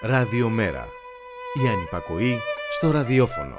Ραδιομέρα. 0.00 0.88
Η 1.64 1.68
ανυπακοή 1.68 2.38
στο 2.72 2.90
ραδιόφωνο. 2.90 3.54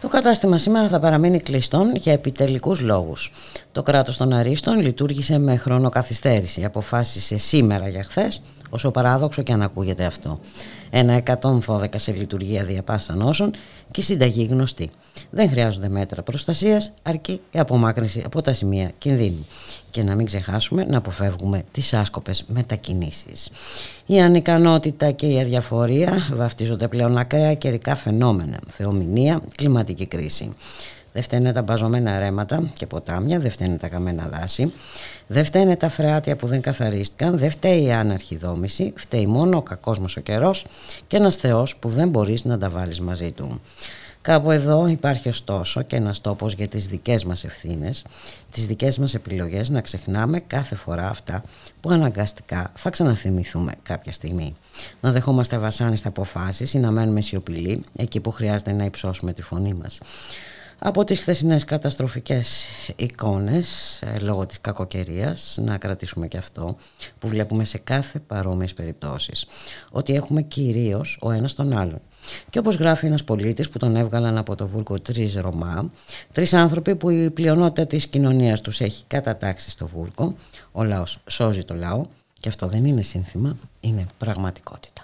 Το 0.00 0.08
κατάστημα 0.08 0.58
σήμερα 0.58 0.88
θα 0.88 0.98
παραμείνει 0.98 1.40
κλειστόν 1.40 1.96
για 1.96 2.12
επιτελικούς 2.12 2.80
λόγους. 2.80 3.30
Το 3.76 3.82
κράτος 3.82 4.16
των 4.16 4.32
Αρίστων 4.32 4.80
λειτουργήσε 4.80 5.38
με 5.38 5.56
χρονοκαθυστέρηση. 5.56 6.64
Αποφάσισε 6.64 7.36
σήμερα 7.38 7.88
για 7.88 8.02
χθες 8.02 8.42
όσο 8.70 8.90
παράδοξο 8.90 9.42
και 9.42 9.52
αν 9.52 9.62
ακούγεται 9.62 10.04
αυτό. 10.04 10.40
Ένα 10.90 11.22
112 11.40 11.84
σε 11.96 12.12
λειτουργία 12.12 12.64
διαπάστα 12.64 13.14
νόσων 13.14 13.50
και 13.90 14.02
συνταγή 14.02 14.44
γνωστή. 14.50 14.90
Δεν 15.30 15.48
χρειάζονται 15.48 15.88
μέτρα 15.88 16.22
προστασίας, 16.22 16.92
αρκεί 17.02 17.40
η 17.50 17.58
απομάκρυνση 17.58 18.22
από 18.24 18.42
τα 18.42 18.52
σημεία 18.52 18.90
κινδύνου. 18.98 19.46
Και 19.90 20.02
να 20.02 20.14
μην 20.14 20.26
ξεχάσουμε 20.26 20.84
να 20.84 20.98
αποφεύγουμε 20.98 21.64
τις 21.72 21.94
άσκοπες 21.94 22.44
μετακινήσεις. 22.48 23.50
Η 24.06 24.20
ανικανότητα 24.20 25.10
και 25.10 25.26
η 25.26 25.40
αδιαφορία 25.40 26.28
βαφτίζονται 26.34 26.88
πλέον 26.88 27.18
ακραία 27.18 27.54
καιρικά 27.54 27.94
φαινόμενα. 27.94 28.58
Θεομηνία, 28.68 29.40
κλιματική 29.56 30.06
κρίση. 30.06 30.54
Δεν 31.16 31.24
φταίνε 31.24 31.52
τα 31.52 31.62
μπαζωμένα 31.62 32.18
ρέματα 32.18 32.70
και 32.72 32.86
ποτάμια, 32.86 33.38
δεν 33.38 33.50
φταίνε 33.50 33.76
τα 33.76 33.88
καμένα 33.88 34.28
δάση, 34.32 34.72
δεν 35.26 35.44
φταίνε 35.44 35.76
τα 35.76 35.88
φρεάτια 35.88 36.36
που 36.36 36.46
δεν 36.46 36.60
καθαρίστηκαν, 36.60 37.38
δεν 37.38 37.50
φταίει 37.50 37.82
η 37.82 37.92
άναρχη 37.92 38.36
δόμηση, 38.36 38.92
φταίει 38.96 39.26
μόνο 39.26 39.56
ο 39.56 39.62
κακός 39.62 39.98
μας 39.98 40.16
ο 40.16 40.20
καιρός 40.20 40.64
και 41.06 41.16
ένας 41.16 41.36
Θεός 41.36 41.76
που 41.76 41.88
δεν 41.88 42.08
μπορείς 42.08 42.44
να 42.44 42.58
τα 42.58 42.68
βάλεις 42.68 43.00
μαζί 43.00 43.30
του. 43.30 43.60
Κάπου 44.22 44.50
εδώ 44.50 44.86
υπάρχει 44.86 45.28
ωστόσο 45.28 45.82
και 45.82 45.96
ένας 45.96 46.20
τόπος 46.20 46.52
για 46.52 46.68
τις 46.68 46.86
δικές 46.86 47.24
μας 47.24 47.44
ευθύνες, 47.44 48.04
τις 48.50 48.66
δικές 48.66 48.98
μας 48.98 49.14
επιλογές 49.14 49.68
να 49.68 49.80
ξεχνάμε 49.80 50.40
κάθε 50.40 50.74
φορά 50.74 51.08
αυτά 51.08 51.42
που 51.80 51.90
αναγκαστικά 51.90 52.72
θα 52.74 52.90
ξαναθυμηθούμε 52.90 53.72
κάποια 53.82 54.12
στιγμή. 54.12 54.56
Να 55.00 55.12
δεχόμαστε 55.12 55.58
βασάνιστα 55.58 56.08
αποφάσεις 56.08 56.74
ή 56.74 56.78
να 56.78 56.90
μένουμε 56.90 57.20
σιωπηλοί 57.20 57.84
εκεί 57.96 58.20
που 58.20 58.30
χρειάζεται 58.30 58.72
να 58.72 58.84
υψώσουμε 58.84 59.32
τη 59.32 59.42
φωνή 59.42 59.74
μας 59.74 59.98
από 60.86 61.04
τις 61.04 61.20
χθεσινές 61.20 61.64
καταστροφικές 61.64 62.64
εικόνες 62.96 64.00
ε, 64.02 64.18
λόγω 64.18 64.46
της 64.46 64.60
κακοκαιρίας 64.60 65.58
να 65.60 65.78
κρατήσουμε 65.78 66.28
και 66.28 66.36
αυτό 66.36 66.76
που 67.18 67.28
βλέπουμε 67.28 67.64
σε 67.64 67.78
κάθε 67.78 68.18
παρόμοιες 68.18 68.74
περιπτώσεις 68.74 69.46
ότι 69.90 70.14
έχουμε 70.14 70.42
κυρίως 70.42 71.18
ο 71.20 71.30
ένας 71.30 71.54
τον 71.54 71.78
άλλον. 71.78 72.00
Και 72.50 72.58
όπως 72.58 72.74
γράφει 72.74 73.06
ένας 73.06 73.24
πολίτης 73.24 73.68
που 73.68 73.78
τον 73.78 73.96
έβγαλαν 73.96 74.38
από 74.38 74.54
το 74.54 74.68
βούρκο 74.68 75.00
τρεις 75.00 75.34
Ρωμά 75.34 75.90
τρεις 76.32 76.54
άνθρωποι 76.54 76.96
που 76.96 77.10
η 77.10 77.30
πλειονότητα 77.30 77.86
της 77.86 78.06
κοινωνίας 78.06 78.60
τους 78.60 78.80
έχει 78.80 79.04
κατατάξει 79.06 79.70
στο 79.70 79.86
βούρκο 79.86 80.34
ο 80.72 80.84
λαός 80.84 81.18
σώζει 81.26 81.64
το 81.64 81.74
λαό 81.74 82.02
και 82.40 82.48
αυτό 82.48 82.66
δεν 82.66 82.84
είναι 82.84 83.02
σύνθημα, 83.02 83.56
είναι 83.80 84.06
πραγματικότητα 84.18 85.02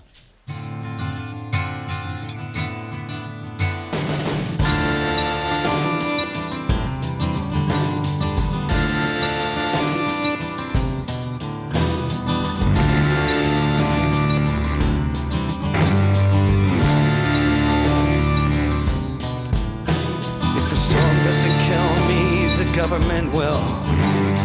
government 22.92 23.32
will. 23.32 23.64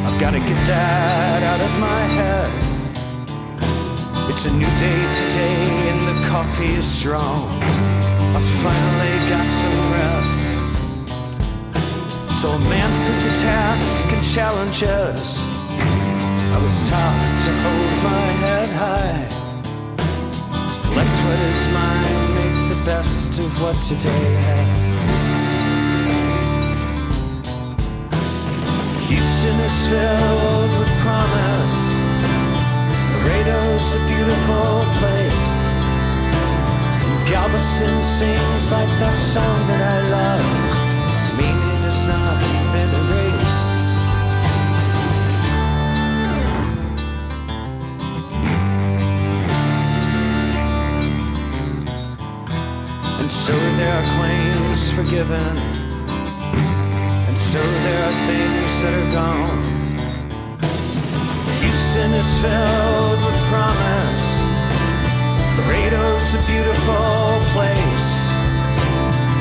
I've 0.07 0.17
got 0.21 0.31
to 0.31 0.39
get 0.39 0.59
that 0.67 1.43
out 1.43 1.59
of 1.59 1.71
my 1.81 1.99
head. 2.15 2.49
It's 4.29 4.45
a 4.45 4.53
new 4.53 4.71
day 4.79 5.01
today 5.21 5.67
and 5.91 5.99
the 6.07 6.15
coffee 6.29 6.75
is 6.79 6.87
strong. 6.87 7.43
I 7.61 8.39
finally 8.63 9.17
got 9.27 9.47
some 9.51 9.79
rest. 9.99 10.47
So 12.39 12.47
a 12.47 12.59
man's 12.71 12.99
put 13.03 13.19
to 13.27 13.33
task 13.41 14.07
and 14.15 14.23
challenges. 14.23 15.43
I 16.55 16.57
was 16.63 16.89
taught 16.89 17.19
to 17.43 17.51
hold 17.65 17.95
my 18.11 18.25
head 18.43 18.69
high. 18.79 19.27
Let 20.95 21.13
what 21.25 21.39
is 21.51 21.67
mine 21.75 22.35
make 22.39 22.57
the 22.73 22.81
best 22.85 23.39
of 23.39 23.61
what 23.61 23.75
today 23.83 24.35
has. 24.39 25.36
Houston 29.07 29.57
is 29.61 29.87
filled 29.87 30.79
with 30.79 30.91
promise. 30.99 31.95
Laredo's 33.23 33.95
a 33.95 34.01
beautiful 34.05 34.83
place. 34.99 35.47
And 37.07 37.29
Galveston 37.29 38.03
sings 38.03 38.69
like 38.69 38.91
that 38.99 39.17
song 39.17 39.67
that 39.67 39.79
I 39.79 39.99
love. 40.11 40.43
Its 41.15 41.31
meaning 41.39 41.79
has 41.87 42.05
not 42.05 42.35
been 42.75 42.91
erased. 42.99 43.77
And 53.21 53.31
so 53.31 53.55
there 53.77 53.93
are 53.93 54.05
claims 54.17 54.91
forgiven 54.91 55.76
so 57.47 57.63
there 57.63 58.03
are 58.03 58.17
things 58.27 58.71
that 58.83 58.91
are 58.91 59.11
gone. 59.15 59.59
Houston 61.63 62.11
is 62.11 62.31
filled 62.43 63.19
with 63.23 63.39
promise. 63.47 64.27
Laredo's 65.55 66.27
a 66.35 66.43
beautiful 66.43 67.39
place. 67.55 68.11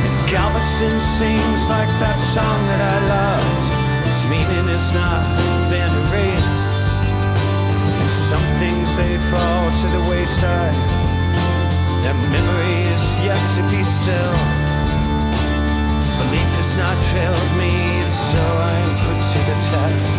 And 0.07 0.31
Galveston 0.31 0.95
sings 1.19 1.67
like 1.67 1.91
that 1.99 2.19
song 2.23 2.61
that 2.71 2.83
I 2.95 2.99
loved. 3.11 3.67
Its 4.07 4.23
meaning 4.31 4.71
is 4.71 4.87
not 4.95 5.27
been 5.67 5.91
erased. 6.07 6.87
And 7.91 8.13
some 8.31 8.47
things 8.63 8.87
they 8.95 9.19
fall 9.35 9.67
to 9.83 9.87
the 9.91 10.03
wayside. 10.07 10.79
Their 12.07 12.15
memory 12.31 12.87
is 12.87 13.05
yet 13.27 13.43
to 13.59 13.63
be 13.67 13.83
still. 13.83 14.37
Belief 16.23 16.51
has 16.55 16.79
not 16.79 16.97
failed 17.11 17.51
me 17.59 17.86
so 18.33 18.45
I'm 18.71 18.91
put 19.03 19.19
to 19.31 19.39
the 19.49 19.57
test. 19.71 20.15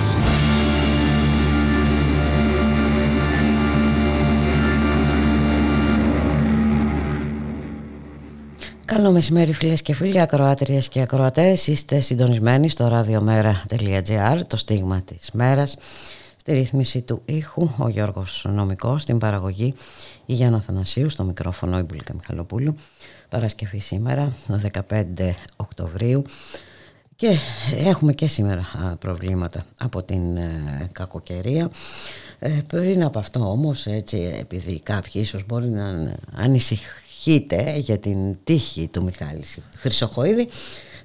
Καλό 8.86 9.12
μεσημέρι 9.12 9.54
φίλες 9.54 9.82
και 9.82 9.94
φίλοι, 9.94 10.22
ακροάτριες 10.22 10.88
και 10.88 11.02
ακροατές. 11.02 11.68
Είστε 11.68 12.00
συντονισμένοι 12.00 12.70
στο 12.70 12.90
radiomera.gr, 12.92 14.42
το 14.48 14.58
στίγμα 14.58 15.02
της 15.02 15.30
μέρας. 15.34 15.78
Στη 16.38 16.52
ρύθμιση 16.54 17.02
του 17.02 17.22
ήχου, 17.26 17.70
ο 17.78 17.88
Γιώργος 17.90 18.46
Νομικός, 18.50 19.02
στην 19.02 19.18
παραγωγή 19.18 19.74
η 20.26 20.34
Γιάννα 20.34 20.62
Θανασίου, 20.62 21.10
στο 21.10 21.24
μικρόφωνο 21.24 21.78
η 21.78 21.82
Μπουλίκα 21.82 22.14
Μιχαλοπούλου. 22.14 22.76
Παρασκευή 23.30 23.80
σήμερα, 23.80 24.34
15 24.48 25.36
Οκτωβρίου. 25.56 26.24
Και 27.18 27.38
έχουμε 27.86 28.14
και 28.14 28.28
σήμερα 28.28 28.96
προβλήματα 29.00 29.66
από 29.78 30.04
την 30.04 30.38
ε, 30.38 30.90
κακοκαιρία. 30.92 31.72
Ε, 32.40 32.50
πριν 32.68 33.04
από 33.04 33.20
αυτό 33.20 33.40
όμως, 33.40 33.86
έτσι, 33.86 34.36
επειδή 34.40 34.80
κάποιοι 34.80 35.12
ίσως 35.16 35.46
μπορεί 35.46 35.68
να 35.68 36.16
ανησυχείτε 36.36 37.78
για 37.78 37.98
την 37.98 38.38
τύχη 38.44 38.88
του 38.88 39.04
Μιχάλη 39.04 39.44
Χρυσοχοίδη, 39.76 40.48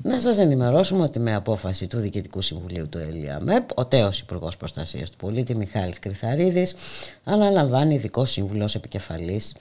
να 0.02 0.20
σας 0.20 0.38
ενημερώσουμε 0.38 1.02
ότι 1.02 1.18
με 1.18 1.34
απόφαση 1.34 1.86
του 1.86 1.98
Διοικητικού 1.98 2.40
Συμβουλίου 2.40 2.88
του 2.88 2.98
ΕΛΙΑΜΕΠ, 2.98 3.78
ο 3.78 3.86
τέος 3.86 4.18
Υπουργός 4.18 4.56
Προστασίας 4.56 5.10
του 5.10 5.16
Πολίτη 5.16 5.56
Μιχάλης 5.56 5.98
Κρυθαρίδης 5.98 6.74
αναλαμβάνει 7.24 7.94
ειδικό 7.94 8.24
σύμβουλος 8.24 8.74
επικεφαλής 8.74 9.54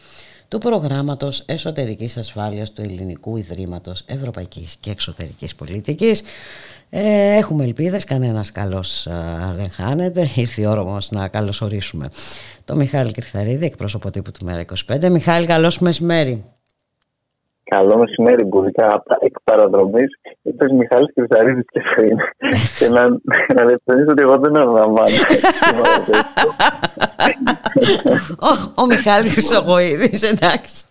του 0.52 0.58
προγράμματος 0.58 1.44
εσωτερικής 1.46 2.18
ασφάλειας 2.18 2.72
του 2.72 2.82
Ελληνικού 2.82 3.38
Ιδρύματος 3.38 4.04
Ευρωπαϊκής 4.06 4.76
και 4.80 4.92
Εξωτερικής 4.92 5.56
Πολιτικής. 5.56 6.22
Ε, 6.90 7.36
έχουμε 7.36 7.64
ελπίδες, 7.64 8.04
κανένας 8.04 8.52
καλός 8.52 9.08
δεν 9.56 9.70
χάνεται. 9.70 10.30
Ήρθε 10.36 10.62
η 10.62 10.66
ώρα 10.66 10.82
όμως 10.82 11.12
να 11.12 11.28
καλωσορίσουμε 11.28 12.10
το 12.66 12.76
Μιχάλη 12.76 13.12
Κρυθαρίδη, 13.12 13.66
εκπρόσωπο 13.66 14.12
τύπου 14.12 14.32
του 14.32 14.46
Μέρα 14.46 14.66
25. 14.88 15.10
Μιχάλη, 15.10 15.46
καλώς 15.46 15.80
μεσημέρι. 15.80 16.44
Καλό 17.64 17.98
μεσημέρι, 17.98 18.44
Μπουλικά. 18.44 19.04
Εκ 19.20 19.36
παραδρομή, 19.44 20.04
είπες 20.42 20.72
Μιχάλης 20.72 21.14
Κρυσταρίδης 21.14 21.66
και 21.72 21.82
πριν. 21.96 22.18
και 22.80 22.90
να, 22.90 23.10
να 23.56 23.66
διευκρινίσω 23.66 24.12
ότι 24.12 24.22
εγώ 24.22 24.38
δεν 24.38 24.58
αναλαμβάνω. 24.58 25.16
ο, 28.50 28.82
ο 28.82 28.86
Μιχάλης 28.86 29.32
Χρυσογοίδης, 29.32 30.32
εντάξει. 30.32 30.86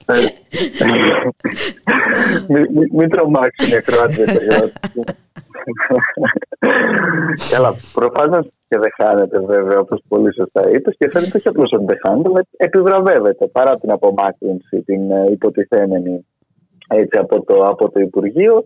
Μην 2.93 3.11
τρομάξουν 3.11 3.69
οι 3.71 3.77
ακροάτες. 3.77 4.39
Καλά, 7.51 7.75
προφανώς 7.93 8.47
και 8.69 8.79
δεν 8.79 8.93
χάνεται 9.03 9.39
βέβαια, 9.39 9.79
όπως 9.79 10.03
πολύ 10.09 10.35
σωστά 10.35 10.71
είπες, 10.71 10.95
και 10.99 11.11
φαίνεται 11.13 11.37
όχι 11.37 11.49
απλώς 11.49 11.73
ότι 11.73 11.85
δεν 11.85 11.99
χάνεται, 12.07 12.29
αλλά 12.29 12.43
επιβραβεύεται 12.57 13.47
παρά 13.47 13.79
την 13.79 13.91
απομάκρυνση, 13.91 14.83
την 14.83 15.11
ε, 15.11 15.31
υποτιθέμενη 15.31 16.27
έτσι, 16.91 17.19
από, 17.19 17.43
το, 17.43 17.65
από 17.65 17.91
το 17.91 18.01
Υπουργείο. 18.01 18.63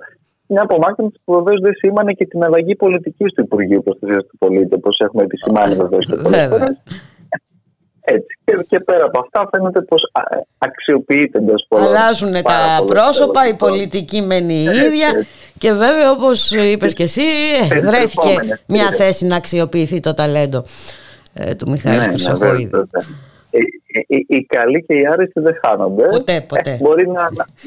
Μια 0.47 0.63
απομάκρυνση 0.63 1.21
που 1.25 1.35
βεβαίως 1.35 1.61
δεν 1.61 1.75
σήμανε 1.75 2.13
και 2.13 2.27
την 2.27 2.45
αλλαγή 2.45 2.77
πολιτική 2.77 3.25
του 3.25 3.43
Υπουργείου 3.43 3.83
Προστασία 3.83 4.19
του 4.19 4.39
Πολίτη, 4.39 4.75
όπως 4.75 4.99
έχουμε 4.99 5.23
επισημάνει 5.23 5.75
βεβαίως 5.75 6.07
και 6.07 6.17
πολλές 6.23 6.47
φορές. 6.47 6.77
Έτσι. 8.07 8.39
Και, 8.45 8.65
και 8.69 8.81
πέρα 8.81 9.05
από 9.05 9.21
αυτά 9.21 9.49
φαίνεται 9.51 9.81
πως 9.81 10.03
αξιοποιείται 10.59 11.39
εντός 11.39 11.67
πολλών. 11.69 11.87
Αλλάζουν 11.87 12.33
τα 12.33 12.85
πρόσωπα, 12.87 13.49
η 13.49 13.55
πολιτική 13.55 14.23
μένει 14.23 14.55
η 14.55 14.63
ίδια. 14.63 15.27
Και 15.59 15.73
βέβαια, 15.73 16.11
όπως 16.11 16.51
είπες 16.51 16.95
και 16.95 17.03
εσύ, 17.03 17.23
βρέθηκε 17.83 18.59
μια 18.67 18.91
θέση 18.91 19.27
να 19.27 19.37
αξιοποιηθεί 19.37 20.01
το 20.01 20.15
ταλέντο 20.15 20.65
ε, 21.35 21.55
του 21.55 21.71
Μιχαήλ 21.71 21.99
ναι, 21.99 22.07
Χρυσοχοίδη. 22.07 22.71
Ναι, 22.73 22.81
οι, 24.07 24.27
οι 24.29 24.45
καλοί 24.45 24.85
και 24.87 24.95
οι 24.95 25.07
άρεστοι 25.07 25.41
δεν 25.41 25.55
χάνονται. 25.67 26.09
Ποτέ, 26.09 26.45
ποτέ. 26.49 26.71
Ε, 26.71 26.79
μπορεί 26.81 27.07
να, 27.07 27.23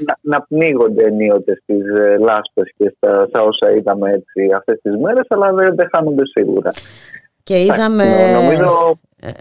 να, 0.05 0.17
να 0.21 0.41
πνίγονται 0.41 1.03
ενίοτε 1.03 1.59
στις 1.61 1.99
ε, 1.99 2.17
λάσπε 2.17 2.61
και 2.77 2.93
στα, 2.97 3.25
στα, 3.29 3.41
όσα 3.41 3.71
είδαμε 3.75 4.11
έτσι 4.11 4.53
αυτές 4.55 4.79
τις 4.81 4.95
μέρες, 5.01 5.25
αλλά 5.29 5.53
δεν, 5.53 5.75
δεν 5.75 5.87
χάνονται 5.95 6.23
σίγουρα. 6.25 6.71
Και 7.43 7.61
είδαμε. 7.61 8.31
Νομίζω... 8.31 8.99
Ε, 9.21 9.31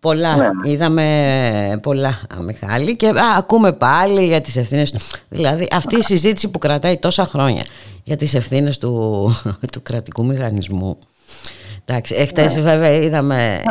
πολλά, 0.00 0.36
ναι. 0.36 0.70
είδαμε 0.70 1.78
πολλά 1.82 2.20
Μιχάλη 2.40 2.96
και 2.96 3.12
ακούμε 3.38 3.72
πάλι 3.72 4.24
για 4.24 4.40
τις 4.40 4.56
ευθύνες 4.56 4.94
δηλαδή 5.28 5.68
αυτή 5.72 5.96
η 5.96 6.02
συζήτηση 6.02 6.50
που 6.50 6.58
κρατάει 6.58 6.98
τόσα 6.98 7.26
χρόνια 7.26 7.62
για 8.04 8.16
τις 8.16 8.34
ευθύνες 8.34 8.78
του, 8.78 9.28
του 9.72 9.82
κρατικού 9.82 10.26
μηχανισμού 10.26 10.98
Εντάξει, 11.86 12.14
εχθές 12.18 12.54
ναι. 12.54 12.62
βέβαια 12.62 12.92
είδαμε 12.92 13.62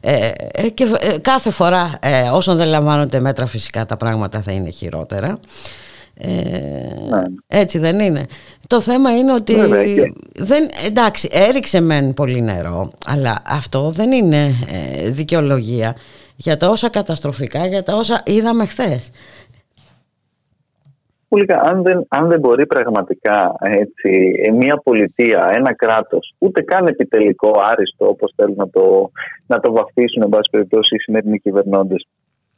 ε, 0.00 0.30
ε, 0.52 0.68
και 0.68 0.86
ε, 1.00 1.18
κάθε 1.18 1.50
φορά 1.50 1.98
ε, 2.02 2.28
όσον 2.28 2.56
δεν 2.56 2.66
λαμβάνονται 2.66 3.20
μέτρα 3.20 3.46
φυσικά 3.46 3.86
τα 3.86 3.96
πράγματα 3.96 4.40
θα 4.40 4.52
είναι 4.52 4.70
χειρότερα. 4.70 5.38
Ε, 6.14 6.28
ναι. 6.28 7.22
Έτσι 7.46 7.78
δεν 7.78 7.98
είναι. 7.98 8.26
Το 8.66 8.80
θέμα 8.80 9.16
είναι 9.16 9.32
ότι 9.32 9.54
δεν, 10.34 10.70
εντάξει 10.86 11.28
έριξε 11.32 11.80
μεν 11.80 12.14
πολύ 12.14 12.42
νερό 12.42 12.92
αλλά 13.06 13.42
αυτό 13.46 13.90
δεν 13.90 14.12
είναι 14.12 14.54
δικαιολογία 15.06 15.96
για 16.36 16.56
τα 16.56 16.68
όσα 16.68 16.88
καταστροφικά, 16.88 17.66
για 17.66 17.82
τα 17.82 17.94
όσα 17.94 18.22
είδαμε 18.26 18.66
χθες 18.66 19.10
αν 21.62 21.82
δεν, 21.82 22.06
αν 22.08 22.28
δεν 22.28 22.40
μπορεί 22.40 22.66
πραγματικά 22.66 23.54
έτσι, 23.58 24.34
μια 24.52 24.80
πολιτεία, 24.84 25.50
ένα 25.54 25.74
κράτος, 25.74 26.34
ούτε 26.38 26.62
καν 26.62 26.86
επιτελικό, 26.86 27.50
άριστο, 27.62 28.08
όπως 28.08 28.32
θέλουν 28.36 28.56
να 28.56 28.70
το, 28.70 29.10
να 29.46 29.60
το 29.60 29.72
βαφτίσουν, 29.72 30.22
εν 30.22 30.28
πάση 30.28 30.50
περιπτώσει, 30.50 30.94
οι 30.94 30.98
σημερινοί 30.98 31.38
κυβερνώντες, 31.38 32.06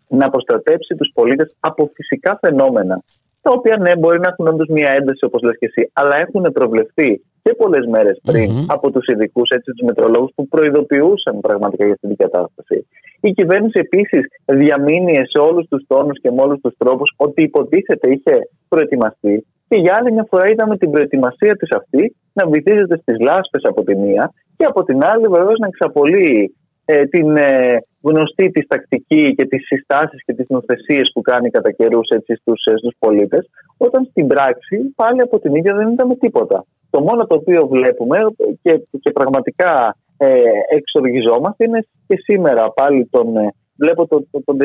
να 0.09 0.31
προστατέψει 0.31 0.95
τους 0.95 1.11
πολίτες 1.15 1.57
από 1.61 1.91
φυσικά 1.95 2.39
φαινόμενα, 2.41 3.03
τα 3.47 3.53
οποία 3.59 3.77
ναι, 3.85 3.93
μπορεί 3.97 4.19
να 4.21 4.29
έχουν 4.33 4.47
όντως 4.53 4.69
μια 4.77 4.91
ένταση, 4.99 5.25
όπως 5.29 5.41
λες 5.43 5.57
και 5.59 5.67
εσύ, 5.71 5.91
αλλά 5.93 6.15
έχουν 6.25 6.45
προβλεφθεί 6.53 7.11
και 7.43 7.53
πολλές 7.61 7.85
μέρες 7.87 8.21
από 8.67 8.91
τους 8.91 9.07
ειδικούς, 9.07 9.49
τους 9.65 9.81
μετρολόγους, 9.89 10.31
που 10.35 10.49
προειδοποιούσαν 10.49 11.41
πραγματικά 11.41 11.85
για 11.85 11.93
αυτή 11.93 12.07
την 12.07 12.17
κατάσταση. 12.17 12.87
Η 13.21 13.31
κυβέρνηση 13.33 13.79
επίσης 13.87 14.23
διαμήνυε 14.45 15.23
σε 15.33 15.39
όλους 15.49 15.69
τους 15.69 15.85
τόνους 15.87 16.21
και 16.23 16.31
με 16.31 16.41
όλους 16.43 16.61
τους 16.61 16.75
τρόπους 16.79 17.13
ότι 17.17 17.43
υποτίθεται 17.43 18.11
είχε 18.11 18.35
προετοιμαστεί. 18.69 19.47
Και 19.69 19.79
για 19.79 19.95
άλλη 19.99 20.13
μια 20.13 20.27
φορά 20.31 20.51
είδαμε 20.51 20.77
την 20.77 20.91
προετοιμασία 20.91 21.57
της 21.57 21.69
αυτή 21.81 22.17
να 22.33 22.47
βυθίζεται 22.47 22.97
στις 23.03 23.17
λάσπες 23.21 23.63
από 23.71 23.85
τη 23.85 23.95
μία 23.97 24.33
και 24.57 24.65
από 24.65 24.85
την 24.85 25.05
άλλη 25.05 25.27
βεβαίως 25.27 25.59
να 25.59 25.67
εξαπολύει 25.67 26.55
ε, 26.85 27.05
την 27.05 27.37
ε, 27.37 27.77
γνωστή 28.09 28.51
της 28.51 28.67
τακτική 28.67 29.35
και 29.35 29.45
τις 29.45 29.67
συστάσεις 29.67 30.25
και 30.25 30.35
τις 30.35 30.47
νοθεσίε 30.49 31.01
που 31.13 31.21
κάνει 31.21 31.51
κατά 31.51 31.71
καιρούς 31.71 32.07
στου 32.07 32.53
στους 32.57 32.65
ε, 32.65 32.97
πολίτες, 32.99 33.51
όταν 33.77 34.05
στην 34.11 34.27
πράξη 34.27 34.77
πάλι 34.97 35.21
από 35.21 35.39
την 35.39 35.55
ίδια 35.55 35.75
δεν 35.75 35.89
είδαμε 35.89 36.15
τίποτα. 36.15 36.65
Το 36.91 37.01
μόνο 37.01 37.27
το 37.27 37.35
οποίο 37.35 37.67
βλέπουμε 37.67 38.17
και, 38.63 38.73
και 39.01 39.11
πραγματικά 39.11 39.97
ε, 40.17 40.29
εξοργιζόμαστε 40.77 41.65
είναι 41.65 41.87
και 42.07 42.17
σήμερα 42.17 42.71
πάλι 42.71 43.09
τον, 43.11 43.37
ε, 43.37 43.55
βλέπω 43.77 44.07
τον, 44.07 44.29
τον, 44.45 44.57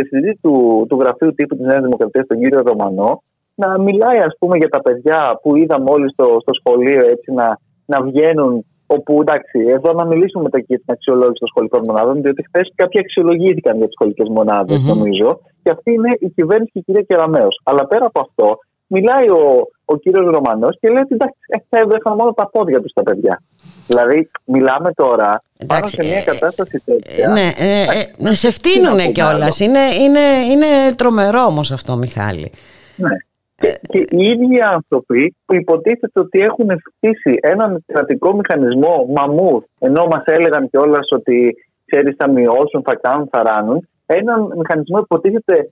του, 0.42 0.86
του 0.90 0.98
γραφείου 1.00 1.34
τύπου 1.34 1.56
της 1.56 1.66
Νέας 1.66 1.82
Δημοκρατίας, 1.82 2.28
τον 2.28 2.40
κύριο 2.40 2.62
Ρωμανό, 2.66 3.24
να 3.56 3.80
μιλάει 3.80 4.18
ας 4.18 4.36
πούμε 4.40 4.58
για 4.58 4.70
τα 4.70 4.82
παιδιά 4.82 5.40
που 5.42 5.56
είδαμε 5.56 5.90
όλοι 5.90 6.10
στο, 6.12 6.38
στο 6.42 6.54
σχολείο 6.54 7.06
έτσι 7.06 7.32
να, 7.32 7.60
να 7.86 8.04
βγαίνουν 8.04 8.66
όπου 8.96 9.22
εντάξει, 9.22 9.60
εδώ 9.78 9.94
να 9.94 10.06
μιλήσουμε 10.06 10.44
μετά 10.44 10.60
και 10.60 10.66
για 10.68 10.78
την 10.78 10.94
αξιολόγηση 10.96 11.40
των 11.40 11.48
σχολικών 11.48 11.82
μονάδων, 11.88 12.22
διότι 12.22 12.44
χθες 12.48 12.72
κάποιοι 12.76 13.00
αξιολογήθηκαν 13.00 13.78
για 13.78 13.86
τις 13.86 13.96
σχολικές 13.98 14.28
νομίζω, 14.92 15.40
και 15.64 15.70
αυτή 15.70 15.92
είναι 15.92 16.12
η 16.20 16.30
κυβέρνηση 16.30 16.72
και 16.74 16.80
η 16.80 16.82
κυρία 16.82 17.02
Κεραμέο. 17.02 17.48
Αλλά 17.64 17.88
πέρα 17.88 18.06
από 18.06 18.20
αυτό, 18.20 18.58
μιλάει 18.88 19.30
ο, 19.30 19.68
ο 19.86 19.96
κύριος 19.98 20.26
Ρωμανός 20.36 20.78
και 20.80 20.90
λέει 20.90 21.02
ότι 21.02 21.14
εντάξει, 21.14 21.40
θα 21.70 21.80
έβρεχαν 21.80 22.16
μόνο 22.16 22.34
τα 22.34 22.50
πόδια 22.50 22.82
τους 22.82 22.94
τα 22.94 23.04
παιδιά. 23.04 23.44
Δηλαδή, 23.88 24.30
μιλάμε 24.46 24.92
τώρα 24.94 25.44
πάνω 25.68 25.88
σε 25.88 26.04
μια 26.04 26.18
ε, 26.18 26.24
κατάσταση 26.24 26.82
τέτοια. 26.86 27.30
Ναι, 27.30 27.48
ε, 27.58 28.30
ε, 28.30 28.34
σε 28.34 28.52
φτύνουν 28.52 29.12
κιόλας. 29.12 29.60
Είναι, 29.60 29.84
είναι, 30.00 30.26
είναι 30.52 30.96
τρομερό 30.96 31.42
όμως 31.42 31.72
αυτό, 31.72 31.96
Μιχάλη. 31.96 32.52
Ναι. 32.96 33.16
Και, 33.62 33.80
και 33.90 33.98
οι 33.98 34.24
ίδιοι 34.30 34.60
άνθρωποι 34.76 35.36
που 35.46 35.56
υποτίθεται 35.56 36.20
ότι 36.20 36.40
έχουν 36.40 36.70
φτύσει 36.86 37.40
έναν 37.42 37.84
κρατικό 37.86 38.36
μηχανισμό 38.36 39.06
μαμούθ, 39.18 39.64
ενώ 39.80 40.06
μας 40.12 40.24
έλεγαν 40.26 40.70
κιόλας 40.70 41.08
ότι 41.12 41.56
ξέρεις, 41.86 42.16
θα 42.18 42.30
μειώσουν, 42.30 42.82
θα 42.84 42.96
κάνουν, 43.02 43.28
θα 43.32 43.44
ράνουν, 43.44 43.88
έναν 44.06 44.54
μηχανισμό 44.58 45.00
υποτίθεται 45.00 45.70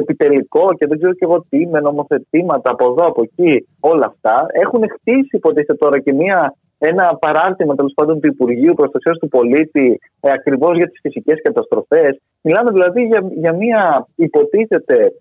επιτελικό 0.00 0.64
και 0.78 0.86
δεν 0.86 0.98
ξέρω 0.98 1.12
και 1.12 1.24
εγώ 1.28 1.46
τι, 1.48 1.66
με 1.66 1.80
νομοθετήματα 1.80 2.70
από 2.70 2.84
εδώ, 2.90 3.04
από 3.06 3.22
εκεί, 3.22 3.68
όλα 3.80 4.06
αυτά, 4.06 4.46
έχουν 4.50 4.82
χτίσει 4.94 5.36
υποτίθεται 5.36 5.74
τώρα 5.74 5.98
και 6.00 6.12
μια, 6.12 6.54
ένα 6.78 7.16
παράρτημα 7.20 7.74
τέλος 7.74 7.92
πάντων 7.94 8.20
του 8.20 8.26
Υπουργείου 8.26 8.74
Προστασίας 8.74 9.18
του 9.18 9.28
Πολίτη 9.28 9.98
ε, 10.20 10.30
ακριβώς 10.30 10.76
για 10.76 10.88
τις 10.88 11.00
φυσικές 11.00 11.42
καταστροφές. 11.42 12.20
Μιλάμε 12.40 12.70
δηλαδή 12.70 13.02
για, 13.02 13.20
για 13.34 13.54
μια 13.54 14.06
υποτίθεται 14.14 15.12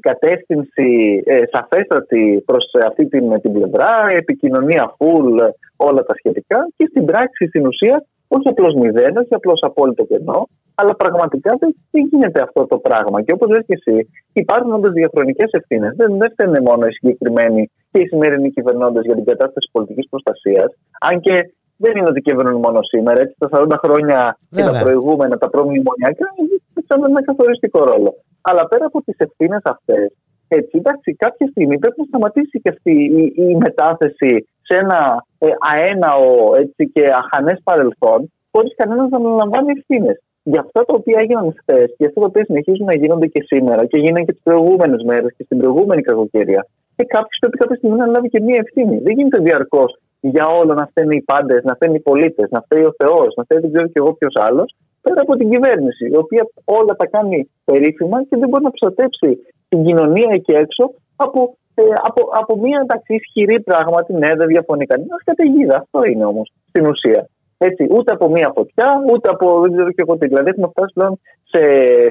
κατεύθυνση 0.00 1.22
ε, 1.24 1.42
σαφέστατη 1.52 2.42
προς 2.46 2.64
αυτή 2.86 3.06
την, 3.06 3.40
την 3.40 3.52
πλευρά, 3.52 4.06
επικοινωνία 4.10 4.96
full, 4.98 5.50
όλα 5.76 6.02
τα 6.02 6.14
σχετικά 6.14 6.68
και 6.76 6.86
στην 6.90 7.04
πράξη, 7.04 7.46
στην 7.46 7.66
ουσία, 7.66 8.04
όχι 8.28 8.48
απλώς 8.48 8.74
μηδέν, 8.74 9.16
όχι 9.16 9.34
απλώς 9.34 9.58
απόλυτο 9.62 10.04
κενό, 10.04 10.48
αλλά 10.74 10.94
πραγματικά 10.94 11.56
δεν, 11.60 11.74
γίνεται 12.10 12.42
αυτό 12.42 12.66
το 12.66 12.78
πράγμα. 12.78 13.22
Και 13.22 13.32
όπως 13.32 13.48
λες 13.48 13.64
και 13.66 13.78
εσύ, 13.78 14.08
υπάρχουν 14.32 14.72
όντως 14.72 14.92
διαχρονικές 14.92 15.50
ευθύνες. 15.50 15.92
Δεν, 15.96 16.18
δεν 16.18 16.30
φταίνε 16.30 16.60
μόνο 16.60 16.86
οι 16.86 16.92
συγκεκριμένοι 16.92 17.70
και 17.90 18.00
οι 18.00 18.06
σημερινοί 18.06 18.50
κυβερνώντες 18.50 19.04
για 19.04 19.14
την 19.14 19.24
κατάσταση 19.24 19.68
πολιτικής 19.72 20.08
προστασίας. 20.08 20.70
Αν 21.00 21.20
και 21.20 21.52
δεν 21.76 21.92
είναι 21.96 22.08
ότι 22.08 22.20
κυβερνούν 22.20 22.60
μόνο 22.60 22.82
σήμερα. 22.82 23.20
Έτσι, 23.20 23.34
τα 23.38 23.48
40 23.52 23.78
χρόνια 23.84 24.38
και 24.50 24.62
τα 24.62 24.78
προηγούμενα, 24.82 25.38
τα 25.38 25.48
προμνημονιακά, 25.50 26.26
παίξαν 26.74 27.04
ένα 27.08 27.22
καθοριστικό 27.24 27.84
ρόλο. 27.84 28.14
Αλλά 28.40 28.68
πέρα 28.68 28.84
από 28.86 29.02
τις 29.02 29.16
ευθύνες 29.18 29.60
αυτές, 29.64 30.12
έτσι, 30.48 30.74
εντάξει, 30.78 31.14
κάποια 31.14 31.46
στιγμή 31.46 31.78
πρέπει 31.78 32.00
να 32.00 32.04
σταματήσει 32.04 32.60
και 32.60 32.68
αυτή 32.68 32.92
η, 32.92 33.32
η 33.36 33.56
μετάθεση 33.56 34.48
σε 34.62 34.74
ένα 34.76 35.24
ε, 35.38 35.46
αέναο 35.72 36.54
έτσι, 36.62 36.82
και 36.94 37.02
αχανές 37.20 37.60
παρελθόν, 37.64 38.32
χωρίς 38.50 38.74
κανένας 38.76 39.08
να 39.10 39.16
αναλαμβάνει 39.16 39.70
ευθύνες. 39.78 40.18
Για 40.42 40.60
αυτά 40.60 40.80
τα 40.84 40.94
οποία 40.98 41.18
έγιναν 41.22 41.54
χθες 41.58 41.94
και 41.96 42.06
αυτά 42.06 42.20
τα 42.20 42.26
οποία 42.26 42.44
συνεχίζουν 42.44 42.86
να 42.86 42.94
γίνονται 42.94 43.26
και 43.26 43.42
σήμερα 43.50 43.82
και 43.86 43.98
γίνανε 43.98 44.24
και 44.24 44.32
τις 44.32 44.42
προηγούμενες 44.42 45.02
μέρες 45.02 45.30
και 45.36 45.44
στην 45.44 45.58
προηγούμενη 45.58 46.02
κακοκαιρία, 46.02 46.66
ε, 46.96 47.04
κάποιος 47.04 47.36
πρέπει 47.40 47.56
κάποια 47.56 47.76
στιγμή 47.76 47.96
να 47.96 48.06
λάβει 48.06 48.28
και 48.28 48.40
μία 48.40 48.58
ευθύνη. 48.64 48.96
Δεν 48.98 49.12
γίνεται 49.16 49.38
διαρκώς 49.42 49.90
για 50.20 50.46
όλα 50.46 50.74
να 50.74 50.86
φταίνει 50.86 51.16
οι 51.16 51.24
πάντες, 51.32 51.60
να 51.64 51.74
φταίνει 51.74 51.94
οι 51.94 52.00
πολίτες, 52.00 52.50
να 52.50 52.60
φταίει 52.60 52.84
ο 52.84 52.94
Θεός, 53.00 53.30
να 53.36 53.42
φταίνει 53.44 53.60
δεν 53.60 53.72
ξέρω 53.72 53.86
κι 53.86 54.00
εγώ 54.02 54.12
ποιος 54.12 54.34
άλλος, 54.46 54.76
πέρα 55.08 55.20
από 55.26 55.34
την 55.36 55.50
κυβέρνηση, 55.50 56.04
η 56.14 56.16
οποία 56.16 56.42
όλα 56.64 56.94
τα 57.00 57.06
κάνει 57.06 57.50
περίφημα 57.64 58.18
και 58.28 58.36
δεν 58.40 58.48
μπορεί 58.48 58.64
να 58.64 58.72
προστατέψει 58.74 59.30
την 59.68 59.84
κοινωνία 59.86 60.30
εκεί 60.38 60.52
έξω 60.64 60.84
από, 61.16 61.40
ε, 61.74 61.82
από, 62.08 62.22
από 62.40 62.52
μια 62.64 62.78
εντάξει, 62.82 63.14
ισχυρή 63.14 63.60
πράγματι, 63.60 64.12
ναι, 64.12 64.30
δεν 64.38 64.46
διαφωνεί 64.46 64.84
κανένα, 64.86 65.16
καταιγίδα. 65.24 65.76
Αυτό 65.76 65.98
είναι 66.10 66.24
όμως 66.24 66.52
στην 66.68 66.86
ουσία. 66.86 67.28
Έτσι, 67.58 67.86
ούτε 67.90 68.12
από 68.12 68.30
μία 68.30 68.52
φωτιά, 68.54 68.88
ούτε 69.12 69.30
από 69.30 69.60
δεν 69.60 69.72
ξέρω 69.72 69.90
και 69.90 70.04
εγώ 70.06 70.18
τι. 70.18 70.26
Δηλαδή, 70.26 70.48
έχουμε 70.50 70.68
φτάσει 70.72 70.92
πλέον 70.94 71.20
σε, 71.52 71.62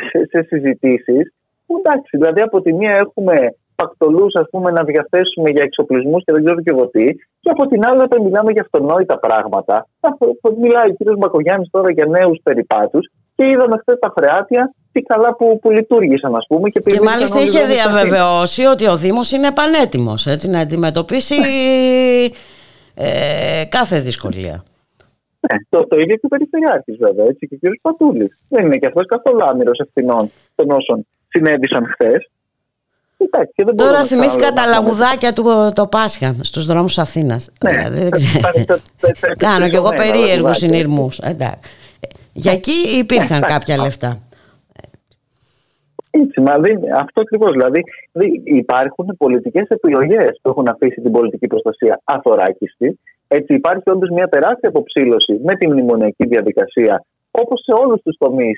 σε, 0.09 0.19
σε 0.31 0.39
συζητήσεις. 0.49 1.25
Εντάξει, 1.77 2.17
δηλαδή 2.17 2.41
από 2.41 2.61
τη 2.61 2.73
μία 2.73 2.95
έχουμε 3.05 3.35
πακτολούς 3.81 4.33
να 4.77 4.83
διαθέσουμε 4.83 5.49
για 5.55 5.63
εξοπλισμούς 5.63 6.23
και 6.23 6.31
δεν 6.35 6.43
ξέρω 6.43 6.61
και 6.61 6.71
εγώ 6.75 6.87
τι. 6.87 7.05
Και 7.43 7.49
από 7.55 7.67
την 7.67 7.85
άλλη, 7.87 8.01
όταν 8.01 8.21
μιλάμε 8.21 8.51
για 8.51 8.61
αυτονόητα 8.61 9.19
πράγματα, 9.19 9.87
μιλάει 10.63 10.89
ο 10.89 10.95
κ. 10.97 11.17
Μπακογιάννη 11.17 11.67
τώρα 11.71 11.91
για 11.91 12.05
νέους 12.05 12.39
περιπάτους 12.43 13.11
και 13.35 13.49
είδαμε 13.49 13.77
χθες 13.81 13.99
τα 13.99 14.13
φρεάτια 14.15 14.73
τι 14.91 15.01
καλά 15.01 15.35
που, 15.35 15.59
που 15.61 15.71
λειτουργήσαν, 15.71 16.35
ας 16.35 16.45
πούμε. 16.47 16.69
Και, 16.69 16.79
και 16.79 17.01
μάλιστα 17.01 17.39
είχε 17.41 17.65
διαβεβαιώσει 17.65 18.63
ότι 18.65 18.87
ο 18.87 18.97
Δήμος 18.97 19.31
είναι 19.31 19.51
πανέτοιμος 19.51 20.25
να 20.47 20.59
αντιμετωπίσει 20.59 21.35
ε, 23.05 23.63
κάθε 23.69 23.99
δυσκολία. 23.99 24.63
Ναι, 25.39 25.57
το, 25.69 25.87
το 25.87 25.99
ίδιο 25.99 26.15
και 26.15 26.25
ο 26.25 26.27
Περιφερειάρχης 26.27 26.97
βέβαια, 26.97 27.25
έτσι, 27.25 27.47
και 27.47 27.55
ο 27.67 27.71
κ. 27.71 27.81
Πατούλης. 27.81 28.37
Δεν 28.49 28.65
είναι 28.65 28.77
και 28.77 28.87
αυτός 28.87 29.05
καθόλου 29.05 29.39
άμυρος 29.43 29.79
ευθυνών 29.79 30.31
των 30.55 30.71
όσων 30.71 31.07
συνέβησαν 31.27 31.85
χθες. 31.85 32.29
Τώρα 33.75 34.03
θυμήθηκα 34.03 34.53
τα 34.53 34.65
λαγουδάκια 34.65 35.33
του 35.33 35.71
το 35.75 35.87
Πάσχα 35.87 36.35
στους 36.41 36.65
δρόμους 36.65 36.97
Αθήνας. 36.97 37.51
Ναι, 37.63 37.89
δηλαδή, 37.89 38.65
Κάνω 39.37 39.69
κι 39.69 39.75
εγώ 39.75 39.89
περίεργους 39.89 40.57
συνειρμούς. 40.57 41.19
Για 42.33 42.51
εκεί 42.51 42.97
υπήρχαν 42.97 43.41
κάποια 43.41 43.77
λεφτά. 43.77 44.21
Έτσι, 46.09 46.41
μα 46.41 46.53
αυτό 46.93 47.21
ακριβώ. 47.21 47.47
Δηλαδή, 47.51 47.83
υπάρχουν 48.43 49.15
πολιτικέ 49.17 49.65
επιλογέ 49.67 50.27
που 50.41 50.49
έχουν 50.49 50.67
αφήσει 50.67 51.01
την 51.01 51.11
πολιτική 51.11 51.47
προστασία 51.47 52.01
αθωράκιστη. 52.03 52.99
Έτσι, 53.27 53.53
υπάρχει 53.53 53.89
όντω 53.89 54.13
μια 54.13 54.27
τεράστια 54.27 54.69
αποψήλωση 54.69 55.39
με 55.43 55.55
τη 55.55 55.67
μνημονιακή 55.67 56.27
διαδικασία, 56.27 57.05
όπω 57.31 57.57
σε 57.57 57.73
όλου 57.81 58.01
του 58.03 58.15
τομεί 58.17 58.51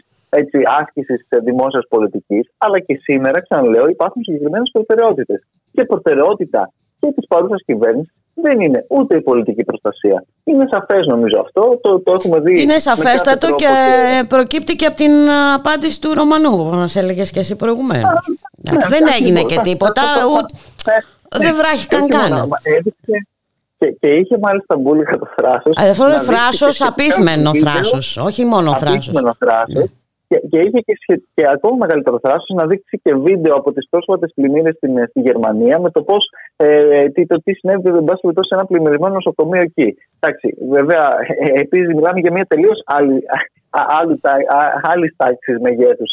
άσκησης 0.80 1.28
δημόσιας 1.44 1.86
πολιτικής. 1.90 2.50
Αλλά 2.58 2.80
και 2.80 3.00
σήμερα, 3.04 3.42
ξαναλέω, 3.42 3.88
υπάρχουν 3.88 4.24
συγκεκριμένες 4.24 4.70
προτεραιότητες. 4.72 5.44
Και 5.72 5.84
προτεραιότητα 5.86 6.72
και 7.00 7.12
της 7.16 7.28
παρούσας 7.28 7.62
κυβέρνησης 7.66 8.14
δεν 8.34 8.60
είναι 8.60 8.86
ούτε 8.90 9.16
η 9.16 9.22
πολιτική 9.22 9.64
προστασία. 9.64 10.26
Είναι 10.44 10.68
σαφές 10.72 11.06
νομίζω 11.08 11.40
αυτό. 11.40 11.80
Το, 11.82 12.00
το 12.00 12.14
έχουμε 12.14 12.40
δει. 12.40 12.62
Είναι 12.62 12.80
σαφέστατο 12.80 13.48
και, 13.48 13.66
και 13.66 14.28
προκύπτει 14.28 14.76
και 14.76 14.86
από 14.86 14.96
την 14.96 15.12
απάντηση 15.56 16.02
του 16.02 16.14
Ρωμανού 16.14 16.58
που 16.58 16.64
μας 16.64 16.96
έλεγες 16.96 17.32
και 17.32 17.40
εσύ 17.40 17.56
προηγουμένως. 17.56 18.20
Ναι, 18.72 18.78
δεν 18.88 19.04
έγινε 19.20 19.42
και 19.42 19.60
τίποτα. 19.64 20.02
Ούτε... 20.38 20.54
Δεν 21.38 21.56
βράχηκαν 21.56 22.08
καν. 22.08 22.50
Και, 23.78 23.88
και 24.00 24.08
είχε 24.10 24.38
μάλιστα 24.42 24.78
μπουλικα 24.78 25.18
το 25.18 25.28
θράσος. 25.36 25.74
Αυτό 25.78 26.08
είναι 26.08 26.20
θράσος, 26.20 26.82
απίθμενο 26.82 27.56
θράσος. 27.56 28.18
Όχι 28.18 28.46
μόνο 28.46 28.76
θράσος. 28.76 29.08
Απίθμενο 29.08 29.36
θράσος. 29.40 29.90
Και, 30.30 30.38
και 30.50 30.60
είχε 30.60 30.80
και, 30.82 31.22
και 31.34 31.44
ακόμα 31.54 31.76
μεγαλύτερο 31.76 32.20
θράσος 32.20 32.54
να 32.56 32.66
δείξει 32.66 33.00
και 33.04 33.16
βίντεο 33.16 33.54
από 33.56 33.74
τις 33.74 33.90
πρόσφατες 33.90 34.32
πλημμύρες 34.36 34.76
στην, 34.76 35.08
στη 35.10 35.20
Γερμανία 35.22 35.80
με 35.80 35.90
το 35.92 36.04
πώς 36.04 36.24
ε, 36.56 37.10
τι, 37.10 37.26
το 37.26 37.42
τι 37.44 37.54
συνέβη 37.54 37.90
εν 37.90 38.04
πάση 38.04 38.22
σε 38.22 38.56
ένα 38.56 38.66
πλημμυρισμένο 38.66 39.14
νοσοκομείο 39.14 39.62
εκεί. 39.62 39.98
Εντάξει, 40.20 40.58
βέβαια, 40.70 41.06
ε, 41.40 41.60
επίσης 41.60 41.88
μιλάμε 41.88 42.20
για 42.20 42.32
μια 42.32 42.46
τελείως 42.46 42.82
άλλη, 42.86 43.24
άλλη 44.92 45.16
τάξη 45.18 45.52
μεγέθους 45.62 46.12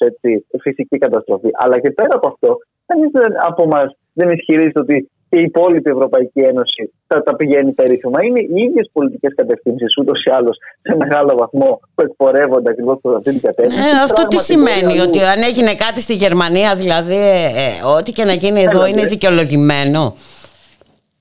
φυσική 0.60 0.98
καταστροφή. 0.98 1.50
Αλλά 1.52 1.80
και 1.80 1.90
πέρα 1.90 2.08
από 2.12 2.28
αυτό, 2.28 2.56
κανείς 2.86 3.10
από 3.48 3.62
εμά 3.62 3.82
δεν 4.12 4.28
ισχυρίζεται 4.28 4.80
ότι 4.80 5.10
και 5.28 5.38
η 5.38 5.42
υπόλοιπη 5.42 5.90
Ευρωπαϊκή 5.90 6.40
Ένωση 6.40 6.92
θα 7.06 7.22
τα 7.22 7.36
πηγαίνει 7.36 7.72
περίφημα. 7.72 8.24
Είναι 8.24 8.40
οι 8.40 8.62
ίδιες 8.66 8.90
πολιτικές 8.92 9.32
κατευθύνσεις 9.36 9.96
ούτως 10.00 10.24
ή 10.24 10.30
άλλως 10.30 10.56
σε 10.82 10.96
μεγάλο 10.96 11.36
βαθμό 11.36 11.80
που 11.94 12.02
εκπορεύονται 12.02 12.70
ακριβώς 12.70 12.98
προς 13.02 13.14
αυτή 13.14 13.30
την 13.30 13.40
κατεύθυνση. 13.40 13.88
Ε, 13.88 14.02
αυτό 14.02 14.28
τι 14.28 14.40
σημαίνει, 14.40 15.00
ότι 15.00 15.18
αν 15.18 15.42
έγινε 15.48 15.74
κάτι 15.74 16.00
στη 16.00 16.14
Γερμανία, 16.14 16.74
δηλαδή 16.74 17.14
ε, 17.14 17.86
ό,τι 17.96 18.12
και 18.12 18.24
να 18.24 18.32
γίνει 18.32 18.62
εδώ 18.62 18.86
είναι 18.86 19.04
δικαιολογημένο. 19.06 20.14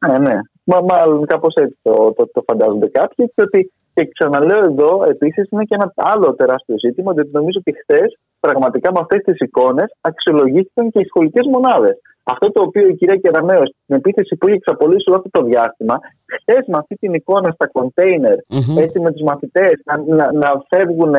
Ναι, 0.07 0.17
ναι. 0.17 0.35
Μα, 0.63 0.81
μάλλον 0.81 1.25
κάπως 1.25 1.53
έτσι 1.55 1.77
το, 1.81 2.13
το, 2.17 2.29
το 2.33 2.43
φαντάζονται 2.47 2.87
κάποιοι. 2.87 3.31
Και 3.35 3.41
ότι 3.41 3.71
και 3.95 4.09
ξαναλέω 4.13 4.63
εδώ, 4.71 5.03
επίσης, 5.09 5.49
είναι 5.49 5.63
και 5.63 5.75
ένα 5.79 5.93
άλλο 5.95 6.35
τεράστιο 6.35 6.75
ζήτημα, 6.85 7.13
γιατί 7.13 7.29
νομίζω 7.33 7.59
ότι 7.59 7.73
χθες 7.81 8.17
πραγματικά 8.39 8.91
με 8.91 8.99
αυτές 9.01 9.21
τις 9.23 9.37
εικόνες 9.37 9.95
αξιολογήθηκαν 10.01 10.91
και 10.91 10.99
οι 10.99 11.05
σχολικές 11.05 11.45
μονάδες. 11.53 11.95
Αυτό 12.33 12.51
το 12.51 12.61
οποίο 12.61 12.87
η 12.87 12.95
κυρία 12.95 13.15
Κεραμέο, 13.15 13.63
την 13.85 13.95
επίθεση 13.95 14.35
που 14.35 14.47
είχε 14.47 14.55
εξαπολύσει 14.55 15.09
όλο 15.09 15.17
αυτό 15.17 15.29
το 15.29 15.41
διάστημα, 15.43 15.99
χθες 16.39 16.63
με 16.67 16.77
αυτή 16.77 16.95
την 16.95 17.13
εικόνα 17.13 17.51
στα 17.51 17.67
κοντέινερ, 17.67 18.37
mm-hmm. 18.37 18.81
έτσι 18.83 18.99
με 18.99 19.11
τους 19.11 19.21
μαθητές 19.21 19.73
να, 19.85 20.15
να, 20.15 20.31
να 20.31 20.49
φεύγουν 20.69 21.15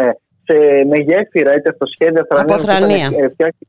σε, 0.46 0.56
με 0.90 0.98
γέφυρα 1.06 1.52
έτσι, 1.52 1.72
στο 1.74 1.86
σχέδιο 1.94 2.22
θρανία 2.28 3.10
που 3.10 3.30
φτιάξει 3.30 3.66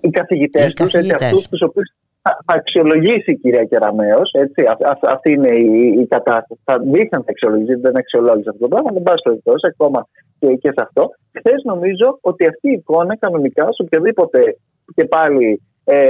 οι 0.00 0.10
καθηγητές 0.10 0.74
τους, 0.74 0.94
αυτούς 0.94 1.48
τους 1.48 1.62
οποίους 1.62 1.88
θα 2.22 2.38
αξιολογήσει 2.44 3.30
η 3.30 3.36
κυρία 3.36 3.64
Κεραμέο. 3.64 4.20
Αυτή 5.00 5.32
είναι 5.32 5.52
η, 5.56 6.00
η 6.02 6.06
κατάσταση. 6.06 6.60
Θα 6.64 6.78
δείχνει 6.78 7.08
θα 7.08 7.24
αξιολογήσει, 7.28 7.74
δεν 7.74 7.96
αξιολόγησε 7.96 8.48
αυτό 8.48 8.62
το 8.62 8.68
πράγμα. 8.68 8.90
Δεν 8.92 9.02
πάση 9.02 9.22
περιπτώσει, 9.22 9.66
ακόμα 9.66 10.06
και, 10.38 10.46
και 10.62 10.68
σε 10.68 10.82
αυτό. 10.86 11.10
Χθες 11.38 11.62
νομίζω 11.64 12.18
ότι 12.20 12.46
αυτή 12.46 12.68
η 12.68 12.72
εικόνα 12.72 13.16
κανονικά 13.16 13.64
σε 13.64 13.82
οποιαδήποτε 13.82 14.56
και 14.94 15.04
πάλι 15.04 15.62
ε, 15.84 16.00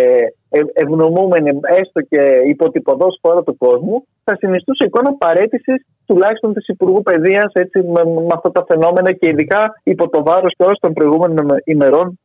ευνομούμενη 0.72 1.50
έστω 1.62 2.00
και 2.00 2.20
υποτυπωδό 2.48 3.06
χώρα 3.20 3.42
του 3.42 3.56
κόσμου, 3.56 4.06
θα 4.24 4.36
συνιστούσε 4.36 4.84
εικόνα 4.84 5.14
παρέτησης 5.14 5.86
τουλάχιστον 6.06 6.52
της 6.54 6.66
Υπουργού 6.66 7.02
Παιδείας 7.02 7.52
με, 7.54 8.04
με 8.04 8.34
αυτά 8.34 8.50
τα 8.50 8.64
φαινόμενα 8.68 9.12
και 9.12 9.28
ειδικά 9.28 9.80
υπό 9.82 10.08
το 10.08 10.22
βάρος 10.22 10.54
και 10.56 10.62
όλων 10.62 10.76
των 10.80 10.92
προηγούμενων 10.92 11.48
ημερών 11.64 12.18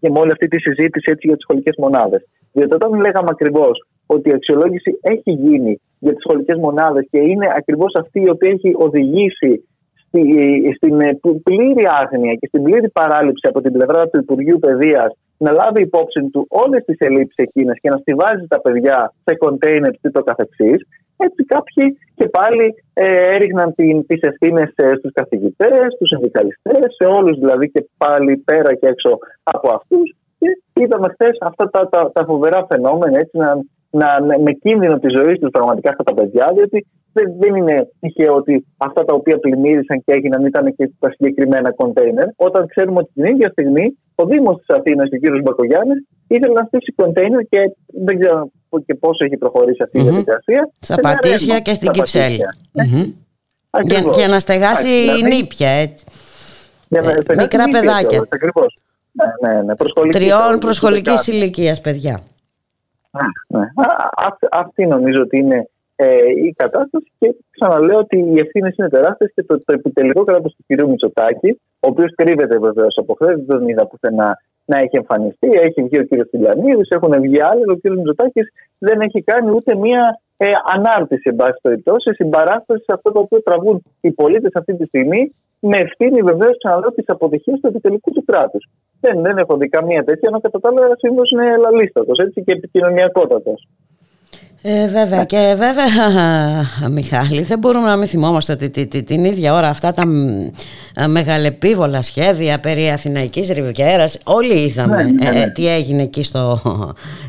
και 0.00 0.10
με 0.10 0.18
όλη 0.18 0.30
αυτή 0.30 0.48
τη 0.48 0.60
συζήτηση 0.60 1.10
έτσι, 1.12 1.26
για 1.26 1.36
τις 1.36 1.42
σχολικές 1.42 1.74
μονάδες. 1.78 2.28
Διότι 2.52 2.74
όταν 2.74 3.00
λέγαμε 3.00 3.28
ακριβώς 3.30 3.86
ότι 4.06 4.28
η 4.30 4.32
αξιολόγηση 4.32 4.98
έχει 5.00 5.30
γίνει 5.30 5.80
για 5.98 6.12
τις 6.12 6.22
σχολικές 6.26 6.58
μονάδες 6.58 7.06
και 7.10 7.18
είναι 7.18 7.46
ακριβώς 7.56 7.92
αυτή 7.94 8.20
η 8.20 8.28
οποία 8.28 8.50
έχει 8.52 8.74
οδηγήσει 8.76 9.68
στην 10.76 11.00
ε, 11.00 11.18
πλήρη 11.42 11.84
άγνοια 12.00 12.34
και 12.34 12.46
στην 12.46 12.62
πλήρη 12.62 12.88
παράληψη 12.88 13.46
από 13.48 13.60
την 13.60 13.72
πλευρά 13.72 14.08
του 14.08 14.20
Υπουργείου 14.20 14.58
Παιδείας 14.58 15.12
να 15.38 15.50
λάβει 15.52 15.82
υπόψη 15.82 16.20
του 16.32 16.46
όλες 16.48 16.84
τις 16.84 16.98
ελλείψεις 16.98 17.44
εκείνες 17.46 17.78
και 17.80 17.88
να 17.88 17.96
στηβάζει 17.96 18.46
τα 18.48 18.60
παιδιά 18.60 19.12
σε 19.24 19.36
κοντέινερ 19.36 19.90
και 19.90 20.10
το 20.10 20.22
καθεξής. 20.22 20.80
Έτσι 21.16 21.44
κάποιοι 21.44 21.98
και 22.14 22.28
πάλι 22.28 22.74
ε, 22.92 23.06
έριχναν 23.34 23.74
τις 24.06 24.20
ευθύνες 24.20 24.72
ε, 24.74 24.88
στους 24.98 25.12
καθηγητές, 25.12 25.86
στους 25.94 26.08
συνδικαλιστές, 26.08 26.86
σε 26.98 27.04
όλους 27.04 27.38
δηλαδή 27.38 27.70
και 27.70 27.88
πάλι 27.96 28.36
πέρα 28.36 28.74
και 28.74 28.86
έξω 28.86 29.18
από 29.42 29.68
αυτούς 29.78 30.14
και 30.38 30.48
είδαμε 30.82 31.08
χθες 31.08 31.36
αυτά 31.40 31.70
τα, 31.70 31.88
τα, 31.88 32.10
τα, 32.12 32.24
φοβερά 32.24 32.66
φαινόμενα 32.70 33.18
έτσι, 33.18 33.36
να, 33.36 33.50
να, 33.90 34.08
με 34.38 34.52
κίνδυνο 34.52 34.98
της 34.98 35.12
ζωής 35.18 35.38
τους 35.38 35.50
πραγματικά 35.50 35.90
αυτά 35.90 36.02
τα 36.02 36.14
παιδιά, 36.14 36.50
διότι 36.54 36.86
δεν, 37.12 37.34
δεν 37.38 37.54
είναι 37.54 37.88
τυχαίο 38.00 38.34
ότι 38.34 38.66
αυτά 38.76 39.04
τα 39.04 39.14
οποία 39.14 39.38
πλημμύρισαν 39.38 40.02
και 40.04 40.12
έγιναν 40.12 40.46
ήταν 40.46 40.74
και 40.76 40.90
τα 40.98 41.10
συγκεκριμένα 41.10 41.72
κοντέινερ, 41.72 42.28
όταν 42.36 42.66
ξέρουμε 42.66 42.98
ότι 42.98 43.10
την 43.14 43.24
ίδια 43.24 43.48
στιγμή 43.50 43.98
ο 44.22 44.26
Δήμος 44.26 44.56
της 44.56 44.76
Αθήνας 44.76 45.08
και 45.08 45.16
ο 45.16 45.38
κ. 45.38 45.42
Μπακογιάννης 45.42 46.06
ήθελε 46.28 46.52
να 46.52 46.64
στήσει 46.64 46.92
κοντέινερ 46.92 47.42
και 47.42 47.58
δεν 48.04 48.18
ξέρω 48.18 48.50
και 48.86 48.94
πόσο 48.94 49.24
έχει 49.24 49.36
προχωρήσει 49.36 49.82
αυτή 49.82 49.98
η 49.98 50.02
διαδικασία. 50.02 50.70
Στα 50.78 50.96
Πατήσια 50.96 51.58
και 51.60 51.74
στην 51.74 51.90
Κυψέλη. 51.90 52.40
Για, 53.82 54.00
για, 54.16 54.28
να 54.28 54.40
στεγάσει 54.40 54.88
δηλαδή, 54.88 55.22
νύπια, 55.22 55.68
έτσι. 55.68 56.04
Για 56.88 57.00
να, 57.00 57.10
ε, 57.10 57.36
μικρά 57.36 57.64
παιδάκια. 57.68 58.26
Ακριβώς. 58.28 58.76
Ναι, 59.12 59.52
ναι, 59.52 59.62
ναι. 59.62 59.74
Τριών 60.10 60.58
προσχολικής 60.58 61.26
ηλικίας, 61.26 61.80
παιδιά. 61.80 62.20
Ναι. 63.46 63.64
Αυτή 64.50 64.86
νομίζω 64.86 65.22
ότι 65.22 65.38
είναι 65.38 65.68
ε, 66.00 66.28
η 66.46 66.54
κατάσταση 66.56 67.10
και 67.18 67.34
ξαναλέω 67.50 67.98
ότι 67.98 68.18
οι 68.18 68.38
ευθύνες 68.38 68.76
είναι 68.76 68.88
τεράστιες 68.88 69.30
και 69.34 69.42
το, 69.42 69.58
το 69.64 69.72
επιτελικό 69.72 70.22
κράτος 70.22 70.56
του 70.56 70.64
κ. 70.66 70.82
Μητσοτάκη, 70.88 71.50
ο 71.84 71.86
οποίος 71.92 72.14
κρύβεται 72.14 72.58
βεβαίως 72.58 72.94
από 72.98 73.14
χθες, 73.14 73.44
δεν 73.46 73.68
είδα 73.68 73.86
πουθενά 73.86 74.38
να 74.64 74.76
έχει 74.78 74.96
εμφανιστεί. 74.96 75.48
Έχει 75.52 75.82
βγει 75.82 75.98
ο 76.00 76.06
κ. 76.08 76.28
Τηλιανίδης, 76.30 76.88
έχουν 76.88 77.12
βγει 77.20 77.40
άλλοι. 77.42 77.62
Ο 77.70 77.76
κ. 77.82 77.84
Μητσοτάκης 77.96 78.46
δεν 78.78 79.00
έχει 79.00 79.22
κάνει 79.22 79.50
ούτε 79.50 79.76
μία 79.76 80.20
ε, 80.36 80.46
ανάρτηση, 80.74 81.22
εν 81.24 81.36
πάση 81.36 81.58
περιπτώσει, 81.62 82.14
συμπαράσταση 82.14 82.82
σε 82.82 82.92
αυτό 82.96 83.12
το 83.12 83.20
οποίο 83.20 83.42
τραβούν 83.42 83.82
οι 84.00 84.10
πολίτες 84.10 84.50
αυτή 84.54 84.76
τη 84.76 84.84
στιγμή, 84.86 85.34
με 85.60 85.76
ευθύνη 85.76 86.22
βεβαίως, 86.22 86.56
ξαναλέω, 86.58 86.92
της 86.92 87.04
αποτυχίας 87.06 87.60
του 87.60 87.66
επιτελικού 87.66 88.10
του 88.10 88.24
κράτους. 88.24 88.68
Δεν, 89.00 89.22
δεν 89.22 89.36
έχω 89.36 89.56
δει 89.56 89.68
καμία 89.68 90.04
τέτοια, 90.04 90.28
ενώ 90.30 90.40
κατά 90.40 90.60
τα 90.60 90.68
άλλα 90.68 90.96
είναι 91.32 91.56
λαλίστατος 91.56 92.18
και 92.34 92.52
επικοινωνιακότατος. 92.52 93.68
Ε, 94.62 94.88
βέβαια 94.88 95.24
και 95.24 95.54
βέβαια 95.56 95.86
Μιχάλη 96.96 97.42
δεν 97.42 97.58
μπορούμε 97.58 97.88
να 97.88 97.96
μην 97.96 98.06
θυμόμαστε 98.06 98.52
ότι 98.52 98.86
την 99.02 99.24
ίδια 99.24 99.54
ώρα 99.54 99.68
αυτά 99.68 99.92
τα 99.92 100.06
μεγαλεπίβολα 101.06 102.02
σχέδια 102.02 102.60
περί 102.60 102.90
Αθηναϊκής 102.90 103.48
Ριβικέρας 103.48 104.18
όλοι 104.24 104.54
είδαμε 104.54 105.02
ναι, 105.02 105.10
ναι, 105.10 105.30
ναι. 105.30 105.42
Ε, 105.42 105.48
τι 105.48 105.68
έγινε 105.68 106.02
εκεί 106.02 106.22
στο, 106.22 106.58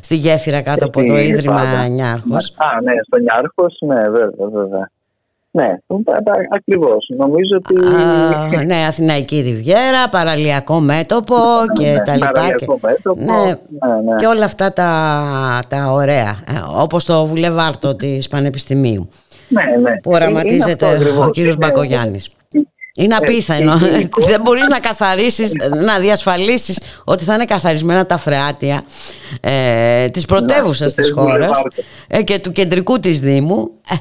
στη 0.02 0.16
γέφυρα 0.16 0.62
κάτω 0.62 0.86
από 0.86 1.06
το 1.06 1.18
Ίδρυμα 1.18 1.88
Νιάρχος. 1.88 2.54
Α 2.58 2.82
ναι 2.82 2.94
στο 3.02 3.18
Νιάρχος 3.18 3.78
ναι 3.80 4.10
βέβαια 4.10 4.50
βέβαια 4.50 4.90
Ναι, 5.60 5.76
ακριβώς. 6.56 7.10
Νομίζω 7.18 7.56
ότι. 7.58 7.96
Α, 8.56 8.64
ναι, 8.64 8.86
Αθηναϊκή 8.88 9.40
Ριβιέρα, 9.40 10.10
παραλιακό 10.10 10.80
μέτωπο 10.80 11.36
και 11.80 11.92
ναι, 11.92 12.00
τα 12.00 12.14
λοιπά. 12.14 12.32
Παραλιακό 12.32 12.80
και... 12.80 12.88
μέτωπο. 12.88 13.20
Ναι, 13.20 13.34
ναι, 13.34 14.10
ναι, 14.10 14.16
και 14.18 14.26
όλα 14.26 14.46
αυτά 14.46 14.74
τα, 14.74 15.60
τα 15.68 15.92
ωραία. 15.92 16.38
Ε, 16.48 16.82
Όπως 16.82 17.06
το 17.06 17.26
βουλεβάρτο 17.26 17.96
της 17.96 18.28
Πανεπιστημίου. 18.28 19.10
Ναι, 19.48 19.64
ναι. 19.82 19.96
Που 20.04 20.12
οραματίζεται 20.12 20.86
ο 21.20 21.30
κύριος 21.30 21.58
Μπακογιάννης. 21.58 22.30
Είναι 22.96 23.16
απίθανο. 23.16 23.78
Δεν 24.30 24.42
μπορείς 24.42 24.68
να 24.68 24.80
καθαρίσεις, 24.80 25.54
να 25.86 26.00
διασφαλίσεις 26.00 26.80
ότι 27.04 27.24
θα 27.24 27.34
είναι 27.34 27.46
καθαρισμένα 27.46 28.06
τα 28.06 28.18
φρεάτια 28.18 28.84
ε, 29.42 30.10
της 30.10 30.26
πρωτεύουσας 30.26 30.96
ναι, 30.96 31.04
της 31.04 31.12
χώρας 31.12 31.62
ε, 32.08 32.24
και 32.24 32.40
του 32.40 32.52
κεντρικού 32.52 33.00
της 33.00 33.20
Δήμου. 33.20 33.72
Ε, 33.92 33.96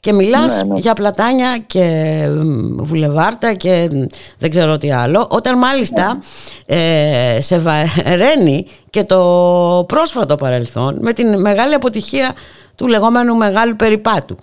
και 0.00 0.12
μιλάς 0.12 0.62
ναι, 0.62 0.72
ναι. 0.72 0.80
για 0.80 0.94
πλατάνια 0.94 1.58
και 1.66 1.86
βουλεβάρτα 2.76 3.54
και 3.54 3.88
δεν 4.38 4.50
ξέρω 4.50 4.76
τι 4.76 4.92
άλλο 4.92 5.28
όταν 5.30 5.58
μάλιστα 5.58 6.18
ε, 6.66 7.38
σε 7.40 7.58
βαραίνει 7.58 8.66
και 8.90 9.04
το 9.04 9.20
πρόσφατο 9.88 10.34
παρελθόν 10.34 10.98
με 11.00 11.12
την 11.12 11.40
μεγάλη 11.40 11.74
αποτυχία 11.74 12.32
του 12.74 12.86
λεγόμενου 12.86 13.36
μεγάλου 13.36 13.76
περιπάτου. 13.76 14.36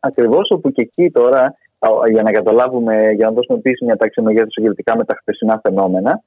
Ακριβώς 0.00 0.50
όπου 0.50 0.72
και 0.72 0.82
εκεί 0.82 1.10
τώρα 1.10 1.54
για 2.10 2.22
να 2.22 2.30
καταλάβουμε, 2.30 3.10
για 3.16 3.26
να 3.26 3.32
δώσουμε 3.32 3.58
επίση 3.58 3.84
μια 3.84 3.96
τάξη 3.96 4.22
μεγέθους 4.22 4.52
συγκριτικά 4.52 4.96
με 4.96 5.04
τα 5.04 5.14
χθεσινά 5.20 5.60
φαινόμενα, 5.62 6.22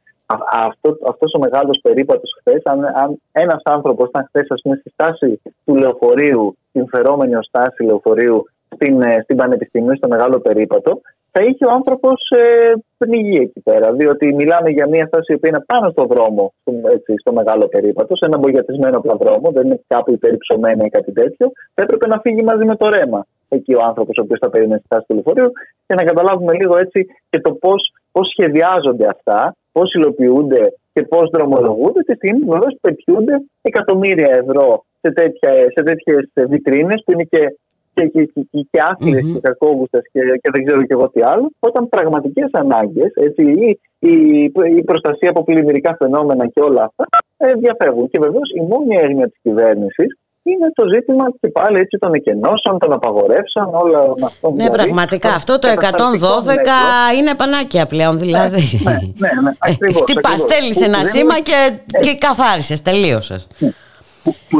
αυτό, 0.51 0.97
αυτός 1.07 1.33
ο 1.33 1.39
μεγάλος 1.39 1.79
περίπατος 1.81 2.37
χθες, 2.39 2.61
αν, 2.63 2.85
αν 2.85 3.21
ένας 3.31 3.61
άνθρωπος 3.63 4.07
ήταν 4.07 4.25
χθες 4.27 4.45
στη 4.79 4.89
στάση 4.89 5.41
του 5.65 5.75
λεωφορείου, 5.75 6.57
την 6.71 6.87
φερόμενη 6.87 7.35
ως 7.35 7.45
στάση 7.45 7.83
λεωφορείου 7.83 8.45
στην, 8.75 9.01
ε, 9.01 9.21
στην 9.23 9.35
Πανεπιστημίου, 9.35 9.95
στο 9.95 10.07
μεγάλο 10.07 10.39
περίπατο, 10.39 11.01
θα 11.31 11.41
είχε 11.47 11.65
ο 11.65 11.71
άνθρωπος 11.71 12.29
ε, 12.29 12.73
πνιγεί 12.97 13.41
εκεί 13.41 13.59
πέρα. 13.59 13.91
Διότι 13.91 14.33
μιλάμε 14.33 14.69
για 14.69 14.87
μια 14.87 15.05
στάση 15.05 15.37
που 15.37 15.47
είναι 15.47 15.63
πάνω 15.65 15.89
στο 15.89 16.05
δρόμο, 16.05 16.53
έτσι, 16.93 17.13
στο 17.17 17.33
μεγάλο 17.33 17.67
περίπατο, 17.67 18.15
σε 18.15 18.25
ένα 18.25 18.37
μπογιατισμένο 18.37 19.01
δρόμο, 19.19 19.51
δεν 19.51 19.65
είναι 19.65 19.79
κάπου 19.87 20.11
υπερυψωμένο 20.11 20.83
ή 20.85 20.89
κάτι 20.89 21.11
τέτοιο. 21.11 21.51
Θα 21.73 21.81
έπρεπε 21.83 22.07
να 22.07 22.19
φύγει 22.19 22.43
μαζί 22.43 22.65
με 22.65 22.75
το 22.75 22.87
ρέμα 22.89 23.25
εκεί 23.49 23.73
ο 23.73 23.81
άνθρωπος 23.83 24.17
ο 24.17 24.21
οποίος 24.21 24.39
θα 24.41 24.49
περίμενε 24.49 24.77
στη 24.77 24.85
στάση 24.85 25.05
του 25.07 25.13
λεωφορείου 25.13 25.51
και 25.87 25.95
να 25.95 26.03
καταλάβουμε 26.03 26.53
λίγο 26.53 26.77
έτσι 26.77 27.05
και 27.29 27.39
το 27.39 27.53
πώς 27.53 27.91
σχεδιάζονται 28.31 29.07
αυτά, 29.07 29.55
πώς 29.77 29.93
υλοποιούνται 29.93 30.63
και 30.93 31.01
πώς 31.11 31.29
δρομολογούνται 31.33 32.01
τη 32.01 32.13
στιγμή 32.15 32.39
που 32.39 32.51
βεβαίως 32.55 32.75
πετιούνται 32.81 33.35
εκατομμύρια 33.61 34.29
ευρώ 34.41 34.85
σε, 35.01 35.11
σε 35.75 35.81
τέτοιες 35.83 36.23
βιτρίνες 36.49 37.01
που 37.05 37.11
είναι 37.11 37.23
και 37.23 37.43
και, 37.97 38.07
και, 38.07 38.25
και, 38.51 38.67
και 38.71 38.79
άθλιε 38.89 39.19
mm-hmm. 39.19 39.33
και 39.33 39.39
κακόγουστε 39.39 39.99
και, 40.11 40.21
και 40.41 40.49
δεν 40.53 40.65
ξέρω 40.65 40.81
και 40.81 40.93
εγώ 40.97 41.09
τι 41.09 41.21
άλλο, 41.21 41.51
όταν 41.59 41.89
πραγματικές 41.89 42.49
ανάγκες, 42.51 43.11
η, 43.35 43.79
η, 43.99 44.13
η 44.75 44.83
προστασία 44.83 45.29
από 45.29 45.43
πλημμυρικά 45.43 45.95
φαινόμενα 45.99 46.47
και 46.47 46.61
όλα 46.61 46.83
αυτά 46.83 47.05
ε, 47.37 47.53
διαφεύγουν. 47.53 48.09
Και 48.09 48.19
βεβαίως 48.21 48.49
η 48.59 48.61
μόνη 48.61 48.95
έννοια 48.95 49.27
της 49.29 49.39
κυβέρνησης 49.41 50.17
είναι 50.51 50.71
το 50.73 50.83
ζήτημα 50.93 51.25
και 51.39 51.47
πάλι 51.47 51.77
έτσι 51.79 51.97
των 51.97 52.13
εκενώσεων, 52.13 52.79
των 52.79 52.93
απαγορεύσεων, 52.93 53.67
όλα 53.73 53.99
αυτά. 53.99 54.51
Ναι, 54.51 54.63
δηλαδή, 54.63 54.83
πραγματικά. 54.83 55.29
Αυτό 55.29 55.59
το 55.59 55.67
112 55.67 57.17
είναι 57.17 57.35
πανάκια 57.35 57.85
πλέον, 57.85 58.19
δηλαδή. 58.19 58.63
Ναι, 58.83 58.91
ναι, 58.91 58.99
ναι, 59.17 59.41
ναι 59.41 59.51
ακριβώς, 59.69 60.01
Χτυπάς, 60.01 60.39
στέλνεις 60.39 60.81
ένα 60.81 61.03
σήμα 61.03 61.39
και, 61.39 61.57
και 62.01 62.15
καθάρισες, 62.15 62.81
τελείωσες. 62.81 63.47
Ναι. 63.59 63.69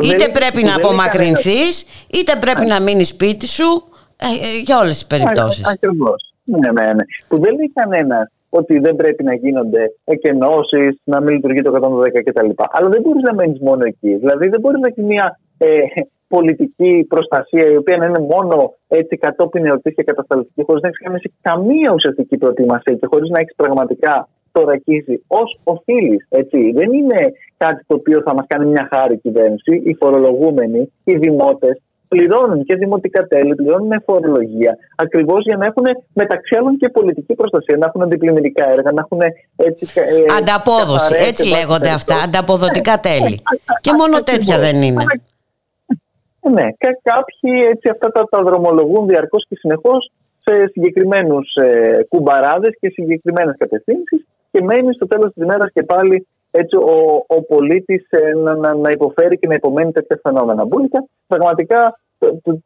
Είτε 0.04 0.30
πρέπει 0.34 0.64
να 0.64 0.76
απομακρυνθείς, 0.76 1.86
είτε 2.08 2.34
πρέπει 2.40 2.66
να 2.66 2.82
μείνεις 2.82 3.08
σπίτι 3.08 3.48
σου, 3.48 3.84
ε, 4.16 4.26
ε, 4.26 4.60
για 4.66 4.80
όλες 4.80 4.94
τις 4.94 5.06
περιπτώσεις. 5.08 5.66
Ακριβώς. 5.66 6.34
Ναι, 6.44 6.72
ναι, 6.72 6.86
ναι. 6.94 7.04
Που 7.28 7.40
δεν 7.40 7.56
λέει 7.56 7.72
κανένας 7.74 8.32
ότι 8.50 8.80
δεν 8.80 8.96
πρέπει 8.96 9.24
να 9.24 9.34
γίνονται 9.34 9.94
εκενώσεις, 10.06 11.00
να 11.04 11.22
μην 11.22 11.36
λειτουργεί 11.36 11.62
το 11.62 11.72
112 11.72 12.24
κτλ. 12.24 12.50
Αλλά 12.70 12.90
δεν 12.90 13.02
μπορείς 13.02 13.22
να 13.22 13.34
μένεις 13.34 13.60
μόνο 13.60 13.84
εκεί. 13.86 14.16
Δηλαδή 14.16 14.48
δεν 14.48 14.60
μπορείς 14.60 14.80
να 14.80 14.88
έχεις 14.88 15.04
μια 15.04 15.40
ε, 15.58 15.80
πολιτική 16.28 17.06
προστασία 17.10 17.70
η 17.72 17.78
οποία 17.78 17.98
να 17.98 18.06
είναι 18.06 18.20
μόνο 18.20 18.74
έτσι 18.88 19.18
κατόπιν 19.18 19.66
εορτή 19.66 19.92
και 19.92 20.04
κατασταλτική, 20.04 20.64
χωρίς 20.64 20.82
να 20.82 20.88
έχει 21.16 21.34
καμία 21.42 21.92
ουσιαστική 21.94 22.38
προετοιμασία 22.38 22.94
και 22.94 23.08
χωρίς 23.12 23.30
να 23.30 23.40
έχεις 23.40 23.56
πραγματικά 23.56 24.28
το 24.52 24.64
ρακίζει 24.64 25.24
ως 25.28 25.60
οφείλεις. 25.64 26.28
Δεν 26.74 26.94
είναι 26.94 27.20
κάτι 27.58 27.84
το 27.88 27.96
οποίο 27.96 28.22
θα 28.26 28.34
μας 28.34 28.46
κάνει 28.48 28.66
μια 28.66 28.88
χάρη 28.92 29.14
η 29.14 29.18
κυβέρνηση. 29.18 29.82
Οι 29.86 29.94
φορολογούμενοι, 30.00 30.92
οι 31.04 31.16
δημότες 31.18 31.82
πληρώνουν 32.08 32.64
και 32.64 32.76
δημοτικά 32.76 33.28
τέλη, 33.28 33.56
πληρώνουν 33.56 34.04
φορολογία. 34.06 34.78
Ακριβώς 34.96 35.44
για 35.44 35.58
να 35.58 35.66
έχουν 35.66 35.86
μεταξύ 36.14 36.56
άλλων 36.58 36.78
και 36.78 36.90
πολιτική 36.90 37.34
προστασία, 37.34 37.78
να 37.78 37.86
έχουν 37.86 38.02
αντιπλημμυρικά 38.02 38.70
έργα, 38.70 38.92
να 38.92 39.02
έχουν 39.06 39.20
έτσι. 39.56 39.88
Ε, 39.96 40.36
Ανταπόδοση, 40.38 41.14
έτσι 41.28 41.48
λέγονται 41.48 41.90
αυτά. 41.90 42.16
Ανταποδοτικά 42.24 43.00
τέλη. 43.00 43.42
και 43.86 43.92
μόνο 43.94 44.24
τέτοια 44.24 44.58
δεν 44.58 44.82
είναι. 44.82 45.04
Ναι, 46.52 46.68
κάποιοι 47.12 47.52
έτσι 47.72 47.90
αυτά 47.92 48.12
τα, 48.12 48.24
τα 48.30 48.44
δρομολογούν 48.44 49.08
διαρκώς 49.08 49.46
και 49.50 49.56
συνεχώς 49.56 50.12
σε 50.46 50.68
συγκεκριμένους 50.72 51.54
ε, 51.54 52.04
κουμπαράδες 52.10 52.78
και 52.80 52.90
συγκεκριμένες 52.90 53.56
κατευθύνσεις 53.58 54.26
και 54.52 54.64
μένει 54.64 54.94
στο 54.94 55.08
τέλος 55.08 55.34
της 55.34 55.44
ημέρα 55.44 55.70
και 55.74 55.84
πάλι 55.84 56.28
έτσι 56.52 56.76
ο, 56.76 57.26
ο 57.28 57.44
πολίτης 57.44 58.08
ε, 58.10 58.34
να, 58.36 58.56
να, 58.56 58.74
να, 58.74 58.90
υποφέρει 58.90 59.38
και 59.38 59.48
να 59.48 59.54
υπομένει 59.54 59.92
τέτοια 59.92 60.20
φαινόμενα. 60.24 60.66
Μπουλικα, 60.66 61.06
πραγματικά 61.28 62.00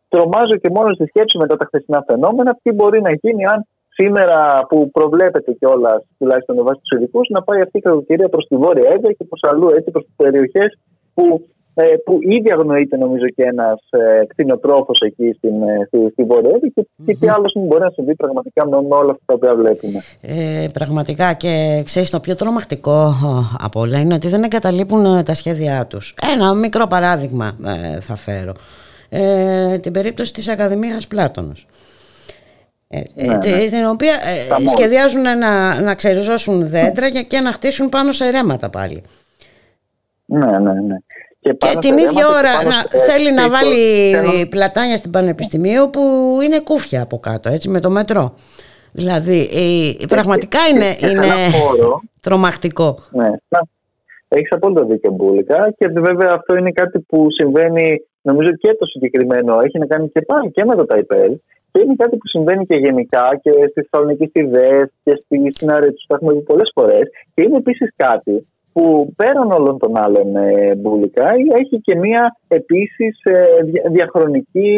τρομάζω 0.10 0.56
και 0.62 0.70
μόνο 0.70 0.94
στη 0.94 1.06
σκέψη 1.06 1.38
μετά 1.38 1.58
τα 1.58 1.65
χθεσινά 1.65 2.04
φαινόμενα 2.08 2.58
τι 2.63 2.72
μπορεί 2.72 3.02
να 3.02 3.12
γίνει 3.12 3.46
αν 3.46 3.65
σήμερα 3.88 4.65
που 4.70 4.91
προβλέπεται 4.91 5.52
κιόλας, 5.52 6.04
τουλάχιστον 6.17 6.56
με 6.56 6.62
βάση 6.62 6.80
τους 6.84 6.98
ειδικούς, 6.98 7.30
να 7.30 7.41
πάει 7.44 7.62
αυτή 7.62 7.78
η 7.78 7.82
κακοκαιρία 7.82 8.30
προς 8.30 8.48
τη 8.48 8.56
Βόρεια 8.56 8.89
Εύβοια 8.94 9.12
και 9.12 9.24
προς 9.30 9.41
αλλού, 9.50 9.70
έτσι 9.70 9.91
προς 9.91 10.04
τις 10.04 10.13
περιοχές 10.15 10.80
που 11.13 11.26
ε, 11.34 11.51
που 12.05 12.17
ήδη 12.21 12.51
αγνοείται 12.51 12.97
νομίζω 12.97 13.25
και 13.36 13.43
ένας 13.43 13.79
ε, 13.89 14.25
κτηνοτρόφος 14.25 14.99
εκεί 14.99 15.34
στην, 15.38 15.62
ε, 15.62 15.86
στη, 15.88 16.10
στη 16.12 16.23
Βόρεια 16.23 16.57
και, 16.60 16.73
mm-hmm. 16.75 17.15
τι 17.19 17.27
άλλος 17.29 17.53
μπορεί 17.55 17.81
να 17.84 17.89
συμβεί 17.89 18.15
πραγματικά 18.15 18.67
με, 18.67 18.81
με 18.81 18.95
όλα 18.95 19.12
αυτά 19.12 19.23
τα 19.25 19.34
οποία 19.34 19.55
βλέπουμε. 19.55 20.01
Ε, 20.21 20.65
πραγματικά 20.73 21.34
και 21.34 21.81
ξέρεις 21.86 22.10
το 22.10 22.19
πιο 22.19 22.36
τρομακτικό 22.36 23.13
από 23.60 23.79
όλα 23.79 23.99
είναι 23.99 24.13
ότι 24.13 24.27
δεν 24.27 24.43
εγκαταλείπουν 24.43 25.23
τα 25.23 25.34
σχέδιά 25.34 25.86
τους. 25.86 26.15
Ένα 26.34 26.53
μικρό 26.53 26.88
παράδειγμα 26.88 27.57
θα 27.99 28.15
φέρω. 28.15 28.53
Ε, 29.10 29.77
την 29.77 29.91
περίπτωση 29.91 30.34
της 30.34 30.47
Ακαδημίας 30.47 31.07
Πλάτωνος. 31.07 31.67
Ε, 32.88 33.01
ναι, 33.15 33.38
ναι. 33.38 33.67
Στην 33.67 33.86
οποία 33.86 34.13
σχεδιάζουν 34.77 35.21
να, 35.21 35.81
να 35.81 35.95
ξεριζώσουν 35.95 36.67
δέντρα 36.67 37.10
και 37.10 37.39
να 37.39 37.51
χτίσουν 37.51 37.89
πάνω 37.89 38.12
σε 38.12 38.29
ρέματα 38.29 38.69
πάλι. 38.69 39.03
Ναι, 40.25 40.60
ναι, 40.60 40.73
ναι. 40.73 40.95
Και, 41.41 41.54
την 41.80 41.97
ίδια 41.97 42.27
ώρα 42.27 42.63
να, 42.63 42.99
θέλει 43.08 43.34
να 43.34 43.49
βάλει 43.49 44.45
πλατάνια 44.49 44.97
στην 44.97 45.12
Πανεπιστημίου 45.12 45.89
που 45.89 46.01
είναι 46.43 46.60
κούφια 46.60 47.01
από 47.01 47.19
κάτω, 47.19 47.49
έτσι, 47.49 47.69
με 47.69 47.80
το 47.80 47.89
μετρό. 47.89 48.34
Δηλαδή, 48.91 49.38
η, 49.38 50.08
πραγματικά 50.08 50.60
είναι, 50.73 51.12
είναι 51.12 51.32
τρομακτικό. 52.21 52.97
Ναι, 53.12 53.30
έχεις 54.27 54.51
απόλυτο 54.51 54.86
δίκιο, 54.86 55.12
Μπούλικα. 55.12 55.73
Και 55.77 55.88
βέβαια 55.88 56.32
αυτό 56.32 56.56
είναι 56.56 56.71
κάτι 56.71 56.99
που 56.99 57.27
συμβαίνει, 57.30 58.01
νομίζω 58.21 58.51
και 58.51 58.75
το 58.80 58.86
συγκεκριμένο 58.86 59.60
έχει 59.60 59.77
να 59.77 59.86
κάνει 59.86 60.10
και 60.10 60.21
πάλι 60.21 60.51
και 60.51 60.65
με 60.65 60.75
το 60.75 60.86
ΤΑΙΠΕΛ. 60.86 61.38
Και 61.71 61.82
είναι 61.82 61.95
κάτι 61.97 62.17
που 62.17 62.27
συμβαίνει 62.27 62.65
και 62.65 62.75
γενικά 62.75 63.39
και 63.41 63.51
στη 63.51 63.71
Θεσσαλονίκη, 63.73 64.25
στη 64.25 64.43
ΔΕΣ 64.43 64.91
και 65.04 65.23
στην 65.51 65.71
Αρέτσου. 65.71 66.08
Το 66.08 66.15
έχουμε 66.15 66.34
δει 66.34 66.39
πολλές 66.39 66.71
φορές. 66.73 67.10
Και 67.34 67.41
είναι 67.41 67.58
επίσης 67.58 67.93
κάτι 67.95 68.47
που 68.73 69.13
πέραν 69.15 69.51
όλων 69.51 69.77
των 69.77 69.97
άλλων 69.97 70.36
ε, 70.36 70.75
μπουλικά 70.75 71.29
έχει 71.60 71.81
και 71.81 71.95
μία 71.95 72.36
επίσης 72.47 73.19
ε, 73.23 73.43
διαχρονική 73.91 74.73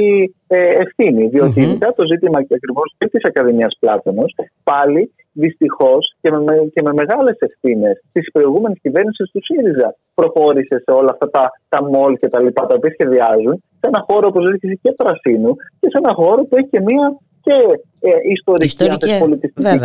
ε, 0.47 0.57
ευθύνη. 0.57 1.27
Διότι 1.27 1.61
mm-hmm. 1.67 1.93
το 1.95 2.05
ζήτημα 2.11 2.43
και 2.43 2.55
ακριβώς 2.55 2.95
και 2.97 3.07
της 3.07 3.23
Ακαδημίας 3.23 3.77
Πλάτωνος 3.79 4.35
πάλι 4.63 5.11
δυστυχώς 5.33 6.15
και 6.21 6.31
με, 6.31 6.55
και 6.73 6.81
με 6.81 6.93
μεγάλες 6.93 7.37
ευθύνες 7.39 8.03
της 8.11 8.31
προηγούμενης 8.31 8.79
κυβέρνησης 8.81 9.31
του 9.31 9.41
ΣΥΡΙΖΑ 9.43 9.95
προχώρησε 10.13 10.75
σε 10.85 10.91
όλα 10.99 11.09
αυτά 11.11 11.29
τα, 11.29 11.49
τα 11.69 11.83
μόλ 11.83 12.17
και 12.17 12.29
τα 12.29 12.41
λοιπά 12.41 12.65
τα 12.65 12.75
οποία 12.75 12.91
σχεδιάζουν 12.91 13.63
σε 13.79 13.87
ένα 13.91 14.05
χώρο 14.07 14.27
όπως 14.27 14.43
ζήτησε 14.51 14.79
και 14.81 14.91
πρασίνου 14.91 15.55
και 15.79 15.87
σε 15.91 15.97
ένα 15.97 16.13
χώρο 16.13 16.41
που 16.43 16.55
έχει 16.57 16.67
και 16.67 16.81
μία 16.81 17.17
και 17.45 17.55
ε, 17.99 18.09
ιστορική, 18.37 18.65
ιστορική 18.65 19.17
πολιτιστική 19.19 19.77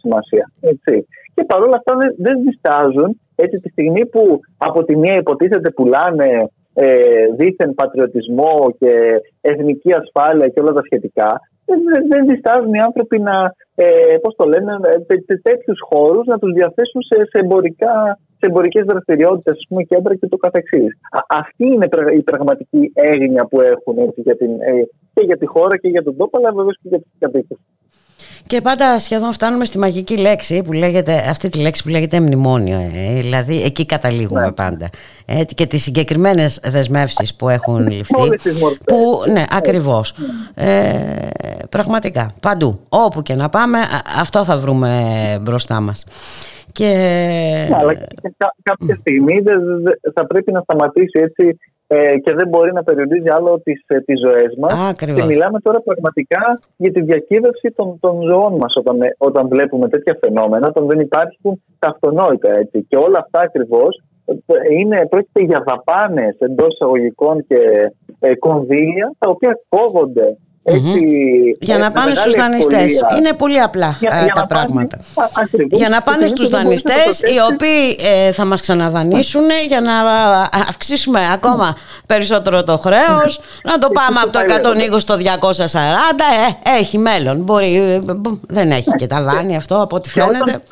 σημασία. 0.00 0.52
Έτσι. 0.60 1.06
Και 1.34 1.44
παρόλα 1.44 1.76
αυτά 1.76 1.96
δεν, 1.96 2.14
δεν 2.18 2.42
διστάζουν 2.42 3.20
έτσι 3.34 3.60
τη 3.60 3.68
στιγμή 3.68 4.06
που 4.06 4.40
από 4.56 4.84
τη 4.84 4.96
μία 4.96 5.16
υποτίθεται 5.18 5.70
πουλάνε 5.70 6.48
ε, 6.74 7.26
δίθεν 7.36 7.74
πατριωτισμό 7.74 8.74
και 8.78 8.92
εθνική 9.40 9.92
ασφάλεια 9.92 10.48
και 10.48 10.60
όλα 10.60 10.72
τα 10.72 10.82
σχετικά, 10.84 11.40
δεν, 11.66 11.80
δεν 12.08 12.26
διστάζουν 12.26 12.74
οι 12.74 12.80
άνθρωποι 12.80 13.18
να, 13.18 13.54
ε, 13.74 14.16
πώς 14.22 14.34
το 14.36 14.44
λένε, 14.44 14.72
ε, 15.06 15.36
τέτοιους 15.42 15.78
χώρους 15.90 16.26
να 16.26 16.38
τους 16.38 16.52
διαθέσουν 16.52 17.02
σε, 17.02 17.16
σε, 17.30 17.38
εμπορικά, 17.44 18.18
σε 18.38 18.46
εμπορικές 18.46 18.84
δραστηριότητες, 18.84 19.54
ας 19.56 19.66
πούμε, 19.68 19.82
κέντρα 19.82 20.14
και 20.14 20.28
το 20.28 20.36
καθεξής. 20.36 20.98
Αυτή 21.28 21.66
είναι 21.66 21.88
η 22.16 22.22
πραγματική 22.22 22.92
έγνοια 22.94 23.44
που 23.46 23.60
έχουν 23.60 23.98
έτσι, 23.98 24.20
για 24.20 24.36
την, 24.36 24.50
ε, 24.60 24.72
και 25.14 25.24
για 25.24 25.36
τη 25.36 25.46
χώρα 25.46 25.76
και 25.76 25.88
για 25.88 26.02
τον 26.02 26.16
τόπο, 26.16 26.38
αλλά 26.38 26.52
βεβαίως 26.52 26.76
και 26.82 26.88
για 26.88 26.98
τους 26.98 27.12
κατοίκους. 27.18 27.58
Και 28.46 28.60
πάντα 28.60 28.98
σχεδόν 28.98 29.32
φτάνουμε 29.32 29.64
στη 29.64 29.78
μαγική 29.78 30.16
λέξη 30.16 30.62
που 30.62 30.72
λέγεται, 30.72 31.24
αυτή 31.28 31.48
τη 31.48 31.58
λέξη 31.58 31.82
που 31.82 31.88
λέγεται 31.88 32.20
μνημόνιο. 32.20 32.90
Ε, 32.94 33.20
δηλαδή 33.20 33.62
εκεί 33.62 33.86
καταλήγουμε 33.86 34.40
ναι. 34.40 34.52
πάντα. 34.52 34.90
Ε, 35.26 35.44
και 35.44 35.66
τις 35.66 35.82
συγκεκριμένες 35.82 36.60
δεσμεύσεις 36.64 37.34
που 37.34 37.48
έχουν 37.48 37.88
ληφθεί. 37.88 38.28
που, 38.86 39.22
ναι, 39.32 39.44
ακριβώς. 39.50 40.14
Ε, 40.54 41.28
πραγματικά, 41.68 42.32
παντού. 42.40 42.80
Όπου 42.88 43.22
και 43.22 43.34
να 43.34 43.48
πάμε, 43.48 43.78
αυτό 44.18 44.44
θα 44.44 44.58
βρούμε 44.58 45.38
μπροστά 45.42 45.80
μας. 45.80 46.04
Και... 46.72 46.88
Ναι, 47.68 47.76
αλλά 47.76 47.94
και 47.94 48.34
κάποια 48.62 48.94
στιγμή 48.94 49.42
θα 50.14 50.26
πρέπει 50.26 50.52
να 50.52 50.60
σταματήσει 50.60 51.20
έτσι 51.22 51.58
ε, 51.86 52.18
και 52.18 52.34
δεν 52.34 52.48
μπορεί 52.48 52.72
να 52.72 52.82
περιορίζει 52.82 53.30
άλλο 53.30 53.60
τις, 53.64 53.84
ε, 53.86 54.00
τις 54.00 54.20
ζωές 54.20 54.54
μας. 54.58 54.92
Και 54.96 55.24
μιλάμε 55.24 55.60
τώρα 55.60 55.80
πραγματικά 55.80 56.58
για 56.76 56.92
τη 56.92 57.00
διακύβευση 57.00 57.70
των, 57.76 57.98
των 58.00 58.22
ζωών 58.22 58.56
μας 58.56 58.74
όταν, 58.76 59.02
ε, 59.02 59.14
όταν 59.18 59.48
βλέπουμε 59.48 59.88
τέτοια 59.88 60.18
φαινόμενα, 60.20 60.66
όταν 60.66 60.86
δεν 60.86 61.00
υπάρχουν 61.00 61.62
τα 61.78 61.88
αυτονόητα. 61.88 62.50
Έτσι. 62.52 62.86
Και 62.88 62.96
όλα 62.96 63.18
αυτά 63.18 63.40
ακριβώς 63.40 64.02
είναι, 64.70 65.06
πρόκειται 65.10 65.42
για 65.42 65.64
δαπάνες 65.66 66.36
εντός 66.38 66.74
εισαγωγικών 66.74 67.46
και 67.46 67.90
ε, 68.20 68.34
κονδύλια 68.34 69.12
τα 69.18 69.30
οποία 69.30 69.60
κόβονται 69.68 70.36
για 71.60 71.78
να 71.78 71.90
πάνε 71.90 72.14
στους 72.14 72.34
δανειστές. 72.34 72.92
Είναι 73.18 73.32
πολύ 73.32 73.60
απλά 73.60 73.98
ε, 74.00 74.26
τα 74.34 74.46
πράγματα. 74.46 74.98
για 75.70 75.88
να 75.88 76.02
πάνε 76.02 76.26
στους 76.26 76.48
δανειστές 76.48 77.20
οι 77.20 77.52
οποίοι 77.52 77.96
ε, 78.00 78.32
θα 78.32 78.44
μας 78.44 78.60
ξαναδανείσουν 78.60 79.44
για 79.68 79.80
να 79.80 79.92
αυξήσουμε 80.68 81.20
ακόμα 81.32 81.76
περισσότερο 82.06 82.62
το 82.62 82.78
χρέος, 82.78 83.40
να 83.64 83.78
το 83.78 83.88
πάμε 83.88 84.20
από 84.22 84.30
το 84.30 84.38
120 84.94 85.00
στο 85.00 85.14
240. 85.14 85.20
Ε, 86.64 86.78
έχει 86.78 86.98
μέλλον. 86.98 87.36
Μπορεί, 87.42 87.76
ε, 87.76 87.98
δεν 88.48 88.70
έχει 88.70 88.90
και 88.96 89.06
τα 89.06 89.22
δάνεια 89.22 89.56
αυτό 89.56 89.82
από 89.82 89.96
ό,τι 89.96 90.08
φαίνεται 90.08 90.62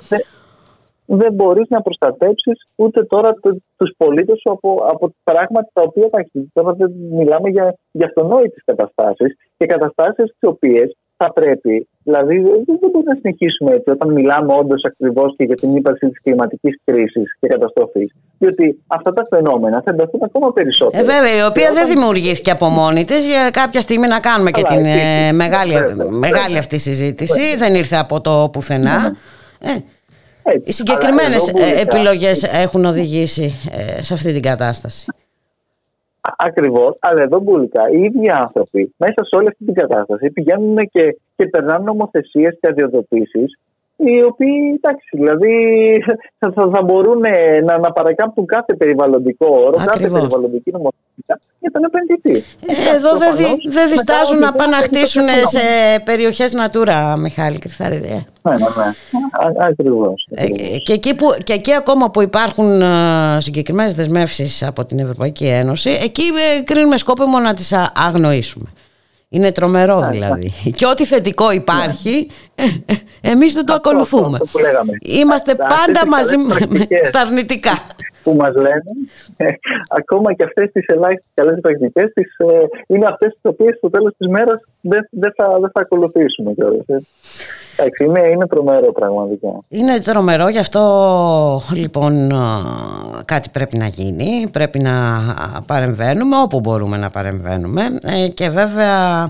δεν 1.06 1.32
μπορείς 1.32 1.68
να 1.68 1.82
προστατέψεις 1.82 2.68
ούτε 2.76 3.04
τώρα 3.04 3.34
τους 3.76 3.94
πολίτες 3.96 4.40
σου 4.40 4.50
από, 4.50 4.84
από 4.88 5.14
πράγματα 5.24 5.68
τα 5.72 5.82
οποία 5.82 6.08
θα 6.10 6.26
Τώρα 6.52 6.72
δεν 6.72 6.92
μιλάμε 7.12 7.48
για, 7.48 7.74
για 7.90 8.06
αυτονόητες 8.06 8.62
καταστάσεις 8.64 9.36
και 9.56 9.66
καταστάσεις 9.66 10.24
τις 10.24 10.48
οποίες 10.48 10.96
θα 11.16 11.32
πρέπει, 11.32 11.88
δηλαδή 12.02 12.36
δεν 12.40 12.76
μπορούμε 12.80 13.12
να 13.12 13.18
συνεχίσουμε 13.20 13.70
έτσι 13.72 13.90
όταν 13.90 14.12
μιλάμε 14.12 14.52
όντως 14.54 14.82
ακριβώς 14.84 15.34
και 15.36 15.44
για 15.44 15.56
την 15.56 15.76
ύπαρξη 15.76 16.08
της 16.08 16.20
κλιματικής 16.22 16.74
κρίσης 16.84 17.36
και 17.40 17.46
καταστροφής. 17.48 18.12
Διότι 18.38 18.82
αυτά 18.86 19.12
τα 19.12 19.26
φαινόμενα 19.30 19.82
θα 19.84 19.90
ενταθούν 19.90 20.20
ακόμα 20.24 20.52
περισσότερο. 20.52 21.02
Ε, 21.02 21.06
βέβαια, 21.06 21.36
η 21.42 21.44
οποία 21.50 21.72
δεν 21.72 21.88
δημιουργήθηκε 21.88 22.50
από 22.50 22.66
μόνη 22.68 23.04
της. 23.04 23.26
Για 23.26 23.50
κάποια 23.50 23.80
στιγμή 23.80 24.06
να 24.06 24.20
κάνουμε 24.20 24.50
και 24.50 24.62
την 24.62 24.84
ε, 24.84 25.32
μεγάλη, 25.32 25.74
μεγάλη 26.10 26.58
αυτή 26.58 26.78
συζήτηση. 26.78 27.56
Δεν 27.58 27.74
ήρθε 27.74 27.96
από 27.96 28.20
το 28.20 28.48
πουθενά. 28.52 29.16
Ε, 29.60 29.70
έτσι. 30.42 30.62
Οι 30.64 30.72
συγκεκριμένες 30.72 31.52
επιλογές 31.80 32.42
έχουν 32.42 32.84
οδηγήσει 32.84 33.52
ε, 33.72 34.02
σε 34.02 34.14
αυτή 34.14 34.32
την 34.32 34.42
κατάσταση. 34.42 35.06
Ακριβώς, 36.36 36.96
αλλά 37.00 37.22
εδώ 37.22 37.40
μπουλικά 37.40 37.90
οι 37.90 38.02
ίδιοι 38.02 38.30
άνθρωποι 38.30 38.94
μέσα 38.96 39.24
σε 39.24 39.36
όλη 39.36 39.48
αυτή 39.48 39.64
την 39.64 39.74
κατάσταση 39.74 40.30
πηγαίνουν 40.30 40.76
και, 40.76 41.18
και 41.36 41.46
περνάνε 41.46 41.84
νομοθεσίες 41.84 42.58
και 42.60 42.68
αδειοδοτήσεις 42.68 43.58
οι 43.96 44.22
οποίοι, 44.22 44.80
εντάξει, 44.82 45.08
δηλαδή 45.12 45.54
θα, 46.38 46.52
θα, 46.52 46.70
θα 46.74 46.82
μπορούν 46.82 47.18
να, 47.64 47.78
να 47.78 47.92
παρακάμπτουν 47.92 48.46
κάθε 48.46 48.74
περιβαλλοντικό 48.74 49.46
όρο, 49.48 49.76
κάθε 49.76 50.08
περιβαλλοντική 50.08 50.70
νομοθεσία 50.70 51.40
για 51.62 51.70
τον 51.70 51.82
επενδυτή. 51.84 52.44
Ε, 52.66 52.96
εδώ 52.96 53.10
δεν 53.18 53.34
δε 53.72 53.86
διστάζουν 53.86 54.38
να 54.38 54.52
πάνε 54.52 54.76
να 54.76 54.82
χτίσουν 54.82 55.28
σε 55.44 55.60
περιοχές 56.04 56.52
Natura, 56.60 57.14
Μιχάλη 57.18 57.58
Κρυθαρίδη. 57.58 58.08
Ε. 58.08 58.24
Ναι, 58.42 58.56
ναι, 58.56 58.56
ναι. 58.58 59.64
Ακριβώς. 59.68 60.26
Ε, 60.30 60.46
και, 60.78 60.92
εκεί 60.92 61.14
και 61.44 61.52
εκεί 61.52 61.74
ακόμα 61.74 62.10
που 62.10 62.22
υπάρχουν 62.22 62.82
συγκεκριμένες 63.38 63.94
δεσμεύσεις 63.94 64.62
από 64.62 64.84
την 64.84 64.98
Ευρωπαϊκή 64.98 65.46
Ένωση, 65.46 65.90
εκεί 65.90 66.22
κρίνουμε 66.64 66.96
σκόπιμο 66.96 67.38
να 67.38 67.54
τις 67.54 67.72
αγνοήσουμε. 67.94 68.72
Είναι 69.34 69.52
τρομερό 69.52 70.08
δηλαδή. 70.10 70.52
Και 70.76 70.86
ό,τι 70.86 71.04
θετικό 71.04 71.50
υπάρχει, 71.52 72.28
ε, 72.54 72.64
ε, 72.86 72.94
εμείς 73.20 73.52
δεν 73.52 73.66
το 73.66 73.72
ακολουθούμε. 73.72 74.38
Είμαστε 75.02 75.54
πάντα 75.54 76.06
μαζί 76.08 76.34
στα 77.02 77.20
αρνητικά. 77.20 77.82
Που 78.22 78.34
μας 78.34 78.54
λένε, 78.54 78.92
ε, 79.36 79.46
ακόμα 79.88 80.32
και 80.32 80.44
αυτές 80.44 80.72
τις 80.72 80.86
ελάχιστες 80.86 81.30
καλές 81.34 81.60
πρακτικές 81.60 82.12
είναι 82.86 83.06
αυτές 83.08 83.32
τις 83.32 83.42
οποίες 83.42 83.76
στο 83.76 83.90
τέλος 83.90 84.14
της 84.18 84.28
μέρας 84.28 84.60
δεν, 84.80 85.32
θα, 85.36 85.58
δεν 85.60 85.70
θα 85.72 85.80
ακολουθήσουμε. 85.80 86.54
Εντάξει, 87.76 88.04
είναι, 88.04 88.28
είναι 88.28 88.46
τρομερό 88.46 88.92
πραγματικά. 88.92 89.48
Είναι 89.68 89.98
τρομερό, 89.98 90.48
γι' 90.48 90.58
αυτό 90.58 90.82
λοιπόν 91.74 92.32
κάτι 93.24 93.48
πρέπει 93.52 93.76
να 93.76 93.86
γίνει, 93.86 94.48
πρέπει 94.52 94.78
να 94.78 94.92
παρεμβαίνουμε 95.66 96.36
όπου 96.36 96.60
μπορούμε 96.60 96.96
να 96.96 97.10
παρεμβαίνουμε 97.10 97.82
ε, 98.02 98.28
και 98.28 98.48
βέβαια 98.48 99.28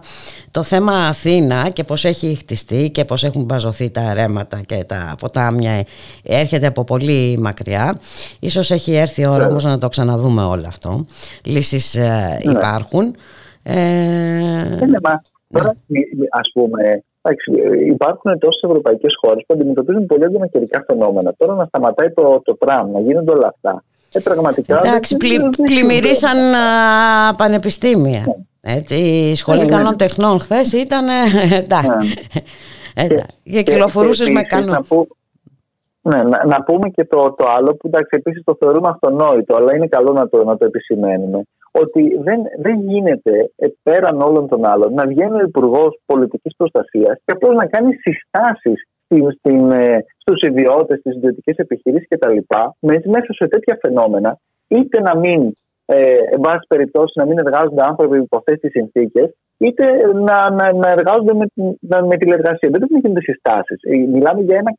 το 0.50 0.62
θέμα 0.62 0.92
Αθήνα 0.92 1.68
και 1.72 1.84
πώς 1.84 2.04
έχει 2.04 2.34
χτιστεί 2.34 2.90
και 2.90 3.04
πώς 3.04 3.24
έχουν 3.24 3.44
μπαζωθεί 3.44 3.90
τα 3.90 4.14
ρέματα 4.14 4.60
και 4.66 4.84
τα 4.86 5.14
ποτάμια 5.20 5.84
έρχεται 6.22 6.66
από 6.66 6.84
πολύ 6.84 7.38
μακριά. 7.38 7.98
Ίσως 8.40 8.70
έχει 8.70 8.81
έρθει 8.90 9.22
η 9.22 9.26
ώρα 9.26 9.46
όμως 9.46 9.64
να 9.64 9.78
το 9.78 9.88
ξαναδούμε 9.88 10.42
όλο 10.42 10.64
αυτό. 10.66 11.06
Λύσεις 11.44 11.94
ε, 11.94 12.40
ναι. 12.44 12.52
υπάρχουν. 12.52 13.14
Ε, 13.62 13.74
ναι, 13.74 14.98
μα, 15.02 15.22
τώρα, 15.48 15.76
ας 16.30 16.50
πούμε, 16.52 17.04
υπάρχουν 17.88 18.38
τόσες 18.38 18.62
ευρωπαϊκές 18.62 19.14
χώρες 19.20 19.44
που 19.46 19.54
αντιμετωπίζουν 19.54 20.06
πολύ 20.06 20.22
έντονα 20.22 20.46
καιρικά 20.46 20.84
φαινόμενα. 20.86 21.34
Τώρα 21.36 21.54
να 21.54 21.64
σταματάει 21.64 22.10
το, 22.10 22.40
το 22.44 22.56
τραμ, 22.56 22.90
να 22.90 23.00
γίνονται 23.00 23.30
όλα 23.30 23.54
αυτά. 23.54 23.84
Ε, 24.12 24.20
πραγματικά. 24.20 24.80
Εντάξει, 24.84 25.16
πλημμυρίσαν 25.64 26.36
πανεπιστήμια. 27.36 28.24
Ναι. 28.26 28.34
Έτσι, 28.74 28.94
η 28.94 29.34
Σχολή 29.34 29.58
ναι, 29.58 29.64
ναι. 29.64 29.70
Καλών 29.70 29.96
Τεχνών 29.96 30.40
χθες 30.40 30.72
ήταν. 30.72 31.06
Εντάξει. 31.62 32.14
Ναι. 32.94 33.06
Και 33.42 33.62
κυκλοφορούσες 33.62 34.28
με 34.28 34.42
κανόνα. 34.42 34.84
Ναι, 36.02 36.22
να, 36.22 36.46
να, 36.46 36.62
πούμε 36.62 36.88
και 36.88 37.04
το, 37.04 37.34
το 37.38 37.44
άλλο 37.56 37.74
που 37.74 37.86
εντάξει, 37.86 38.08
επίσης 38.10 38.42
το 38.44 38.56
θεωρούμε 38.60 38.88
αυτονόητο, 38.88 39.56
αλλά 39.56 39.74
είναι 39.76 39.86
καλό 39.86 40.12
να 40.12 40.28
το, 40.28 40.44
να 40.44 40.56
το 40.56 40.64
επισημαίνουμε 40.64 41.42
ότι 41.72 42.18
δεν, 42.22 42.40
δεν 42.58 42.80
γίνεται 42.80 43.50
ε, 43.56 43.66
πέραν 43.82 44.20
όλων 44.20 44.48
των 44.48 44.64
άλλων 44.64 44.94
να 44.94 45.06
βγαίνει 45.06 45.40
ο 45.40 45.44
Υπουργός 45.46 46.00
Πολιτικής 46.06 46.56
Προστασίας 46.56 47.16
και 47.24 47.32
απλώς 47.32 47.54
να 47.54 47.66
κάνει 47.66 47.94
συστάσεις 47.94 48.86
ε, 49.08 49.98
στους 50.16 50.40
ιδιώτες, 50.40 50.98
στις 50.98 51.16
ιδιωτικές 51.16 51.56
επιχειρήσεις 51.56 52.08
κτλ. 52.08 52.36
Μέσα 53.10 53.32
σε 53.32 53.48
τέτοια 53.48 53.78
φαινόμενα, 53.80 54.38
είτε 54.68 55.00
να 55.00 55.16
μην, 55.16 55.52
ε, 55.86 56.16
εν 56.30 56.40
πάση 56.40 56.66
περιπτώσει, 56.68 57.12
να 57.14 57.26
μην 57.26 57.38
εργάζονται 57.38 57.82
άνθρωποι 57.86 58.18
υπό 58.18 58.36
αυτέ 58.36 58.56
τις 58.56 58.70
συνθήκες, 58.70 59.34
είτε 59.66 59.84
να, 60.26 60.50
να, 60.50 60.72
να 60.82 60.88
εργάζονται 60.96 61.34
με, 61.34 61.46
να, 61.80 62.06
με 62.06 62.16
τηλεργασία. 62.16 62.68
Δεν 62.72 62.78
πρέπει 62.80 62.92
να 62.92 62.98
γίνονται 62.98 63.20
συστάσεις. 63.20 63.78
Ε, 63.82 63.96
μιλάμε 64.14 64.40
για 64.40 64.56
ένα 64.62 64.72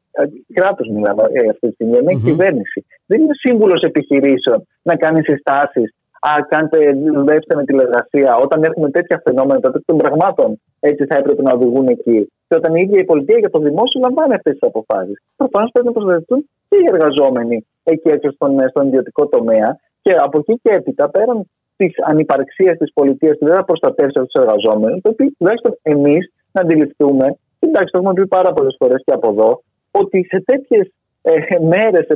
κράτος, 0.54 0.88
μιλάμε 0.96 1.22
αυτή 1.54 1.67
τη 1.67 1.74
στιγμή, 1.74 1.98
μια 2.06 2.19
κυβέρνηση. 2.24 2.86
Δεν 3.06 3.22
είναι 3.22 3.36
σύμβουλος 3.46 3.82
επιχειρήσεων 3.82 4.67
να 4.82 4.96
κάνει 4.96 5.22
συστάσεις 5.24 5.89
Α, 6.32 6.34
κάντε, 6.48 6.80
δουλέψτε 7.15 7.56
με 7.56 7.63
τηλεργασία. 7.63 8.36
Όταν 8.36 8.63
έχουμε 8.63 8.89
τέτοια 8.89 9.22
φαινόμενα 9.26 9.60
των 9.86 9.98
πραγμάτων, 9.98 10.62
έτσι 10.80 11.06
θα 11.06 11.15
έπρεπε 11.17 11.41
να 11.41 11.52
οδηγούν 11.54 11.88
εκεί. 11.88 12.32
Και 12.48 12.56
όταν 12.56 12.76
η 12.76 12.82
ίδια 12.84 13.00
η 13.00 13.06
πολιτεία 13.06 13.38
για 13.38 13.50
το 13.50 13.60
δημόσιο 13.60 14.00
λαμβάνει 14.02 14.34
αυτές 14.34 14.54
τις 14.54 14.67
αποφάσεις. 14.69 15.17
Προφανώς 15.36 15.69
πρέπει 15.72 15.88
να 15.88 15.93
προστατευτούν 15.93 16.50
και 16.69 16.78
οι 16.82 16.88
εργαζόμενοι 16.93 17.65
εκεί 17.84 18.10
έξω 18.10 18.32
στον, 18.32 18.52
στον 18.69 18.88
ιδιωτικό 18.88 19.28
τομέα. 19.28 19.78
Και 20.02 20.12
από 20.26 20.38
εκεί 20.39 20.60
και 20.63 20.72
έπειτα, 20.80 21.10
πέραν 21.10 21.50
της 21.75 21.93
ανυπαρξίας 22.03 22.77
της 22.77 22.93
πολιτείας 22.93 23.38
που 23.38 23.45
δεν 23.45 23.55
θα 23.55 23.63
προστατεύσει 23.63 24.19
αυτούς 24.19 24.31
τους 24.31 24.43
εργαζόμενους, 24.43 25.01
πρέπει 25.01 25.36
τουλάχιστον 25.38 25.77
εμείς 25.81 26.31
να 26.51 26.62
αντιληφθούμε, 26.62 27.36
εντάξει, 27.59 27.91
το 27.91 27.97
έχουμε 27.97 28.13
πει 28.13 28.27
πάρα 28.27 28.53
πολλές 28.53 28.75
φορές 28.79 29.01
και 29.05 29.12
από 29.12 29.29
εδώ, 29.29 29.63
ότι 29.91 30.27
σε 30.29 30.43
τέτοιες 30.45 30.91
ε, 31.21 31.31
μέρες 31.59 32.07
ε, 32.07 32.15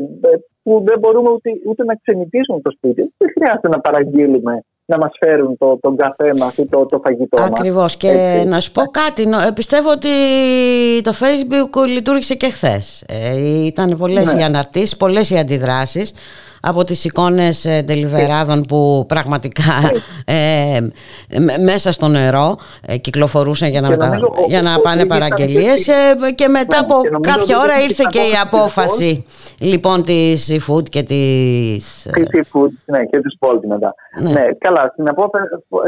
που 0.63 0.83
δεν 0.85 0.99
μπορούμε 0.99 1.29
ούτε, 1.29 1.49
ούτε 1.65 1.83
να 1.83 1.95
ξενιτήσουμε 1.95 2.59
το 2.61 2.71
σπίτι, 2.71 3.13
δεν 3.17 3.29
χρειάζεται 3.35 3.67
να 3.67 3.79
παραγγείλουμε 3.79 4.63
να 4.85 4.97
μας 4.97 5.11
φέρουν 5.19 5.57
το, 5.57 5.77
τον 5.81 5.95
καφέ 5.95 6.33
μας 6.37 6.57
ή 6.57 6.65
το, 6.65 6.85
το 6.85 6.99
φαγητό 7.03 7.37
μας. 7.37 7.49
Ακριβώς 7.49 7.97
και 7.97 8.43
να 8.47 8.59
σου 8.59 8.71
πω 8.71 8.81
κάτι, 8.81 9.21
ε, 9.21 9.51
πιστεύω 9.53 9.91
ότι 9.91 10.09
το 11.01 11.11
facebook 11.19 11.87
λειτουργήσε 11.87 12.35
και 12.35 12.49
χθες. 12.49 13.03
Ε, 13.07 13.65
ήταν 13.65 13.97
πολλές 13.97 14.33
ναι. 14.33 14.41
οι 14.41 14.43
αναρτήσεις, 14.43 14.97
πολλές 14.97 15.29
οι 15.29 15.37
αντιδράσεις 15.37 16.13
από 16.67 16.83
τις 16.83 17.05
εικόνες 17.05 17.65
ε, 17.65 17.83
τελιβεράδων 17.87 18.61
που 18.67 19.05
πραγματικά 19.07 19.73
ε, 20.25 20.79
μέσα 21.63 21.91
στο 21.91 22.07
νερό 22.07 22.55
ε, 22.87 22.97
κυκλοφορούσαν 22.97 23.69
για 23.69 23.81
να, 23.81 23.89
μετα... 23.89 24.19
για 24.47 24.61
να 24.61 24.79
πάνε 24.79 25.05
παραγγελίες 25.05 25.87
ε, 25.87 26.31
και 26.35 26.47
μετά 26.47 26.79
από 26.79 26.95
κάποια 27.21 27.59
ώρα 27.59 27.81
ήρθε 27.83 28.03
και 28.09 28.19
η 28.19 28.33
απόφαση 28.43 29.25
λοιπόν 29.59 30.03
της 30.03 30.51
seafood 30.51 30.89
και 30.89 31.03
της... 31.03 32.07
Της 32.13 32.27
seafood, 32.33 32.71
ναι, 32.85 32.99
και 33.05 33.19
της 33.19 33.37
Πόλτη 33.39 33.67
μετά. 33.67 33.95
Ναι. 34.21 34.31
ναι. 34.31 34.43
καλά, 34.57 34.89
στην, 34.93 35.09
απόφαση, 35.09 35.45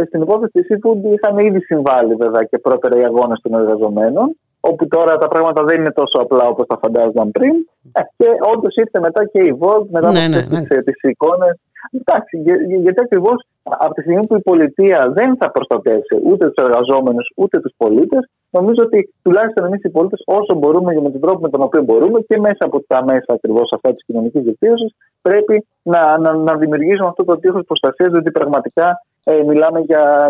στην 0.08 0.22
υπόθεση 0.22 0.52
της 0.52 0.68
seafood 0.70 1.14
είχαν 1.14 1.38
ήδη 1.38 1.60
συμβάλει 1.60 2.16
βέβαια 2.16 2.44
και 2.44 2.58
πρώτερα 2.58 3.00
οι 3.00 3.04
αγώνες 3.04 3.40
των 3.42 3.54
εργαζομένων 3.54 4.36
όπου 4.60 4.88
τώρα 4.88 5.18
τα 5.18 5.28
πράγματα 5.28 5.64
δεν 5.64 5.80
είναι 5.80 5.92
τόσο 5.92 6.18
απλά 6.20 6.44
όπως 6.48 6.66
τα 6.68 6.78
φαντάζονταν 6.82 7.32
πριν. 7.32 7.54
Ε, 7.92 8.02
και 8.18 8.28
όντως 8.54 8.76
ήρθε 8.76 9.00
μετά 9.00 9.26
και 9.26 9.40
η 9.40 9.58
Volt, 9.60 9.86
μετά 9.90 10.12
ναι, 10.12 10.24
από 10.24 10.30
ναι, 10.30 10.60
ναι. 10.60 10.66
τις, 10.66 10.84
τις 10.84 11.10
εικόνες. 11.12 11.60
Εντάξει, 11.92 12.38
γιατί 12.86 13.02
ακριβώς 13.02 13.46
από 13.64 13.94
τη 13.94 14.02
στιγμή 14.02 14.28
που 14.28 14.36
η 14.36 14.42
πολιτεία 14.42 15.12
δεν 15.14 15.38
θα 15.38 15.52
προστατεύσει 15.52 16.16
ούτε 16.24 16.46
τους 16.50 16.64
εργαζόμενους 16.66 17.32
ούτε 17.36 17.60
τους 17.60 17.74
πολίτες, 17.78 18.30
νομίζω 18.50 18.84
ότι 18.84 19.14
τουλάχιστον 19.22 19.66
εμείς 19.66 19.84
οι 19.84 19.90
πολίτες, 19.90 20.22
όσο 20.26 20.56
μπορούμε 20.56 20.94
και 20.94 21.02
με 21.02 21.12
τον 21.12 21.22
τρόπο 21.22 21.40
με 21.40 21.50
τον 21.50 21.62
οποίο 21.62 21.82
μπορούμε 21.84 22.20
και 22.20 22.40
μέσα 22.40 22.58
από 22.60 22.84
τα 22.88 23.04
μέσα 23.04 23.26
ακριβώς 23.28 23.72
αυτά 23.74 23.94
της 23.94 24.06
κοινωνικής 24.06 24.44
δικτύωσης, 24.44 24.96
πρέπει 25.22 25.66
να, 25.82 26.18
να, 26.18 26.34
να 26.34 26.56
δημιουργήσουμε 26.56 27.08
αυτό 27.08 27.24
το 27.24 27.38
τείχος 27.38 27.64
προστασίας, 27.68 28.10
διότι 28.12 28.32
πραγματικά 28.32 29.02
ε, 29.24 29.44
μιλάμε 29.44 29.80
για, 29.80 30.30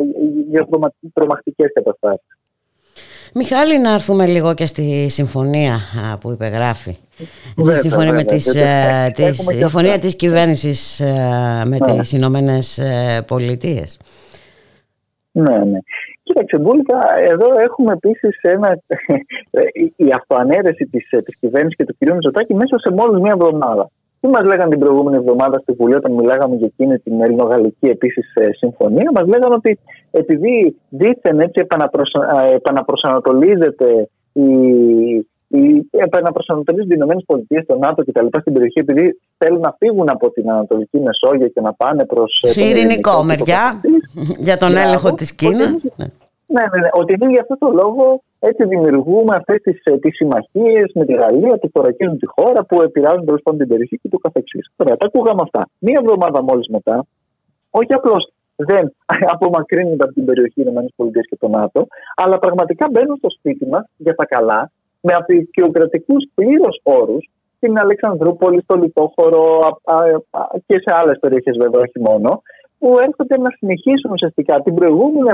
για 0.50 0.68
τρομακτικές 1.14 1.74
καταστάσεις. 1.74 2.39
Μιχάλη, 3.34 3.80
να 3.80 3.94
έρθουμε 3.94 4.26
λίγο 4.26 4.54
και 4.54 4.66
στη 4.66 5.08
συμφωνία 5.10 5.80
που 6.20 6.32
υπεγράφει. 6.32 6.98
τη 7.56 7.76
συμφωνία, 7.76 8.14
με 8.14 8.24
τις, 8.24 8.56
ε, 8.56 9.12
τη 9.16 9.34
συμφωνία 9.34 10.00
της 10.00 10.16
κυβέρνησης 10.16 11.00
ε, 11.00 11.64
με 11.66 11.78
ναι. 11.78 12.00
τις 12.00 12.12
Ηνωμένες 12.12 12.82
Πολιτείες. 13.28 14.00
Ναι, 15.32 15.58
ναι. 15.58 15.80
Κοίταξε, 16.24 16.58
Μπούλικα, 16.58 16.98
εδώ 17.20 17.60
έχουμε 17.60 17.94
επίσης 17.94 18.40
ένα. 18.42 18.80
η 19.96 20.12
αυτοανέρεση 20.16 20.86
της 20.86 21.10
της 21.26 21.38
κυβέρνησης 21.40 21.76
και 21.76 21.86
του 21.86 21.96
κ. 22.00 22.12
Μητσοτάκη 22.12 22.54
μέσα 22.54 22.80
σε 22.80 22.94
μόλις 22.94 23.22
μία 23.22 23.38
εβδομάδα. 23.40 23.90
Τι 24.22 24.28
μας 24.28 24.46
λέγανε 24.46 24.70
την 24.70 24.80
προηγούμενη 24.80 25.18
εβδομάδα 25.18 25.60
στη 25.60 25.74
Βουλή, 25.74 25.96
όταν 25.96 26.12
μιλάγαμε 26.12 26.56
για 26.56 26.68
εκείνη 26.68 27.00
την 27.00 27.22
ελληνογαλλική 27.22 27.86
επίσης 27.86 28.34
ε, 28.34 28.50
συμφωνία, 28.54 29.12
μας 29.14 29.28
λέγανε 29.28 29.56
ότι 29.56 29.80
επειδή 30.12 30.76
δίθεν 30.90 31.40
έτσι 31.40 31.68
ε, 31.68 32.54
επαναπροσανατολίζεται 32.54 34.10
η, 34.34 34.50
η, 35.48 35.88
επαναπροσανατολίζονται 35.92 36.94
οι 36.94 36.98
Ηνωμένες 37.00 37.24
Πολιτείες, 37.26 37.66
το 37.66 37.78
ΝΑΤΟ 37.78 38.04
κτλ. 38.04 38.26
στην 38.40 38.54
περιοχή, 38.54 38.80
επειδή 38.80 39.20
θέλουν 39.38 39.60
να 39.60 39.76
φύγουν 39.78 40.10
από 40.10 40.32
την 40.32 40.52
Ανατολική 40.52 41.00
Μεσόγειο 41.00 41.48
και 41.48 41.62
να 41.62 41.74
πάνε 41.74 42.06
προς. 42.06 42.44
Ε, 42.44 42.48
σε 42.48 42.62
ειρηνικό 42.62 43.24
μεριά, 43.24 43.82
για 44.40 44.58
τον 44.58 44.78
έλεγχο 44.78 45.14
της 45.14 45.36
Κίνας. 45.36 45.84
Ναι, 45.96 46.06
ναι, 46.54 46.64
ναι. 46.82 46.90
Ότι 46.92 47.14
είναι 47.14 47.32
για 47.32 47.42
αυτό 47.42 47.56
το 47.58 47.70
λόγο 47.82 48.22
έτσι 48.40 48.66
δημιουργούμε 48.66 49.36
αυτές 49.36 49.62
τις 49.62 49.82
τις 50.02 50.16
συμμαχίες 50.16 50.92
με 50.94 51.06
τη 51.06 51.14
Γαλλία 51.14 51.58
που 51.58 51.70
θωρακίζουν 51.74 52.18
τη 52.20 52.28
χώρα, 52.36 52.64
που 52.64 52.82
επηρεάζουν 52.82 53.26
τέλος 53.26 53.42
πάντων 53.44 53.60
την 53.60 53.68
περιοχή 53.68 53.98
και 54.02 54.10
το 54.10 54.18
καθεξής. 54.18 54.72
Ωραία, 54.76 54.98
τα 54.98 55.06
ακούγαμε 55.08 55.42
αυτά. 55.44 55.70
Μία 55.80 56.00
εβδομάδα 56.02 56.44
μόλις 56.44 56.68
μετά, 56.68 57.06
όχι 57.70 57.94
απλώς 57.94 58.34
δεν 58.56 58.94
απομακρύνονται 59.34 60.04
από 60.04 60.14
την 60.14 60.26
περιοχή 60.26 60.62
ΗΠΑ 60.62 61.22
και 61.30 61.38
το 61.40 61.48
ΝΑΤΟ, 61.48 61.88
αλλά 62.16 62.40
πραγματικά 62.40 62.88
μπαίνουν 62.92 63.18
στο 63.18 63.30
σπίτι 63.30 63.66
μας 63.66 63.86
για 63.98 64.16
τα 64.16 64.26
καλά, 64.26 64.72
με 65.02 65.14
απεικιοκρατικού 65.14 66.16
πλήρως 66.36 66.80
όρους, 66.84 67.30
στην 67.58 67.80
Αλεξανδρούπολη, 67.80 68.62
στο 68.62 68.76
Λιτόχωρο 68.76 69.60
και 70.66 70.74
σε 70.74 70.96
άλλες 71.00 71.20
περιοχές 71.20 71.58
βέβαια, 71.58 71.82
όχι 71.82 72.00
μόνο, 72.00 72.42
που 72.80 72.98
έρχονται 73.08 73.38
να 73.38 73.50
συνεχίσουν 73.58 74.12
ουσιαστικά 74.12 74.62
την 74.62 74.74
προηγούμενη 74.74 75.30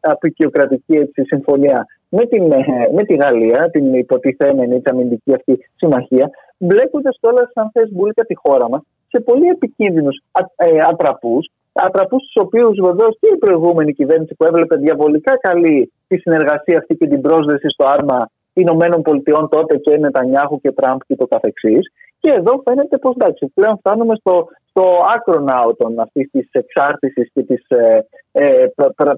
απεικιοκρατική 0.00 1.10
συμφωνία 1.26 1.86
με, 2.08 2.26
την, 2.26 2.52
ε, 2.52 2.62
με 2.92 3.02
τη 3.02 3.14
Γαλλία, 3.14 3.70
την 3.70 3.94
υποτιθέμενη 3.94 4.80
τη 4.80 4.90
αμυντική 4.90 5.34
αυτή 5.34 5.58
συμμαχία, 5.76 6.30
μπλέκοντας 6.58 7.18
κιόλας, 7.20 7.50
αν 7.54 7.70
θες, 7.72 7.92
μπουλίκα 7.92 8.24
τη 8.24 8.34
χώρα 8.34 8.68
μας 8.68 8.82
σε 9.08 9.20
πολύ 9.20 9.46
επικίνδυνους 9.48 10.16
ε, 10.56 10.80
ατραπούς, 10.90 11.50
ατραπούς 11.72 12.22
του 12.32 12.42
οποίους 12.46 12.78
βεβαίως 12.80 13.16
και 13.20 13.28
η 13.34 13.36
προηγούμενη 13.36 13.92
κυβέρνηση 13.92 14.34
που 14.34 14.44
έβλεπε 14.44 14.76
διαβολικά 14.76 15.38
καλή 15.38 15.92
τη 16.06 16.16
συνεργασία 16.18 16.78
αυτή 16.78 16.96
και 16.96 17.06
την 17.06 17.20
πρόσδεση 17.20 17.68
στο 17.68 17.84
άρμα 17.86 18.30
Ηνωμένων 18.52 19.02
Πολιτειών 19.02 19.48
τότε 19.48 19.76
και 19.76 19.96
Νετανιάχου 19.96 20.60
και 20.60 20.72
Τραμπ 20.72 20.98
και 21.06 21.16
το 21.16 21.26
καθεξής. 21.26 21.92
Και 22.20 22.32
εδώ 22.36 22.62
φαίνεται 22.64 22.98
πως 22.98 23.14
εντάξει, 23.14 23.52
πλέον 23.54 23.78
φτάνουμε 23.78 24.14
στο, 24.16 24.48
στο 24.74 24.86
άκρο 25.14 25.40
ναότον 25.40 26.00
αυτής 26.00 26.30
της 26.30 26.48
εξάρτησης 26.52 27.30
και 27.32 27.42
της 27.42 27.64
ε, 27.68 28.06
ε, 28.32 28.66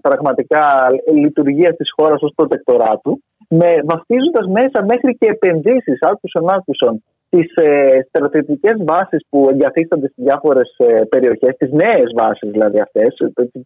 πραγματικά 0.01 0.65
λειτουργίας 1.13 1.77
της 1.77 1.93
χώρας 1.97 2.23
ως 2.23 2.33
προτεκτοράτου, 2.35 3.23
με 3.49 3.71
βαφτίζοντας 3.85 4.47
μέσα 4.47 4.85
μέχρι 4.85 5.17
και 5.19 5.27
επενδύσεις 5.27 5.99
άκουσον 6.01 6.49
άκουσον 6.51 7.03
τις 7.29 7.55
ε, 7.55 8.07
στρατιωτικές 8.09 8.77
βάσεις 8.85 9.27
που 9.31 9.49
εγκαθίστανται 9.51 10.09
στις 10.09 10.25
διάφορες 10.25 10.75
ε, 10.77 11.05
περιοχές, 11.05 11.57
τις 11.59 11.71
νέες 11.73 12.09
βάσεις 12.17 12.51
δηλαδή 12.51 12.81
αυτές, 12.81 13.17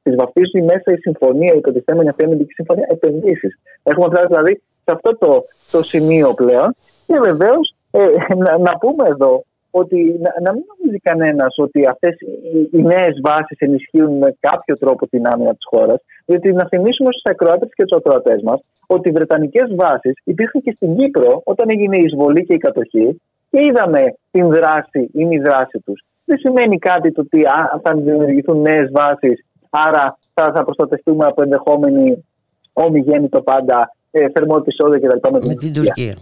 τις 0.03 0.15
βαφτίζει 0.15 0.63
μέσα 0.63 0.89
η 0.93 0.97
συμφωνία, 0.97 1.53
η 1.55 1.57
υποτιθέμενη 1.57 2.09
αυτή 2.09 2.25
αμυντική 2.25 2.53
συμφωνία, 2.53 2.87
επενδύσεις. 2.89 3.59
Έχουμε 3.83 4.07
φτάσει 4.11 4.27
δηλαδή 4.27 4.63
σε 4.85 4.91
αυτό 4.97 5.19
το, 5.19 5.45
το 5.71 5.83
σημείο 5.83 6.35
πλέον. 6.35 6.75
Και 7.07 7.19
βεβαίως 7.19 7.75
ε, 7.91 8.35
να, 8.35 8.59
να 8.59 8.79
πούμε 8.79 9.05
εδώ 9.09 9.45
ότι 9.71 9.99
να, 10.25 10.31
να 10.45 10.53
μην 10.53 10.65
νομίζει 10.71 10.99
κανένας 10.99 11.55
ότι 11.59 11.87
αυτές 11.87 12.15
οι, 12.21 12.69
οι 12.73 12.83
νέες 12.83 13.15
βάσεις 13.23 13.59
ενισχύουν 13.59 14.19
με 14.19 14.37
κάποιο 14.41 14.79
τρόπο 14.79 15.09
την 15.09 15.27
άμυνα 15.27 15.51
της 15.51 15.67
χώρας. 15.71 16.01
Διότι 16.27 16.53
να 16.53 16.65
θυμίσουμε 16.69 17.11
στους 17.13 17.33
ακροάτες 17.33 17.69
και 17.75 17.85
τους 17.85 17.97
ακροατές 17.99 18.43
μας 18.43 18.61
ότι 18.87 19.09
οι 19.09 19.13
βρετανικές 19.13 19.75
βάσεις 19.75 20.15
υπήρχαν 20.25 20.63
και 20.63 20.73
στην 20.77 20.97
Κύπρο 20.97 21.41
όταν 21.45 21.67
έγινε 21.71 21.97
η 21.97 22.05
εισβολή 22.05 22.45
και 22.47 22.55
η 22.55 22.59
κατοχή 22.59 23.21
και 23.51 23.61
είδαμε 23.69 24.03
την 24.31 24.49
δράση 24.49 25.11
ή 25.13 25.25
μη 25.25 25.39
δράση 25.39 25.79
τους. 25.85 26.05
Δεν 26.25 26.39
σημαίνει 26.39 26.79
κάτι 26.79 27.13
το 27.13 27.21
ότι 27.21 27.43
θα 27.83 27.95
δημιουργηθούν 27.95 28.61
νέες 28.61 28.91
βάσεις, 28.93 29.45
άρα 29.71 30.19
θα, 30.35 30.53
θα 30.55 30.65
προστατευτούμε 30.65 31.27
από 31.27 31.43
ενδεχόμενη 31.43 32.25
ομιγέννητο 32.73 33.43
πάντα 33.43 33.95
ε, 34.11 34.29
θερμό 34.29 34.55
επεισόδιο 34.59 35.01
κτλ. 35.01 35.29
Με, 35.33 35.39
με 35.47 35.55
την 35.55 35.73
Τουρκία. 35.73 36.15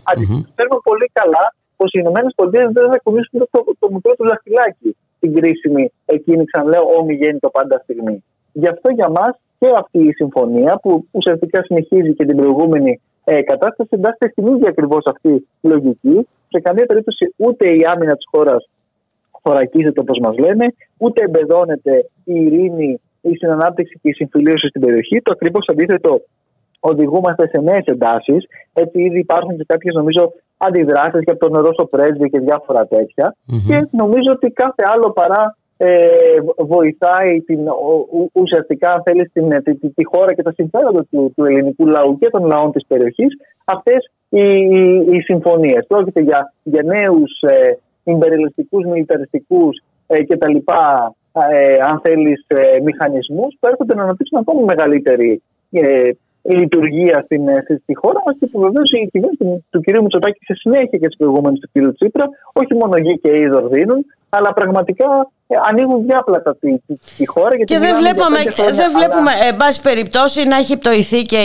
Ξέρουμε 0.55 0.79
πολύ 0.83 1.11
καλά 1.13 1.55
πως 1.79 1.89
οι 1.93 1.99
Ηνωμένες 2.05 2.33
Πολιτείες 2.37 2.69
δεν 2.73 2.91
θα 2.91 2.99
κουνήσουν 3.05 3.35
το, 3.39 3.47
το, 3.51 3.61
το 3.79 3.87
μικρό 3.95 4.13
τους 4.17 4.29
δαχτυλάκι 4.29 4.91
στην 5.17 5.31
κρίσιμη 5.37 5.85
εκείνη, 6.17 6.45
ξαναλέω, 6.45 6.85
ομιγέννητο 6.99 7.49
πάντα 7.57 7.77
στιγμή. 7.83 8.25
Γι' 8.53 8.69
αυτό 8.75 8.89
για 8.99 9.09
μας 9.17 9.33
και 9.59 9.69
αυτή 9.83 9.99
η 9.99 10.13
συμφωνία 10.13 10.79
που 10.83 11.07
ουσιαστικά 11.11 11.63
συνεχίζει 11.63 12.15
και 12.15 12.25
την 12.25 12.37
προηγούμενη 12.37 13.01
ε, 13.25 13.43
κατάσταση 13.43 13.89
εντάσσεται 13.93 14.29
στην 14.29 14.47
ίδια 14.47 14.69
ακριβώς 14.69 15.05
αυτή 15.13 15.49
λογική. 15.61 16.27
Σε 16.49 16.61
καμία 16.61 16.87
περίπτωση 16.87 17.35
ούτε 17.37 17.65
η 17.69 17.81
άμυνα 17.93 18.15
της 18.17 18.27
χώρας 18.31 18.69
θωρακίζεται 19.43 20.01
όπως 20.01 20.19
μας 20.23 20.39
λένε, 20.39 20.75
ούτε 20.99 21.25
εμπεδώνεται 21.25 21.95
η 22.25 22.35
ειρήνη, 22.45 23.01
η 23.21 23.35
συνανάπτυξη 23.35 23.99
και 24.03 24.09
η 24.09 24.13
συμφιλίωση 24.13 24.69
στην 24.69 24.81
περιοχή. 24.81 25.23
Το 25.23 25.33
ακριβώς 25.33 25.65
αντίθετο 25.69 26.21
οδηγούμαστε 26.81 27.49
σε 27.49 27.61
νέες 27.61 27.85
εντάσεις. 27.85 28.47
Έτσι, 28.73 29.03
ήδη 29.03 29.19
υπάρχουν 29.19 29.57
και 29.57 29.65
κάποιες 29.67 29.95
νομίζω 29.95 30.33
αντιδράσεις 30.59 31.21
για 31.25 31.37
τον 31.37 31.53
Ρώσο 31.53 31.85
πρέσβη 31.91 32.31
και 32.31 32.41
διάφορα 32.41 32.89
Και 33.67 33.89
νομίζω 33.91 34.33
ότι 34.33 34.51
κάθε 34.51 34.83
άλλο 34.93 35.11
παρά 35.11 35.57
ε, 35.77 35.97
βοηθάει 36.57 37.41
την, 37.41 37.61
ουσιαστικά, 38.33 38.93
αν 38.93 39.03
θέλεις, 39.05 39.31
την, 39.33 39.63
τη, 39.63 39.91
τη, 39.91 40.05
χώρα 40.05 40.35
και 40.35 40.43
τα 40.43 40.53
συμφέροντα 40.53 41.07
του, 41.11 41.33
του 41.37 41.45
ελληνικού 41.45 41.87
λαού 41.87 42.19
και 42.19 42.31
των 42.31 42.47
λαών 42.47 42.73
της 42.73 42.87
περιοχής 42.87 43.37
αυτές 43.65 44.11
οι, 44.29 44.45
οι, 44.45 45.07
οι 45.11 45.21
συμφωνίες. 45.21 45.87
Πρόκειται 45.87 46.21
για, 46.21 46.53
για 46.63 46.83
νέους 46.83 47.41
ε, 47.41 47.79
υπερελιστικού, 48.05 48.89
μιλιταριστικούς 48.89 49.83
ε, 50.07 50.25
κτλ. 50.25 50.57
Ε, 51.51 51.77
αν 51.91 52.01
θέλεις, 52.03 52.45
ε, 52.47 52.81
μηχανισμούς 52.83 53.57
που 53.61 53.67
έρχονται 53.67 53.95
να 53.95 54.03
αναπτύξουν 54.03 54.39
ακόμη 54.39 54.65
μεγαλύτερη 54.65 55.43
ε, 55.71 56.11
λειτουργία 56.43 57.23
στην, 57.25 57.49
ε, 57.49 57.65
στη 57.83 57.95
χώρα 57.95 58.21
μα 58.27 58.33
και 58.33 58.47
που 58.47 58.61
βεβαίως 58.61 58.91
η 58.91 59.09
κυβέρνηση 59.13 59.65
του 59.71 59.81
κ. 59.81 60.01
Μητσοτάκη 60.03 60.39
σε 60.45 60.55
συνέχεια 60.55 60.99
και 60.99 61.09
τη 61.09 61.17
προηγούμενη 61.17 61.59
του 61.59 61.69
κ. 61.73 61.95
Τσίπρα 61.95 62.27
όχι 62.53 62.75
μόνο 62.75 62.97
γη 62.97 63.19
και 63.19 63.31
είδωρ 63.41 63.69
δίνουν, 63.69 64.05
αλλά 64.29 64.53
πραγματικά 64.53 65.31
ε, 65.47 65.57
ανοίγουν 65.69 66.05
διάπλατα 66.07 66.57
τη, 66.57 66.79
τη, 66.79 66.95
τη 67.17 67.27
χώρα. 67.27 67.57
Γιατί 67.57 67.73
και 67.73 67.79
δεν 67.79 67.97
βλέπουμε, 67.97 68.39
δεν 68.73 68.91
βλέπουμε 68.97 69.31
αλλά... 69.31 69.47
εν 69.49 69.57
πάση 69.57 69.83
περιπτώσει, 69.83 70.43
να 70.43 70.57
έχει 70.57 70.79
πτωηθεί 70.79 71.23
και 71.23 71.39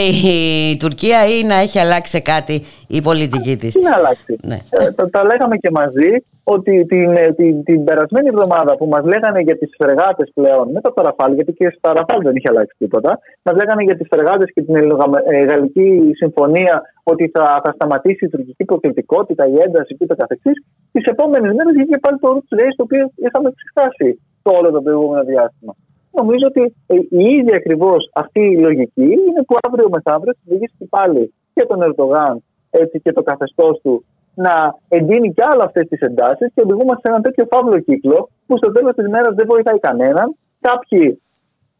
η 0.71 0.77
Τουρκία 0.77 1.25
ή 1.27 1.43
να 1.43 1.55
έχει 1.55 1.79
αλλάξει 1.79 2.21
κάτι 2.21 2.63
η 2.87 3.01
πολιτική 3.01 3.57
της. 3.57 3.73
Τι 3.73 3.83
να 3.83 3.95
αλλάξει; 3.95 4.35
Ναι. 4.41 4.59
Ε, 4.69 4.91
τα, 4.91 5.09
τα 5.09 5.23
λέγαμε 5.23 5.57
και 5.57 5.69
μαζί 5.71 6.23
ότι 6.43 6.85
την, 6.85 7.09
ε, 7.17 7.33
την, 7.33 7.63
την 7.63 7.83
περασμένη 7.83 8.27
εβδομάδα 8.27 8.77
που 8.77 8.87
μας 8.87 9.03
λέγανε 9.05 9.39
για 9.39 9.57
τις 9.57 9.69
φρεγάτε 9.77 10.23
πλέον, 10.33 10.71
μετά 10.71 10.93
το 10.93 11.01
Ραφάλ, 11.01 11.33
γιατί 11.33 11.53
και 11.53 11.69
στα 11.77 11.93
Ραφάλ 11.93 12.21
δεν 12.21 12.35
είχε 12.35 12.49
αλλάξει 12.49 12.75
τίποτα, 12.77 13.19
μας 13.43 13.55
λέγανε 13.55 13.83
για 13.83 13.97
τις 13.97 14.07
φρεγάτε 14.11 14.45
και 14.53 14.61
την 14.61 14.75
Ελληνογαλλική 14.75 16.11
συμφωνία 16.13 16.81
ότι 17.03 17.31
θα, 17.33 17.61
θα 17.63 17.71
σταματήσει 17.71 18.25
η 18.25 18.29
τουρκική 18.29 18.65
προκλητικότητα, 18.65 19.47
η 19.47 19.55
ένταση 19.65 19.97
κ.ο.κ. 19.97 20.45
Τις 20.91 21.05
επόμενες 21.05 21.53
μέρες 21.55 21.73
βγήκε 21.73 21.97
πάλι 21.97 22.17
το 22.19 22.27
Roots 22.33 22.51
Race, 22.59 22.75
το 22.75 22.83
οποίο 22.83 23.03
είχαμε 23.15 23.49
ξεχάσει 23.59 24.21
το 24.41 24.51
όλο 24.57 24.71
το 24.71 24.81
προηγούμενο 24.81 25.23
διάστημα. 25.23 25.75
Νομίζω 26.19 26.45
ότι 26.47 26.63
ε, 26.87 26.95
η 26.95 27.23
ίδια 27.37 27.55
ακριβώς 27.55 28.09
αυτή 28.13 28.41
η 28.41 28.57
λογική 28.57 29.09
είναι 29.27 29.41
που 29.47 29.55
αύριο 29.61 29.89
μεθαύριο 29.89 30.33
θα 30.33 30.41
οδηγήσει 30.47 30.85
πάλι 30.89 31.33
και 31.53 31.65
τον 31.65 31.81
Ερντογάν 31.81 32.43
έτσι, 32.69 32.99
και 32.99 33.11
το 33.11 33.23
καθεστώς 33.23 33.79
του 33.83 34.05
να 34.35 34.75
εντείνει 34.87 35.33
και 35.33 35.43
άλλα 35.51 35.63
αυτές 35.63 35.87
τις 35.87 35.99
εντάσεις 35.99 36.51
και 36.53 36.61
οδηγούμαστε 36.65 37.01
σε 37.03 37.13
ένα 37.13 37.21
τέτοιο 37.21 37.47
φαύλο 37.51 37.79
κύκλο 37.79 38.29
που 38.47 38.57
στο 38.57 38.71
τέλος 38.71 38.95
της 38.95 39.07
μέρας 39.07 39.33
δεν 39.35 39.47
βοηθάει 39.49 39.79
κανέναν. 39.79 40.35
Κάποιοι 40.61 41.21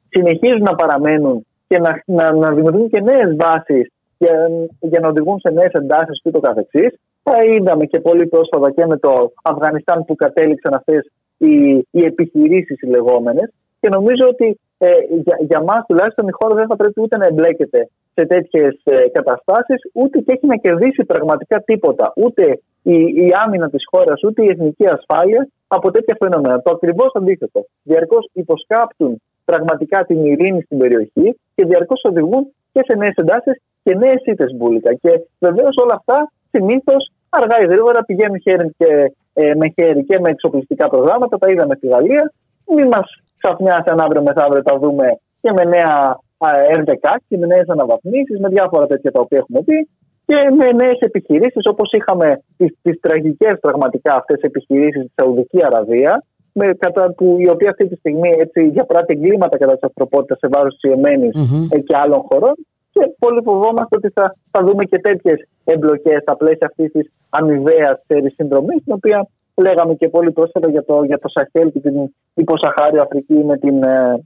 συνεχίζουν 0.10 0.62
να 0.62 0.76
παραμένουν 0.76 1.46
και 1.68 1.80
να, 1.80 2.02
να, 2.06 2.34
να 2.34 2.52
δημιουργούν 2.52 2.89
και 2.89 3.02
νέες 3.02 3.36
βάσεις 3.36 3.92
για, 4.18 4.50
για 4.80 5.00
να 5.00 5.08
οδηγούν 5.08 5.39
σε 5.39 5.50
νέες 5.54 5.72
εντάσεις 5.72 6.22
και 6.24 6.32
το 6.32 6.39
καθεξής. 6.39 7.00
Τα 7.24 7.38
είδαμε 7.50 7.86
και 7.86 8.00
πολύ 8.00 8.28
πρόσφατα 8.28 8.72
και 8.72 8.86
με 8.86 8.98
το 8.98 9.32
Αφγανιστάν 9.44 10.06
που 10.06 10.16
κατέληξαν 10.16 10.74
αυτές 10.74 11.12
οι, 11.38 11.54
οι 11.92 12.04
επιχειρήσεις 12.04 12.82
οι 12.82 12.88
λεγόμενες. 12.88 13.54
Και 13.80 13.89
νομίζω 13.89 14.28
ότι 14.28 14.60
ε, 14.78 14.88
για, 15.24 15.38
για 15.39 15.62
μας 15.62 15.86
τουλάχιστον 15.88 16.28
η 16.28 16.32
χώρα 16.32 16.56
δεν 16.56 16.68
θα 16.68 16.76
πρέπει 16.76 17.02
ούτε 17.02 17.18
να 17.18 17.26
εμπλέκεται 17.26 17.89
σε 18.15 18.26
τέτοιες 18.26 18.82
καταστάσεις, 19.12 19.82
ούτε 19.93 20.19
και 20.19 20.34
έχει 20.36 20.45
να 20.45 20.56
κερδίσει 20.56 21.04
πραγματικά 21.06 21.62
τίποτα. 21.62 22.13
Ούτε 22.15 22.60
η, 22.84 22.95
η 23.26 23.32
άμυνα 23.45 23.69
της 23.69 23.84
χώρας, 23.91 24.23
ούτε 24.23 24.43
η 24.43 24.47
εθνική 24.49 24.86
ασφάλεια 24.88 25.47
από 25.67 25.91
τέτοια 25.91 26.15
φαινόμενα. 26.19 26.62
Το 26.62 26.71
ακριβώς 26.71 27.12
αντίθετο. 27.13 27.65
Διαρκώς 27.84 28.30
υποσκάπτουν 28.34 29.21
πραγματικά 29.45 30.06
την 30.06 30.26
ειρήνη 30.26 30.62
στην 30.62 30.78
περιοχή 30.78 31.39
και 31.56 31.65
διαρκώς 31.65 32.02
οδηγούν 32.04 32.54
και 32.71 32.82
σε 32.88 32.97
νέες 32.97 33.13
εντάσεις 33.15 33.62
και 33.84 33.95
νέες 33.95 34.21
ήττες 34.26 34.56
μπουλικα. 34.56 34.93
Και 34.93 35.12
βεβαίως 35.39 35.76
όλα 35.84 35.93
αυτά 35.93 36.32
συνήθως 36.52 37.12
αργά 37.30 37.62
ή 37.62 37.65
γρήγορα 37.65 38.04
πηγαίνουν 38.04 38.39
χέρι 38.39 38.73
και, 38.78 39.13
ε, 39.34 39.54
με 39.56 39.67
χέρι 39.76 40.04
και 40.04 40.19
με 40.19 40.30
εξοπλιστικά 40.30 40.88
προγράμματα. 40.89 41.38
Τα 41.38 41.49
είδαμε 41.49 41.76
στη 41.76 41.88
Γαλλία. 41.88 42.34
Μην 42.76 42.88
μας 42.88 43.08
ξαφνιάσει 43.38 43.89
αν 43.91 43.99
αύριο 43.99 44.21
μεθαύριο 44.21 44.63
τα 44.63 44.78
δούμε 44.78 45.08
και 45.41 45.52
με 45.52 45.63
νέα 45.63 46.19
R16, 46.52 47.16
με 47.28 47.46
νέες 47.46 47.68
αναβαθμίσεις, 47.68 48.40
με 48.40 48.50
διάφορα 48.50 48.86
τέτοια 48.88 49.12
τα 49.12 49.22
οποία 49.22 49.38
έχουμε 49.38 49.62
πει 49.64 49.90
και 50.26 50.36
με 50.58 50.72
νέες 50.72 51.00
επιχειρήσεις 51.00 51.68
όπως 51.70 51.92
είχαμε 51.92 52.44
τις 52.82 53.00
τραγικές 53.00 53.60
πραγματικά 53.62 54.16
αυτές 54.16 54.40
επιχειρήσεις 54.42 55.02
στη 55.02 55.12
Σαουδική 55.16 55.60
Αραβία, 55.66 56.24
με, 56.54 56.74
κατά, 56.80 57.14
που, 57.14 57.36
η 57.40 57.50
οποία 57.50 57.70
αυτή 57.70 57.88
τη 57.88 57.96
στιγμή 57.96 58.30
έτσι, 58.40 58.70
διαπράττει 58.70 59.14
εγκλήματα 59.14 59.58
κατά 59.58 59.74
της 59.74 59.84
ανθρωπότητας 59.84 60.38
σε 60.38 60.48
βάρος 60.52 60.78
της 60.78 60.92
ιεμενη 60.92 61.30
mm-hmm. 61.34 61.84
και 61.86 61.96
άλλων 62.04 62.22
χωρών. 62.30 62.56
Και 62.92 63.12
πολύ 63.20 63.42
φοβόμαστε 63.44 63.96
ότι 63.96 64.10
θα, 64.14 64.36
θα 64.52 64.64
δούμε 64.64 64.84
και 64.84 65.00
τέτοιες 65.00 65.48
εμπλοκές 65.64 66.22
στα 66.22 66.38
πλαίσια 66.38 66.68
αυτής 66.70 66.92
της 66.92 67.12
αμοιβαίας 67.30 68.02
συνδρομής, 68.36 68.84
την 68.84 68.94
οποία 68.94 69.28
λέγαμε 69.56 69.94
και 69.94 70.10
πολύ 70.10 70.32
πρόσφατα 70.32 70.70
για 70.70 70.86
το, 70.86 71.04
για 71.04 71.20
το 71.20 71.28
Σαχέλ 71.30 71.72
και 71.72 71.80
την 71.80 72.14
υποσαχάριο 72.34 73.02
Αφρική 73.02 73.34
με, 73.34 73.58
την, 73.58 73.84
ε, 73.84 74.24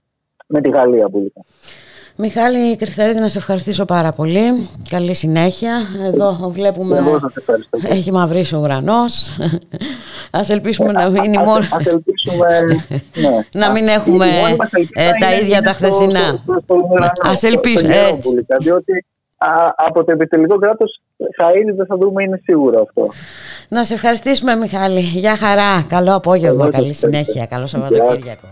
με 0.48 0.62
τη 0.62 0.70
Γαλλία. 0.70 1.10
Που 1.10 1.32
Μιχάλη 2.20 2.76
Κρυθαρίδη, 2.76 3.20
να 3.20 3.28
σε 3.28 3.38
ευχαριστήσω 3.38 3.86
πάρα 3.86 4.10
πολύ. 4.10 4.70
Καλή 4.90 5.14
συνέχεια. 5.14 5.82
Εδώ 6.08 6.50
βλέπουμε. 6.52 7.04
Έχει 7.88 8.12
μαυρίσει 8.12 8.56
ο 8.56 8.60
ουρανός. 8.60 9.38
Α 10.32 10.42
ελπίσουμε 10.48 10.92
να 10.92 11.10
μείνει 11.10 11.38
μόνο. 11.38 11.66
Α 11.66 11.78
ελπίσουμε. 11.86 12.48
Ναι. 13.16 13.46
να 13.54 13.72
μην 13.72 13.88
έχουμε 13.88 14.26
ε, 14.94 15.10
τα 15.20 15.34
ίδια 15.42 15.62
τα 15.62 15.74
χθεσινά. 15.74 16.44
Α 17.20 17.32
ελπίσουμε. 17.42 18.20
Διότι 18.60 19.06
από 19.76 20.04
το 20.04 20.12
επιτελικό 20.12 20.58
κράτος 20.58 21.02
θα 21.38 21.52
είναι, 21.60 21.74
δεν 21.74 21.86
θα 21.86 21.98
δούμε, 21.98 22.24
είναι 22.24 22.42
σίγουρο 22.44 22.82
αυτό. 22.82 23.10
Να 23.68 23.84
σε 23.84 23.94
ευχαριστήσουμε, 23.94 24.56
Μιχάλη. 24.56 25.00
Γεια 25.00 25.36
χαρά. 25.36 25.86
Καλό 25.90 26.16
απόγευμα. 26.16 26.70
Καλή 26.70 26.94
συνέχεια. 26.94 27.46
Καλό 27.46 27.68
Σαββατοκύριακο. 27.68 28.48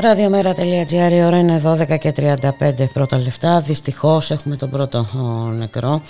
Ραδιομέρα.gr, 0.00 1.12
η 1.12 1.24
ώρα 1.24 1.38
είναι 1.38 1.60
12 1.64 1.98
και 1.98 2.12
35 2.16 2.86
πρώτα 2.92 3.18
λεφτά. 3.18 3.60
Δυστυχώς 3.60 4.30
έχουμε 4.30 4.56
τον 4.56 4.70
πρώτο 4.70 5.06
νεκρό. 5.56 6.02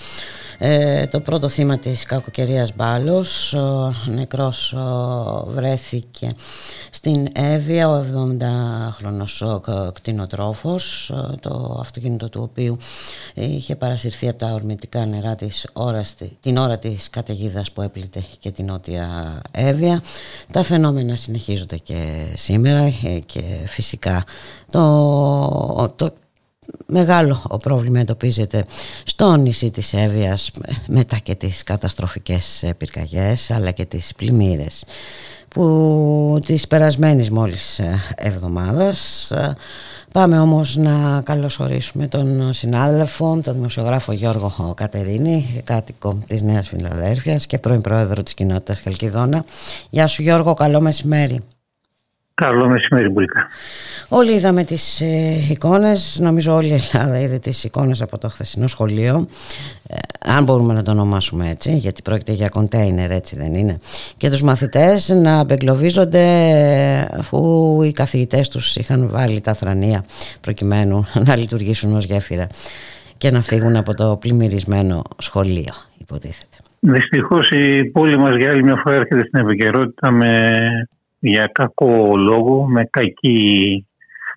Ε, 0.63 1.07
το 1.07 1.21
πρώτο 1.21 1.49
θύμα 1.49 1.79
της 1.79 2.05
κακοκαιρίας 2.05 2.75
Μπάλος, 2.75 3.53
ο 3.53 3.93
νεκρός 4.07 4.75
βρέθηκε 5.47 6.33
στην 6.91 7.27
Εύβοια, 7.33 7.89
ο 7.89 8.05
70χρονος 8.05 9.61
κτηνοτρόφος, 9.93 11.13
το 11.41 11.77
αυτοκίνητο 11.81 12.29
του 12.29 12.49
οποίου 12.51 12.77
είχε 13.35 13.77
παρασυρθεί 13.77 14.29
από 14.29 14.39
τα 14.39 14.53
ορμητικά 14.53 15.07
νερά 15.07 15.35
της 15.35 15.67
ώρας, 15.73 16.15
την 16.41 16.57
ώρα 16.57 16.79
της 16.79 17.11
καταιγίδας 17.11 17.73
που 17.73 17.83
έπλητε 17.83 18.25
και 18.39 18.51
την 18.51 18.65
Νότια 18.65 19.41
Εύβοια. 19.51 20.03
Τα 20.53 20.63
φαινόμενα 20.63 21.17
συνεχίζονται 21.17 21.77
και 21.77 22.27
σήμερα 22.35 22.83
ε, 22.83 23.19
και 23.27 23.43
φυσικά 23.67 24.25
το, 24.71 25.93
το 25.97 26.13
μεγάλο 26.87 27.43
ο 27.49 27.57
πρόβλημα 27.57 28.01
εντοπίζεται 28.01 28.65
στο 29.05 29.37
νησί 29.37 29.71
της 29.71 29.93
Εύβοιας 29.93 30.51
μετά 30.87 31.17
και 31.17 31.35
τις 31.35 31.63
καταστροφικές 31.63 32.65
πυρκαγιές 32.77 33.51
αλλά 33.51 33.71
και 33.71 33.85
τις 33.85 34.13
πλημμύρες 34.17 34.85
που 35.49 36.41
τις 36.47 36.67
περασμένης 36.67 37.31
μόλις 37.31 37.81
εβδομάδας 38.15 39.31
Πάμε 40.13 40.39
όμως 40.39 40.77
να 40.77 41.23
καλωσορίσουμε 41.25 42.09
τον 42.09 42.53
συνάδελφο, 42.53 43.41
τον 43.45 43.55
δημοσιογράφο 43.55 44.13
Γιώργο 44.13 44.75
Κατερίνη, 44.77 45.61
κάτοικο 45.65 46.19
της 46.27 46.43
Νέας 46.43 46.69
Φιλαδέρφειας 46.69 47.47
και 47.47 47.59
πρώην 47.59 47.81
πρόεδρο 47.81 48.23
της 48.23 48.35
κοινότητας 48.35 48.81
Χαλκιδόνα. 48.81 49.45
Γεια 49.91 50.07
σου 50.07 50.23
Γιώργο, 50.23 50.55
καλό 50.55 50.81
μεσημέρι. 50.81 51.41
Καλό 52.35 52.69
μεσημέρι, 52.69 53.09
Μπουλικά. 53.09 53.47
Όλοι 54.09 54.33
είδαμε 54.33 54.65
τις 54.65 55.01
ε, 55.01 55.47
εικόνες, 55.51 56.19
νομίζω 56.23 56.55
όλη 56.55 56.69
η 56.69 56.81
Ελλάδα 56.93 57.21
είδε 57.21 57.39
τις 57.39 57.65
εικόνες 57.65 58.03
από 58.03 58.19
το 58.19 58.29
χθεσινό 58.29 58.67
σχολείο, 58.67 59.27
ε, 59.89 59.97
αν 60.37 60.45
μπορούμε 60.45 60.75
να 60.75 60.83
το 60.83 60.91
ονομάσουμε 60.91 61.49
έτσι, 61.51 61.77
γιατί 61.77 62.03
πρόκειται 62.03 62.33
για 62.33 62.49
κοντέινερ, 62.49 63.11
έτσι 63.11 63.37
δεν 63.37 63.55
είναι, 63.55 63.79
και 64.17 64.31
τους 64.31 64.43
μαθητές 64.43 65.09
να 65.09 65.39
απεγκλωβίζονται 65.41 66.25
αφού 67.19 67.83
οι 67.83 67.93
καθηγητές 67.93 68.49
τους 68.49 68.77
είχαν 68.77 69.09
βάλει 69.11 69.41
τα 69.41 69.55
θρανία 69.55 70.05
προκειμένου 70.41 71.05
να 71.27 71.37
λειτουργήσουν 71.37 71.97
ως 71.97 72.05
γέφυρα 72.05 72.47
και 73.19 73.31
να 73.31 73.41
φύγουν 73.41 73.77
από 73.77 73.95
το 73.95 74.17
πλημμυρισμένο 74.21 75.03
σχολείο, 75.19 75.73
υποτίθεται. 75.99 76.57
Δυστυχώς 76.81 77.49
η 77.51 77.85
πόλη 77.85 78.19
μας 78.19 78.37
για 78.37 78.51
άλλη 78.51 78.63
μια 78.63 78.81
φορά 78.83 78.97
έρχεται 78.97 79.25
στην 79.27 79.41
επικαιρότητα 79.41 80.11
με 80.11 80.29
για 81.21 81.51
κακό 81.53 82.13
λόγο, 82.17 82.67
με, 82.69 82.89
κακή, 82.91 83.87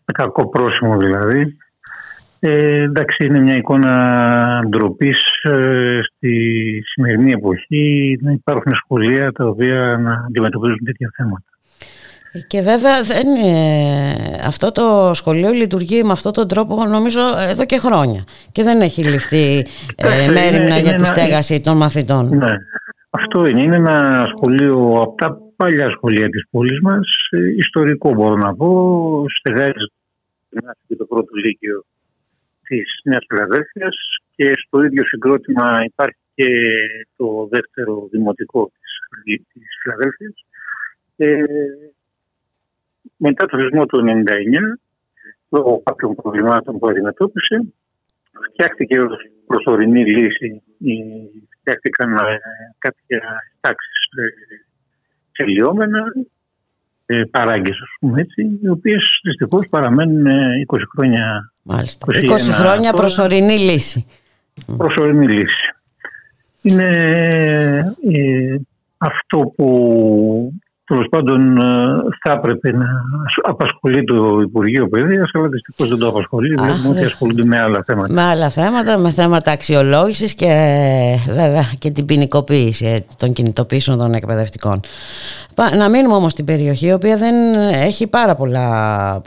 με 0.06 0.14
κακό 0.14 0.50
πρόσημο 0.50 0.98
δηλαδή. 0.98 1.58
Ε, 2.40 2.82
εντάξει, 2.82 3.26
είναι 3.26 3.40
μια 3.40 3.56
εικόνα 3.56 4.66
ντροπής 4.70 5.20
ε, 5.44 6.00
στη 6.04 6.34
σημερινή 6.86 7.32
εποχή 7.32 8.18
να 8.22 8.32
υπάρχουν 8.32 8.74
σχολεία 8.76 9.32
τα 9.32 9.46
οποία 9.46 9.98
να 9.98 10.26
αντιμετωπίζουν 10.28 10.80
τέτοια 10.86 11.12
θέματα. 11.16 11.46
Και 12.48 12.62
βέβαια 12.62 13.02
δεν, 13.02 13.28
αυτό 14.48 14.72
το 14.72 15.12
σχολείο 15.14 15.52
λειτουργεί 15.52 16.04
με 16.04 16.12
αυτόν 16.12 16.34
τον 16.34 16.48
τρόπο 16.48 16.86
νομίζω 16.86 17.22
εδώ 17.50 17.66
και 17.66 17.78
χρόνια 17.78 18.24
και 18.52 18.64
δεν 18.64 18.82
έχει 18.82 19.04
ληφθεί 19.04 19.66
ε, 19.96 20.28
μέρημνα 20.32 20.78
για 20.78 20.94
τη 20.94 21.06
στέγαση 21.06 21.62
των 21.62 21.78
μαθητών. 21.78 22.38
Ναι. 22.38 22.54
Αυτό 23.10 23.46
είναι, 23.46 23.64
είναι 23.64 23.76
ένα 23.76 24.26
σχολείο 24.36 24.98
από 25.02 25.16
τα 25.18 25.38
παλιά 25.56 25.90
σχολεία 25.90 26.30
της 26.30 26.48
πόλης 26.50 26.80
μας, 26.82 27.08
ε, 27.30 27.54
ιστορικό 27.56 28.14
μπορώ 28.14 28.36
να 28.36 28.56
πω, 28.56 29.26
στεγάζει 29.40 29.92
και 30.88 30.96
το 30.96 31.06
πρώτο 31.06 31.36
λύκειο 31.36 31.86
της 32.64 33.00
Νέας 33.04 33.26
Φιλαδέλφειας 33.30 33.96
και 34.36 34.52
στο 34.66 34.84
ίδιο 34.84 35.04
συγκρότημα 35.06 35.84
υπάρχει 35.86 36.20
και 36.36 36.48
το 37.16 37.48
δεύτερο 37.52 38.08
δημοτικό 38.12 38.72
της, 39.24 39.44
της 39.54 39.68
Φιλαδέλφειας. 39.82 40.46
Ε, 41.18 41.44
μετά 43.18 43.46
το 43.46 43.58
θεσμό 43.60 43.86
του 43.86 43.98
1999, 43.98 44.80
λόγω 45.50 45.82
κάποιων 45.84 46.16
προβλημάτων 46.16 46.80
που 46.80 46.88
αντιμετώπισε, 46.88 47.74
φτιάχτηκε 48.52 49.00
ως 49.00 49.16
προσωρινή 49.46 50.06
λύση, 50.06 50.62
φτιάχτηκαν 51.60 52.14
ε, 52.14 52.40
κάποια 52.78 53.22
τάξεις 53.60 54.00
ε, 55.36 55.44
τελειώμενα 55.44 56.04
ε, 57.06 57.24
παράγκες, 57.32 57.78
ας 57.82 57.90
πούμε 58.00 58.22
έτσι, 58.22 58.60
οι 58.64 58.70
οποίες 58.70 59.20
δυστυχώς 59.24 59.68
παραμένουν 59.70 60.26
20 60.68 60.78
χρόνια. 60.96 61.52
Μάλιστα. 61.64 62.08
20 62.10 62.38
χρόνια 62.40 62.94
προσωρινή 62.94 63.58
λύση. 63.58 64.06
Προσωρινή 64.78 65.28
λύση. 65.28 65.74
Είναι 66.62 66.88
ε, 68.12 68.56
αυτό 68.98 69.38
που 69.56 70.54
τέλος 70.86 71.08
πάντων 71.10 71.58
ε, 71.58 71.62
θα 72.24 72.32
έπρεπε 72.32 72.72
να 72.72 72.86
απασχολεί 73.44 74.04
το 74.04 74.40
Υπουργείο 74.42 74.88
Παιδείας, 74.88 75.30
αλλά 75.34 75.48
δυστυχώς 75.48 75.90
δεν 75.90 75.98
το 75.98 76.08
απασχολεί. 76.08 76.56
Βλέπουμε 76.56 76.90
ότι 76.90 77.04
ασχολούνται 77.04 77.46
με 77.46 77.60
άλλα 77.60 77.84
θέματα. 77.86 78.14
Με 78.14 78.22
άλλα 78.22 78.50
θέματα, 78.50 78.98
με 78.98 79.10
θέματα 79.10 79.52
αξιολόγησης 79.52 80.36
και 80.36 80.54
βέβαια 81.28 81.64
και 81.80 81.92
την 81.92 82.06
ποινικοποίηση 82.06 82.86
ε, 82.86 82.98
των 83.18 83.34
κινητοποιήσεων 83.34 83.98
των 83.98 84.14
εκπαιδευτικών. 84.14 84.80
Να 85.78 85.90
μείνουμε 85.90 86.16
όμως 86.16 86.32
στην 86.32 86.46
περιοχή, 86.46 86.88
η 86.88 86.94
οποία 86.94 87.18
δεν 87.18 87.34
έχει 87.74 88.10
πάρα 88.10 88.36
πολλά 88.36 89.22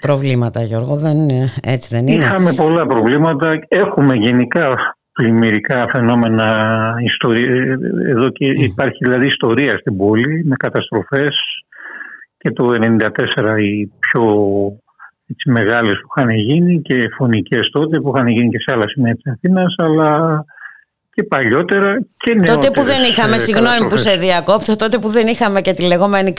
προβλήματα, 0.00 0.62
Γιώργο. 0.62 0.96
Δεν, 0.96 1.16
έτσι 1.62 1.88
δεν 1.90 2.06
είναι. 2.06 2.24
Είχαμε 2.24 2.52
πολλά 2.52 2.86
προβλήματα. 2.86 3.48
Έχουμε 3.68 4.14
γενικά 4.14 4.76
πλημμυρικά 5.20 5.88
φαινόμενα 5.92 6.48
ιστορία. 7.04 7.78
Εδώ 8.08 8.28
και 8.28 8.46
υπάρχει 8.46 9.04
δηλαδή 9.04 9.26
ιστορία 9.26 9.78
στην 9.78 9.96
πόλη 9.96 10.44
με 10.44 10.56
καταστροφές 10.56 11.36
και 12.38 12.50
το 12.50 12.74
1994 13.36 13.58
οι 13.58 13.86
πιο 13.86 14.24
έτσι, 15.26 15.50
μεγάλες 15.50 15.92
που 16.00 16.08
είχαν 16.16 16.30
γίνει 16.30 16.80
και 16.80 17.08
φωνικές 17.16 17.70
τότε 17.72 18.00
που 18.00 18.12
είχαν 18.14 18.28
γίνει 18.28 18.48
και 18.48 18.58
σε 18.58 18.72
άλλα 18.74 18.88
σημεία 18.88 19.14
της 19.14 19.32
Αθήνας 19.32 19.74
αλλά 19.76 20.44
και 21.20 21.26
παλιότερα 21.26 22.02
και 22.16 22.34
Τότε 22.46 22.70
που 22.70 22.82
δεν 22.82 23.02
είχαμε, 23.10 23.38
συγγνώμη 23.38 23.86
που 23.88 23.96
σε 23.96 24.16
διακόπτω, 24.16 24.76
τότε 24.76 24.98
που 24.98 25.08
δεν 25.08 25.26
είχαμε 25.26 25.60
και 25.60 25.72
τη 25.72 25.82
λεγόμενη 25.82 26.32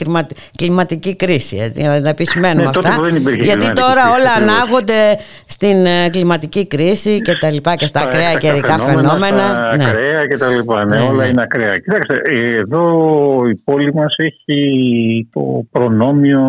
κλιματική 0.56 1.16
κρίση. 1.16 1.56
Έτσι, 1.56 1.82
να 1.82 2.08
επισημαίνουμε 2.08 2.62
ναι, 2.62 2.68
αυτά. 2.68 3.08
Γιατί 3.40 3.72
τώρα 3.72 4.02
όλα 4.16 4.32
ανάγονται 4.40 5.18
στην 5.46 5.86
ε, 5.86 6.08
κλιματική 6.10 6.66
κρίση 6.66 7.20
και 7.20 7.34
τα 7.40 7.50
λοιπά 7.50 7.74
και 7.76 7.86
στα 7.86 8.00
ακραία 8.00 8.34
καιρικά 8.34 8.78
φαινόμενα. 8.78 9.44
Στα 9.44 9.76
ναι. 9.76 9.84
ακραία 9.84 10.26
και 10.26 10.36
τα 10.36 10.48
λοιπά. 10.48 10.84
Ναι, 10.84 10.96
ναι 10.96 11.02
όλα 11.02 11.22
ναι. 11.22 11.28
είναι 11.28 11.42
ακραία. 11.42 11.78
Κοιτάξτε, 11.78 12.22
εδώ 12.62 12.82
η 13.50 13.54
πόλη 13.64 13.94
μας 13.94 14.14
έχει 14.16 15.28
το 15.32 15.66
προνόμιο 15.70 16.42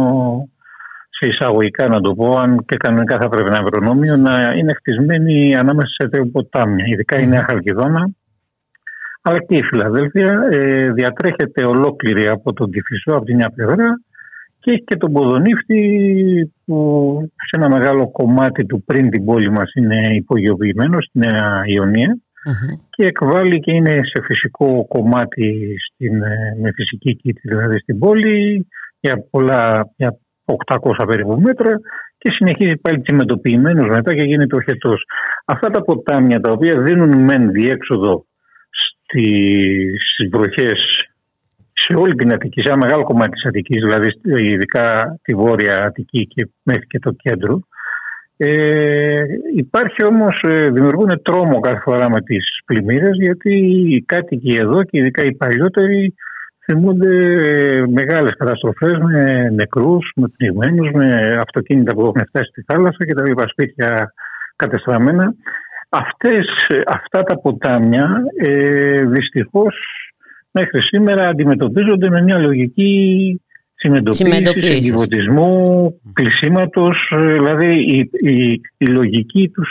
σε 1.24 1.30
εισαγωγικά 1.30 1.88
να 1.88 2.02
το 2.02 2.14
πω, 2.14 2.38
αν 2.38 2.66
και 2.66 2.78
κανονικά 2.78 3.18
θα 3.22 3.30
πρέπει 3.30 3.50
να 3.50 3.58
είναι 3.58 3.70
προνόμιο, 3.70 4.18
να 4.18 4.54
είναι 4.58 4.74
χτισμένη 4.74 5.56
ανάμεσα 5.56 5.88
σε 5.88 6.08
δύο 6.12 6.26
ποτάμια, 6.26 6.86
ειδικά 6.88 7.20
η 7.20 7.28
Νέα 7.28 7.46
Χαλκιδόνα, 7.50 8.10
αλλά 9.26 9.40
και 9.40 9.56
η 9.56 9.64
Φιλαδέλφια 9.64 10.48
ε, 10.52 10.92
διατρέχεται 10.92 11.66
ολόκληρη 11.66 12.28
από 12.28 12.54
τον 12.54 12.72
Κηφισό 12.72 13.12
από 13.12 13.26
την 13.26 13.36
μια 13.36 13.52
πλευρά 13.56 14.00
και 14.60 14.72
έχει 14.72 14.84
και 14.84 14.98
τον 14.98 15.12
Ποδονύφτη 15.12 15.82
που 16.66 16.78
σε 17.36 17.60
ένα 17.62 17.70
μεγάλο 17.70 18.12
κομμάτι 18.12 18.66
του 18.66 18.84
πριν 18.84 19.10
την 19.10 19.26
πόλη 19.26 19.52
μας 19.52 19.74
είναι 19.74 20.16
υπογειοποιημένος 20.16 21.06
στη 21.06 21.20
Νέα 21.20 21.64
και 22.90 23.06
εκβάλλει 23.06 23.60
και 23.60 23.72
είναι 23.72 23.92
σε 23.92 24.24
φυσικό 24.24 24.86
κομμάτι 24.88 25.76
στην, 25.86 26.22
ε, 26.22 26.58
με 26.62 26.72
φυσική 26.76 27.16
κήτη 27.16 27.42
δηλαδή 27.44 27.80
στην 27.80 28.00
πόλη 28.00 28.68
για 29.00 29.26
πολλά, 29.30 29.90
για 29.96 30.18
800 30.46 31.06
περίπου 31.08 31.42
μέτρα 31.42 31.80
και 32.18 32.32
συνεχίζει 32.32 32.78
πάλι 32.78 33.02
τσιμεντοποιημένος 33.02 33.88
μετά 33.90 34.16
και 34.16 34.24
γίνεται 34.24 34.56
οχετός. 34.56 35.04
Αυτά 35.46 35.70
τα 35.70 35.82
ποτάμια 35.82 36.40
τα 36.40 36.52
οποία 36.52 36.82
δίνουν 36.82 37.24
μεν 37.24 37.52
διέξοδο 37.52 38.26
στις 39.14 40.30
βροχές 40.32 41.08
σε 41.74 41.94
όλη 41.96 42.14
την 42.16 42.34
Αττική, 42.34 42.62
σε 42.62 42.68
ένα 42.72 42.78
μεγάλο 42.78 43.04
κομμάτι 43.04 43.30
της 43.30 43.46
Αττικής, 43.46 43.84
δηλαδή 43.84 44.10
ειδικά 44.54 45.20
τη 45.22 45.34
Βόρεια 45.34 45.84
Αττική 45.86 46.28
και 46.28 46.50
μέχρι 46.64 46.88
και 46.88 47.00
το 47.00 47.12
κέντρο. 47.12 47.60
Ε, 48.38 49.24
υπάρχει 49.56 50.06
όμως, 50.06 50.44
ε, 50.48 50.70
δημιουργούν 50.70 51.22
τρόμο 51.22 51.60
κάθε 51.60 51.80
φορά 51.80 52.10
με 52.10 52.22
τις 52.22 52.46
πλημμύρες 52.66 53.18
γιατί 53.20 53.54
οι 53.90 54.02
κάτοικοι 54.02 54.56
εδώ 54.56 54.84
και 54.84 54.98
ειδικά 54.98 55.24
οι 55.24 55.36
παλιότεροι 55.36 56.14
θυμούνται 56.66 57.16
μεγάλες 57.88 58.32
καταστροφές 58.38 58.98
με 58.98 59.50
νεκρούς, 59.50 60.12
με 60.16 60.28
πνιγμένους, 60.38 60.92
με 60.92 61.36
αυτοκίνητα 61.40 61.94
που 61.94 62.02
έχουν 62.02 62.26
φτάσει 62.28 62.50
στη 62.50 62.64
θάλασσα 62.68 63.06
και 63.06 63.14
τα 63.14 63.24
λοιπά 63.28 63.48
σπίτια 63.48 64.14
κατεστραμμένα. 64.56 65.34
Αυτές, 65.96 66.46
αυτά 66.88 67.24
τα 67.24 67.40
ποτάμια 67.40 68.24
ε, 68.38 69.06
δυστυχώς 69.06 69.76
μέχρι 70.52 70.82
σήμερα 70.82 71.28
αντιμετωπίζονται 71.28 72.10
με 72.10 72.22
μια 72.22 72.38
λογική 72.38 73.42
τσιμεντοποίησης, 73.76 74.76
εγκυβωτισμού, 74.76 75.94
κλεισίματος, 76.14 77.12
δηλαδή 77.18 77.96
η, 77.96 78.10
η, 78.12 78.62
η, 78.78 78.86
λογική 78.86 79.50
τους, 79.50 79.70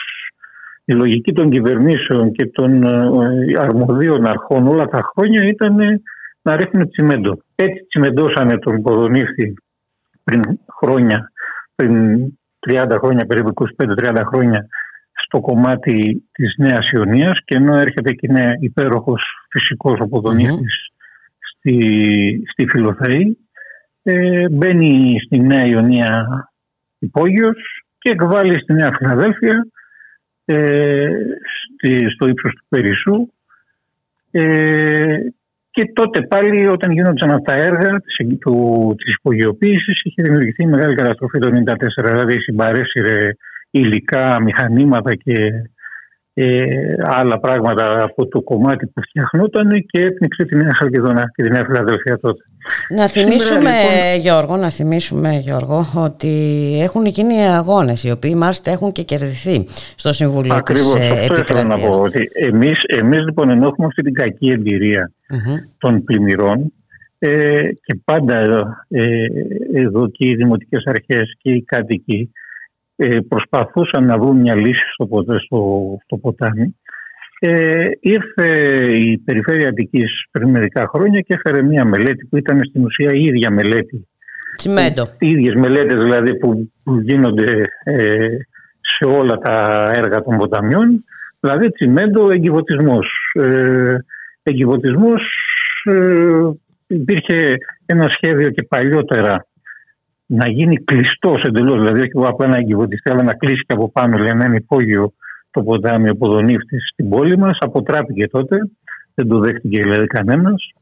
η 0.84 0.92
λογική 0.92 1.32
των 1.32 1.50
κυβερνήσεων 1.50 2.32
και 2.32 2.46
των 2.46 2.82
ε, 2.82 3.58
αρμοδίων 3.58 4.26
αρχών 4.26 4.66
όλα 4.66 4.84
τα 4.84 5.10
χρόνια 5.14 5.44
ήταν 5.44 5.76
να 6.42 6.56
ρίχνουν 6.56 6.90
τσιμέντο. 6.90 7.38
Έτσι 7.54 7.86
τσιμεντώσανε 7.88 8.58
τον 8.58 8.82
Ποδονύφτη 8.82 9.54
πριν 10.24 10.42
χρόνια, 10.78 11.32
πριν 11.74 12.24
30 12.70 12.96
χρόνια, 12.98 13.26
περίπου 13.26 13.52
25-30 13.76 14.22
χρόνια 14.26 14.68
στο 15.32 15.40
κομμάτι 15.40 16.28
της 16.32 16.54
Νέας 16.56 16.90
Ιωνίας 16.90 17.38
και 17.44 17.56
ενώ 17.56 17.76
έρχεται 17.76 18.12
και 18.12 18.26
είναι 18.30 18.56
υπέροχος 18.60 19.22
φυσικός 19.50 20.00
ο 20.00 20.08
Ποδονύφτης 20.08 20.92
στη, 21.38 21.76
στη 22.52 22.66
Φιλοθέη 22.66 23.38
ε, 24.02 24.48
μπαίνει 24.48 25.20
στη 25.24 25.38
Νέα 25.40 25.66
Ιωνία 25.66 26.26
υπόγειος 26.98 27.84
και 27.98 28.10
εκβάλλει 28.10 28.60
στη 28.60 28.72
Νέα 28.72 28.92
Φιλαδέλφια 28.98 29.66
ε, 30.44 31.08
στο 32.14 32.28
ύψος 32.28 32.52
του 32.52 32.64
Περισσού. 32.68 33.28
Ε, 34.30 35.16
και 35.70 35.90
τότε 35.92 36.22
πάλι 36.22 36.66
όταν 36.66 36.92
γίνονταν 36.92 37.30
αυτά 37.30 37.52
τα 37.52 37.62
έργα 37.62 38.00
της, 38.00 38.38
του, 38.38 38.94
της 38.98 39.14
υπογειοποίησης 39.14 40.02
είχε 40.02 40.22
δημιουργηθεί 40.22 40.66
μεγάλη 40.66 40.94
καταστροφή 40.94 41.38
το 41.38 41.50
1994 42.02 42.04
δηλαδή 42.04 42.40
συμπαρέσυρε 42.40 43.30
υλικά, 43.72 44.40
μηχανήματα 44.40 45.14
και 45.14 45.34
ε, 46.34 46.94
άλλα 47.02 47.40
πράγματα 47.40 48.02
από 48.02 48.26
το 48.26 48.40
κομμάτι 48.40 48.86
που 48.86 49.02
φτιαχνόταν 49.02 49.68
και 49.86 50.00
έπνιξε 50.00 50.44
τη 50.44 50.56
Νέα 50.56 50.70
Χαλκιδόνα 50.78 51.30
και 51.34 51.42
τη 51.42 51.50
Νέα 51.50 51.64
Φιλαδελφία 51.64 52.18
τότε. 52.18 52.42
Να 52.96 53.08
θυμίσουμε, 53.08 53.60
λοιπόν... 53.60 54.20
Γιώργο, 54.20 54.56
να 54.56 54.70
θυμίσουμε, 54.70 55.36
Γιώργο, 55.36 55.84
ότι 55.94 56.28
έχουν 56.82 57.06
γίνει 57.06 57.46
αγώνες 57.48 58.04
οι 58.04 58.10
οποίοι 58.10 58.34
μάλιστα 58.36 58.70
έχουν 58.70 58.92
και 58.92 59.02
κερδιθεί 59.02 59.64
στο 59.94 60.12
Συμβουλίο 60.12 60.54
Ακριβώς, 60.54 60.92
της 60.92 61.10
Ακριβώς, 61.10 61.20
αυτό 61.20 61.40
ήθελα 61.40 61.64
να 61.64 61.78
πω. 61.78 62.00
Ότι 62.00 62.30
εμείς, 62.32 62.80
εμείς 62.86 63.18
λοιπόν 63.18 63.50
ενώ 63.50 63.66
έχουμε 63.66 63.86
αυτή 63.86 64.02
την 64.02 64.14
κακή 64.14 64.48
εμπειρία 64.48 65.12
των 65.78 66.04
πλημμυρών 66.04 66.72
ε, 67.18 67.68
και 67.84 68.00
πάντα 68.04 68.40
ε, 68.88 69.26
εδώ 69.72 70.08
και 70.08 70.28
οι 70.28 70.34
δημοτικές 70.34 70.84
αρχές 70.86 71.36
και 71.42 71.50
οι 71.50 71.62
κάτοικοι 71.62 72.32
ε, 73.02 73.20
προσπαθούσαν 73.28 74.04
να 74.04 74.18
βρουν 74.18 74.36
μια 74.36 74.56
λύση 74.56 74.84
στο, 74.92 75.06
στο, 75.44 75.96
στο 76.04 76.16
ποτάμι. 76.16 76.76
Ε, 77.44 77.82
ήρθε 78.00 78.48
η 78.92 79.18
Περιφέρεια 79.18 79.68
Αττικής 79.68 80.26
πριν 80.30 80.48
μερικά 80.48 80.88
χρόνια 80.88 81.20
και 81.20 81.34
έφερε 81.34 81.62
μια 81.62 81.84
μελέτη 81.84 82.26
που 82.26 82.36
ήταν 82.36 82.60
στην 82.64 82.84
ουσία 82.84 83.12
η 83.12 83.24
ίδια 83.24 83.50
μελέτη. 83.50 84.08
Τσιμέντο. 84.56 85.02
Οι 85.18 85.28
ίδιες 85.28 85.54
μελέτες 85.54 86.02
δηλαδή 86.02 86.38
που, 86.38 86.68
γίνονται 87.02 87.64
ε, 87.84 88.28
σε 88.80 89.04
όλα 89.04 89.36
τα 89.38 89.90
έργα 89.94 90.22
των 90.22 90.36
ποταμιών. 90.36 91.04
Δηλαδή 91.40 91.70
τσιμέντο 91.70 92.30
εγκυβωτισμός. 92.30 93.06
Ε, 93.32 93.94
εγκυβωτισμός 94.42 95.22
ε, 95.84 96.50
υπήρχε 96.86 97.56
ένα 97.86 98.08
σχέδιο 98.08 98.50
και 98.50 98.62
παλιότερα 98.62 99.46
να 100.34 100.48
γίνει 100.48 100.76
κλειστός 100.76 101.42
εντελώς, 101.42 101.78
δηλαδή 101.78 102.00
όχι 102.00 102.28
απλά 102.28 102.46
να 102.46 102.56
εγκυβωτιστεί, 102.56 103.10
αλλά 103.10 103.22
να 103.22 103.34
κλείσει 103.34 103.64
και 103.66 103.72
από 103.72 103.90
πάνω, 103.90 104.16
λέει 104.16 104.34
να 104.34 104.44
είναι 104.44 104.56
υπόγειο 104.56 105.12
το 105.50 105.62
ποτάμι 105.62 106.10
ο 106.10 106.16
Ποδονύφτη 106.16 106.80
στην 106.80 107.08
πόλη 107.08 107.38
μας. 107.38 107.56
Αποτράπηκε 107.60 108.28
τότε, 108.28 108.56
δεν 109.14 109.28
το 109.28 109.38
δέχτηκε 109.38 109.82
δηλαδή 109.82 110.06
κανένας. 110.06 110.72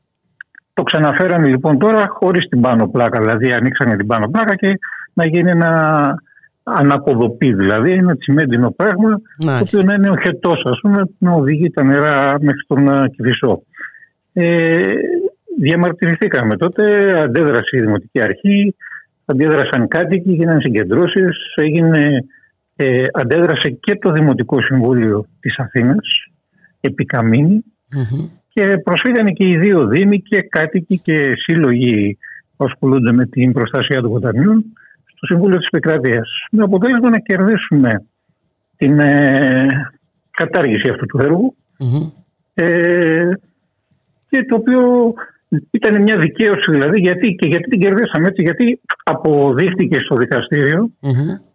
Το 0.74 0.82
ξαναφέρανε 0.82 1.46
λοιπόν 1.48 1.78
τώρα 1.78 2.05
χωρίς 2.09 2.48
την 2.48 2.61
πάνω 2.61 2.88
πλάκα, 2.88 3.20
δηλαδή 3.20 3.53
ανοίξανε 3.53 3.96
την 3.96 4.07
πάνω 4.07 4.28
πλάκα 4.30 4.55
και 4.55 4.78
να 5.12 5.26
γίνει 5.26 5.51
ένα 5.51 6.14
αναποδοπή, 6.62 7.53
δηλαδή 7.55 7.90
ένα 7.90 8.16
τσιμέντινο 8.16 8.70
πράγμα, 8.70 9.20
το 9.38 9.59
οποίο 9.61 9.82
να 9.82 9.94
είναι 9.94 10.11
οχετό, 10.11 10.51
ας 10.51 10.78
πούμε, 10.82 11.03
να 11.18 11.32
οδηγεί 11.32 11.70
τα 11.70 11.84
νερά 11.84 12.36
μέχρι 12.40 12.64
τον 12.66 13.11
Κυφισό. 13.11 13.62
Ε, 14.32 14.92
διαμαρτυρηθήκαμε 15.59 16.57
τότε, 16.57 16.84
αντέδρασε 17.22 17.76
η 17.76 17.80
Δημοτική 17.80 18.22
Αρχή, 18.22 18.74
αντίδρασαν 19.24 19.88
κάτοικοι, 19.88 20.30
έγιναν 20.30 20.60
συγκεντρώσεις, 20.60 21.54
έγινε, 21.54 22.24
ε, 22.76 23.02
αντέδρασε 23.12 23.70
και 23.70 23.96
το 23.96 24.12
Δημοτικό 24.12 24.62
Συμβούλιο 24.62 25.26
της 25.40 25.58
Αθήνας, 25.58 26.06
επί 26.80 27.06
και 28.52 28.78
προσφύγανε 28.78 29.30
και 29.30 29.48
οι 29.48 29.56
δύο 29.56 29.86
Δήμοι 29.86 30.20
και 30.20 30.42
κάτοικοι 30.42 30.98
και 30.98 31.32
σύλλογοι 31.36 32.18
που 32.56 32.64
ασχολούνται 32.64 33.12
με 33.12 33.26
την 33.26 33.52
προστασία 33.52 34.00
των 34.00 34.10
ποταμιών 34.10 34.64
στο 35.04 35.26
Συμβούλιο 35.26 35.58
της 35.58 35.66
Επικρατείας. 35.66 36.28
Με 36.50 36.62
αποτέλεσμα 36.62 37.08
να 37.08 37.18
κερδίσουμε 37.18 38.04
την 38.76 38.98
ε, 38.98 39.66
κατάργηση 40.30 40.88
αυτού 40.88 41.06
του 41.06 41.18
έργου 41.18 41.54
ε, 42.54 43.32
και 44.30 44.44
το 44.44 44.54
οποίο 44.56 45.12
ήταν 45.70 46.03
μια 46.03 46.18
δικαίωση 46.18 46.70
δηλαδή 46.70 47.01
γιατί, 47.01 47.34
και 47.34 47.48
γιατί 47.48 47.68
την 47.68 47.80
κερδίσαμε 47.80 48.28
έτσι, 48.28 48.42
γιατί 48.42 48.80
αποδείχτηκε 49.05 50.01
στο 50.01 50.16
δικαστηριο 50.16 50.90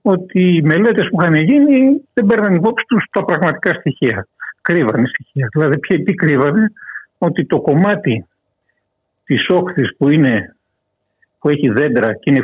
ότι 0.02 0.56
οι 0.56 0.62
μελέτες 0.62 1.08
που 1.10 1.22
είχαν 1.22 1.36
γίνει 1.36 2.02
δεν 2.14 2.26
παίρναν 2.26 2.54
υπόψη 2.54 2.86
τους 2.88 3.06
τα 3.12 3.26
πραγματικά 3.26 3.74
στοιχεία. 3.74 4.28
Κρύβανε 4.62 5.08
στοιχεία. 5.08 5.50
Δηλαδή 5.54 5.80
ποιοι 5.80 6.04
τι 6.04 6.14
κρύβανε, 6.14 6.72
ότι 7.18 7.46
το 7.46 7.62
κομμάτι 7.62 8.26
της 9.26 9.48
όχθης 9.50 9.96
που, 9.98 10.10
είναι, 10.10 10.56
που 11.40 11.50
έχει 11.50 11.70
δέντρα 11.70 12.14
και 12.14 12.32
είναι 12.32 12.44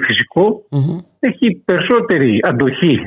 έχει 1.20 1.62
περισσότερη 1.66 2.40
αντοχή 2.44 3.00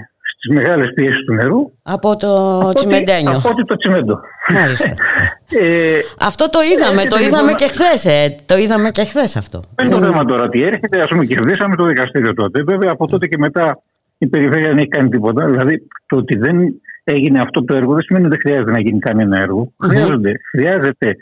τις 0.45 0.57
μεγάλες 0.57 0.93
πιέσεις 0.95 1.25
του 1.25 1.35
νερού. 1.35 1.73
Από 1.83 2.17
το 2.17 2.61
από 2.61 2.73
τσιμεντένιο. 2.75 3.37
Από 3.37 3.49
ότι 3.49 3.65
το 3.65 3.77
τσιμέντο. 3.77 4.21
Μάλιστα. 4.49 4.89
ε, 5.63 5.99
αυτό 6.21 6.51
το 6.51 6.59
είδαμε, 6.73 7.05
το 7.05 7.17
είδαμε 7.19 7.53
και 7.53 7.69
χθες. 7.69 8.05
Ε, 8.05 8.35
το 8.47 8.57
είδαμε 8.57 8.91
και 8.91 9.05
χθες 9.05 9.37
αυτό. 9.37 9.61
Δεν 9.75 9.87
είναι 9.87 9.95
το 9.95 10.01
θέμα 10.01 10.25
τώρα 10.25 10.49
τι 10.49 10.63
έρχεται. 10.63 11.03
Α 11.03 11.07
πούμε, 11.07 11.25
κερδίσαμε 11.25 11.77
το 11.77 11.85
δικαστήριο 11.85 12.35
τότε. 12.35 12.63
Βέβαια, 12.63 12.91
από 12.91 13.07
τότε 13.07 13.27
και 13.27 13.39
μετά 13.39 13.83
η 14.19 14.27
περιφέρεια 14.27 14.69
δεν 14.69 14.79
έχει 14.79 14.89
κάνει 14.89 15.09
τίποτα. 15.09 15.47
Δηλαδή, 15.47 15.83
το 16.07 16.17
ότι 16.17 16.39
δεν 16.39 16.57
έγινε 17.05 17.39
αυτό 17.39 17.65
το 17.65 17.75
έργο 17.75 17.93
δεν 17.93 18.03
σημαίνει 18.03 18.27
ότι 18.27 18.37
δεν 18.37 18.45
χρειάζεται 18.47 18.71
να 18.71 18.81
γίνει 18.81 18.99
κανένα 18.99 19.39
έργο. 19.41 19.73
Χρειάζεται, 19.83 20.41
χρειάζεται 20.51 21.17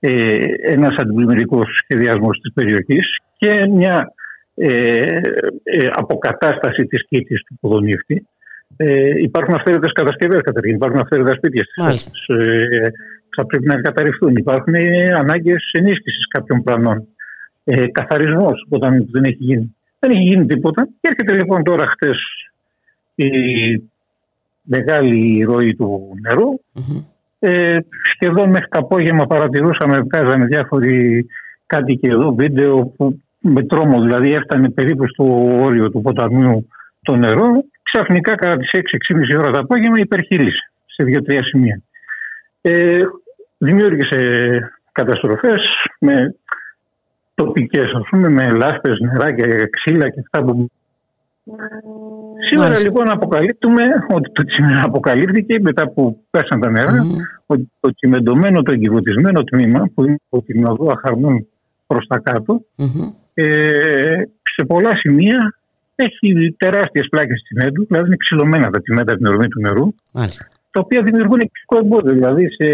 ε, 0.00 0.34
ένας 0.60 0.94
αντιπλημμυρικός 0.96 1.66
σχεδιασμός 1.82 2.40
της 2.40 2.52
περιοχής 2.52 3.18
και 3.36 3.66
μια 3.66 4.12
ε, 4.54 5.00
ε, 5.62 5.88
αποκατάσταση 5.92 6.86
της 6.86 7.06
κήτης 7.08 7.42
του 7.44 7.56
Ποδονύφτη 7.60 8.26
ε, 8.76 9.22
υπάρχουν 9.22 9.54
αυθαίρετες 9.54 9.92
κατασκευές 9.92 10.40
καταρχήν, 10.40 10.74
υπάρχουν 10.74 11.00
αυθαίρετα 11.00 11.34
σπίτια 11.34 11.64
στις 11.64 12.28
ε, 12.28 12.90
θα 13.34 13.46
πρέπει 13.46 13.66
να 13.66 13.80
καταρριφθούν. 13.80 14.36
Υπάρχουν 14.36 14.74
ανάγκες 15.16 15.70
ενίσχυσης 15.72 16.28
κάποιων 16.28 16.62
πλανών. 16.62 17.08
Ε, 17.64 17.86
Καθαρισμός 17.86 18.66
όταν 18.68 19.08
δεν 19.10 19.24
έχει 19.24 19.36
γίνει. 19.38 19.76
Δεν 19.98 20.10
έχει 20.10 20.22
γίνει 20.22 20.46
τίποτα. 20.46 20.88
Και 21.00 21.08
έρχεται 21.08 21.34
λοιπόν 21.34 21.62
τώρα 21.62 21.86
χτες 21.86 22.18
η 23.14 23.28
μεγάλη 24.62 25.42
ροή 25.42 25.74
του 25.74 26.14
νερου 26.22 26.60
Ε, 27.38 27.78
σχεδόν 28.14 28.50
μέχρι 28.50 28.68
το 28.68 28.78
απόγευμα 28.78 29.26
παρατηρούσαμε, 29.26 30.00
βγάζανε 30.00 30.44
διάφοροι 30.44 31.26
κάτοικοι 31.66 32.06
εδώ 32.06 32.34
βίντεο 32.34 32.86
που 32.86 33.18
με 33.38 33.62
τρόμο 33.62 34.02
δηλαδή 34.02 34.32
έφτανε 34.32 34.70
περίπου 34.70 35.08
στο 35.08 35.24
όριο 35.62 35.90
του 35.90 36.00
ποταμιού 36.00 36.68
το 37.02 37.16
νερό 37.16 37.64
ξαφνικά 37.94 38.34
κατά 38.34 38.56
τις 38.56 38.70
6-6.30 38.72 39.38
ώρα 39.38 39.50
το 39.50 39.58
απόγευμα 39.58 39.98
υπερχείλησε 39.98 40.70
σε 40.86 41.04
δύο-τρία 41.04 41.42
σημεία. 41.44 41.80
Ε, 42.60 42.98
δημιούργησε 43.58 44.18
καταστροφές 44.92 45.62
με 45.98 46.34
τοπικές 47.34 47.92
ας 47.94 48.02
πούμε, 48.10 48.28
με 48.28 48.50
λάσπες, 48.50 48.98
νεράκια, 48.98 49.68
ξύλα 49.70 50.08
και 50.08 50.20
αυτά 50.20 50.44
που... 50.44 50.70
Σήμερα 52.48 52.78
λοιπόν 52.78 53.10
αποκαλύπτουμε 53.10 53.82
ότι 54.08 54.30
το 54.32 54.44
τσιμέντο 54.44 54.80
αποκαλύφθηκε 54.82 55.60
μετά 55.60 55.88
που 55.88 56.24
πέσαν 56.30 56.60
τα 56.60 56.70
νερά 56.70 57.04
ότι 57.46 57.70
το 57.80 57.94
τσιμεντωμένο, 57.94 58.62
το 58.62 58.72
εγκυβωτισμένο 58.72 59.44
τμήμα 59.44 59.90
που 59.94 60.04
είναι 60.04 60.16
από 60.30 60.42
την 60.42 60.66
οδό 60.66 60.92
Αχαρνούν 60.92 61.46
προς 61.86 62.06
τα 62.06 62.18
κατω 62.18 62.64
ε, 63.34 64.22
σε 64.42 64.64
πολλά 64.66 64.96
σημεία 64.96 65.54
έχει 65.94 66.54
τεράστιες 66.58 67.06
πλάκες 67.10 67.42
τσιμέντου, 67.42 67.86
δηλαδή 67.86 68.06
είναι 68.06 68.16
ξυλωμένα 68.16 68.70
τα 68.70 68.80
τσιμέντα 68.80 69.12
από 69.12 69.22
την 69.22 69.32
ορμή 69.32 69.48
του 69.48 69.60
νερού, 69.60 69.94
Μάλιστα. 70.12 70.48
τα 70.70 70.80
οποία 70.80 71.02
δημιουργούν 71.02 71.40
εξικό 71.40 71.78
εμπόδιο. 71.78 72.12
Δηλαδή, 72.12 72.46
σε, 72.52 72.66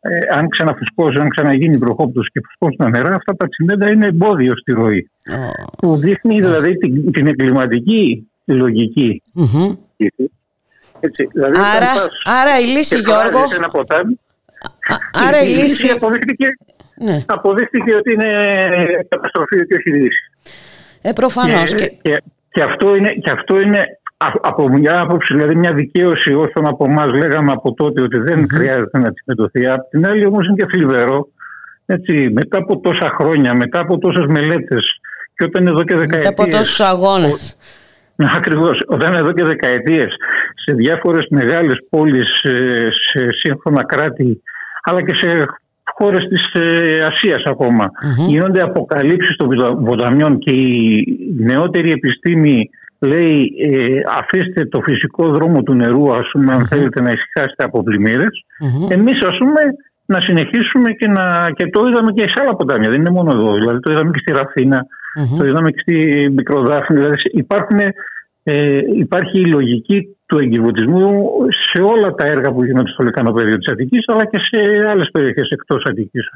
ε, 0.00 0.18
αν 0.34 0.48
ξαναφουσκώσει, 0.48 1.18
αν 1.20 1.28
ξαναγίνει 1.28 1.78
προχόπτωση 1.78 2.30
και 2.32 2.40
φουσκώσει 2.44 2.76
τα 2.76 2.88
νερά, 2.88 3.14
αυτά 3.14 3.36
τα 3.36 3.48
τσιμέντα 3.48 3.90
είναι 3.90 4.06
εμπόδιο 4.06 4.52
στη 4.56 4.72
ροή. 4.72 5.10
Oh. 5.30 5.72
Που 5.78 5.96
δείχνει 5.96 6.34
δηλαδή 6.34 6.72
την, 6.78 7.12
την 7.12 7.26
εγκληματική 7.26 8.30
λογική. 8.44 9.22
Mm-hmm. 9.34 9.76
Έτσι, 11.00 11.28
δηλαδή, 11.32 11.56
άρα, 11.76 11.86
άρα 12.24 12.60
η 12.60 12.64
λύση, 12.64 12.98
Γιώργο. 12.98 13.38
Ένα 13.54 13.68
ποτάμι, 13.68 14.18
άρα 15.26 15.42
η, 15.42 15.50
η 15.50 15.54
λύση 15.54 15.88
αποδείχθηκε, 15.88 16.46
ναι. 16.96 17.24
αποδείχθηκε 17.26 17.94
ότι 17.94 18.12
είναι 18.12 18.30
καταστροφή 19.08 19.66
και 19.66 19.74
όχι 19.74 19.90
λύση. 19.90 20.30
Ε, 21.02 21.12
προφανώς. 21.12 21.74
Και, 21.74 21.86
και, 22.02 22.22
και, 22.50 22.62
αυτό 22.62 22.94
είναι, 22.96 23.08
και 23.08 23.30
αυτό 23.30 23.60
είναι 23.60 23.80
από 24.40 24.68
μια 24.68 25.00
άποψη, 25.00 25.34
δηλαδή 25.34 25.54
μια 25.54 25.72
δικαίωση 25.72 26.32
όσων 26.32 26.66
από 26.66 26.84
εμά 26.88 27.06
λέγαμε 27.06 27.52
από 27.52 27.74
τότε 27.74 28.02
ότι 28.02 28.18
δεν 28.18 28.46
χρειάζεται 28.52 28.98
να 28.98 29.08
αντιμετωπιστεί. 29.08 29.68
Απ' 29.68 29.88
την 29.88 30.06
άλλη 30.06 30.26
όμως 30.26 30.46
είναι 30.46 30.56
και 30.56 30.66
θλιβερό 30.72 31.28
έτσι, 31.86 32.30
μετά 32.32 32.58
από 32.58 32.80
τόσα 32.80 33.16
χρόνια, 33.18 33.54
μετά 33.54 33.80
από 33.80 33.98
τόσες 33.98 34.26
μελέτες 34.26 35.00
και 35.34 35.44
όταν 35.44 35.66
εδώ 35.66 35.82
και 35.82 35.96
δεκαετίε. 35.96 36.28
Μετά 36.28 36.42
από 36.42 36.50
τόσους 36.56 36.80
αγώνες. 36.80 37.56
Ακριβώς. 38.36 38.82
Όταν 38.86 39.12
εδώ 39.12 39.32
και 39.32 39.44
δεκαετίες 39.44 40.14
σε 40.54 40.74
διάφορες 40.74 41.26
μεγάλες 41.30 41.78
πόλεις, 41.90 42.30
σε 43.10 43.26
σύγχρονα 43.40 43.84
κράτη, 43.84 44.42
αλλά 44.82 45.02
και 45.02 45.14
σε 45.14 45.46
χώρες 46.00 46.28
της 46.28 46.62
ε, 46.62 47.04
Ασίας 47.04 47.42
ακόμα, 47.44 47.90
mm-hmm. 47.90 48.28
γίνονται 48.28 48.62
αποκαλύψεις 48.62 49.36
των 49.36 49.48
ποταμιών 49.84 50.38
και 50.38 50.50
η 50.50 51.06
νεότερη 51.38 51.90
επιστήμη 51.90 52.70
λέει 52.98 53.52
ε, 53.70 54.00
αφήστε 54.18 54.64
το 54.64 54.80
φυσικό 54.80 55.28
δρόμο 55.28 55.62
του 55.62 55.74
νερού 55.74 56.14
ας 56.14 56.28
πούμε, 56.32 56.52
αν 56.52 56.66
θέλετε 56.66 57.02
να 57.02 57.10
ησυχάσετε 57.10 57.64
από 57.64 57.82
πλημμύρες. 57.82 58.44
Mm-hmm. 58.64 58.90
Εμείς 58.90 59.18
ας 59.26 59.36
πούμε 59.38 59.60
να 60.06 60.20
συνεχίσουμε 60.20 60.90
και, 60.90 61.08
να, 61.08 61.50
και 61.56 61.66
το 61.66 61.84
είδαμε 61.88 62.12
και 62.12 62.28
σε 62.28 62.34
άλλα 62.40 62.56
ποτάμια, 62.56 62.90
δεν 62.90 63.00
είναι 63.00 63.10
μόνο 63.10 63.30
εδώ. 63.34 63.52
Δηλαδή 63.54 63.80
το 63.80 63.92
είδαμε 63.92 64.10
και 64.10 64.20
στη 64.20 64.32
Ραφίνα, 64.32 64.86
το 65.38 65.44
είδαμε 65.44 65.70
και 65.70 65.80
στη 65.80 66.28
Μικροδάφνη. 66.30 66.96
Δηλαδή 66.96 67.16
υπάρχουν, 67.32 67.78
ε, 68.42 68.78
υπάρχει 68.94 69.40
η 69.40 69.46
λογική 69.46 70.16
του 70.30 70.38
εγκυβωτισμού 70.38 71.30
σε 71.72 71.82
όλα 71.82 72.14
τα 72.14 72.26
έργα 72.26 72.52
που 72.52 72.64
γίνονται 72.64 72.90
στο 72.90 73.02
λεκανοπέδιο 73.02 73.58
της 73.58 73.72
Αττικής 73.72 74.04
αλλά 74.06 74.24
και 74.24 74.38
σε 74.38 74.88
άλλες 74.88 75.08
περιοχές 75.12 75.48
εκτός 75.48 75.82
Αττικής. 75.88 76.28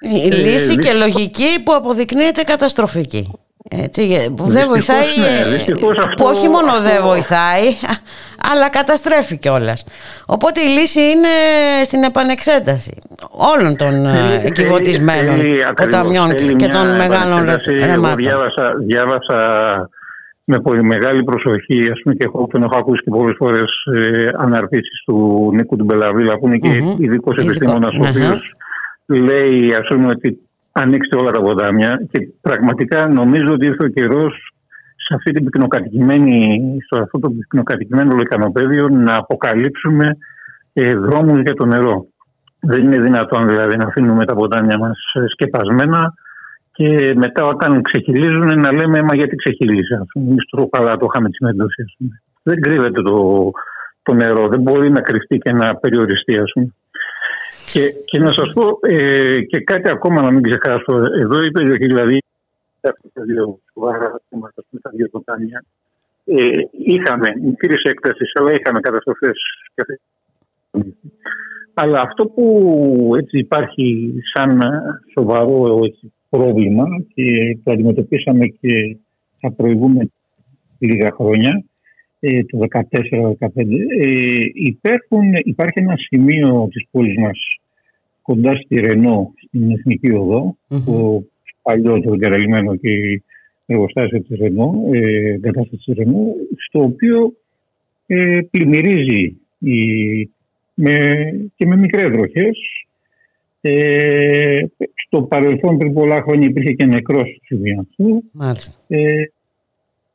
Η 0.00 0.30
λύση 0.30 0.72
ε, 0.72 0.82
και 0.82 0.92
λογική 0.92 1.62
που 1.64 1.72
αποδεικνύεται 1.74 2.42
καταστροφική. 2.42 3.38
Έτσι, 3.70 4.32
που 4.36 4.46
δεν 4.46 4.68
βοηθάει, 4.68 5.06
ναι, 5.18 5.74
που 6.16 6.24
όχι 6.24 6.48
μόνο 6.48 6.80
δεν 6.80 7.02
βοηθάει, 7.02 7.66
αλλά 8.52 8.68
καταστρέφει 8.68 9.36
κιόλας. 9.36 9.84
Οπότε 10.26 10.60
η 10.60 10.68
λύση 10.68 11.00
είναι 11.00 11.28
στην 11.84 12.02
επανεξέταση 12.02 12.98
όλων 13.30 13.76
των 13.76 14.06
ε, 14.06 14.40
εκκιβωτισμένων 14.44 15.40
ποταμιών 15.76 16.56
και 16.56 16.68
των 16.68 16.96
μεγάλων 16.96 17.58
ρεμάτων. 17.66 18.16
Διάβασα, 18.16 18.74
διάβασα 18.86 19.38
με 20.48 20.60
πολύ 20.60 20.82
μεγάλη 20.82 21.24
προσοχή, 21.24 21.90
ας 21.90 22.00
πούμε, 22.02 22.14
και 22.14 22.24
έχω, 22.24 22.48
τον 22.52 22.62
έχω 22.62 22.76
ακούσει 22.78 23.02
και 23.02 23.10
πολλές 23.10 23.36
φορές 23.38 23.70
ε, 23.94 24.30
αναρτήσεις 24.36 25.02
του 25.04 25.50
Νίκου 25.54 25.76
του 25.76 25.84
Μπελαβίλα, 25.84 26.38
που 26.38 26.46
είναι 26.46 26.58
και 26.58 26.68
mm-hmm. 26.78 27.00
ειδικός 27.00 27.36
επιστήμονας, 27.36 27.94
ο 27.94 28.08
οποίος 28.08 28.54
λέει, 29.06 29.74
ας 29.74 29.86
πούμε, 29.88 30.06
ότι 30.06 30.38
ανοίξτε 30.72 31.16
όλα 31.16 31.30
τα 31.30 31.40
ποτάμια 31.40 32.06
και 32.10 32.28
πραγματικά 32.40 33.08
νομίζω 33.08 33.52
ότι 33.52 33.66
ήρθε 33.66 33.84
ο 33.84 33.88
καιρός 33.88 34.52
σε 34.96 35.14
αυτή 35.14 35.32
την 35.32 35.44
πυκνοκατοικημένη, 35.44 36.60
στο 36.84 37.02
αυτό 37.02 37.18
το 37.18 37.30
πυκνοκατοικημένο 37.30 38.16
λεκανοπέδιο 38.16 38.88
να 38.88 39.16
αποκαλύψουμε 39.16 40.16
ε, 40.72 40.94
δρόμους 40.94 41.40
για 41.40 41.54
το 41.54 41.66
νερό. 41.66 42.06
Δεν 42.60 42.84
είναι 42.84 42.98
δυνατόν 42.98 43.48
δηλαδή 43.48 43.76
να 43.76 43.84
αφήνουμε 43.84 44.24
τα 44.24 44.34
ποτάμια 44.34 44.78
μας 44.78 44.98
σκεπασμένα 45.32 46.14
και 46.76 47.14
μετά 47.16 47.44
όταν 47.46 47.82
ξεχυλίζουν 47.82 48.60
να 48.60 48.72
λέμε 48.72 49.02
μα 49.02 49.14
γιατί 49.14 49.36
ξεχυλίζει. 49.36 49.94
Εμείς 50.14 50.44
καλά 50.70 50.96
το 50.96 51.06
είχαμε 51.10 51.28
τη 51.28 51.34
συνέντευξη. 51.34 51.84
Δεν 52.42 52.60
κρύβεται 52.60 53.02
το, 53.02 53.50
το 54.02 54.14
νερό, 54.14 54.46
δεν 54.46 54.60
μπορεί 54.60 54.90
να 54.90 55.00
κρυφτεί 55.00 55.38
και 55.38 55.52
να 55.52 55.76
περιοριστεί 55.76 56.38
ας 56.38 56.52
πούμε. 56.52 56.74
Και, 57.72 57.94
και 58.04 58.18
να 58.18 58.32
σας 58.32 58.52
πω 58.52 58.78
ε, 58.80 59.40
και 59.40 59.60
κάτι 59.60 59.90
ακόμα 59.90 60.22
να 60.22 60.30
μην 60.30 60.42
ξεχάσω. 60.42 60.92
Εδώ 61.20 61.44
η 61.44 61.50
περιοχή 61.50 61.86
δηλαδή 61.86 62.22
τα 62.80 63.22
δύο 63.22 63.58
σοβαρά 63.72 64.20
τα 64.82 64.90
δύο 64.90 65.08
ποτάμια 65.08 65.64
ε, 66.24 66.60
είχαμε 66.70 67.32
μικρή 67.42 67.74
έκταση, 67.82 68.24
αλλά 68.34 68.52
είχαμε 68.52 68.80
καταστροφές. 68.80 69.38
Αλλά 71.74 72.00
αυτό 72.00 72.26
που 72.26 73.12
έτσι 73.18 73.38
υπάρχει 73.38 74.14
σαν 74.34 74.60
σοβαρό 75.12 75.80
έτσι, 75.84 76.12
πρόβλημα 76.36 76.86
και 77.14 77.58
το 77.62 77.72
αντιμετωπίσαμε 77.72 78.46
και 78.46 78.96
τα 79.40 79.50
προηγούμενα 79.52 80.08
λίγα 80.78 81.10
χρόνια 81.14 81.64
ε, 82.20 82.42
το 82.44 82.58
2014-2015 82.58 83.48
ε, 84.00 84.38
υπάρχει 85.44 85.80
ένα 85.80 85.94
σημείο 85.96 86.68
της 86.72 86.86
πόλης 86.90 87.16
μας 87.18 87.38
κοντά 88.22 88.56
στη 88.56 88.80
Ρενό, 88.80 89.32
στην 89.46 89.70
Εθνική 89.70 90.12
Οδό, 90.12 90.56
mm-hmm. 90.68 90.82
το 90.86 91.24
παλιό 91.62 92.00
το 92.00 92.12
εγκαταλειμμένο 92.12 92.76
και 92.76 93.22
εργοστάσιο 93.66 94.22
της 94.22 94.38
Ρενό, 94.38 94.82
ε, 94.92 95.38
της 95.70 95.94
Ρενό, 95.96 96.34
στο 96.68 96.82
οποίο 96.82 97.32
ε, 98.06 98.40
πλημμυρίζει 98.50 99.36
η, 99.58 99.78
με, 100.74 100.96
και 101.56 101.66
με 101.66 101.76
μικρές 101.76 102.10
βροχές. 102.10 102.85
Ε, 103.68 104.66
στο 105.06 105.22
παρελθόν 105.22 105.78
πριν 105.78 105.92
πολλά 105.92 106.22
χρόνια 106.22 106.48
υπήρχε 106.48 106.72
και 106.72 106.86
νεκρός 106.86 107.28
στο 107.28 107.40
σημείο 107.42 107.86
αυτού. 107.88 108.24
Ε, 108.88 109.22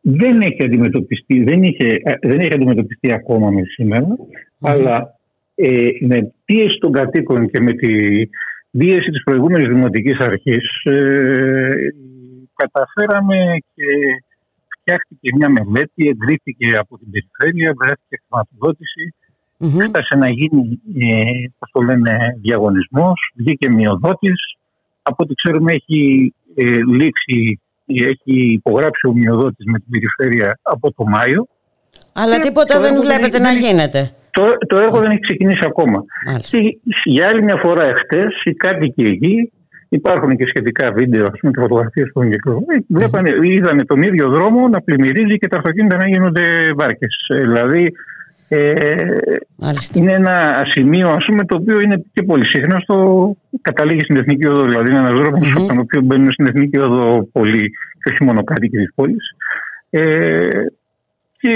δεν 0.01 0.41
έχει 0.41 0.63
αντιμετωπιστεί, 0.63 1.43
δεν, 1.43 1.63
είχε, 1.63 1.87
ε, 2.03 2.13
δεν 2.21 2.39
έχει 2.39 2.53
αντιμετωπιστεί 2.53 3.11
ακόμα 3.11 3.49
με 3.49 3.61
σημερα 3.63 4.07
αλλά 4.61 5.19
ε, 5.55 5.89
με 5.99 6.33
πίεση 6.45 6.77
των 6.79 6.91
κατοίκων 6.91 7.49
και 7.49 7.59
με 7.59 7.71
τη 7.71 7.93
πίεση 8.71 9.09
της 9.11 9.23
προηγούμενης 9.23 9.67
δημοτικής 9.67 10.17
αρχής 10.19 10.83
ε, 10.83 11.73
καταφέραμε 12.55 13.35
και 13.75 13.85
φτιάχτηκε 14.79 15.35
μια 15.35 15.49
μελέτη, 15.49 16.07
εγκρίθηκε 16.07 16.77
από 16.77 16.97
την 16.97 17.07
περιφέρεια, 17.11 17.73
βρέθηκε 17.77 18.15
χρηματοδότηση, 18.23 19.13
mm-hmm. 19.61 19.79
έφτασε 19.79 20.15
να 20.17 20.29
γίνει, 20.29 20.81
ε, 20.99 21.49
πώς 21.59 21.69
το 21.71 21.81
λένε, 21.81 22.17
διαγωνισμός, 22.41 23.33
βγήκε 23.35 23.69
μειοδότης. 23.69 24.39
Από 25.01 25.23
ό,τι 25.23 25.33
ξέρουμε 25.33 25.73
έχει 25.73 26.33
ε, 26.55 26.77
λήξει 26.97 27.59
έχει 27.99 28.53
υπογράψει 28.53 29.07
ο 29.07 29.13
μειοδότης 29.13 29.65
με 29.65 29.79
την 29.79 29.87
περιφέρεια 29.89 30.59
από 30.61 30.93
το 30.93 31.03
Μάιο. 31.07 31.47
Αλλά 32.13 32.39
τίποτα 32.39 32.79
δεν 32.79 33.01
βλέπετε 33.01 33.39
να 33.39 33.51
γίνεται. 33.51 34.09
Το, 34.31 34.43
το 34.67 34.77
έργο 34.77 34.99
δεν 34.99 35.11
έχει 35.11 35.19
ξεκινήσει 35.19 35.65
ακόμα. 35.65 36.01
Και 36.49 36.77
για 37.03 37.27
άλλη 37.27 37.43
μια 37.43 37.55
φορά 37.55 37.83
εχθές 37.83 38.41
οι 38.43 38.53
κάτοικοι 38.53 39.03
εκεί 39.03 39.51
υπάρχουν 39.89 40.35
και 40.35 40.45
σχετικά 40.47 40.91
βίντεο 40.91 41.25
πούμε, 41.39 41.51
και 41.51 41.59
φωτογραφίες 41.59 42.11
που 42.13 42.21
Βλέπανε, 42.87 43.31
είδαν 43.41 43.85
τον 43.85 44.01
ίδιο 44.01 44.29
δρόμο 44.29 44.67
να 44.67 44.81
πλημμυρίζει 44.81 45.37
και 45.37 45.47
τα 45.47 45.57
αυτοκίνητα 45.57 45.97
να 45.97 46.07
γίνονται 46.07 46.73
βάρκες. 46.75 47.25
Ε, 47.27 47.39
δηλαδή 47.39 47.91
ε, 48.53 48.93
είναι 49.93 50.11
ένα 50.11 50.65
σημείο 50.71 51.09
ας 51.09 51.25
πούμε, 51.25 51.45
το 51.45 51.55
οποίο 51.55 51.81
είναι 51.81 52.03
και 52.13 52.23
πολύ 52.23 52.45
συχνά 52.45 52.79
στο 52.79 52.95
καταλήγει 53.61 53.99
στην 53.99 54.17
Εθνική 54.17 54.47
Οδό. 54.47 54.63
Δηλαδή 54.63 54.89
είναι 54.89 54.99
ένας 54.99 55.13
δρόμος 55.13 55.39
mm-hmm. 55.39 55.57
από 55.57 55.67
τον 55.67 55.79
οποίο 55.79 56.01
μπαίνουν 56.01 56.31
στην 56.31 56.45
Εθνική 56.45 56.77
Οδό 56.77 57.27
πολλοί 57.31 57.69
και 58.03 58.11
όχι 58.11 58.23
μόνο 58.23 58.43
κάτοικοι 58.43 58.77
της 58.77 58.93
πόλης. 58.95 59.35
Ε, 59.89 60.47
και 61.37 61.53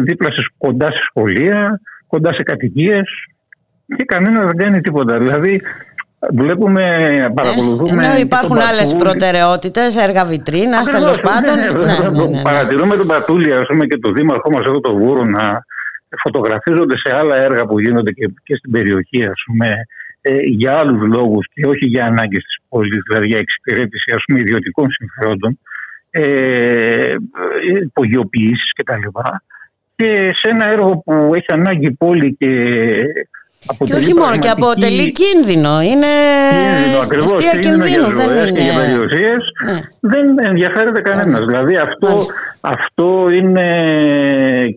δίπλα 0.00 0.30
σε, 0.30 0.42
κοντά 0.58 0.90
σε 0.90 0.98
σχολεία, 1.08 1.80
κοντά 2.06 2.32
σε 2.32 2.42
κατοικίες 2.42 3.08
και 3.96 4.04
κανένα 4.04 4.44
δεν 4.44 4.56
κάνει 4.56 4.80
τίποτα. 4.80 5.18
Δηλαδή 5.18 5.62
βλέπουμε, 6.32 6.82
παρακολουθούμε. 7.34 8.04
Ενώ 8.04 8.16
υπάρχουν 8.16 8.58
άλλες 8.58 8.94
προτεραιότητες, 8.94 9.96
έργα 9.96 10.24
βιτρίνα, 10.24 10.82
τέλος 10.82 11.20
πάντων. 11.20 11.54
Ναι, 11.54 12.10
ναι, 12.10 12.36
ναι, 12.36 12.42
παρατηρούμε 12.42 12.96
τον 12.96 13.06
Πατούλη 13.06 13.52
ας 13.52 13.66
πούμε, 13.68 13.86
και 13.86 13.98
τον 13.98 14.14
Δήμαρχό 14.14 14.50
μας 14.50 14.64
εδώ 14.64 14.80
το 14.80 14.96
Βούρο 14.96 15.24
να 15.24 15.64
φωτογραφίζονται 16.22 16.96
σε 16.98 17.16
άλλα 17.16 17.36
έργα 17.36 17.66
που 17.66 17.80
γίνονται 17.80 18.12
και, 18.12 18.30
και 18.42 18.54
στην 18.54 18.70
περιοχή, 18.70 19.24
ας 19.24 19.42
πούμε, 19.46 19.66
ε, 20.20 20.36
για 20.42 20.78
άλλους 20.78 21.06
λόγους 21.16 21.46
και 21.54 21.66
όχι 21.66 21.86
για 21.86 22.04
ανάγκες 22.04 22.44
της 22.44 22.56
πόλης, 22.68 23.02
δηλαδή 23.08 23.26
για 23.26 23.38
εξυπηρέτηση 23.38 24.12
ας 24.12 24.22
πούμε, 24.26 24.40
ιδιωτικών 24.40 24.90
συμφερόντων, 24.90 25.58
ε, 26.10 27.14
υπογειοποιήσεις 27.82 28.72
κτλ. 28.76 29.06
Και 29.96 30.30
σε 30.32 30.50
ένα 30.50 30.66
έργο 30.66 31.02
που 31.04 31.30
έχει 31.34 31.46
ανάγκη 31.48 31.86
η 31.86 31.92
πόλη 31.92 32.36
και 32.38 32.74
και 33.84 33.94
όχι 33.94 34.14
μόνο, 34.14 34.38
και 34.38 34.48
αποτελεί 34.48 35.12
κίνδυνο. 35.12 35.82
Είναι 35.82 36.12
αστεία 37.24 37.54
κινδύνου. 37.64 38.08
Δεν 38.16 38.48
είναι. 38.48 38.58
Και 38.58 38.62
για 38.62 38.80
περιουσίες 38.80 39.42
ναι. 39.64 39.80
δεν 40.00 40.26
ενδιαφέρεται 40.50 41.00
κανένας. 41.00 41.44
Δηλαδή 41.44 41.76
αυτό, 41.76 42.22
αυτό 42.60 43.28
είναι 43.32 43.66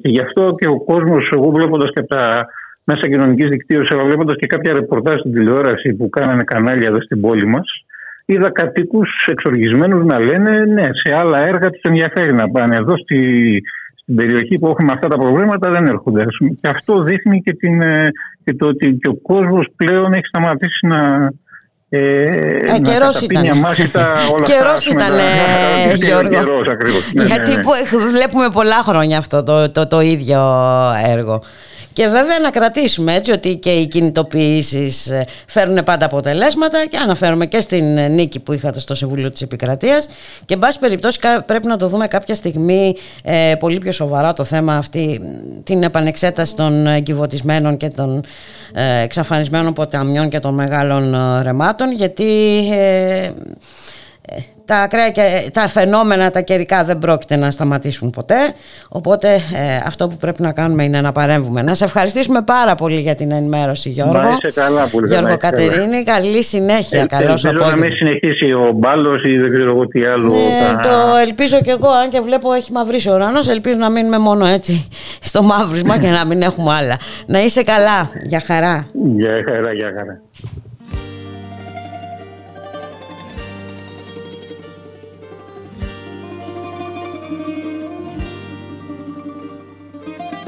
και 0.02 0.10
γι' 0.10 0.22
αυτό 0.22 0.56
και 0.60 0.68
ο 0.68 0.80
κόσμος, 0.84 1.30
εγώ 1.34 1.50
βλέποντας 1.50 1.90
και 1.94 2.00
από 2.00 2.16
τα 2.16 2.46
μέσα 2.84 3.02
κοινωνικής 3.10 3.50
δικτύωσης, 3.50 3.92
αλλά 3.92 4.04
βλέποντας 4.04 4.36
και 4.40 4.48
κάποια 4.48 4.74
ρεπορτάζ 4.74 5.20
στην 5.20 5.34
τηλεόραση 5.34 5.94
που 5.94 6.10
κάνανε 6.10 6.44
κανάλια 6.44 6.88
εδώ 6.88 7.02
στην 7.02 7.22
πόλη 7.22 7.46
μας, 7.46 7.68
είδα 8.26 8.50
κατοίκου 8.52 9.02
εξοργισμένους 9.26 10.06
να 10.06 10.20
λένε 10.20 10.52
ναι, 10.66 10.84
σε 10.84 11.16
άλλα 11.16 11.48
έργα 11.48 11.70
τους 11.70 11.82
ενδιαφέρει 11.82 12.34
να 12.34 12.50
πάνε. 12.50 12.76
Εδώ 12.76 12.98
στη, 12.98 13.20
στην 14.04 14.16
περιοχή 14.16 14.60
που 14.60 14.68
έχουμε 14.68 14.92
αυτά 14.92 15.08
τα 15.08 15.18
προβλήματα 15.18 15.72
δεν 15.72 15.86
έρχονται. 15.86 16.26
Και 16.62 16.68
αυτό 16.68 17.02
δείχνει 17.04 17.42
και, 17.42 17.54
την, 17.54 17.82
ε, 17.82 18.12
και 18.44 18.54
το 18.54 18.68
ότι 18.68 18.98
και 19.02 19.10
ο 19.10 19.16
κόσμος 19.16 19.68
πλέον 19.76 20.14
έχει 20.14 20.26
σταματήσει 20.26 20.88
να, 20.88 21.32
Ε, 21.96 22.24
ε, 22.76 22.80
καιρό 22.82 23.10
ήταν. 23.24 23.44
Καιρό 24.44 24.74
ήταν, 24.92 25.14
Γιώργο. 25.96 26.62
Ναι, 27.14 27.24
Γιατί 27.24 27.52
ναι, 27.52 27.56
ναι. 27.56 28.12
βλέπουμε 28.12 28.48
πολλά 28.54 28.84
χρόνια 28.84 29.18
αυτό 29.18 29.44
το, 29.44 29.72
το, 29.72 29.88
το 29.88 30.00
ίδιο 30.00 30.42
έργο. 31.06 31.44
Και 31.94 32.08
βέβαια 32.08 32.40
να 32.40 32.50
κρατήσουμε 32.50 33.14
έτσι 33.14 33.32
ότι 33.32 33.56
και 33.56 33.72
οι 33.72 33.88
κινητοποιήσεις 33.88 35.08
ε, 35.08 35.26
φέρνουν 35.48 35.84
πάντα 35.84 36.06
αποτελέσματα 36.06 36.86
και 36.86 36.98
αναφέρομαι 36.98 37.46
και 37.46 37.60
στην 37.60 37.98
ε, 37.98 38.08
νίκη 38.08 38.40
που 38.40 38.54
είχατε 38.54 38.80
στο 38.80 38.96
Συμβούλιο 38.96 39.32
της 39.32 39.42
Επικρατείας. 39.42 40.08
Και 40.46 40.54
εν 40.54 40.60
πάση 40.60 40.80
περιπτώσει 40.80 41.20
πρέπει 41.46 41.68
να 41.68 41.78
το 41.78 41.88
δούμε 41.88 42.08
κάποια 42.08 42.36
στιγμή 42.36 42.96
ε, 43.24 43.54
πολύ 43.60 43.78
πιο 43.78 43.92
σοβαρά 43.92 44.34
το 44.34 44.44
θέμα 44.44 44.76
αυτή 44.76 45.22
την 45.64 45.84
επανεξέταση 45.84 46.56
των 46.56 46.88
εγκυβωτισμένων 46.88 47.78
και 47.78 47.88
των 47.88 48.24
ε, 48.74 49.02
εξαφανισμένων 49.02 49.74
ποταμιών 49.74 50.30
και 50.30 50.40
των 50.40 50.54
μεγάλων 50.54 51.16
ρεμάτων 51.44 51.92
γιατί 51.92 52.24
τα 54.66 54.76
ακραία 54.76 55.10
και 55.10 55.50
τα 55.54 55.68
φαινόμενα 55.68 56.32
τα 56.32 56.42
καιρικά 56.42 56.84
δεν 56.84 56.98
πρόκειται 56.98 57.36
να 57.36 57.52
σταματήσουν 57.52 58.10
ποτέ. 58.10 58.36
Οπότε 58.90 59.34
ε, 59.34 59.76
αυτό 59.86 60.08
που 60.08 60.18
πρέπει 60.18 60.42
να 60.42 60.52
κάνουμε 60.52 60.84
είναι 60.84 61.02
να 61.02 61.12
παρέμβουμε. 61.12 61.62
Να 61.62 61.74
σε 61.74 61.84
ευχαριστήσουμε 61.84 62.42
πάρα 62.42 62.76
πολύ 62.76 63.00
για 63.00 63.16
την 63.16 63.32
ενημέρωση 63.32 63.90
Γιώργο. 63.90 64.14
Μα 64.14 64.38
είσαι 64.44 64.62
καλά 64.62 64.88
πολύ 64.88 65.08
Γιώργο 65.08 65.38
Κατερίνη, 65.38 66.04
καλή 66.04 66.44
συνέχεια 66.44 67.02
ε, 67.02 67.06
καλώς 67.06 67.46
Ελπίζω 67.46 67.70
να 67.70 67.76
μην 67.76 67.94
συνεχίσει 67.94 68.54
ο 68.54 68.72
μπάλος 68.76 69.24
ή 69.24 69.38
δεν 69.38 69.54
ξέρω 69.54 69.70
εγώ 69.70 69.88
τι 69.88 70.04
άλλο 70.04 70.30
ναι, 70.30 70.82
το 70.82 71.16
ελπίζω 71.26 71.62
και 71.62 71.72
εγώ. 71.72 71.90
Αν 71.90 72.10
και 72.10 72.20
βλέπω 72.20 72.54
έχει 72.54 72.72
μαυρίσει 72.72 73.10
ο 73.10 73.14
ουρανός 73.14 73.48
ελπίζω 73.48 73.78
να 73.78 73.90
μείνουμε 73.90 74.18
μόνο 74.18 74.46
έτσι 74.46 74.88
στο 75.22 75.44
μαύρισμα 75.44 76.00
και 76.00 76.10
να 76.10 76.26
μην 76.26 76.42
έχουμε 76.42 76.74
άλλα. 76.74 76.98
Να 77.26 77.44
είσαι 77.44 77.64
καλά, 77.64 78.10
για 78.24 78.40
χαρά. 78.40 78.88
Για 79.16 79.44
χαρά, 79.48 79.74
για 79.74 79.92
χαρά 79.98 80.22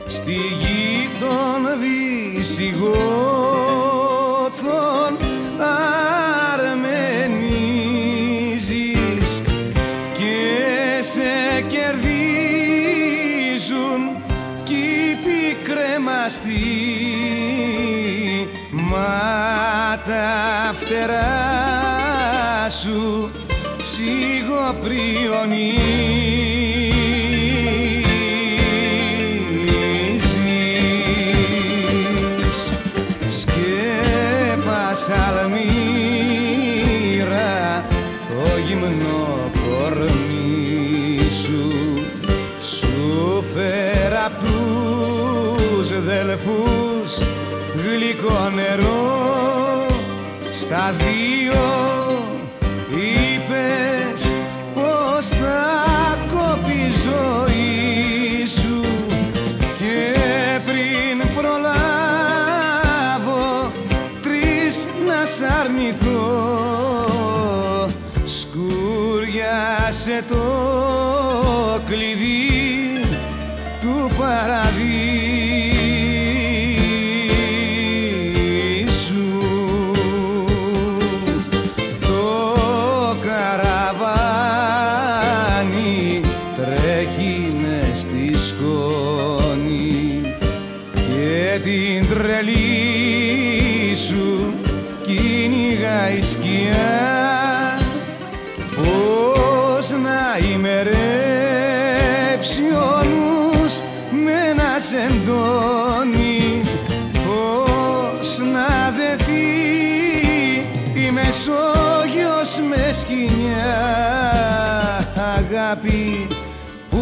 στη 0.08 0.32
γη 0.32 1.10
των 1.20 1.62
βυσιγότων 1.80 3.73
τα 20.06 20.74
φτερά 20.74 22.70
σου 22.70 23.32
σιγοπριονίζεις 23.84 26.13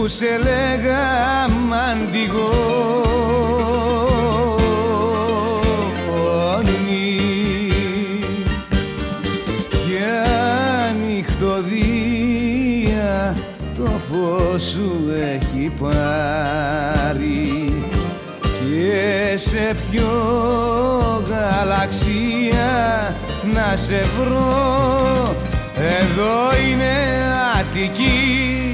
που 0.01 0.07
σε 0.07 0.37
λέγα 0.37 1.47
μαντιγόνι 1.49 2.21
και 9.69 10.03
ανοιχτοδία 10.89 11.89
το 13.77 13.91
φως 14.11 14.63
σου 14.63 14.91
έχει 15.21 15.71
πάρει. 15.79 17.49
Και 18.41 19.37
σε 19.37 19.75
ποιο 19.91 20.11
γαλαξία 21.29 22.71
να 23.53 23.75
σε 23.75 24.05
βρω 24.17 25.35
εδώ 25.75 26.51
είναι 26.67 26.93
Αττική 27.59 28.70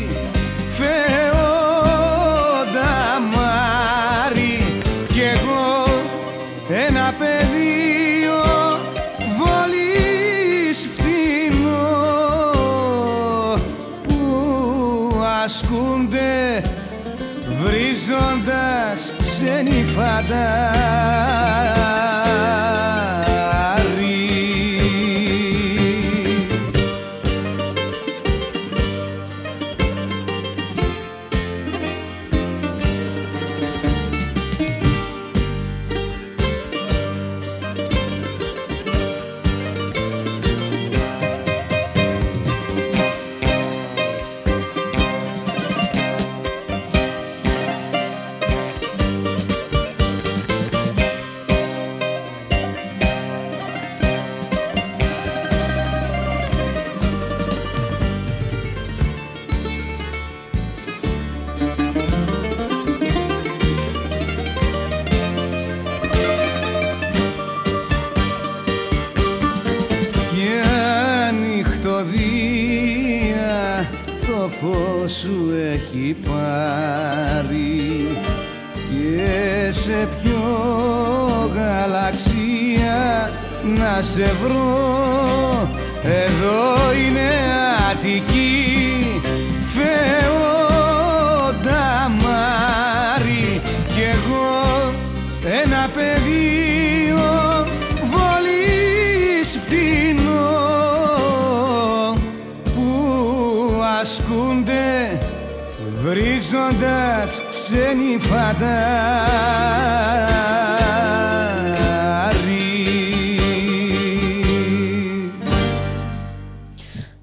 σε 19.97 20.03
νυφαντά 20.03 20.76
έχει 76.07 76.15
πάρει 76.29 78.07
και 78.89 79.71
σε 79.71 80.07
ποιο 80.21 80.41
γαλαξία 81.55 83.29
να 83.77 84.01
σε 84.01 84.23
βρω 84.23 84.96
ξένοι 107.97 108.17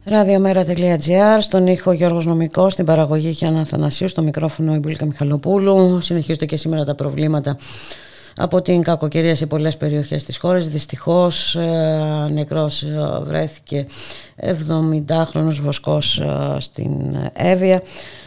Ραδιομέρα.gr, 0.05 1.39
στον 1.41 1.66
ήχο 1.66 1.93
Γιώργος 1.93 2.27
Νομικός, 2.27 2.72
στην 2.72 2.85
παραγωγή 2.85 3.29
Γιάννα 3.29 3.64
Θανασίου, 3.64 4.09
στο 4.09 4.22
μικρόφωνο 4.22 4.75
η 4.75 4.79
Μπουλίκα 4.79 5.07
Μιχαλοπούλου. 5.07 6.01
Συνεχίζονται 6.01 6.47
και 6.47 6.57
σήμερα 6.57 6.85
τα 6.85 6.95
προβλήματα 6.95 7.57
από 8.37 8.62
την 8.62 8.83
κακοκαιρία 8.83 9.35
σε 9.35 9.47
πολλές 9.47 9.77
περιοχές 9.77 10.25
της 10.25 10.39
χώρας. 10.39 10.68
Δυστυχώς 10.68 11.57
ε, 11.57 12.29
νεκρός 12.31 12.83
ε, 12.83 13.20
βρέθηκε 13.22 13.87
70χρονος 14.41 15.59
βοσκός 15.62 16.18
ε, 16.18 16.57
στην 16.59 17.16
Εύβοια. 17.33 17.83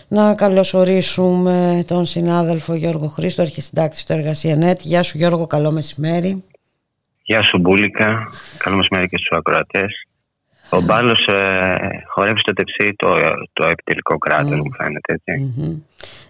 Να 0.10 0.36
καλωσορίσουμε 0.36 1.84
τον 1.88 2.06
συνάδελφο 2.06 2.74
Γιώργο 2.74 3.08
Χρήστο, 3.08 3.42
αρχισυντάκτης 3.42 4.02
στο 4.02 4.14
Εργασία 4.14 4.56
ΝΕΤ. 4.56 4.80
Γεια 4.82 5.04
σου 5.04 5.18
Γιώργο, 5.18 5.48
καλό 5.48 5.72
μεσημέρι. 5.72 6.44
Γεια 7.24 7.44
σου 7.44 7.58
Μπούλικα, 7.58 8.30
καλό 8.58 8.76
μεσημέρι 8.76 9.08
και 9.08 9.18
στους 9.18 9.38
ακροατές. 9.38 10.08
Ο 10.70 10.82
Μπάλος 10.82 11.26
ε, 11.28 11.76
χορεύει 12.08 12.40
στο 12.40 12.54
τεψί 12.54 12.94
το, 12.96 13.08
το 13.54 13.68
επιτελικό 13.70 14.18
κράτος, 14.18 14.60
mm. 14.60 14.64
μου 14.64 14.74
φαίνεται 14.74 15.14
έτσι. 15.14 15.54
Mm-hmm. 15.58 15.82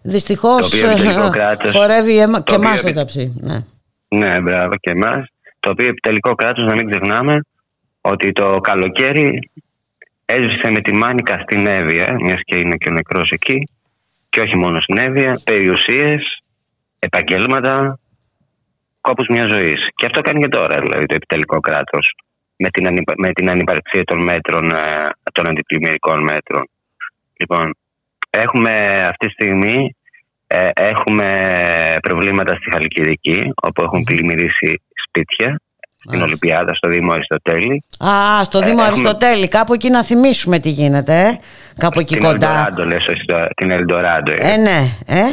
Δυστυχώς 0.01 0.83
ε, 0.83 1.71
χορεύει 1.71 2.13
και 2.43 2.55
εμάς 2.55 2.81
το 2.81 2.91
τεψί. 2.91 3.33
Ναι. 3.41 3.65
ναι, 4.07 4.41
μπράβο 4.41 4.75
και 4.79 4.91
εμάς. 4.91 5.25
Το 5.59 5.69
οποίο 5.69 5.87
επιτελικό 5.87 6.35
κράτος, 6.35 6.65
να 6.65 6.75
μην 6.75 6.89
ξεχνάμε 6.89 7.41
ότι 8.01 8.31
το 8.31 8.59
καλοκαίρι 8.59 9.49
έσβησε 10.35 10.69
με 10.71 10.81
τη 10.81 10.93
Μάνικα 10.93 11.39
στην 11.39 11.67
Εύβοια, 11.67 12.13
μιας 12.19 12.41
και 12.43 12.57
είναι 12.57 12.75
και 12.75 12.89
ο 12.89 12.93
νεκρός 12.93 13.29
εκεί, 13.29 13.69
και 14.29 14.39
όχι 14.41 14.57
μόνος 14.57 14.83
στην 14.83 14.97
Εύβοια, 14.97 15.41
περιουσίες, 15.43 16.21
επαγγέλματα, 16.99 17.99
κόπους 19.01 19.27
μιας 19.27 19.51
ζωής. 19.51 19.87
Και 19.95 20.05
αυτό 20.05 20.21
κάνει 20.21 20.41
και 20.41 20.47
τώρα, 20.47 20.81
δηλαδή, 20.81 21.05
το 21.05 21.15
επιτελικό 21.15 21.59
κράτος 21.59 22.15
με 22.55 22.69
την, 22.69 22.87
ανυπα... 22.87 23.13
με 23.17 23.29
την 23.31 23.49
ανυπαρξία 23.49 24.03
των 24.03 24.23
μέτρων, 24.23 24.69
ε, 24.69 25.09
των 25.33 25.49
αντιπλημμυρικών 25.49 26.23
μέτρων. 26.23 26.69
Λοιπόν, 27.39 27.75
έχουμε 28.29 29.03
αυτή 29.09 29.25
τη 29.27 29.31
στιγμή 29.31 29.95
ε, 30.47 30.69
έχουμε 30.73 31.27
προβλήματα 32.01 32.55
στη 32.55 32.71
Χαλκιδική, 32.71 33.51
όπου 33.61 33.83
έχουν 33.83 34.03
πλημμυρίσει 34.03 34.81
σπίτια 35.05 35.59
στην 36.07 36.21
Ολυμπιάδα, 36.21 36.73
στο 36.73 36.89
Δήμο 36.89 37.11
Αριστοτέλη. 37.11 37.83
Α, 37.97 38.43
στο 38.43 38.59
Δήμο 38.59 38.81
ε, 38.83 38.85
Αριστοτέλη. 38.85 39.47
Κάπου 39.47 39.73
εκεί 39.73 39.89
να 39.89 40.03
θυμίσουμε 40.03 40.59
τι 40.59 40.69
γίνεται, 40.69 41.13
ε; 41.13 41.37
Κάπου 41.77 41.99
εκεί 41.99 42.17
κοντά. 42.17 42.49
Ελντοράντο, 42.49 42.85
λες, 42.85 43.05
την 43.55 43.71
Ελντοράντο. 43.71 44.31
Ε, 44.31 44.57
ναι, 44.57 44.79
ε. 45.05 45.23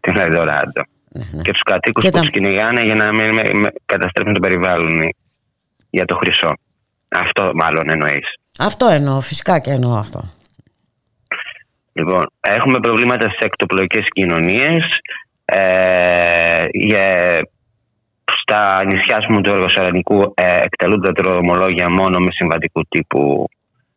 Την 0.00 0.18
Ελντοράντο. 0.18 0.82
Ναι, 1.14 1.24
ναι. 1.32 1.42
Και 1.42 1.52
τους 1.52 1.62
κατοίκους 1.62 2.04
που 2.04 2.10
τα... 2.10 2.20
τους 2.20 2.30
κυνηγάνε 2.30 2.82
για 2.82 2.94
να 2.94 3.12
μην 3.12 3.68
καταστρέφουν 3.86 4.34
το 4.34 4.40
περιβάλλον 4.40 5.08
για 5.90 6.04
το 6.04 6.16
χρυσό. 6.16 6.52
Αυτό 7.08 7.50
μάλλον 7.54 7.90
εννοείς. 7.90 8.26
Αυτό 8.58 8.86
εννοώ, 8.86 9.20
φυσικά 9.20 9.58
και 9.58 9.70
εννοώ 9.70 9.94
αυτό. 9.94 10.20
Λοιπόν, 11.92 12.26
έχουμε 12.40 12.78
προβλήματα 12.80 13.28
στις 13.28 13.38
εκτοπλοϊκές 13.40 14.06
κοινωνίες. 14.12 14.82
Ε, 15.44 16.64
στα 18.42 18.84
νησιά 18.84 19.24
μου 19.28 19.40
του 19.40 19.50
Εργοσαρανικού 19.50 20.32
ε, 20.34 20.58
εκτελούνται 20.62 21.12
δρομολόγια 21.16 21.88
μόνο 21.90 22.18
με 22.18 22.30
συμβατικού 22.30 22.82
τύπου 22.88 23.48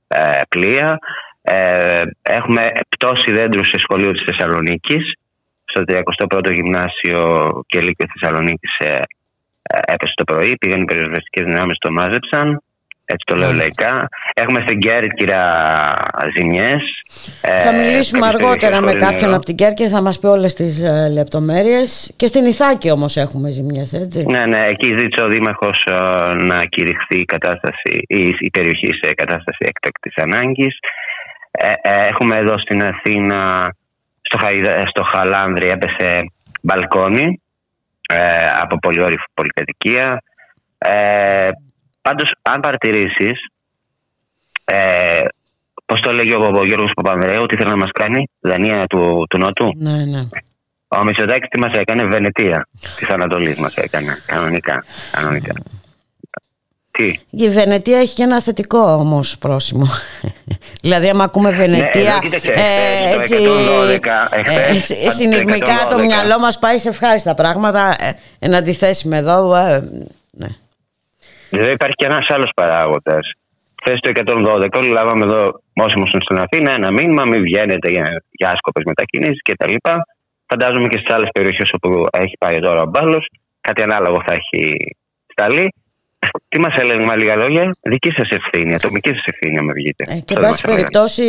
ε, 0.07 0.41
πλοία. 0.49 0.99
Ε, 1.41 2.01
έχουμε 2.21 2.71
πτώση 2.89 3.31
δέντρου 3.31 3.63
σε 3.63 3.77
σχολείο 3.77 4.11
της 4.11 4.23
Θεσσαλονίκης. 4.27 5.13
Στο 5.65 5.83
31ο 5.87 6.53
Γυμνάσιο 6.53 7.21
και 7.67 7.81
Λύκειο 7.81 8.07
Θεσσαλονίκης 8.13 8.77
ε, 8.77 8.99
ε, 9.63 9.93
έπεσε 9.93 10.13
το 10.15 10.23
πρωί. 10.23 10.57
Πήγαν 10.57 10.81
οι 10.81 10.85
περιοριστικές 10.85 11.45
δυνάμεις, 11.45 11.77
το 11.77 11.91
μάζεψαν 11.91 12.61
έτσι 13.05 13.23
το 13.25 13.35
λέω 13.35 13.53
λαϊκά. 13.53 14.07
Έχουμε 14.33 14.61
στην 14.61 14.79
Κέρκυρα 14.79 15.41
ζημιές. 16.37 16.81
Ε, 17.41 17.57
θα 17.57 17.71
μιλήσουμε 17.71 18.27
αργότερα 18.27 18.81
με 18.81 18.93
κάποιον 18.93 19.33
από 19.33 19.45
την 19.45 19.55
Κέρκυρα, 19.55 19.89
θα 19.89 20.01
μας 20.01 20.19
πει 20.19 20.27
όλες 20.27 20.53
τις 20.53 20.81
ε, 20.81 21.09
λεπτομέρειες. 21.09 22.13
Και 22.15 22.27
στην 22.27 22.45
Ιθάκη 22.45 22.91
όμως 22.91 23.17
έχουμε 23.17 23.49
ζημιές, 23.49 23.93
έτσι. 23.93 24.25
Ναι, 24.25 24.45
ναι, 24.45 24.65
εκεί 24.65 24.87
ζήτησε 24.97 25.23
ο 25.23 25.27
Δήμαρχος 25.27 25.83
ε, 25.85 26.33
να 26.33 26.65
κηρυχθεί 26.65 27.19
η, 27.19 27.25
κατάσταση, 27.25 27.91
η, 28.07 28.35
η 28.39 28.49
περιοχή 28.49 28.93
σε 29.01 29.13
κατάσταση 29.13 29.57
έκτακτης 29.59 30.15
ανάγκης. 30.15 30.77
έχουμε 32.09 32.35
εδώ 32.37 32.57
στην 32.59 32.83
Αθήνα, 32.83 33.71
στο, 34.21 34.37
στο 34.85 35.03
Χαλάνδρι 35.03 35.67
έπεσε 35.67 36.31
μπαλκόνι 36.61 37.39
από 38.61 38.77
πολυόρυφη 38.77 39.25
πολυκατοικία. 39.33 40.21
Πάντως, 42.07 42.31
αν 42.41 42.59
παρατηρήσεις, 42.59 43.47
ε, 44.65 45.25
πώς 45.85 46.01
το 46.01 46.11
λέγει 46.11 46.33
ο 46.33 46.65
Γιώργος 46.65 46.91
Παπανδρέου, 46.95 47.45
τι 47.45 47.55
θέλει 47.55 47.69
να 47.69 47.75
μας 47.75 47.91
κάνει, 47.91 48.27
Δανία 48.39 48.85
του, 48.87 49.25
του 49.29 49.37
Νότου. 49.37 49.71
Ναι, 49.77 50.05
ναι. 50.05 50.19
Ο 50.87 51.03
Μητσοτάκης 51.03 51.49
τι 51.49 51.59
μας 51.59 51.73
έκανε, 51.73 52.05
Βενετία 52.05 52.67
της 52.95 53.09
Ανατολής 53.09 53.57
μας 53.57 53.75
έκανε, 53.75 54.17
κανονικά. 54.25 54.83
κανονικά. 55.11 55.53
Τι; 56.91 57.19
Η 57.29 57.49
Βενετία 57.49 57.99
έχει 57.99 58.15
και 58.15 58.23
ένα 58.23 58.41
θετικό 58.41 58.79
όμως 58.79 59.37
πρόσημο. 59.37 59.85
δηλαδή, 60.83 61.09
άμα 61.09 61.23
ακούμε 61.23 61.49
ναι, 61.49 61.55
Βενετία. 61.55 62.19
Ναι, 62.29 62.35
ε, 62.35 63.19
έτσι, 63.19 63.35
112, 63.93 64.07
ε, 65.05 65.09
συνειρμικά 65.09 65.87
το 65.89 65.99
μυαλό 65.99 66.39
μας 66.39 66.59
πάει 66.59 66.77
σε 66.77 66.89
ευχάριστα 66.89 67.33
πράγματα. 67.33 67.95
Ε, 67.99 68.11
εν 68.39 68.55
αντιθέσει 68.55 69.07
με 69.07 69.17
εδώ. 69.17 69.55
Ε, 69.55 69.89
ναι. 70.31 70.47
Βέβαια 71.51 71.71
υπάρχει 71.71 71.95
και 71.95 72.05
ένας 72.05 72.25
άλλος 72.29 72.51
παράγοντας. 72.55 73.31
Χθε 73.81 73.97
το 73.99 74.09
112, 74.09 74.67
όλοι 74.77 74.91
λάβαμε 74.91 75.23
εδώ, 75.23 75.43
όσοι 75.73 75.93
ήμουν 75.95 76.21
στην 76.21 76.37
Αθήνα, 76.37 76.71
ένα 76.71 76.91
μήνυμα: 76.91 77.25
μην 77.25 77.41
βγαίνετε 77.41 77.91
για, 77.91 78.23
για 78.31 78.49
άσκοπες 78.53 78.83
μετακινήσεις 78.85 79.41
κτλ. 79.41 79.75
Φαντάζομαι 80.47 80.87
και 80.87 80.97
στις 80.97 81.15
άλλες 81.15 81.29
περιοχές 81.33 81.69
όπου 81.73 82.05
έχει 82.11 82.35
πάει 82.39 82.59
τώρα 82.59 82.81
ο 82.81 82.89
μπάλο, 82.89 83.19
κάτι 83.61 83.81
ανάλογο 83.81 84.17
θα 84.25 84.33
έχει 84.39 84.77
σταλεί. 85.31 85.73
Τι 86.47 86.59
μας 86.59 86.75
έλεγε 86.77 87.05
με 87.05 87.15
λίγα 87.15 87.35
λόγια, 87.35 87.71
δική 87.81 88.11
σας 88.11 88.29
ευθύνη, 88.29 88.73
ατομική 88.73 89.09
σας 89.09 89.23
ευθύνη, 89.25 89.57
αν 89.57 89.73
βγείτε. 89.73 90.03
Ε, 90.07 90.19
και, 90.19 90.33
εν 90.37 90.41
πάση 90.41 90.63
περιπτώσει, 90.63 91.23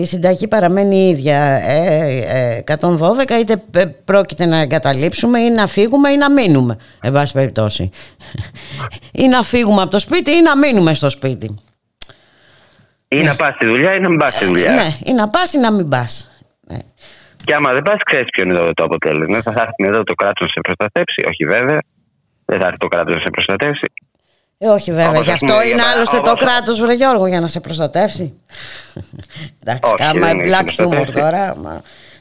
η 0.00 0.04
συνταγή 0.04 0.48
παραμένει 0.48 0.96
η 0.96 1.08
ίδια. 1.08 1.38
Ε, 1.62 2.24
ε, 2.26 2.62
112, 2.66 3.38
είτε 3.40 3.62
πρόκειται 4.04 4.46
να 4.46 4.60
εγκαταλείψουμε 4.60 5.38
ή 5.40 5.50
να 5.50 5.66
φύγουμε 5.66 6.10
ή 6.10 6.16
να 6.16 6.30
μείνουμε. 6.30 6.78
Εν 7.02 7.12
πάση 7.12 7.32
περιπτώσει. 7.32 7.90
ή 9.22 9.28
να 9.28 9.42
φύγουμε 9.42 9.82
από 9.82 9.90
το 9.90 9.98
σπίτι 9.98 10.30
ή 10.30 10.42
να 10.42 10.58
μείνουμε 10.58 10.94
στο 10.94 11.10
σπίτι. 11.10 11.54
Ή 13.08 13.22
να 13.22 13.36
πας 13.36 13.54
στη 13.54 13.66
δουλειά 13.66 13.94
ή 13.94 14.00
να 14.00 14.08
μην 14.08 14.18
πας 14.18 14.34
στη 14.34 14.44
δουλειά. 14.44 14.72
Ναι, 14.72 14.88
ή 15.04 15.12
να 15.12 15.28
πας 15.28 15.52
ή 15.52 15.58
να 15.58 15.72
μην 15.72 15.88
πας. 15.88 16.30
Ναι. 16.60 16.78
Και 17.44 17.54
άμα 17.54 17.72
δεν 17.72 17.82
πας, 17.82 18.02
ξέρεις 18.04 18.28
ποιο 18.30 18.44
είναι 18.44 18.54
το 18.74 18.84
αποτέλεσμα. 18.84 19.42
Θα 19.42 19.50
έρθει 19.50 19.84
εδώ 19.90 20.02
το 20.02 20.14
κράτος 20.14 20.46
να 20.46 20.52
σε 20.52 20.60
προστατεύσει. 20.60 21.24
Όχι 21.28 21.44
βέβαια. 21.44 21.80
Δεν 22.44 22.58
θα 22.58 22.66
έρθει 22.66 22.78
το 22.78 22.88
κράτος 22.88 23.14
να 23.14 23.20
σε 23.20 23.30
προστατεύσει. 23.30 23.86
Ε, 24.58 24.68
όχι 24.68 24.92
βέβαια, 24.92 25.20
γι' 25.20 25.30
αυτό 25.30 25.62
είναι 25.62 25.82
άλλωστε 25.94 26.20
το 26.20 26.34
κράτος, 26.34 26.80
βρε 26.80 26.92
Γιώργο, 26.92 27.26
για 27.26 27.40
να 27.40 27.46
σε 27.46 27.60
προστατεύσει. 27.60 28.34
Εντάξει, 29.64 29.94
κάμα 29.96 30.28
black 30.30 30.84
humor 30.84 31.06
τώρα. 31.12 31.54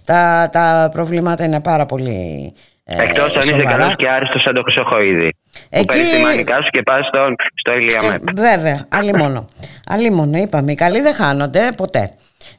τα, 0.06 0.50
τα 0.52 0.90
προβλήματα 0.92 1.44
είναι 1.44 1.62
πάρα 1.62 1.86
πολύ. 1.86 2.54
Ε, 2.86 3.04
Εκτός 3.04 3.36
αν 3.36 3.42
είσαι 3.42 3.64
καλός 3.64 3.96
και 3.96 4.08
άριστος 4.08 4.42
σαν 4.42 4.54
το 4.54 4.62
Χρυσοχοίδη. 4.62 5.36
Εκεί... 5.70 5.86
Που 5.86 5.94
παίρνει 5.94 6.10
τη 6.10 6.22
μανικά 6.22 6.56
σου 6.56 6.70
και 6.72 6.82
πας 6.82 7.08
στο, 7.08 7.24
στο 7.56 7.74
Ηλία 7.74 8.20
Βέβαια, 8.36 8.86
άλλη 8.90 9.14
μόνο. 9.14 9.48
άλλη 9.88 10.12
μόνο, 10.12 10.38
είπαμε. 10.38 10.72
Οι 10.72 10.76
καλοί 10.76 11.02
δεν 11.02 11.14
χάνονται 11.14 11.70
ποτέ. 11.78 12.14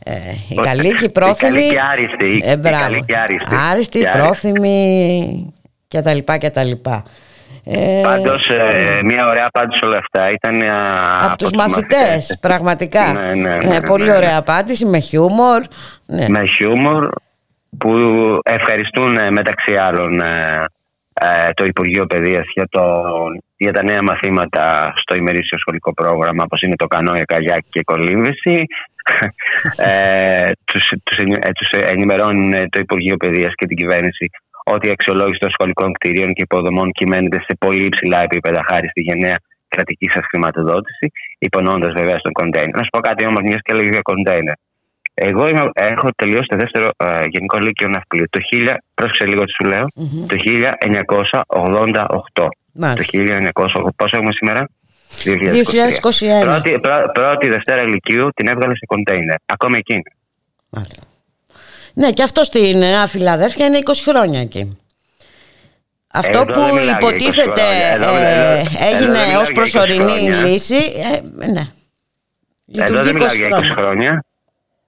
Ε, 0.04 0.12
οι 0.48 0.54
καλοί 0.54 0.96
και 0.96 1.04
οι 1.04 1.10
πρόθυμοι. 1.10 1.58
Οι 1.58 1.60
καλοί 1.60 1.72
και 1.72 1.80
άριστοι. 1.92 2.42
Ε, 2.44 2.56
μπράβο. 2.56 3.04
Άριστοι, 3.70 4.08
πρόθυμοι 4.12 5.52
κτλ. 5.88 6.72
Ε, 7.66 8.00
Πάντως, 8.02 8.46
ε, 8.46 9.00
μια 9.04 9.26
ωραία 9.26 9.50
απάντηση 9.52 9.84
όλα 9.84 9.96
αυτά 9.96 10.30
ήταν 10.30 10.60
ε, 10.60 10.70
από, 10.70 11.26
από 11.26 11.36
του 11.36 11.54
μαθητές. 11.54 12.38
Πραγματικά. 12.40 13.12
Ναι, 13.12 13.34
ναι, 13.34 13.56
ναι, 13.56 13.64
ναι, 13.64 13.80
πολύ 13.80 14.12
ωραία 14.12 14.36
απάντηση, 14.38 14.84
με 14.84 14.98
χιούμορ. 14.98 15.62
Με 16.06 16.46
χιούμορ. 16.56 17.08
που 17.78 17.92
ευχαριστούν 18.42 19.16
ε, 19.16 19.30
μεταξύ 19.30 19.76
άλλων 19.76 20.20
ε, 20.20 20.64
ε, 21.14 21.52
το 21.54 21.64
Υπουργείο 21.64 22.06
Παιδείας 22.06 22.44
για, 22.54 22.66
το, 22.70 22.82
για 23.56 23.72
τα 23.72 23.82
νέα 23.82 24.02
μαθήματα 24.02 24.92
στο 24.96 25.16
ημερήσιο 25.16 25.58
σχολικό 25.58 25.94
πρόγραμμα 25.94 26.42
όπως 26.44 26.60
είναι 26.60 26.76
το 26.76 26.86
κανόια, 26.86 27.24
καγιάκι 27.24 27.68
και 27.70 27.82
κολύμβηση. 27.82 28.66
ε, 29.88 30.50
τους, 30.64 30.92
τους, 31.04 31.16
τους 31.54 31.70
ενημερώνουν 31.70 32.50
το 32.70 32.80
Υπουργείο 32.80 33.16
Παιδείας 33.16 33.52
και 33.54 33.66
την 33.66 33.76
κυβέρνηση 33.76 34.30
ότι 34.64 34.88
η 34.88 34.90
αξιολόγηση 34.90 35.38
των 35.38 35.50
σχολικών 35.50 35.92
κτηρίων 35.92 36.32
και 36.34 36.42
υποδομών 36.42 36.92
κυμαίνεται 36.92 37.38
σε 37.46 37.52
πολύ 37.58 37.84
υψηλά 37.84 38.22
επίπεδα 38.22 38.60
χάρη 38.68 38.88
στη 38.88 39.00
γενναία 39.00 39.38
κρατική 39.68 40.08
σας 40.14 40.24
χρηματοδότηση, 40.30 41.06
υπονοώντας 41.38 41.92
βέβαια 41.92 42.18
στον 42.18 42.32
κοντέινερ. 42.32 42.74
Να 42.78 42.82
σου 42.82 42.92
πω 42.94 43.00
κάτι 43.08 43.26
όμως, 43.26 43.40
μιας 43.42 43.60
και 43.62 43.74
λέγεις 43.74 43.92
για 43.96 44.02
κοντέινερ. 44.10 44.56
Εγώ 45.14 45.48
είμαι, 45.48 45.70
έχω 45.74 46.08
τελειώσει 46.16 46.48
το 46.48 46.56
δεύτερο 46.56 46.88
uh, 46.96 47.24
γενικό 47.32 47.56
λύκειο 47.58 47.88
ναυπλίου. 47.88 48.26
Το 48.30 48.40
1000, 48.52 48.74
πρόσεξε 48.94 49.26
λίγο 49.26 49.42
τι 49.44 49.52
σου 49.58 49.64
λέω, 49.72 49.86
mm-hmm. 49.86 50.26
το 50.30 50.36
1988. 52.34 52.46
Μάλιστα. 52.74 53.18
Το 53.18 53.62
1988. 53.86 53.88
Πόσο 53.96 54.16
έχουμε 54.16 54.32
σήμερα; 54.32 54.68
2021. 55.24 56.40
Πρώτη, 56.40 56.78
πρω, 56.80 57.10
πρώτη 57.12 57.48
Δευτέρα 57.48 57.82
Λυκείου 57.82 58.28
την 58.34 58.48
έβγαλε 58.48 58.74
σε 58.74 58.86
κοντέινερ. 58.86 59.36
Ακόμα 59.46 59.76
εκείνη. 59.76 60.02
Μάλιστα. 60.70 61.02
Ναι, 61.94 62.10
και 62.10 62.22
αυτό 62.22 62.44
στην 62.44 62.78
Νέα 62.78 63.06
Φιλαδέρφια 63.06 63.66
είναι 63.66 63.78
20 63.84 63.92
χρόνια 64.08 64.40
εκεί. 64.40 64.78
Αυτό 66.16 66.38
Εδώ 66.38 66.44
που 66.44 66.60
δεν 66.60 66.64
μιλάω 66.74 66.84
για 66.84 66.96
20 66.96 66.98
υποτίθεται 66.98 67.50
χρόνια. 67.60 67.86
Εδώ- 67.92 68.16
ε, 68.16 68.30
εδώ- 68.30 68.60
εδώ 68.60 68.86
έγινε 68.86 69.12
δεν 69.12 69.26
μιλάω 69.26 69.40
ως 69.40 69.50
για 69.50 69.62
20 69.62 69.70
προσωρινή 69.70 70.04
χρόνια. 70.04 70.44
λύση, 70.46 70.74
ε, 70.76 71.20
ναι. 71.50 71.60
Εδώ 71.60 71.70
Λειτουργεί 72.66 73.02
δεν 73.02 73.12
μιλάω 73.14 73.28
20 73.28 73.36
για 73.36 73.46
20 73.46 73.50
χρόνια. 73.50 73.74
χρόνια. 73.74 74.24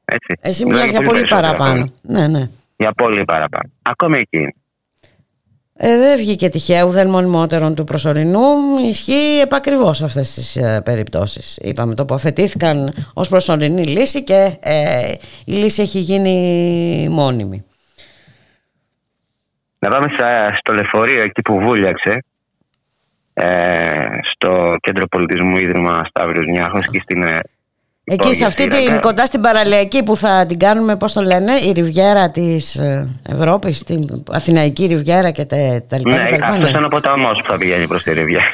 Έτσι. 0.05 0.35
Εσύ 0.41 0.65
Μιλάω 0.65 0.79
μιλάς 0.79 0.91
για 0.91 1.01
πολύ 1.01 1.19
περισσότερα 1.21 1.53
παραπάνω. 1.53 1.75
χρόνια. 2.03 2.29
Ναι, 2.29 2.39
ναι. 2.39 2.49
Για 2.77 2.93
πολύ 2.93 3.25
παραπάνω. 3.25 3.71
Ακόμα 3.83 4.19
εκείνη. 4.19 4.55
Ε, 5.79 5.97
δεν 5.99 6.17
βγήκε 6.19 6.49
τυχαίο 6.49 6.91
δεν 6.91 7.09
μονιμότερον 7.09 7.75
του 7.75 7.85
προσωρινού. 7.85 8.79
Ισχύει 8.89 9.41
επακριβώς 9.43 9.97
σε 9.97 10.05
αυτές 10.05 10.35
τις 10.35 10.57
ε, 10.57 10.81
περιπτώσεις. 10.85 11.57
Είπαμε, 11.61 11.95
τοποθετήθηκαν 11.95 12.93
ως 13.15 13.29
προσωρινή 13.29 13.85
λύση 13.85 14.25
και 14.25 14.57
ε, 14.61 15.13
η 15.45 15.53
λύση 15.53 15.83
έχει 15.83 15.99
γίνει 15.99 17.09
μόνιμη. 17.11 17.65
Να 19.79 19.89
πάμε 19.91 20.07
στα- 20.19 20.57
στο 20.59 20.73
λεωφορείο 20.75 21.23
εκεί 21.23 21.43
που 21.43 21.59
βούλιαξε. 21.61 22.23
Ε, 23.35 24.07
στο 24.35 24.75
Κέντρο 24.81 25.07
Πολιτισμού 25.07 25.57
Ίδρυμα 25.57 26.05
Σταύριος 26.09 26.47
Νιάχος 26.47 26.87
και 26.91 27.01
στην 27.03 27.23
ε, 27.23 27.39
Εκεί 28.09 28.27
υπόγεια 28.27 28.39
σε 28.39 28.45
αυτή 28.45 28.69
την 28.69 28.79
σύραγγα. 28.79 29.01
κοντά 29.01 29.27
στην 29.27 29.41
παραλιακή 29.41 30.03
που 30.03 30.17
θα 30.17 30.47
την 30.47 30.59
κάνουμε, 30.59 30.97
πώς 30.97 31.13
το 31.13 31.23
λένε, 31.23 31.53
η 31.53 31.73
Ριβιέρα 31.73 32.31
της 32.31 32.75
ε, 32.77 33.09
Ευρώπης, 33.29 33.83
την 33.83 34.23
Αθηναϊκή 34.31 34.87
Ριβιέρα 34.87 35.31
και 35.31 35.45
τα, 35.45 35.57
τα 35.89 35.97
λοιπά. 35.97 36.11
Ναι, 36.11 36.25
και 36.25 36.31
τα 36.31 36.37
λοιπά, 36.37 36.47
αυτός 36.47 36.71
ναι. 36.71 36.77
είναι 36.77 36.87
ο 36.87 36.89
ποταμός 36.89 37.41
που 37.43 37.51
θα 37.51 37.59
πηγαίνει 37.59 37.87
προς 37.87 38.03
τη 38.03 38.13
Ριβιέρα. 38.13 38.45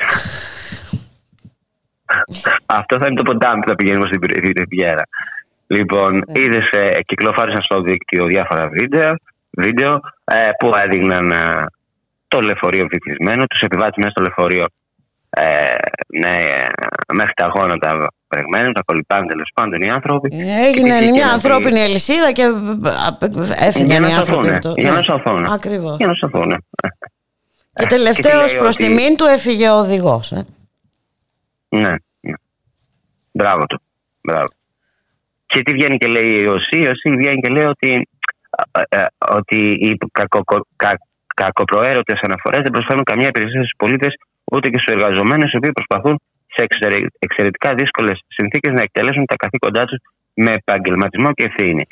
αυτό 2.79 2.99
θα 2.99 3.07
είναι 3.07 3.17
το 3.17 3.33
ποτάμι 3.33 3.61
που 3.61 3.69
θα 3.69 3.75
πηγαίνει 3.75 3.99
προς 3.99 4.11
τη 4.11 4.19
Ριβιέρα. 4.53 5.03
Λοιπόν, 5.67 6.15
Ναι. 6.15 6.43
είδες, 6.43 6.69
κυκλοφόρησαν 7.07 7.63
στο 7.63 7.83
δίκτυο 7.83 8.25
διάφορα 8.25 8.69
βίντεο, 8.69 9.15
βίντεο 9.51 10.01
ε, 10.25 10.49
που 10.59 10.71
έδειχναν 10.85 11.31
ε, 11.31 11.67
το 12.29 12.41
λεωφορείο 12.41 12.87
βυθισμένο, 12.91 13.47
τους 13.47 13.61
επιβάτες 13.61 13.95
μέσα 13.97 14.11
στο 14.11 14.23
λεωφορείο 14.23 14.67
ε, 15.37 15.75
ναι, 16.19 16.29
ε, 16.29 16.67
μέχρι 17.13 17.33
τα 17.35 17.47
γόνατα 17.47 18.07
βρεγμένα, 18.33 18.73
τα 18.73 18.83
κολυπάνε 18.85 19.27
τέλος 19.27 19.51
πάντων 19.55 19.81
οι 19.81 19.91
άνθρωποι. 19.91 20.29
Ε, 20.37 20.67
Έγινε 20.67 20.89
Και 20.89 20.95
βγήκε 20.97 21.11
μια 21.13 21.23
ένα 21.25 21.33
ανθρώπινη 21.33 21.81
αλυσίδα 21.83 22.33
και 22.33 22.43
έφυγαν 23.59 23.87
Για 23.87 24.01
να 24.01 24.09
οι 24.09 24.13
άνθρωποι. 24.13 24.47
σωθούν. 24.47 24.55
από 24.55 24.61
το- 24.69 24.75
Για 24.77 24.91
ναι. 24.91 24.97
να 24.97 25.03
σωθούν. 25.03 25.45
Ακριβώς. 25.47 25.97
Για 25.97 26.07
να 26.07 26.15
σωθούν. 26.15 26.65
Και 27.75 27.87
τελευταίος 27.87 28.45
τι 28.45 28.53
λέει 28.53 28.63
προς 28.63 28.75
ότι- 28.75 28.87
τιμήν 28.87 29.17
του 29.17 29.25
έφυγε 29.25 29.69
ο 29.69 29.79
οδηγός. 29.79 30.33
Ε. 30.33 30.47
Ναι, 31.69 31.95
ναι. 32.21 32.33
Μπράβο 33.33 33.67
του. 33.67 33.83
Μπράβο. 34.23 34.47
Και 35.47 35.63
τι 35.63 35.73
βγαίνει 35.73 35.99
και 35.99 36.07
λέει 36.09 36.31
η 36.43 36.47
ΟΣΥ. 36.47 36.79
Η 36.81 36.89
ΟΣΥ 36.89 37.11
βγαίνει 37.17 37.41
και 37.41 37.51
λέει 37.51 37.65
ότι, 37.65 38.09
ε, 38.89 38.99
ε, 39.01 39.07
ότι 39.35 39.57
οι 39.71 39.99
κακοκο- 40.13 40.67
κα, 40.77 40.99
κακοπροαίρετες 41.35 42.21
αναφορές 42.23 42.63
δεν 42.63 42.71
προσφέρουν 42.73 43.03
καμία 43.05 43.29
υπηρεσία 43.29 43.61
στους 43.61 43.75
πολίτες 43.77 44.15
ούτε 44.53 44.69
και 44.71 44.79
στους 44.79 44.95
εργαζομένους 44.95 45.53
οι 45.53 45.57
οποίοι 45.57 45.73
προσπαθούν 45.73 46.21
σε 46.55 46.63
εξαιρε- 46.67 47.15
εξαιρετικά 47.19 47.75
δύσκολες 47.75 48.19
συνθήκες 48.29 48.73
να 48.73 48.83
εκτελέσουν 48.83 49.25
τα 49.27 49.37
καθήκοντά 49.37 49.85
τους 49.85 49.99
με 50.35 50.53
επαγγελματισμό 50.61 51.33
και 51.33 51.45
ευθύνη. 51.45 51.85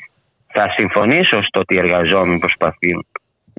Θα 0.53 0.65
συμφωνήσω 0.77 1.37
στο 1.43 1.59
ότι 1.59 1.75
οι 1.75 1.77
εργαζόμενοι 1.77 2.39
προσπαθούν 2.39 3.05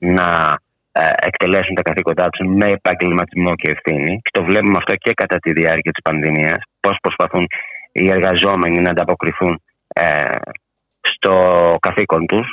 να 0.00 0.58
ε, 0.92 1.10
εκτελέσουν 1.28 1.74
τα 1.74 1.82
καθήκοντά 1.82 2.28
τους 2.28 2.46
με 2.48 2.66
επαγγελματισμό 2.70 3.54
και 3.54 3.70
ευθύνη. 3.70 4.20
Και 4.22 4.30
το 4.32 4.42
βλέπουμε 4.44 4.76
αυτό 4.76 4.94
και 4.94 5.12
κατά 5.12 5.38
τη 5.38 5.52
διάρκεια 5.52 5.92
της 5.92 6.02
πανδημίας. 6.02 6.60
Πώς 6.80 6.96
προσπαθούν 7.00 7.46
οι 7.92 8.08
εργαζόμενοι 8.08 8.78
να 8.80 8.90
ανταποκριθούν 8.90 9.62
ε, 9.88 10.36
στο 11.00 11.34
καθήκον 11.80 12.26
τους, 12.26 12.46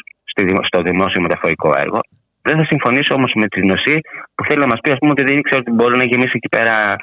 στο 0.64 0.82
δημόσιο 0.82 1.22
μεταφορικό 1.22 1.72
έργο. 1.76 2.00
Δεν 2.42 2.58
θα 2.58 2.66
συμφωνήσω 2.66 3.16
όμως 3.16 3.32
με 3.36 3.48
την 3.48 3.72
ουσία 3.72 4.00
που 4.36 4.44
θέλει 4.48 4.60
να 4.60 4.68
μας 4.72 4.80
πει 4.84 4.92
ας 4.92 4.98
πούμε, 4.98 5.12
ότι 5.12 5.24
δεν 5.24 5.38
ήξερε 5.38 5.62
ότι 5.62 5.72
μπορεί 5.72 5.98
να 5.98 6.06
γεμίσει 6.06 6.32
εκεί 6.40 6.50
πέρα 6.50 6.76
ε, 6.92 6.96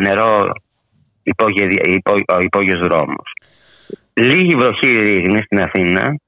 νερό 0.00 0.52
υπόγειο, 1.22 1.66
υπό, 1.84 2.12
ο 2.28 2.38
υπόγειος 2.40 2.80
δρόμος. 2.80 3.32
Λίγη 4.14 4.54
βροχή 4.54 4.86
ρίχνει 4.86 5.42
στην 5.42 5.60
Αθήνα. 5.60 6.18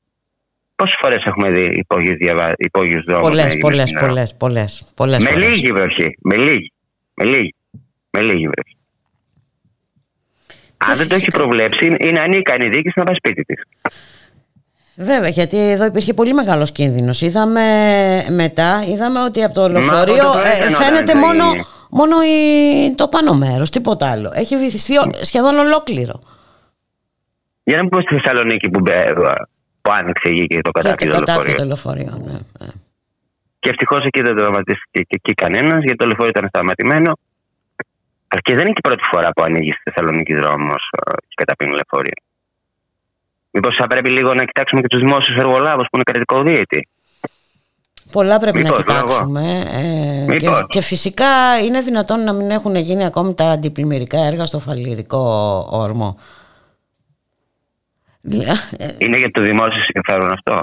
Πόσες 0.77 0.97
φορές 1.01 1.23
έχουμε 1.25 1.51
δει 1.51 1.69
υπόγειου 1.73 2.17
διαβα... 2.17 2.53
υπόγειους 2.57 3.05
δρόμους 3.05 3.23
να 3.23 3.29
Πολλές, 3.29 3.53
είναι 3.53 3.61
πολλές, 3.61 3.89
στην 3.89 3.99
Ελλάδα; 4.05 4.37
πολλές, 4.37 4.37
πολλές, 4.39 4.93
πολλές 4.97 5.23
Με 5.23 5.31
φορές. 5.31 5.49
λίγη 5.49 5.73
βροχή. 5.73 6.17
Με 6.21 6.37
λίγη. 6.37 6.73
Με 7.15 7.25
λίγη. 7.25 7.55
Με 8.11 8.21
λίγη 8.21 8.49
βροχή. 8.49 8.77
Αν 10.77 10.97
δεν 10.97 11.09
το 11.09 11.15
έχει 11.15 11.25
φυσικά. 11.25 11.39
προβλέψει, 11.39 11.97
είναι 12.01 12.21
ανίκανη 12.21 12.65
η 12.65 12.69
διοίκηση 12.69 12.99
να 12.99 13.05
πάει 13.05 13.15
σπίτι 13.15 13.43
της. 13.43 13.63
Βέβαια, 14.97 15.29
γιατί 15.29 15.59
εδώ 15.71 15.85
υπήρχε 15.85 16.15
πολύ 16.15 16.33
μεγάλος 16.33 16.73
κίνδυνος. 16.73 17.21
Είδαμε 17.21 17.63
μετά, 18.31 18.85
είδαμε 18.89 19.23
ότι 19.23 19.45
από 19.45 19.55
το 19.55 19.69
λεωφορείο 19.69 20.29
από 20.29 20.33
το 20.33 20.39
ε, 20.39 20.43
φαίνεται 20.43 20.85
φαίνεται 20.85 21.15
να 21.15 21.21
μόνο, 21.21 21.51
γίνει. 21.51 21.65
Μόνο 21.91 22.17
η- 22.23 22.95
το 22.95 23.09
πάνω 23.09 23.35
μέρος, 23.35 23.71
τίποτα 23.71 24.11
άλλο. 24.11 24.31
Έχει 24.35 24.57
βυθιστεί 24.57 24.97
ο- 24.99 25.11
σχεδόν 25.23 25.55
ολόκληρο. 25.59 26.23
Για 27.65 27.77
να 27.77 27.83
μην 27.83 27.91
πω 27.91 28.01
στη 28.01 28.15
Θεσσαλονίκη 28.15 28.69
που, 28.71 28.81
μπε- 28.81 29.15
που 29.83 29.91
άνοιξε 29.99 30.29
η 30.31 30.33
γη 30.35 30.47
και 30.47 30.61
το 30.61 30.71
Και 30.71 30.81
κατάφυγε 30.81 31.11
το 31.11 31.17
το 31.19 31.25
κατάπιε 31.25 31.55
λεωφορείο. 31.55 31.57
το 31.57 31.65
λεωφορείο. 31.65 32.13
Ναι, 32.27 32.39
ναι. 32.61 32.71
Και 33.59 33.71
ευτυχώς 33.71 34.05
εκεί 34.05 34.21
δεν 34.23 34.37
τραυματίστηκε 34.37 35.01
και 35.09 35.17
εκεί 35.23 35.35
κανένας, 35.35 35.79
γιατί 35.83 35.97
το 35.97 36.07
λεωφορείο 36.07 36.33
ήταν 36.37 36.49
σταματημένο. 36.49 37.13
Και 38.43 38.55
δεν 38.55 38.65
είναι 38.65 38.73
και 38.77 38.83
η 38.85 38.89
πρώτη 38.89 39.03
φορά 39.13 39.29
που 39.33 39.43
ανοίγει 39.43 39.73
στη 39.73 39.83
Θεσσαλονίκη 39.85 40.35
δρόμος 40.35 40.83
και 41.29 41.35
καταπίνει 41.35 41.71
λεωφορείο. 41.71 42.19
Μήπως 43.51 43.77
θα 43.79 43.87
πρέπει 43.87 44.11
λίγο 44.11 44.35
να 44.35 44.45
κοιτάξουμε 44.45 44.81
και 44.81 44.87
τους 44.89 45.01
δημόσιους 45.01 45.37
εργολάβους 45.39 45.87
που 45.91 45.95
είναι 45.97 46.03
κρατικοδίαιτοι. 46.11 46.89
Πολλά 48.13 48.39
πρέπει 48.39 48.59
Μήπως, 48.63 48.79
να 48.79 48.85
κοιτάξουμε. 48.85 49.61
ε, 49.71 50.25
και, 50.39 50.47
Μήπως. 50.49 50.67
και 50.69 50.81
φυσικά 50.81 51.59
είναι 51.65 51.81
δυνατόν 51.81 52.25
να 52.25 52.33
μην 52.33 52.51
έχουν 52.51 52.75
γίνει 52.77 53.05
ακόμη 53.05 53.35
τα 53.35 53.45
αντιπλημμυρικά 53.51 54.19
έργα 54.25 54.47
στο 54.47 54.59
φαλυρικό 54.59 55.19
όρμο. 55.71 56.17
Δηλα- 58.21 58.57
ε, 58.77 58.89
Είναι 58.99 59.17
για 59.19 59.31
το 59.31 59.43
δημόσιο 59.43 59.83
συμφέρον 59.83 60.33
αυτό. 60.33 60.61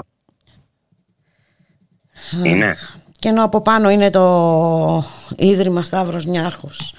Είναι. 2.44 2.76
Και 3.18 3.28
ενώ 3.28 3.44
από 3.44 3.60
πάνω 3.60 3.90
είναι 3.90 4.10
το 4.10 5.04
Ίδρυμα 5.36 5.82
Σταύρος 5.82 6.26
Νιάρχος 6.26 6.94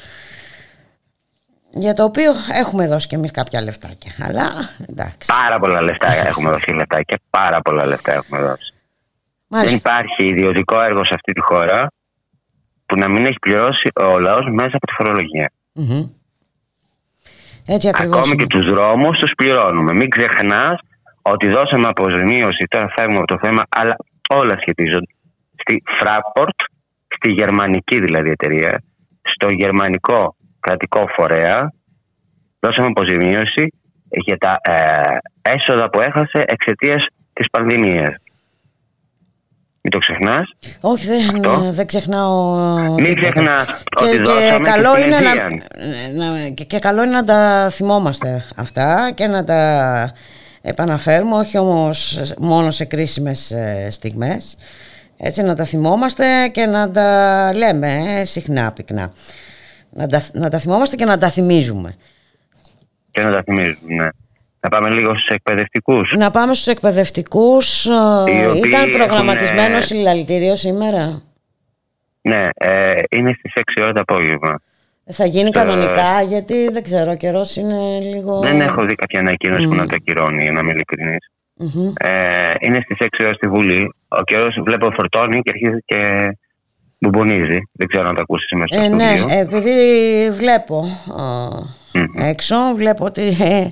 για 1.72 1.94
το 1.94 2.04
οποίο 2.04 2.32
έχουμε 2.54 2.88
δώσει 2.88 3.08
και 3.08 3.16
εμείς 3.16 3.32
κάποια 3.32 3.62
λεφτάκια. 3.62 4.12
Αλλά 4.22 4.50
εντάξει. 4.90 5.28
Πάρα 5.28 5.60
πολλά 5.60 5.82
λεφτά 5.82 6.08
έχουμε 6.14 6.50
δώσει 6.50 6.72
λεφτά 6.72 7.02
και 7.04 7.20
πάρα 7.30 7.62
πολλά 7.62 7.86
λεφτά 7.86 8.14
έχουμε 8.14 8.42
δώσει. 8.42 8.74
Δεν 9.52 9.60
Μάλιστα. 9.60 9.78
υπάρχει 9.78 10.24
ιδιωτικό 10.34 10.82
έργο 10.82 11.04
σε 11.06 11.14
αυτή 11.14 11.32
τη 11.34 11.42
χώρα 11.42 11.92
που 12.86 12.96
να 12.98 13.08
μην 13.10 13.26
έχει 13.26 13.40
πληρώσει 13.40 13.90
ο 14.02 14.20
λαός 14.20 14.46
μέσα 14.52 14.76
από 14.78 14.86
τη 14.88 14.94
φορολογία. 14.98 15.52
Μμμ. 15.74 16.04
Έτσι 17.66 17.88
ακριβώς 17.88 18.18
Ακόμη 18.18 18.34
είναι. 18.34 18.42
και 18.44 18.48
τους 18.48 18.70
δρόμους 18.74 19.18
τους 19.18 19.32
πληρώνουμε. 19.38 19.94
Μην 19.94 20.10
ξεχνάς 20.10 20.80
ότι 21.22 21.50
δώσαμε 21.50 21.88
αποζημίωση. 21.88 22.66
Τώρα 22.70 22.88
φεύγουμε 22.96 23.18
από 23.18 23.28
το 23.28 23.38
θέμα, 23.42 23.64
αλλά 23.70 23.96
όλα 24.30 24.56
σχετίζονται. 24.62 25.14
Στη 25.62 25.84
Fraport, 26.00 26.60
στη 27.16 27.32
γερμανική 27.32 28.00
δηλαδή 28.00 28.30
εταιρεία, 28.30 28.84
στο 29.22 29.48
γερμανικό 29.50 30.36
κρατικό 30.60 31.04
φορέα, 31.16 31.74
δώσαμε 32.60 32.88
αποζημίωση 32.88 33.74
για 34.10 34.38
τα 34.38 34.58
ε, 34.62 34.74
έσοδα 35.42 35.90
που 35.90 36.02
έχασε 36.02 36.44
εξαιτίας 36.48 37.06
της 37.34 37.50
πανδημίας. 37.50 38.16
Μην 39.82 39.92
το 39.92 39.98
ξεχνάς. 40.00 40.54
Όχι, 40.82 41.06
δεν, 41.08 41.20
Αυτό. 41.36 41.72
δεν 41.72 41.86
ξεχνάω. 41.88 42.54
Μην 42.94 43.06
τίποτα. 43.06 43.30
ξεχνάς 43.32 43.66
Και, 43.66 44.04
ότι 44.06 44.18
και 44.18 44.22
δώσαμε 44.24 44.58
και 44.58 44.64
καλό 44.64 44.92
στην 44.96 45.06
είναι 45.06 45.20
να, 45.20 45.30
Αιγαίαν. 45.32 45.64
να- 46.16 46.50
και, 46.50 46.64
και 46.64 46.80
καλό 46.80 47.02
είναι 47.04 47.12
να 47.12 47.24
τα 47.24 47.70
θυμόμαστε 47.72 48.46
αυτά 48.56 49.12
και 49.16 49.28
να 49.28 49.44
τα 49.44 50.14
επαναφέρουμε 50.62 51.36
όχι 51.36 51.58
όμως 51.58 52.22
μόνο 52.40 52.72
σε 52.72 52.86
κρίσιμες 52.86 53.54
στιγμές 53.90 54.58
έτσι 55.18 55.42
να 55.42 55.56
τα 55.56 55.64
θυμόμαστε 55.64 56.48
και 56.52 56.66
να 56.66 56.92
τα 56.92 57.50
λέμε 57.56 58.22
συχνά 58.26 58.72
πυκνά 58.72 59.14
να 59.90 60.08
τα, 60.08 60.24
να 60.34 60.50
τα 60.50 60.58
θυμόμαστε 60.58 60.96
και 60.96 61.06
να 61.06 61.18
τα 61.18 61.30
θυμίζουμε 61.30 61.96
και 63.12 63.22
να 63.24 63.32
τα 63.32 63.44
θυμίζουμε 63.44 64.04
ναι. 64.04 64.10
Να 64.60 64.70
πάμε 64.70 64.90
λίγο 64.90 65.10
στους 65.10 65.28
εκπαιδευτικούς. 65.28 66.12
Να 66.18 66.32
πάμε 66.32 66.54
στους 66.54 66.68
εκπαιδευτικούς. 66.68 67.86
Ήταν 68.66 68.90
προγραμματισμένος 68.92 69.68
έχουν... 69.68 69.82
συλλαλητήριο 69.82 70.56
σήμερα; 70.56 71.22
Ναι, 72.22 72.48
ε, 72.54 73.02
είναι 73.10 73.34
στις 73.38 73.52
6 73.56 73.82
ώρα 73.82 73.92
το 73.92 74.00
απόγευμα. 74.08 74.62
Θα 75.12 75.26
γίνει 75.26 75.52
κανονικά, 75.52 76.22
γιατί 76.22 76.70
δεν 76.72 76.84
ξέρω, 76.84 77.12
ο 77.12 77.16
καιρός 77.16 77.56
είναι 77.56 78.00
λίγο. 78.00 78.40
Δεν 78.40 78.62
έχω 78.62 78.86
δει 78.86 78.96
κάποια 78.96 79.20
ανακοίνωση 79.20 79.66
mm. 79.66 79.70
που 79.70 79.76
να 79.76 79.86
το 79.86 79.96
ακυρώνει, 79.96 80.44
για 80.44 80.52
να 80.52 80.60
είμαι 80.60 80.72
ειλικρινής. 80.72 81.32
Mm-hmm. 81.60 82.06
Ε, 82.08 82.54
είναι 82.60 82.80
στις 82.84 82.98
6 83.00 83.06
ώρα 83.22 83.34
στη 83.34 83.48
Βουλή. 83.48 83.94
Ο 84.08 84.24
καιρός 84.24 84.60
βλέπω 84.66 84.92
φορτώνει 84.92 85.42
και 85.42 85.52
αρχίζει 85.54 85.80
και 85.86 86.02
μπουμπονίζει. 87.00 87.60
Δεν 87.72 87.88
ξέρω 87.88 88.08
αν 88.08 88.16
το 88.16 88.22
ακούσεις 88.22 88.52
μέσα 88.52 88.68
στο 88.68 88.84
ε, 88.84 88.88
Ναι, 88.88 89.40
επειδή 89.40 89.78
βλέπω 90.32 90.84
mm-hmm. 91.94 92.24
έξω, 92.24 92.56
βλέπω 92.76 93.06
ότι 93.06 93.22
ε, 93.22 93.56
ε, 93.56 93.72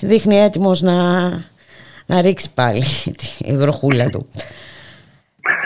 δείχνει 0.00 0.36
έτοιμος 0.36 0.80
να, 0.80 1.28
να 2.06 2.20
ρίξει 2.20 2.52
πάλι 2.54 2.82
τη 3.20 3.56
βροχούλα 3.56 4.08
του. 4.08 4.28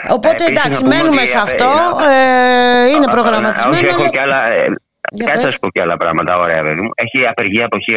Οπότε 0.09 0.45
εντάξει, 0.45 0.83
μένουμε 0.83 1.25
σε 1.25 1.37
αυτό. 1.37 1.69
Ε, 2.11 2.89
είναι 2.89 3.07
προγραμματισμένο. 3.15 3.75
Όχι, 3.75 3.85
έχω 3.85 4.09
και 4.09 4.19
άλλα. 4.19 4.39
Κάτι 5.25 5.41
θα 5.43 5.49
σου 5.51 5.59
πω 5.59 5.69
και 5.69 5.81
άλλα 5.81 5.97
πράγματα. 5.97 6.35
Ωραία, 6.35 6.61
παιδί 6.63 6.81
μου. 6.81 6.89
Έχει 6.95 7.27
απεργία 7.27 7.65
αποχή, 7.65 7.93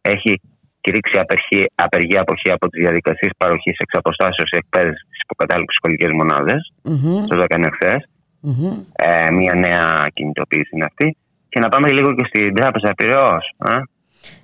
έχει 0.00 0.40
κηρύξει 0.80 1.18
απεργία, 1.18 1.66
απεργία 1.74 2.20
αποχή 2.20 2.50
από 2.50 2.68
τις 2.68 2.80
διαδικασίες 2.82 3.32
παροχής 3.36 3.76
εξ 3.78 3.92
αποστάσεως 3.98 4.50
εκπαίδευση 4.50 5.04
στι 5.08 5.16
υποκατάλληλε 5.22 5.72
σχολικέ 5.78 6.08
μονάδε. 6.18 6.56
Mm-hmm. 6.88 7.18
Το 7.28 7.42
έκανε 7.42 7.68
χθες. 7.74 8.00
Mm-hmm. 8.46 8.72
Ε, 8.92 9.30
μια 9.30 9.54
νέα 9.54 10.06
κινητοποίηση 10.14 10.70
είναι 10.72 10.84
αυτή. 10.84 11.16
Και 11.48 11.60
να 11.60 11.68
πάμε 11.68 11.88
λίγο 11.96 12.14
και 12.14 12.24
στην 12.28 12.54
τράπεζα 12.54 12.94
Πυραιός. 12.94 13.44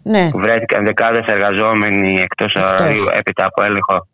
Ε; 0.02 0.10
Ναι. 0.10 0.30
Που 0.30 0.38
βρέθηκαν 0.38 0.84
δεκάδες 0.84 1.26
εργαζόμενοι 1.26 2.18
εκτός 2.20 2.54
ωραρίου 2.54 3.04
έπειτα 3.18 3.44
από 3.46 3.62
έλεγχο 3.62 4.06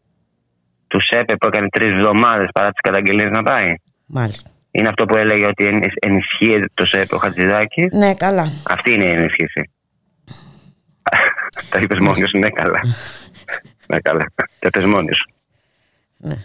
τους 0.88 1.04
ΣΕΠΕ 1.12 1.36
που 1.36 1.46
έκανε 1.46 1.68
τρεις 1.68 1.92
εβδομάδες 1.92 2.48
παρά 2.52 2.68
τις 2.68 2.80
καταγγελίες 2.80 3.30
να 3.30 3.42
πάει. 3.42 3.74
Μάλιστα. 4.06 4.50
Είναι 4.70 4.88
αυτό 4.88 5.04
που 5.04 5.16
έλεγε 5.16 5.46
ότι 5.46 5.92
ενισχύεται 6.00 6.68
το 6.74 6.84
ΣΕΠΕ 6.86 7.14
ο 7.14 7.18
Χατζηδάκης. 7.18 7.92
Ναι, 7.92 8.14
καλά. 8.14 8.52
Αυτή 8.68 8.92
είναι 8.92 9.04
η 9.04 9.10
ενίσχυση. 9.10 9.70
Τα 11.70 11.78
είπες 11.78 11.98
μόνος 11.98 12.18
σου, 12.18 12.38
ναι, 12.38 12.48
καλά. 12.48 12.80
ναι, 13.86 14.00
καλά. 14.00 14.32
Τα 14.58 14.70
πε 14.70 14.86
μόνοι 14.86 15.14
σου. 15.14 15.34
Ναι. 16.16 16.36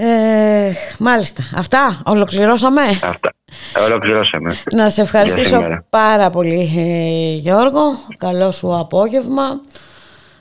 Ε, 0.00 0.70
μάλιστα. 0.98 1.42
Αυτά, 1.54 2.02
ολοκληρώσαμε; 2.04 2.82
Αυτά. 2.82 3.32
Ολοκληρώσαμε. 3.84 4.56
Να 4.72 4.90
σε 4.90 5.00
ευχαριστήσω 5.00 5.82
πάρα 5.90 6.30
πολύ, 6.30 6.72
ε, 6.76 7.34
Γιώργο. 7.34 7.80
Καλό 8.18 8.50
σου 8.50 8.78
απόγευμα. 8.78 9.60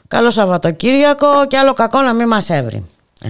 Καλό 0.07 0.29
Σαββατοκύριακο 0.29 1.27
και 1.47 1.57
άλλο 1.57 1.73
κακό 1.73 2.01
να 2.01 2.13
μην 2.13 2.27
μας 2.27 2.49
έβρει. 2.49 2.89
Ε, 3.23 3.29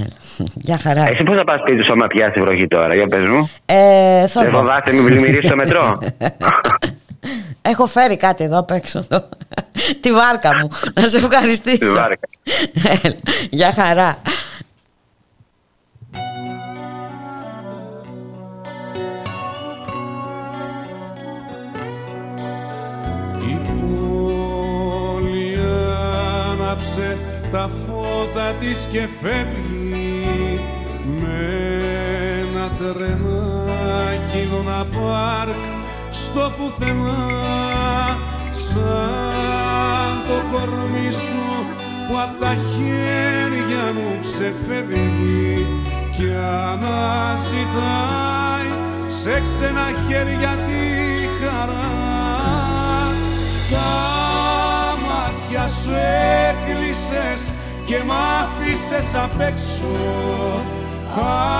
για 0.56 0.78
χαρά. 0.78 1.04
Εσύ 1.08 1.24
πώς 1.24 1.36
θα 1.36 1.44
πας 1.44 1.60
σπίτι 1.60 1.84
σου 1.84 1.92
άμα 1.92 2.08
πιάσει 2.08 2.42
βροχή 2.42 2.68
τώρα, 2.68 2.96
για 2.96 3.08
πες 3.08 3.28
μου. 3.28 3.50
Ε, 3.66 4.28
θα 4.28 4.42
Δεν 4.42 4.52
φοβάστε 4.52 4.94
μην 4.94 5.06
πλημμυρίσει 5.06 5.50
το 5.50 5.56
μετρό; 5.56 6.00
Έχω 7.72 7.86
φέρει 7.86 8.18
κάτι 8.18 8.44
εδώ 8.44 8.60
απ' 8.60 8.72
έξω. 8.72 9.08
Τη 10.02 10.12
βάρκα 10.12 10.56
μου. 10.62 10.68
Να 10.94 11.08
σε 11.08 11.18
ευχαριστήσω. 11.18 11.78
Τη 11.78 11.90
βάρκα. 11.90 12.28
για 13.50 13.74
χαρά. 13.74 14.18
Τα 27.58 27.70
φώτα 27.86 28.54
της 28.60 28.88
και 28.92 29.08
φεύγει 29.22 30.60
με 31.20 31.40
ένα 32.40 32.72
τρενάκι 32.78 34.44
να 34.66 34.80
πάρκ 35.00 35.62
στο 36.12 36.52
πουθενά. 36.58 37.26
Σαν 38.52 40.14
το 40.28 40.38
κορμί 40.52 41.12
σου 41.12 41.48
που 42.08 42.16
απ' 42.20 42.40
τα 42.40 42.54
χέρια 42.56 43.86
μου 43.94 44.10
ξεφεύγει 44.22 45.66
και 46.18 46.30
αναζητάει 46.72 47.90
σε 49.08 49.42
ξένα 49.42 49.88
χέρια 50.08 50.58
τη 50.68 50.84
χαρά 51.42 51.98
μάτια 55.48 55.68
σου 55.68 55.92
έκλεισες 56.50 57.54
και 57.86 57.98
μ' 58.06 58.12
άφησες 58.12 59.16
απ' 59.24 59.42
έξω. 59.42 59.96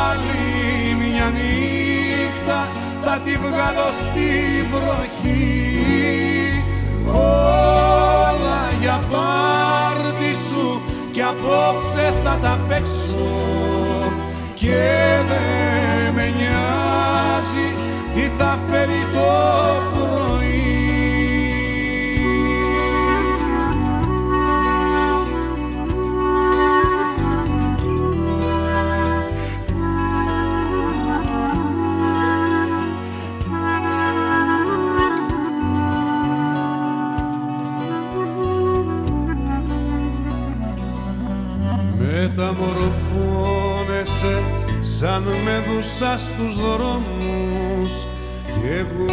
Άλλη 0.10 0.96
μια 0.96 1.32
νύχτα 1.38 2.68
θα 3.04 3.20
τη 3.26 3.32
βγάλω 3.32 3.90
στη 4.04 4.30
βροχή. 4.72 6.64
Όλα 7.12 8.62
για 8.82 9.02
πάρτι 9.12 10.34
σου 10.50 10.82
και 11.12 11.22
απόψε 11.22 12.14
θα 12.24 12.38
τα 12.42 12.60
παίξω. 12.68 13.32
Και 14.54 14.76
δεν 15.28 16.14
με 16.14 16.34
νοιάζει 16.38 17.68
τι 18.14 18.22
θα 18.38 18.58
φέρει 18.70 19.06
το 19.14 19.32
πρωί 19.94 20.57
μεταμορφώνεσαι 42.38 44.44
σαν 44.82 45.24
δούσα 45.68 46.18
στους 46.18 46.56
δρόμους. 46.56 47.92
Κι 48.44 48.68
εγώ 48.78 49.06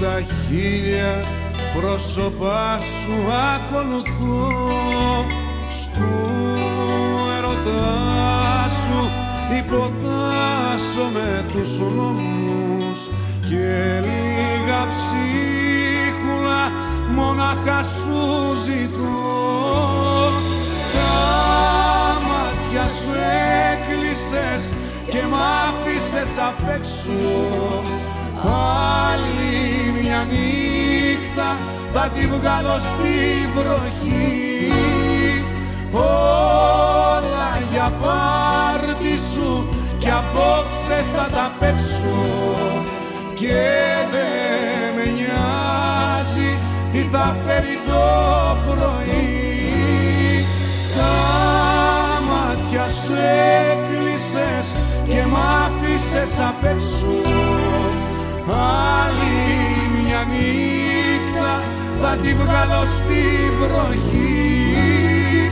τα 0.00 0.20
χίλια 0.20 1.24
πρόσωπά 1.76 2.78
σου 2.80 3.14
ακολουθώ. 3.54 4.48
Στου 5.68 6.12
ερωτά 7.38 8.68
σου 8.68 9.00
υποτάσσω 9.58 11.04
με 11.12 11.44
τους 11.52 11.78
νόμους. 11.78 12.98
Και 13.40 14.00
λίγα 14.00 14.88
ψίχουλα 14.90 16.62
μόναχα 17.14 17.82
σου 17.82 18.54
ζητώ 18.64 20.13
μάτια 22.74 22.88
σου 22.88 23.12
έκλεισες 23.72 24.72
και 25.08 25.22
μ' 25.30 25.34
άφησες 25.68 26.38
απ' 26.38 26.68
έξω. 26.76 27.82
Άλλη 29.08 30.00
μια 30.00 30.26
νύχτα 30.30 31.56
θα 31.92 32.08
τη 32.08 32.26
βγάλω 32.26 32.78
στη 32.78 33.48
βροχή. 33.54 34.72
Όλα 35.92 37.50
για 37.72 37.92
πάρτι 38.02 39.18
σου 39.32 39.68
και 39.98 40.10
απόψε 40.10 41.04
θα 41.14 41.28
τα 41.36 41.52
παίξω. 41.60 42.24
Και 43.34 43.64
δεν 44.12 44.94
με 44.96 45.04
νοιάζει 45.16 46.58
τι 46.92 46.98
θα 46.98 47.36
φέρει 47.46 47.78
το 47.86 48.02
πρωί 48.66 49.43
μάτια 52.84 53.02
σου 53.02 53.12
έκλεισες 53.70 54.76
και 55.08 55.22
μ' 55.26 55.36
άφησες 55.36 56.38
απ' 56.48 56.64
έξω. 56.64 57.14
Άλλη 59.02 59.36
μια 59.96 60.22
νύχτα 60.32 61.62
θα 62.00 62.16
τη 62.22 62.34
βγάλω 62.34 62.84
στη 62.96 63.22
βροχή. 63.60 65.50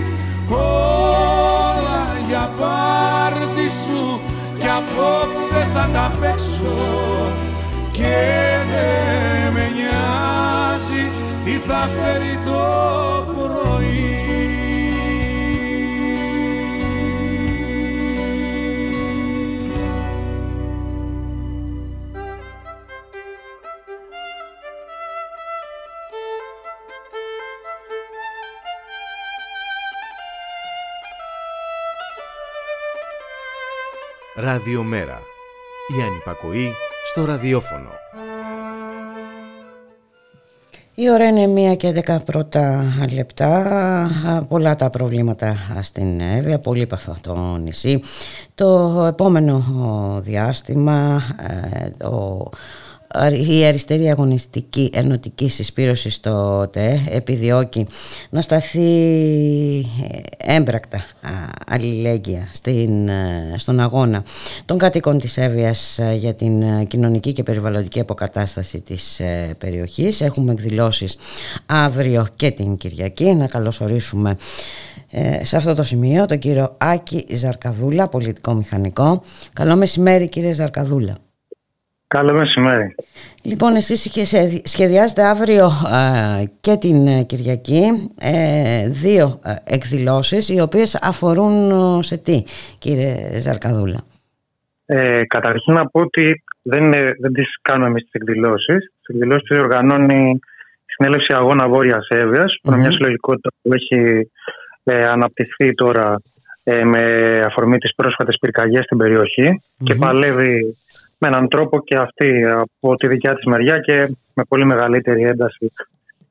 Όλα 0.49 2.03
για 2.29 2.51
πάρτι 2.61 3.69
σου 3.85 4.21
και 4.59 4.69
απόψε 4.69 5.69
θα 5.75 5.89
τα 5.93 6.13
παίξω. 6.21 6.79
Και 7.93 8.17
δεν 8.71 9.53
με 9.53 9.71
νοιάζει 9.77 11.05
τι 11.45 11.51
θα 11.51 11.89
φέρει 11.97 12.39
το 12.45 12.63
πρωί 13.35 14.23
Ραδιομέρα. 34.43 35.21
Η 35.99 36.03
ανυπακοή 36.03 36.73
στο 37.05 37.25
ραδιόφωνο. 37.25 37.89
Η 40.95 41.11
ώρα 41.11 41.29
είναι 41.29 41.47
μία 41.47 41.75
και 41.75 41.93
δέκα 41.93 42.21
πρώτα 42.25 42.85
λεπτά. 43.15 44.45
Πολλά 44.49 44.77
τα 44.77 44.91
προβλήματα 44.91 45.57
στην 45.81 46.21
Εύβοια, 46.21 46.59
πολύ 46.59 46.87
παθό 46.87 47.17
το 47.21 47.57
νησί. 47.57 48.03
Το 48.55 49.03
επόμενο 49.09 49.65
διάστημα, 50.23 51.23
ε, 51.49 52.05
ο 52.05 52.49
η 53.49 53.65
αριστερή 53.65 54.11
αγωνιστική 54.11 54.91
ενωτική 54.95 55.49
συσπήρωση 55.49 56.11
στο 56.11 56.69
ΤΕ 56.73 57.01
επιδιώκει 57.11 57.87
να 58.31 58.41
σταθεί 58.41 58.81
ε, 59.79 60.55
έμπρακτα 60.55 61.05
αλληλέγγυα 61.67 62.49
στην, 62.53 63.09
ε, 63.09 63.55
στον 63.57 63.81
αγώνα 63.81 64.25
των 64.65 64.79
κατοίκων 64.79 65.19
της 65.19 65.37
Εύβοιας 65.37 65.99
ε, 65.99 66.15
για 66.15 66.35
την 66.35 66.87
κοινωνική 66.87 67.33
και 67.33 67.43
περιβαλλοντική 67.43 68.01
αποκατάσταση 68.01 68.81
της 68.81 69.21
περιοχής. 69.59 70.21
Έχουμε 70.21 70.53
εκδηλώσεις 70.53 71.17
αύριο 71.67 72.27
και 72.37 72.51
την 72.51 72.77
Κυριακή. 72.77 73.35
Να 73.35 73.47
καλωσορίσουμε 73.47 74.37
σε 75.43 75.57
αυτό 75.57 75.75
το 75.75 75.83
σημείο 75.83 76.27
τον 76.27 76.39
κύριο 76.39 76.77
Άκη 76.79 77.27
Ζαρκαδούλα, 77.35 78.09
πολιτικό 78.09 78.53
μηχανικό. 78.55 79.23
Καλό 79.53 79.77
μεσημέρι 79.77 80.29
κύριε 80.29 80.53
Ζαρκαδούλα. 80.53 81.17
Καλό 82.13 82.33
μεσημέρι. 82.33 82.95
Λοιπόν, 83.43 83.75
εσείς 83.75 84.11
σχεδιάζετε 84.63 85.23
αύριο 85.25 85.69
και 86.61 86.77
την 86.77 87.07
ε, 87.07 87.23
Κυριακή 87.23 87.85
ε, 88.21 88.89
δύο 88.89 89.41
ε, 89.45 89.75
εκδηλώσεις 89.75 90.49
οι 90.49 90.61
οποίες 90.61 90.99
αφορούν 91.03 91.55
σε 92.03 92.17
τι, 92.17 92.43
κύριε 92.79 93.39
Ζαρκαδούλα; 93.39 94.01
Ε, 94.87 95.25
καταρχήν 95.25 95.75
να 95.75 95.87
πω 95.87 96.01
ότι 96.01 96.43
δεν, 96.63 96.91
δεν 97.19 97.33
τις 97.33 97.57
κάνουμε 97.63 97.89
εμείς 97.89 98.03
τις 98.03 98.13
εκδηλώσεις. 98.13 98.77
Τις 98.77 99.15
εκδηλώσεις 99.15 99.49
τις 99.49 99.59
οργανώνει 99.59 100.31
η 100.87 100.93
Συνέλευση 100.95 101.35
Αγώνα 101.35 101.69
Βόρειας 101.69 102.07
Εύβοιας, 102.09 102.61
mm-hmm. 102.63 102.77
μια 102.77 102.93
συλλογικότητα 102.93 103.51
που 103.63 103.71
έχει 103.75 104.31
αναπτυχθεί 105.09 105.75
τώρα 105.75 106.17
με 106.85 107.05
αφορμή 107.47 107.79
τις 107.79 107.95
πρόσφατες 107.95 108.37
πυρκαγιές 108.41 108.85
στην 108.85 108.99
περιοχη 108.99 109.63
και 109.85 109.95
παλεύει 109.95 110.77
με 111.23 111.29
έναν 111.29 111.49
τρόπο 111.49 111.83
και 111.85 111.97
αυτή 111.97 112.45
από 112.45 112.95
τη 112.95 113.09
δικιά 113.09 113.35
της 113.35 113.45
μεριά 113.45 113.79
και 113.79 113.97
με 114.35 114.45
πολύ 114.49 114.65
μεγαλύτερη 114.65 115.23
ένταση 115.23 115.73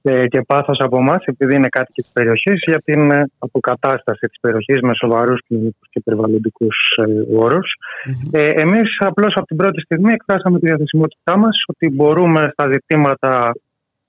ε, 0.02 0.28
και 0.28 0.42
πάθος 0.42 0.80
από 0.80 0.98
εμάς, 0.98 1.24
επειδή 1.26 1.56
είναι 1.56 1.68
κάτοικοι 1.68 2.02
της 2.02 2.12
περιοχής, 2.14 2.64
για 2.66 2.82
την 2.86 3.12
ε, 3.12 3.24
αποκατάσταση 3.40 4.26
της 4.28 4.40
περιοχής 4.42 4.82
με 4.82 4.94
σοβαρούς 4.96 5.42
κοινωνικούς 5.48 5.88
και 5.90 6.02
περιβαλλοντικούς 6.04 6.78
ε, 6.98 7.36
όρους. 7.36 7.68
Mm-hmm. 7.74 8.40
Ε, 8.40 8.48
εμείς 8.48 8.98
απλώς 9.00 9.34
από 9.36 9.46
την 9.46 9.58
πρώτη 9.58 9.82
στιγμή 9.82 10.14
εκφράσαμε 10.14 10.60
τη 10.60 10.66
διαθεσιμότητά 10.66 11.38
μας 11.38 11.64
ότι 11.68 11.90
μπορούμε 11.90 12.50
στα 12.54 12.66
ζητήματα 12.72 13.52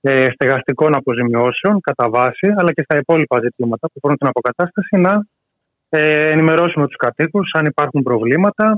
ε, 0.01 0.29
στεγαστικών 0.33 0.95
αποζημιώσεων 0.95 1.81
κατά 1.81 2.09
βάση, 2.09 2.47
αλλά 2.57 2.71
και 2.73 2.83
στα 2.83 2.97
υπόλοιπα 2.97 3.39
ζητήματα 3.39 3.87
που 3.87 3.93
αφορούν 3.97 4.17
την 4.17 4.27
αποκατάσταση 4.27 4.95
να 4.97 5.25
ε, 5.89 6.29
ενημερώσουμε 6.33 6.85
τους 6.87 6.95
κατοίκους 6.95 7.51
αν 7.53 7.65
υπάρχουν 7.65 8.03
προβλήματα, 8.03 8.77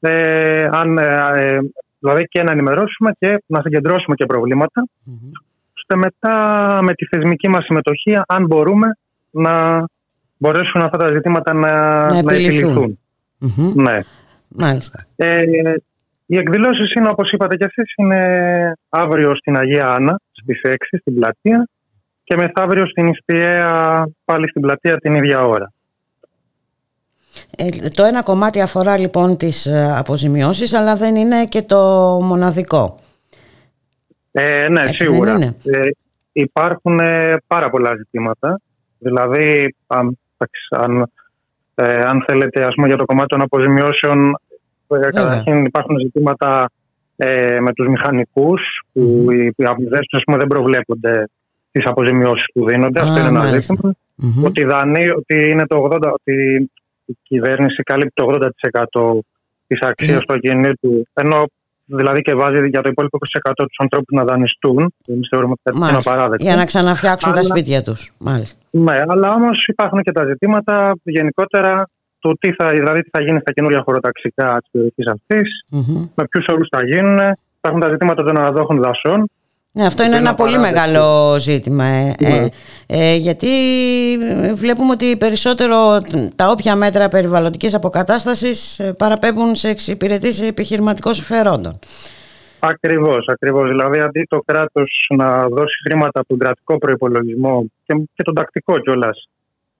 ε, 0.00 0.68
αν, 0.70 0.98
ε, 0.98 1.30
ε, 1.34 1.58
δηλαδή 1.98 2.24
και 2.24 2.42
να 2.42 2.52
ενημερώσουμε 2.52 3.12
και 3.18 3.42
να 3.46 3.60
συγκεντρώσουμε 3.60 4.14
και 4.14 4.26
προβλήματα 4.26 4.88
mm-hmm. 4.88 5.30
ώστε 5.76 5.96
μετά 5.96 6.78
με 6.82 6.94
τη 6.94 7.06
θεσμική 7.06 7.48
μας 7.48 7.64
συμμετοχή 7.64 8.18
αν 8.26 8.46
μπορούμε 8.46 8.86
να 9.30 9.84
μπορέσουν 10.36 10.82
αυτά 10.82 10.98
τα 10.98 11.08
ζητήματα 11.08 11.52
να, 11.52 11.72
να, 12.06 12.22
να 12.22 12.32
επιληθούν. 12.32 12.98
Mm-hmm. 13.40 13.72
Ναι. 13.74 13.98
Μάλιστα. 14.48 15.06
Ε, 15.16 15.36
οι 16.26 16.36
εκδηλώσεις 16.36 16.92
είναι 16.92 17.08
όπως 17.08 17.30
είπατε 17.30 17.56
και 17.56 17.66
εσείς 17.74 17.94
είναι 17.96 18.72
αύριο 18.88 19.36
στην 19.36 19.56
Αγία 19.56 19.88
Άννα 19.88 20.20
στις 20.30 20.60
6 20.64 20.74
στην 21.00 21.14
πλατεία 21.14 21.68
και 22.24 22.36
μεθαύριο 22.36 22.86
στην 22.86 23.06
Ιστιαία 23.06 24.08
πάλι 24.24 24.48
στην 24.48 24.62
πλατεία 24.62 24.96
την 24.96 25.14
ίδια 25.14 25.40
ώρα. 25.40 25.72
Ε, 27.56 27.88
το 27.88 28.04
ένα 28.04 28.22
κομμάτι 28.22 28.60
αφορά 28.60 28.98
λοιπόν 28.98 29.36
τις 29.36 29.66
ε, 29.66 29.94
αποζημιώσεις 29.96 30.74
αλλά 30.74 30.96
δεν 30.96 31.16
είναι 31.16 31.44
και 31.44 31.62
το 31.62 31.76
μοναδικό. 32.22 32.98
Ε, 34.32 34.68
ναι, 34.68 34.82
σίγουρα. 34.92 35.32
Ε, 35.64 35.80
υπάρχουν 36.32 37.00
πάρα 37.46 37.70
πολλά 37.70 37.96
ζητήματα. 37.96 38.60
Δηλαδή, 38.98 39.74
αν, 39.86 40.18
αν, 40.70 41.10
αν 42.04 42.24
θέλετε, 42.26 42.64
ας 42.64 42.74
πούμε, 42.74 42.86
για 42.86 42.96
το 42.96 43.04
κομμάτι 43.04 43.28
των 43.28 43.40
αποζημιώσεων, 43.40 44.38
καταρχήν 44.86 45.64
υπάρχουν 45.64 45.98
ζητήματα 45.98 46.70
με 47.60 47.72
τους 47.74 47.88
μηχανικούς, 47.88 48.60
που 48.92 49.26
οι, 49.30 49.46
οι 49.56 49.64
δεν 50.36 50.46
προβλέπονται 50.48 51.28
τις 51.70 51.84
αποζημιώσεις 51.86 52.44
που 52.52 52.66
δίνονται. 52.66 53.00
Αυτό 53.00 53.18
είναι 53.18 53.28
ένα 53.28 53.58
ζήτημα. 53.58 53.94
Ότι, 54.44 54.64
ότι, 55.16 55.50
είναι 55.50 55.66
το 55.66 55.88
80, 55.92 55.98
ότι 56.12 56.70
η 57.08 57.16
κυβέρνηση 57.22 57.82
καλύπτει 57.82 58.12
το 58.14 58.24
80% 58.92 59.18
της 59.66 59.80
αξίας 59.80 60.18
ναι. 60.18 60.24
του 60.24 60.34
ακινήτου, 60.34 61.06
ενώ 61.12 61.44
δηλαδή 61.84 62.20
και 62.20 62.34
βάζει 62.34 62.68
για 62.68 62.82
το 62.82 62.88
υπόλοιπο 62.92 63.18
20% 63.48 63.52
τους 63.56 63.78
ανθρώπους 63.78 64.12
να 64.18 64.24
δανειστούν. 64.24 64.94
Εμείς 65.06 65.28
θεωρούμε 65.30 65.54
ότι 65.58 65.76
είναι 65.76 65.96
απαράδεκτο. 65.96 66.44
Για 66.44 66.56
να 66.56 66.64
ξαναφτιάξουν 66.64 67.32
τα 67.32 67.42
σπίτια 67.42 67.82
τους. 67.82 68.12
Ναι, 68.70 68.96
αλλά 69.08 69.28
όμως 69.32 69.66
υπάρχουν 69.66 70.02
και 70.02 70.12
τα 70.12 70.24
ζητήματα 70.24 70.94
γενικότερα 71.02 71.88
του 72.18 72.36
τι 72.40 72.52
θα, 72.52 72.68
δηλαδή, 72.68 73.00
τι 73.02 73.08
θα 73.12 73.20
γίνει 73.20 73.40
στα 73.40 73.52
καινούργια 73.52 73.82
χωροταξικά 73.84 74.56
της 74.60 74.70
περιοχής 74.70 75.06
αυτής, 75.06 75.48
με 76.14 76.24
ποιους 76.30 76.46
όρους 76.48 76.68
θα 76.70 76.84
γίνουν. 76.84 77.18
Υπάρχουν 77.58 77.80
τα 77.80 77.88
ζητήματα 77.88 78.22
των 78.22 78.38
αναδόχων 78.38 78.80
δασών, 78.82 79.28
ναι, 79.72 79.86
αυτό 79.86 80.04
είναι 80.04 80.16
ένα 80.16 80.34
πολύ 80.34 80.58
μεγάλο 80.58 81.36
ζήτημα. 81.38 81.84
Ε, 81.84 82.14
ε, 82.18 82.40
ναι. 82.40 82.46
ε, 82.86 83.14
γιατί 83.14 83.48
βλέπουμε 84.54 84.92
ότι 84.92 85.16
περισσότερο 85.16 85.98
τα 86.36 86.50
όποια 86.50 86.76
μέτρα 86.76 87.08
περιβαλλοντικής 87.08 87.74
αποκατάστασης 87.74 88.80
παραπέμπουν 88.96 89.54
σε 89.54 89.68
εξυπηρετήσει 89.68 90.46
επιχειρηματικών 90.46 91.14
συμφερόντων. 91.14 91.78
Ακριβώς, 92.58 93.26
ακριβώς. 93.28 93.68
Δηλαδή 93.68 93.98
αντί 93.98 94.26
το 94.28 94.42
κράτος 94.46 95.06
να 95.16 95.48
δώσει 95.48 95.74
χρήματα 95.88 96.20
από 96.20 96.28
τον 96.28 96.38
κρατικό 96.38 96.78
προϋπολογισμό 96.78 97.64
και, 97.86 97.94
και 98.14 98.22
τον 98.22 98.34
τακτικό 98.34 98.78
κιόλας 98.78 99.28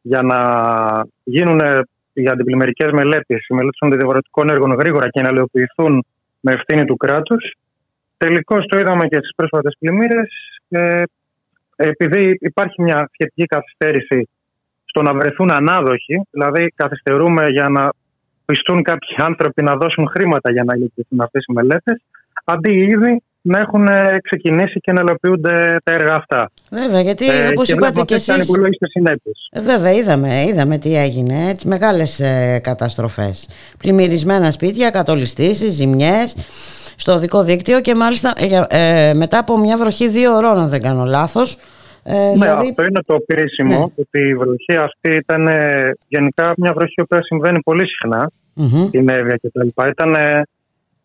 για 0.02 0.22
να 0.22 0.38
γίνουν 1.24 1.60
οι 2.12 2.28
αντιπλημμυρικές 2.28 2.90
μελέτες, 2.92 3.46
οι 3.48 3.54
μελέτες 3.54 3.78
των 3.78 3.90
διαφορετικών 3.90 4.48
έργων 4.48 4.72
γρήγορα 4.72 5.08
και 5.08 5.22
να 5.22 5.28
ελαιοποιηθούν 5.28 6.04
με 6.40 6.52
ευθύνη 6.52 6.84
του 6.84 6.96
κράτους, 6.96 7.54
Τελικώς 8.18 8.66
το 8.66 8.78
είδαμε 8.78 9.08
και 9.08 9.16
στις 9.16 9.34
πρόσφατες 9.36 9.76
πλημμύρες. 9.78 10.30
Ε, 10.68 11.02
επειδή 11.76 12.36
υπάρχει 12.40 12.82
μια 12.82 13.10
σχετική 13.12 13.44
καθυστέρηση 13.44 14.28
στο 14.84 15.02
να 15.02 15.14
βρεθούν 15.14 15.52
ανάδοχοι, 15.52 16.20
δηλαδή 16.30 16.72
καθυστερούμε 16.76 17.48
για 17.48 17.68
να 17.68 17.90
πιστούν 18.44 18.82
κάποιοι 18.82 19.14
άνθρωποι 19.16 19.62
να 19.62 19.74
δώσουν 19.74 20.08
χρήματα 20.08 20.50
για 20.50 20.64
να 20.64 20.76
υλοποιηθούν 20.76 21.20
αυτές 21.20 21.44
οι 21.48 21.52
μελέτες, 21.52 22.02
αντί 22.44 22.72
ήδη 22.72 23.22
να 23.48 23.58
έχουν 23.58 23.88
ξεκινήσει 24.22 24.80
και 24.80 24.92
να 24.92 25.00
ελοποιούνται 25.00 25.76
τα 25.84 25.92
έργα 25.94 26.14
αυτά. 26.14 26.50
Βέβαια, 26.70 27.00
γιατί 27.00 27.26
ε, 27.26 27.48
όπως 27.48 27.68
είπατε 27.68 28.02
και 28.02 28.14
εσεί. 28.14 28.32
Ε, 29.50 29.60
βέβαια, 29.60 29.92
είδαμε, 29.92 30.42
είδαμε 30.42 30.78
τι 30.78 30.96
έγινε. 30.96 31.48
Έτσι, 31.48 31.68
Μεγάλες 31.68 32.20
ε, 32.20 32.60
καταστροφές. 32.62 33.48
Πλημμυρισμένα 33.78 34.50
σπίτια, 34.50 34.90
κατολιστήσεις, 34.90 35.72
ζημιές 35.72 36.36
στο 36.96 37.18
δικό 37.18 37.42
δίκτυο 37.42 37.80
και 37.80 37.94
μάλιστα 37.94 38.32
ε, 38.36 39.10
ε, 39.10 39.14
μετά 39.14 39.38
από 39.38 39.58
μια 39.58 39.76
βροχή 39.76 40.08
δύο 40.08 40.36
ωρών, 40.36 40.56
αν 40.58 40.68
δεν 40.68 40.80
κάνω 40.80 41.04
λάθος. 41.04 41.58
Ε, 42.02 42.12
ναι, 42.12 42.32
δηλαδή... 42.32 42.68
αυτό 42.68 42.82
είναι 42.82 43.00
το 43.06 43.18
κρίσιμο, 43.26 43.78
ναι. 43.78 43.84
ότι 43.96 44.28
η 44.28 44.34
βροχή 44.34 44.76
αυτή 44.76 45.14
ήταν 45.16 45.46
ε, 45.46 45.90
γενικά 46.08 46.54
μια 46.56 46.72
βροχή 46.72 47.02
που 47.08 47.16
συμβαίνει 47.22 47.60
πολύ 47.60 47.84
συχνά 47.86 48.30
mm-hmm. 48.56 48.86
στην 48.88 49.08
Εύβοια 49.08 49.36
και 49.36 49.50
τα 49.52 49.64
λοιπά. 49.64 49.88
Ήταν 49.88 50.14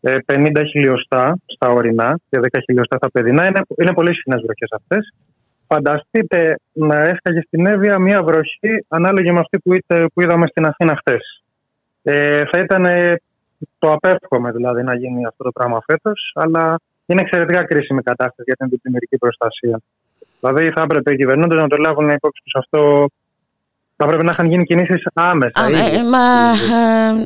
50 0.04 0.64
χιλιοστά 0.70 1.38
στα 1.46 1.70
ορεινά 1.70 2.20
και 2.30 2.40
10 2.42 2.60
χιλιοστά 2.64 2.98
στα 2.98 3.12
παιδινά. 3.12 3.46
Είναι, 3.48 3.62
είναι 3.78 3.94
πολύ 3.94 4.16
συχνέ 4.16 4.36
βροχές 4.36 4.70
αυτές. 4.72 5.14
Φανταστείτε 5.68 6.60
να 6.74 7.02
έσκαγε 7.02 7.42
στην 7.42 7.66
Εύβοια 7.66 8.00
μια 8.00 8.24
βροχή 8.24 8.86
ανάλογη 8.88 9.32
με 9.32 9.40
αυτή 9.40 9.60
που, 9.60 9.76
που 10.14 10.22
είδαμε 10.22 10.48
στην 10.48 10.66
Αθήνα 10.66 10.96
χθες. 10.96 11.44
Ε, 12.04 12.44
θα 12.52 12.60
ήταν 12.60 12.86
το 13.80 13.88
απέφχομαι 13.88 14.52
δηλαδή 14.52 14.84
να 14.84 14.96
γίνει 14.96 15.26
αυτό 15.26 15.44
το 15.44 15.52
πράγμα 15.52 15.82
φέτος, 15.86 16.32
αλλά 16.36 16.80
είναι 17.06 17.22
εξαιρετικά 17.22 17.64
κρίσιμη 17.64 18.02
κατάσταση 18.02 18.44
για 18.46 18.56
την 18.56 18.70
επιμερική 18.74 19.18
προστασία. 19.18 19.82
Δηλαδή 20.40 20.72
θα 20.72 20.82
έπρεπε 20.82 21.14
οι 21.14 21.16
κυβερνώντες 21.16 21.62
να 21.62 21.68
το 21.68 21.78
λάβουν 21.78 22.10
υπόψη 22.10 22.42
τους 22.44 22.56
αυτό. 22.56 23.08
Θα 23.96 24.06
πρέπει 24.06 24.24
να 24.26 24.32
είχαν 24.32 24.46
γίνει 24.46 24.64
κινήσεις 24.64 25.04
άμεσα. 25.14 25.62
Α, 25.62 25.66
ε, 25.68 26.04
μα, 26.12 26.50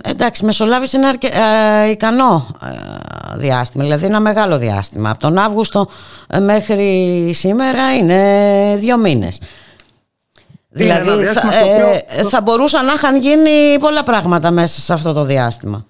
ε, 0.05 0.11
εντάξει, 0.11 0.45
μεσολάβησε 0.45 0.97
ένα 0.97 1.07
αρκε, 1.07 1.27
ε, 1.27 1.89
ικανό 1.89 2.47
ε, 2.63 3.37
διάστημα, 3.37 3.83
δηλαδή 3.83 4.05
ένα 4.05 4.19
μεγάλο 4.19 4.57
διάστημα. 4.57 5.09
Από 5.09 5.19
τον 5.19 5.37
Αύγουστο 5.37 5.87
ε, 6.29 6.39
μέχρι 6.39 7.29
σήμερα 7.33 7.95
είναι 7.95 8.75
δύο 8.79 8.97
μήνες. 8.97 9.41
Δηλαδή 10.69 11.25
θα, 11.25 11.41
θα 12.29 12.41
μπορούσαν 12.41 12.85
να 12.85 12.93
είχαν 12.93 13.15
γίνει 13.17 13.79
πολλά 13.79 14.03
πράγματα 14.03 14.51
μέσα 14.51 14.79
σε 14.81 14.93
αυτό 14.93 15.13
το 15.13 15.23
διάστημα. 15.23 15.85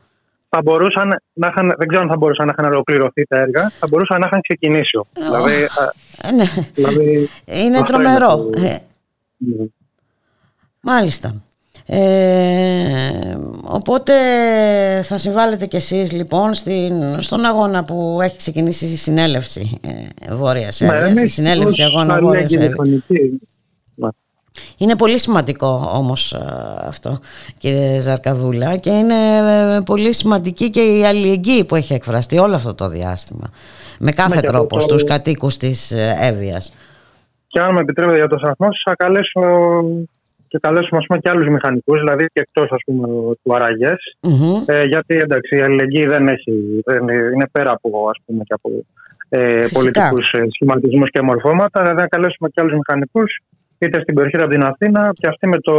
θα 0.49 0.61
μπορούσαν 0.63 1.21
να 1.33 1.47
είχαν, 1.47 1.73
δεν 1.77 1.87
ξέρω 1.87 2.01
αν 2.03 2.09
θα 2.09 2.17
μπορούσαν 2.17 2.45
να 2.45 2.53
είχαν 2.57 2.71
ολοκληρωθεί 2.71 3.25
τα 3.27 3.37
έργα, 3.37 3.71
θα 3.79 3.87
μπορούσαν 3.89 4.19
να 4.19 4.27
είχαν 4.27 4.41
ξεκινήσει. 4.41 4.99
Δηλαδή, 5.13 5.53
ε, 6.21 6.31
ναι. 6.31 6.45
δηλαδή, 6.73 7.29
είναι 7.45 7.77
αυτό 7.79 7.91
τρομερό. 7.93 8.49
είναι 8.55 8.57
το- 8.57 8.61
Ε, 8.63 8.77
Μάλιστα. 10.91 11.35
Ε, 11.85 13.37
οπότε 13.63 14.13
θα 15.03 15.17
συμβάλλετε 15.17 15.65
κι 15.65 15.75
εσείς 15.75 16.11
λοιπόν 16.11 16.53
στην, 16.53 17.21
στον 17.21 17.45
αγώνα 17.45 17.83
που 17.83 18.19
έχει 18.21 18.37
ξεκινήσει 18.37 18.85
η 18.85 18.95
συνέλευση 18.95 19.79
ε, 19.81 20.35
Βόρειας 20.35 20.79
Ναι, 20.79 20.87
Εύβοιας, 20.87 21.09
η 21.15 21.19
εμείς 21.19 21.33
συνέλευση 21.33 21.81
ως 21.83 21.87
αγώνα 21.95 22.19
Βόρειας 22.19 22.51
αλληλέγγυη 22.53 22.57
Εύβοιας. 22.77 22.87
μηχανική, 23.07 23.39
ναι. 23.95 24.07
Είναι 24.77 24.95
πολύ 24.95 25.17
σημαντικό 25.19 25.89
όμως 25.93 26.33
ε, 26.33 26.37
αυτό 26.87 27.19
κύριε 27.57 27.99
Ζαρκαδούλα 27.99 28.77
και 28.77 28.89
είναι 28.89 29.37
ε, 29.75 29.79
πολύ 29.85 30.13
σημαντική 30.13 30.69
και 30.69 30.81
η 30.81 31.05
αλληλεγγύη 31.05 31.63
που 31.63 31.75
έχει 31.75 31.93
εκφραστεί 31.93 32.37
όλο 32.37 32.55
αυτό 32.55 32.73
το 32.75 32.89
διάστημα 32.89 33.49
με 33.99 34.11
κάθε 34.11 34.35
Ναι, 34.35 34.39
και 34.41 34.47
αυτό 34.47 34.57
τρόπο 34.57 34.75
το- 34.75 34.81
στους 34.81 35.03
κατοίκους 35.03 35.57
της 35.57 35.91
ε, 35.91 36.15
Εύβοιας. 36.21 36.73
Και 37.47 37.59
αν 37.59 37.73
με 37.73 37.79
επιτρέπετε 37.81 38.17
για 38.17 38.27
το 38.27 38.37
σταθμό 38.37 38.67
σας, 38.67 38.81
θα 38.85 38.95
καλέσω 38.95 39.41
και 40.47 40.57
καλέσουμε 40.61 40.99
ας 40.99 41.05
πούμε, 41.05 41.19
και 41.19 41.29
άλλους 41.29 41.47
μηχανικούς, 41.47 41.99
δηλαδή 41.99 42.25
και 42.33 42.41
εκτός 42.45 42.71
ας 42.71 42.81
πούμε, 42.85 43.07
του 43.43 43.55
αραγές. 43.55 44.01
Μμμ. 44.21 44.63
Ε, 44.65 44.83
γιατί 44.83 45.15
εντάξει, 45.17 45.55
η 45.55 45.61
αλληλεγγύη 45.61 46.05
δεν 46.05 46.27
έχει, 46.27 46.81
δεν 46.85 47.01
είναι 47.33 47.47
πέρα 47.51 47.71
από, 47.71 48.09
ας 48.09 48.17
πούμε, 48.25 48.43
και 48.43 48.53
από 48.53 48.69
ε, 49.29 49.61
Φυσικά. 49.61 49.79
πολιτικούς 49.79 50.31
ε, 50.31 50.43
σχηματισμούς 50.53 51.09
και 51.09 51.21
μορφώματα. 51.21 51.81
Δηλαδή 51.81 52.01
να 52.01 52.07
καλέσουμε 52.07 52.49
και 52.49 52.61
άλλους 52.61 52.73
μηχανικούς 52.73 53.41
είτε 53.79 54.01
στην 54.01 54.15
περιοχή 54.15 54.37
από 54.37 54.49
την 54.49 54.63
Αθήνα 54.63 55.11
και 55.13 55.27
αυτοί 55.27 55.47
με 55.47 55.57
το, 55.59 55.73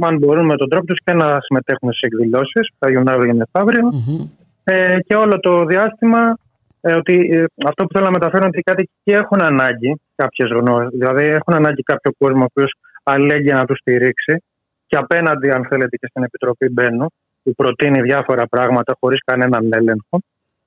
αν 0.00 0.18
μπορούν 0.18 0.44
με 0.44 0.56
τον 0.56 0.68
τρόπο 0.68 0.86
τους 0.86 1.00
και 1.04 1.12
να 1.12 1.38
συμμετέχουν 1.40 1.92
σε 1.92 2.06
εκδηλώσεις 2.06 2.64
που 2.70 2.76
θα 2.78 2.90
γίνουν 2.90 3.08
αύριο 3.08 3.32
και 3.32 3.38
μεθαύριο. 3.38 3.84
Μμμ. 3.92 4.28
Ε, 4.64 4.96
και 5.06 5.14
όλο 5.14 5.40
το 5.40 5.64
διάστημα 5.64 6.36
ε, 6.80 6.96
ότι 6.96 7.14
ε, 7.32 7.44
αυτό 7.66 7.84
που 7.84 7.92
θέλω 7.92 8.04
να 8.04 8.10
μεταφέρω 8.10 8.38
είναι 8.38 8.46
ότι 8.46 8.58
οι 8.58 8.62
κάτοικοι 8.62 9.10
έχουν 9.22 9.42
ανάγκη 9.42 10.00
κάποιες 10.14 10.50
γνώσεις. 10.50 10.98
Δηλαδή 10.98 11.24
έχουν 11.24 11.54
ανάγκη 11.54 11.82
κάποιο 11.82 12.12
κόσμο 12.18 12.42
ο 12.42 12.50
οποίος 12.50 12.72
αλληλέγγυα 13.02 13.54
να 13.56 13.64
τους 13.64 13.78
στηρίξει. 13.78 14.42
Και 14.86 14.96
απέναντι, 14.96 15.50
αν 15.50 15.66
θέλετε, 15.68 15.96
και 15.96 16.06
στην 16.10 16.22
Επιτροπή 16.22 16.68
Μπένου, 16.68 17.06
που 17.42 17.54
προτείνει 17.54 18.00
διάφορα 18.00 18.46
πράγματα 18.46 18.96
χωρίς 19.00 19.20
κανέναν 19.24 19.68
έλεγχο 19.72 20.18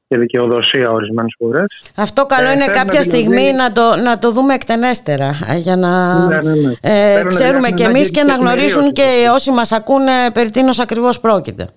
και 0.07 0.17
δικαιοδοσία 0.17 0.89
ορισμένες 0.91 1.35
φορές. 1.37 1.91
Αυτό 1.95 2.25
καλό 2.25 2.47
Ε, 2.47 2.51
είναι 2.51 2.59
θέλουμε 2.63 2.77
κάποια 2.77 3.01
δηλαδή- 3.01 3.21
στιγμή 3.23 3.53
να 3.53 3.71
το, 3.71 3.95
να 4.03 4.19
το 4.19 4.31
δούμε 4.31 4.53
εκτενέστερα 4.53 5.29
ε, 5.49 5.57
για 5.57 5.75
να 5.75 6.17
Ναι, 6.27 6.37
ναι, 6.41 6.53
ναι. 6.55 6.73
ε, 6.81 7.13
Θέλουν 7.13 7.29
ξέρουμε 7.29 7.53
δηλαδή 7.55 7.73
και 7.73 7.83
ανάγκη 7.83 7.97
εμείς 7.97 8.11
και 8.11 8.23
να 8.23 8.35
γνωρίζουν 8.35 8.83
τεκμηρίωσης. 8.93 9.23
και 9.23 9.29
όσοι 9.29 9.51
μας 9.51 9.71
ακούνε 9.71 10.11
περί 10.33 10.49
τίνος 10.49 10.79
ακριβώς 10.79 11.19
πρόκειται. 11.19 11.67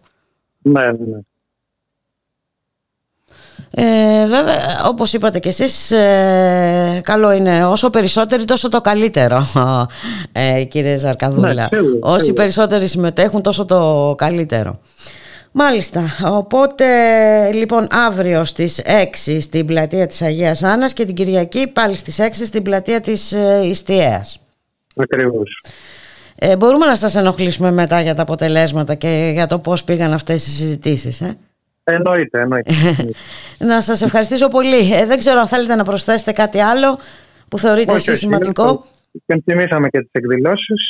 Ναι, 0.62 0.82
ναι, 0.84 0.90
ναι. 0.90 1.18
Ε, 3.70 4.26
βέβαια, 4.26 4.82
όπως 4.86 5.12
είπατε 5.12 5.38
και 5.38 5.48
εσείς, 5.48 5.90
ε, 5.90 7.00
καλό 7.04 7.32
είναι 7.32 7.66
όσο 7.66 7.90
περισσότεροι 7.90 8.44
τόσο 8.44 8.68
το 8.68 8.80
καλύτερο, 8.80 9.46
ε, 10.32 10.64
κύριε 10.64 10.96
Ζαρκαδούλα. 10.96 11.68
Ναι, 11.72 11.78
σίγουρα, 11.78 11.98
Όσοι 12.00 12.24
σίγουρα. 12.24 12.42
περισσότεροι 12.42 12.86
συμμετέχουν 12.86 13.42
τόσο 13.42 13.64
το 13.64 14.14
καλύτερο. 14.16 14.80
Μάλιστα, 15.52 16.02
οπότε 16.24 16.84
λοιπόν 17.52 17.86
αύριο 17.90 18.44
στις 18.44 18.82
6 18.84 19.40
στην 19.40 19.66
πλατεία 19.66 20.06
της 20.06 20.22
Αγίας 20.22 20.62
Άννας 20.62 20.92
και 20.92 21.04
την 21.04 21.14
Κυριακή 21.14 21.66
πάλι 21.72 21.94
στις 21.94 22.18
6 22.18 22.44
στην 22.46 22.62
πλατεία 22.62 23.00
της 23.00 23.32
ε, 23.32 23.60
Ιστιαίας. 23.64 24.40
Ακριβώς. 24.96 25.60
Ε, 26.40 26.56
μπορούμε 26.56 26.86
να 26.86 26.96
σας 26.96 27.14
ενοχλήσουμε 27.14 27.70
μετά 27.70 28.00
για 28.00 28.14
τα 28.14 28.22
αποτελέσματα 28.22 28.94
και 28.94 29.30
για 29.34 29.46
το 29.46 29.58
πώς 29.58 29.84
πήγαν 29.84 30.12
αυτές 30.12 30.46
οι 30.46 30.50
συζητήσεις. 30.50 31.20
Ε; 31.20 31.36
Εννοείται, 31.90 32.40
εννοείται. 32.40 32.72
να 33.70 33.80
σας 33.80 34.02
ευχαριστήσω 34.02 34.48
πολύ. 34.48 34.92
Ε, 34.94 35.06
δεν 35.06 35.18
ξέρω 35.18 35.40
αν 35.40 35.46
θέλετε 35.46 35.74
να 35.74 35.84
προσθέσετε 35.84 36.32
κάτι 36.32 36.60
άλλο 36.60 36.98
που 37.48 37.58
θεωρείτε 37.58 37.90
Όχι, 37.92 37.98
εσείς 38.00 38.10
όχι, 38.10 38.18
σημαντικό. 38.18 38.62
είναι 38.62 38.72
το- 38.72 38.84
Και 39.26 39.42
θυμήσαμε 39.44 39.88
και 39.88 39.98
τις 40.00 40.08
εκδηλώσεις. 40.12 40.80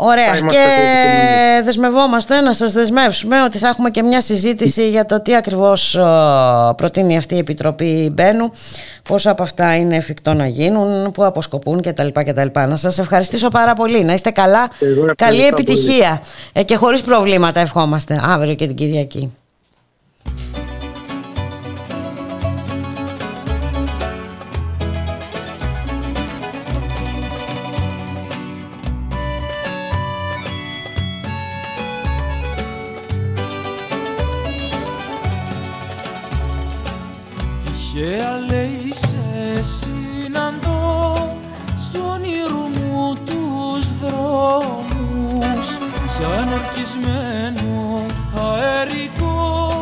Ωραία 0.00 0.30
Θα 0.30 0.36
είμαστε 0.36 0.58
και 0.58 0.64
έτοιμοι. 0.70 1.64
δεσμευόμαστε 1.64 2.40
να 2.40 2.52
σας 2.52 2.72
δεσμεύσουμε 2.72 3.42
ότι 3.42 3.58
θα 3.58 3.68
έχουμε 3.68 3.90
και 3.90 4.02
μια 4.02 4.20
συζήτηση 4.20 4.88
για 4.88 5.04
το 5.06 5.20
τι 5.22 5.36
ακριβώς 5.36 5.94
ε, 5.96 6.00
προτείνει 6.76 7.16
αυτή 7.16 7.34
η 7.34 7.38
Επιτροπή 7.38 8.10
Μπένου, 8.12 8.50
πόσα 9.08 9.30
από 9.30 9.42
αυτά 9.42 9.76
είναι 9.76 9.96
εφικτό 9.96 10.34
να 10.34 10.46
γίνουν, 10.46 11.10
που 11.12 11.24
αποσκοπούν 11.24 11.82
κτλ. 11.82 12.08
κτλ. 12.12 12.46
Να 12.68 12.76
σας 12.76 12.98
ευχαριστήσω 12.98 13.48
πάρα 13.48 13.74
πολύ, 13.74 14.04
να 14.04 14.12
είστε 14.12 14.30
καλά, 14.30 14.68
Εγώ 14.80 14.90
ευχαριστώ 14.90 15.14
καλή 15.24 15.36
πολύ. 15.36 15.46
επιτυχία 15.48 16.22
Ε, 16.52 16.62
και 16.62 16.76
χωρίς 16.76 17.00
προβλήματα 17.02 17.60
ευχόμαστε 17.60 18.20
αύριο 18.24 18.54
και 18.54 18.66
την 18.66 18.76
Κυριακή. 18.76 19.32
Τυχαία 38.00 38.38
λέει 38.48 38.92
σε 38.94 39.64
συναντώ 39.64 41.14
Στον 41.76 42.10
όνειρο 42.10 42.68
μου 42.74 43.16
τους 43.24 43.86
δρόμους 44.00 45.66
Σαν 46.18 46.48
ορκισμένο 46.52 48.06
αερικό 48.34 49.77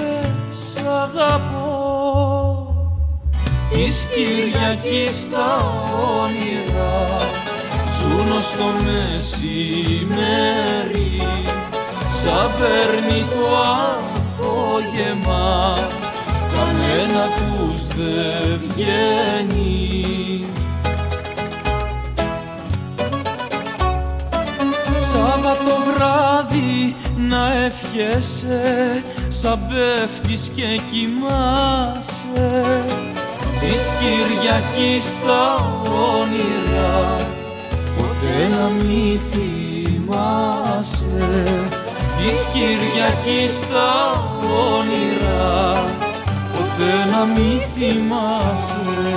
Μου 0.00 0.08
είπες 0.46 0.82
αγαπώ. 1.02 1.68
Της 3.70 3.96
Κυριακής 4.14 5.16
τα 5.30 5.50
όνειρα 6.22 6.96
Ζουνο 8.00 8.38
στο 8.40 8.68
μεσημέρι. 8.84 9.90
Σαν 12.22 12.48
παίρνει 12.58 13.20
το 13.30 13.44
απόγευμα 14.16 15.48
κανένα 16.54 17.24
τους 17.36 17.80
δεν 17.86 18.60
βγαίνει. 18.62 19.68
Σάββατο 25.12 25.72
βράδυ 25.94 26.96
να 27.28 27.42
ευχέσαι 27.52 29.02
σαν 29.32 29.58
πέφτεις 29.68 30.50
και 30.54 30.80
κοιμάσαι 30.90 32.84
της 33.60 33.82
Κυριακής 33.98 35.04
τα 35.26 35.44
όνειρα 36.18 37.16
ποτέ 37.96 38.48
να 38.56 38.68
μη 38.68 39.20
θυμάσαι. 39.30 40.48
Της 42.18 42.38
Κυριακής 42.52 43.60
τα 43.60 43.92
όνειρα 44.76 45.84
ποτέ 46.52 46.94
να 47.10 47.24
μη 47.24 47.66
θυμάσαι 47.74 49.10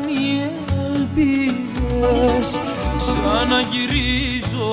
Νιστάξαν 0.00 0.08
οι 0.08 0.50
ελπίδες. 0.84 2.48
Ξαναγυρίζω 2.96 4.72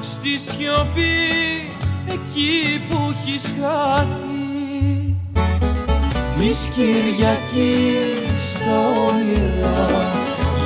στη 0.00 0.38
σιωπή 0.38 1.20
Εκεί 2.06 2.80
που 2.88 2.98
έχεις 3.12 3.44
χάθει 3.60 5.16
Της 6.38 6.58
Κυριακής 6.74 8.42
τα 8.58 8.78
όνειρα 9.08 9.86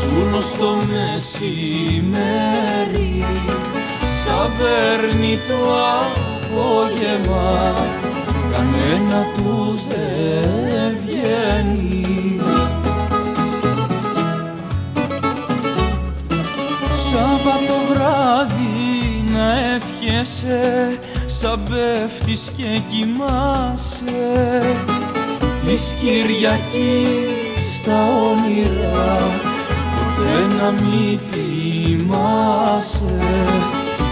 Ζουνο 0.01 0.41
στο 0.41 0.71
μεσημέρι. 0.93 2.05
Σαν 4.25 4.47
παίρνει 4.59 5.35
το 5.49 5.59
απόγευμα 6.47 7.75
Κανένα 8.53 9.21
τους 9.35 9.81
δεν 9.87 10.93
βγαίνει 11.07 11.96
Σάββατο 20.25 20.47
βράδυ 20.47 20.65
να 20.65 20.81
ευχέσαι 20.81 20.87
Ξεχνιέσαι 20.87 20.99
σαν 21.27 21.63
πέφτεις 21.71 22.51
και 22.57 22.81
κοιμάσαι. 22.91 24.77
Της 25.67 25.95
Κυριακής 26.01 27.75
στα 27.77 27.99
όνειρα 28.31 29.19
ποτέ 29.95 30.55
να 30.59 30.71
μη 30.71 31.21
θυμάσαι. 31.31 33.19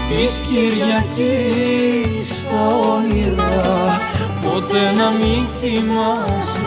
Της 0.09 0.33
Κυριακής 0.49 2.37
στα 2.39 2.63
όνειρα 2.95 3.99
ποτέ 4.41 4.91
να 4.97 5.09
μη 5.09 5.47
θυμάσαι 5.59 6.64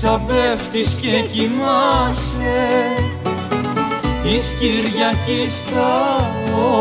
σαν 0.00 0.20
πέφτεις 0.26 1.00
και 1.00 1.20
κοιμάσαι. 1.32 2.66
Της 4.22 4.56
Κυριακής 4.58 5.64
τα 5.64 5.94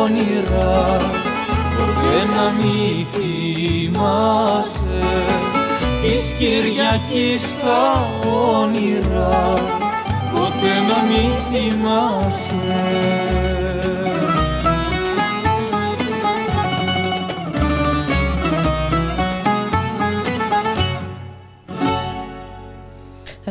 όνειρα 0.02 0.98
ποτέ 1.78 2.20
να 2.36 2.52
μη 2.52 3.08
θυμάσαι. 3.12 5.04
Της 6.02 6.36
Κυριακής 6.38 7.56
τα 7.64 8.08
όνειρα 8.60 9.54
ποτέ 10.34 10.74
να 10.88 10.98
μη 11.08 11.26
θυμάσαι 11.52 13.35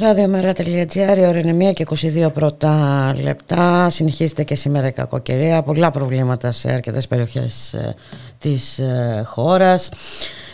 Ραδιομέρα.gr, 0.05 1.17
ώρα 1.19 1.39
είναι 1.39 1.71
1 1.71 1.73
και 1.75 1.87
22 2.27 2.33
πρώτα 2.33 3.15
λεπτά. 3.23 3.91
Συνεχίζεται 3.91 4.45
και 4.45 4.55
σήμερα 4.55 4.87
η 4.87 4.93
κακοκαιρία. 4.93 5.63
Πολλά 5.63 5.91
προβλήματα 5.91 6.53
σε 6.53 6.73
αρκετές 6.73 7.07
περιοχές 7.07 7.75
ε, 7.75 7.95
της 8.39 8.79
ε, 8.79 9.23
χώρας. 9.27 9.89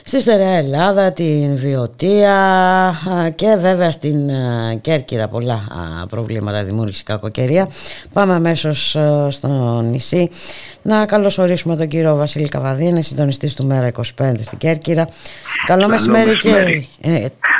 Στη 0.05 0.20
Στερεά 0.20 0.56
Ελλάδα, 0.56 1.12
την 1.12 1.56
Βιωτία 1.56 2.35
και 3.35 3.56
βέβαια 3.59 3.90
στην 3.90 4.28
ε, 4.28 4.78
Κέρκυρα 4.81 5.28
πολλά 5.28 5.62
προβλήματα 6.10 6.64
δημιούργησε 6.64 7.01
η 7.01 7.05
κακοκαιρία. 7.05 7.68
Πάμε 8.12 8.35
αμέσως 8.35 8.97
στο 9.28 9.81
νησί 9.81 10.31
να 10.82 11.06
καλωσορίσουμε 11.06 11.77
τον 11.77 11.89
κύριο 11.89 12.16
Βασίλη 12.16 12.48
Καβαδί, 12.48 12.85
είναι 12.85 13.02
συντονιστής 13.02 13.55
του 13.55 13.66
Μέρα 13.66 13.90
25 13.97 14.32
στην 14.40 14.59
Κέρκυρα. 14.59 15.06
Καλό, 15.66 15.89
μεσημέρι, 15.89 16.36
κύριε, 16.39 16.85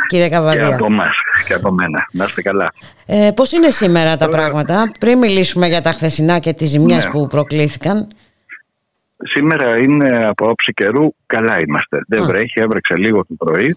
κύριε 0.09 0.29
Καβαδία. 0.29 0.69
Και 0.69 0.75
από 0.75 0.87
εμάς 0.87 1.15
και 1.47 1.55
από 1.55 1.71
μένα. 1.71 2.07
Να 2.13 2.25
είστε 2.25 2.43
καλά. 2.43 2.73
Ε, 3.07 3.31
πώς 3.35 3.53
είναι 3.53 3.71
σήμερα 3.71 4.17
τα 4.17 4.29
πράγματα, 4.29 4.93
πριν 5.01 5.19
μιλήσουμε 5.19 5.67
για 5.67 5.81
τα 5.81 5.93
χθεσινά 5.93 6.39
και 6.39 6.53
τις 6.53 6.69
ζημιές 6.69 7.05
ναι. 7.05 7.11
που 7.11 7.27
προκλήθηκαν; 7.27 8.09
Σήμερα 9.23 9.79
είναι 9.79 10.27
από 10.27 10.51
όψη 10.51 10.73
καιρού 10.73 11.15
καλά 11.27 11.61
είμαστε. 11.61 12.01
Δεν 12.09 12.25
βρέχει, 12.25 12.61
έβρεξε 12.61 12.95
λίγο 12.97 13.25
το 13.27 13.35
πρωί 13.45 13.77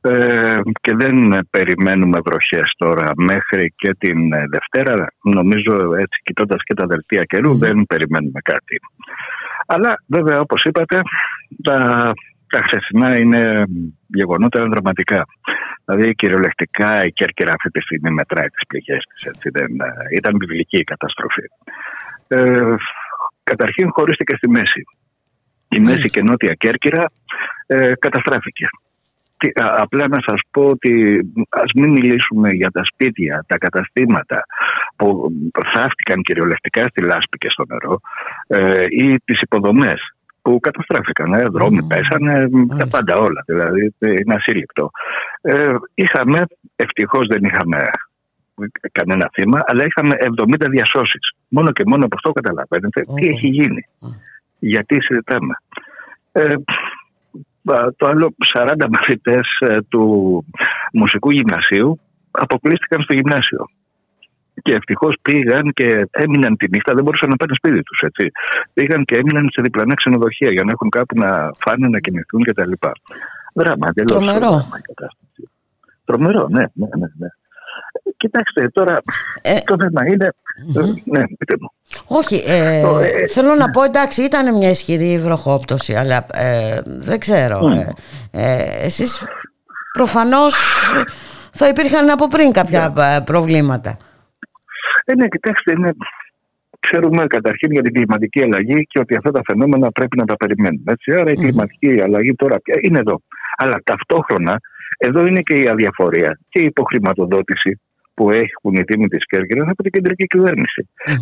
ε, 0.00 0.60
και 0.80 0.94
δεν 0.94 1.38
περιμένουμε 1.50 2.18
βροχές 2.24 2.74
τώρα 2.76 3.12
μέχρι 3.16 3.74
και 3.76 3.94
την 3.98 4.18
Δευτέρα. 4.50 5.06
Νομίζω 5.22 5.94
έτσι 5.94 6.20
κοιτώντας 6.22 6.62
και 6.62 6.74
τα 6.74 6.86
δελτία 6.86 7.24
καιρού 7.24 7.58
δεν 7.58 7.86
περιμένουμε 7.86 8.40
κάτι. 8.44 8.80
Αλλά 9.66 9.94
βέβαια 10.06 10.40
όπως 10.40 10.62
είπατε 10.62 11.00
τα, 11.62 12.12
τα 12.48 12.62
χθεσινά 12.62 13.18
είναι 13.18 13.64
γεγονότα 14.06 14.66
δραματικά. 14.68 15.26
Δηλαδή 15.84 16.14
κυριολεκτικά 16.14 17.04
η 17.04 17.12
Κέρκυρα 17.12 17.52
αυτή 17.52 17.70
τη 17.70 17.80
στιγμή 17.80 18.10
μετράει 18.10 18.48
τις 18.48 18.66
πληγές 18.68 19.04
της. 19.14 19.24
Έτσι, 19.24 19.48
δεν, 19.52 19.66
ήταν 20.16 20.36
βιβλική 20.38 20.76
η 20.76 20.84
καταστροφή. 20.84 21.44
Ε, 22.28 22.74
καταρχήν 23.50 23.90
χωρίστηκε 23.92 24.36
στη 24.36 24.48
μέση. 24.48 24.82
Η 25.68 25.80
μέση 25.80 26.10
και 26.10 26.22
νότια 26.22 26.54
Κέρκυρα 26.54 27.10
ε, 27.66 27.92
καταστράφηκε. 27.98 28.66
Τι, 29.38 29.48
απλά 29.54 30.08
να 30.08 30.18
σας 30.26 30.40
πω 30.50 30.62
ότι 30.68 31.20
ας 31.48 31.70
μην 31.74 31.92
μιλήσουμε 31.92 32.48
για 32.50 32.70
τα 32.70 32.82
σπίτια, 32.84 33.44
τα 33.46 33.58
καταστήματα 33.58 34.44
που 34.96 35.32
θαύτηκαν 35.72 36.22
κυριολεκτικά 36.22 36.86
στη 36.88 37.02
λάσπη 37.02 37.38
και 37.38 37.50
στο 37.50 37.64
νερό 37.68 38.00
ε, 38.46 38.84
ή 38.90 39.20
τις 39.24 39.40
υποδομές 39.40 40.00
που 40.42 40.60
καταστράφηκαν. 40.60 41.32
Ε, 41.32 41.44
δρόμοι 41.44 41.80
mm. 41.82 41.86
πέσανε, 41.88 42.48
τα 42.78 42.86
πάντα 42.86 43.16
όλα. 43.16 43.42
Δηλαδή 43.46 43.94
είναι 43.98 44.34
ασύλληπτο. 44.34 44.90
Ε, 45.40 45.74
είχαμε, 45.94 46.46
ευτυχώς 46.76 47.26
δεν 47.26 47.44
είχαμε 47.44 47.78
κανένα 48.92 49.30
θύμα, 49.32 49.60
αλλά 49.66 49.84
είχαμε 49.84 50.16
70 50.20 50.66
διασώσεις. 50.70 51.35
Μόνο 51.48 51.72
και 51.72 51.82
μόνο 51.86 52.04
από 52.04 52.14
αυτό 52.16 52.32
καταλαβαίνετε 52.32 53.00
τι 53.14 53.26
έχει 53.26 53.46
γίνει. 53.46 53.86
Γιατί 54.58 55.00
συζητάμε. 55.00 55.54
Ε, 56.32 56.54
το 57.96 58.06
άλλο, 58.06 58.34
40 58.54 58.72
μαθητές 58.90 59.58
ε, 59.60 59.80
του 59.88 60.44
μουσικού 60.92 61.30
γυμνασίου 61.30 62.00
αποκλείστηκαν 62.30 63.02
στο 63.02 63.14
γυμνάσιο. 63.14 63.68
Και 64.62 64.74
ευτυχώς 64.74 65.16
πήγαν 65.22 65.72
και 65.72 66.08
έμειναν 66.10 66.56
τη 66.56 66.68
νύχτα, 66.70 66.94
δεν 66.94 67.04
μπορούσαν 67.04 67.28
να 67.28 67.36
πάνε 67.36 67.54
σπίτι 67.54 67.82
τους. 67.82 68.02
Πήγαν 68.72 69.04
και 69.04 69.14
έμειναν 69.14 69.48
σε 69.52 69.62
διπλανά 69.62 69.94
ξενοδοχεία 69.94 70.50
για 70.52 70.64
να 70.64 70.70
έχουν 70.72 70.88
κάπου 70.88 71.18
να 71.18 71.50
φάνε, 71.58 71.88
να 71.88 72.00
κοιμηθούν 72.00 72.42
κτλ. 72.42 72.72
Δράμα, 73.54 73.88
εντελώ. 73.88 74.16
Τρομερό. 74.16 74.62
Τρομερό, 76.04 76.46
ναι, 76.48 76.64
ναι, 76.72 76.86
ναι. 76.98 77.06
ναι. 77.16 77.28
Κοιτάξτε, 78.16 78.68
τώρα 78.68 79.02
ε... 79.42 79.58
το 79.64 79.76
θέμα 79.80 80.06
είναι. 80.06 80.32
Mm-hmm. 80.74 80.94
Ναι, 81.04 81.26
πείτε 81.38 81.56
μου. 81.60 81.72
Όχι, 82.06 82.42
ε, 82.46 82.80
ε, 82.80 83.26
θέλω 83.26 83.54
να 83.54 83.70
πω 83.70 83.82
εντάξει 83.82 84.22
ήταν 84.22 84.56
μια 84.56 84.70
ισχυρή 84.70 85.18
βροχόπτωση 85.18 85.94
αλλά 85.94 86.26
ε, 86.32 86.80
δεν 86.84 87.18
ξέρω 87.18 87.60
mm. 87.62 87.92
ε, 88.30 88.84
εσείς 88.84 89.24
προφανώς 89.92 90.54
θα 91.52 91.68
υπήρχαν 91.68 92.10
από 92.10 92.28
πριν 92.28 92.52
κάποια 92.52 92.92
yeah. 92.96 93.24
προβλήματα 93.24 93.96
ε, 95.08 95.14
ναι, 95.14 95.28
κοιτάξτε, 95.28 95.72
είναι, 95.72 95.92
ξέρουμε 96.80 97.26
καταρχήν 97.26 97.72
για 97.72 97.82
την 97.82 97.92
κλιματική 97.92 98.42
αλλαγή 98.42 98.86
και 98.86 98.98
ότι 98.98 99.16
αυτά 99.16 99.30
τα 99.30 99.40
φαινόμενα 99.46 99.90
πρέπει 99.92 100.16
να 100.16 100.24
τα 100.24 100.36
περιμένουμε. 100.36 100.92
Έτσι. 100.92 101.12
Άρα 101.12 101.30
η 101.30 101.34
κλιματική 101.34 102.00
αλλαγή 102.02 102.34
τώρα 102.34 102.60
πια 102.60 102.74
είναι 102.82 102.98
εδώ. 102.98 103.20
Αλλά 103.56 103.80
ταυτόχρονα 103.84 104.60
εδώ 104.96 105.26
είναι 105.26 105.40
και 105.40 105.54
η 105.54 105.68
αδιαφορία 105.68 106.38
και 106.48 106.60
η 106.60 106.64
υποχρηματοδότηση 106.64 107.80
που 108.14 108.30
έχουν 108.30 108.74
οι 108.74 108.84
τίμοι 108.84 109.06
της 109.06 109.26
Κέρκυρας 109.26 109.68
από 109.68 109.82
την 109.82 109.92
κεντρική 109.92 110.26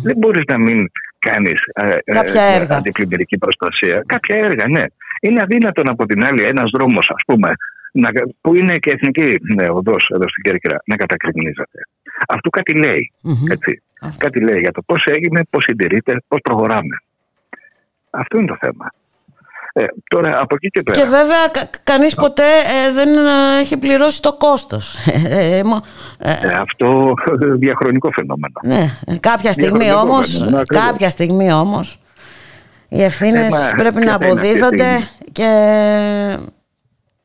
Δεν 0.03 0.17
μπορείς 0.17 0.43
να 0.47 0.57
μην 0.57 0.91
κάνεις 1.19 1.59
ε, 1.73 1.97
ε, 2.03 2.67
αντιπλημμυρική 2.69 3.37
προστασία. 3.37 4.03
Κάποια 4.05 4.35
έργα, 4.35 4.67
ναι. 4.67 4.83
Είναι 5.21 5.41
αδύνατον 5.41 5.89
από 5.89 6.05
την 6.05 6.25
άλλη 6.25 6.43
ένας 6.43 6.69
δρόμος, 6.73 7.09
ας 7.09 7.23
πούμε, 7.25 7.53
να, 7.91 8.09
που 8.41 8.55
είναι 8.55 8.77
και 8.77 8.91
εθνική 8.91 9.35
ναι, 9.55 9.65
οδός 9.69 10.09
εδώ 10.13 10.27
στην 10.29 10.43
Κέρκυρα, 10.43 10.81
να 10.85 10.95
κατακριμνίζεται. 10.95 11.79
Αυτό 12.27 12.49
κάτι 12.49 12.73
Έτσι. 13.51 13.81
Κάτι 14.17 14.39
λέει 14.39 14.59
για 14.59 14.71
το 14.71 14.81
πώς 14.85 15.05
έγινε, 15.05 15.41
πώς 15.49 15.63
συντηρείται, 15.63 16.21
πώς 16.27 16.39
προχωράμε. 16.43 16.95
Αυτό 18.09 18.37
είναι 18.37 18.47
το 18.47 18.57
θέμα. 18.59 18.91
Ε, 19.77 19.85
τώρα 20.07 20.41
από 20.41 20.55
εκεί 20.55 20.67
και 20.67 20.81
πέρα. 20.81 20.99
Και 20.99 21.05
βέβαια 21.09 21.47
κα, 21.51 21.69
κανείς 21.83 22.15
ποτέ 22.15 22.43
ε, 22.43 22.91
δεν 22.93 23.07
ε, 23.07 23.59
έχει 23.59 23.77
πληρώσει 23.77 24.21
το 24.21 24.33
κόστος. 24.37 24.95
Ε, 25.29 25.61
αυτό 26.59 27.13
διαχρονικό 27.63 28.09
φαινόμενο. 28.11 28.53
Ναι, 28.63 29.17
κάποια 29.19 29.53
στιγμή 29.53 29.93
όμως, 29.93 30.47
κάποια 30.65 31.09
στιγμή 31.09 31.53
όμως 31.53 31.99
οι 32.89 33.03
ευθύνες 33.03 33.73
πρέπει 33.77 34.05
να 34.05 34.15
αποδίδονται 34.15 34.97
και 35.31 35.49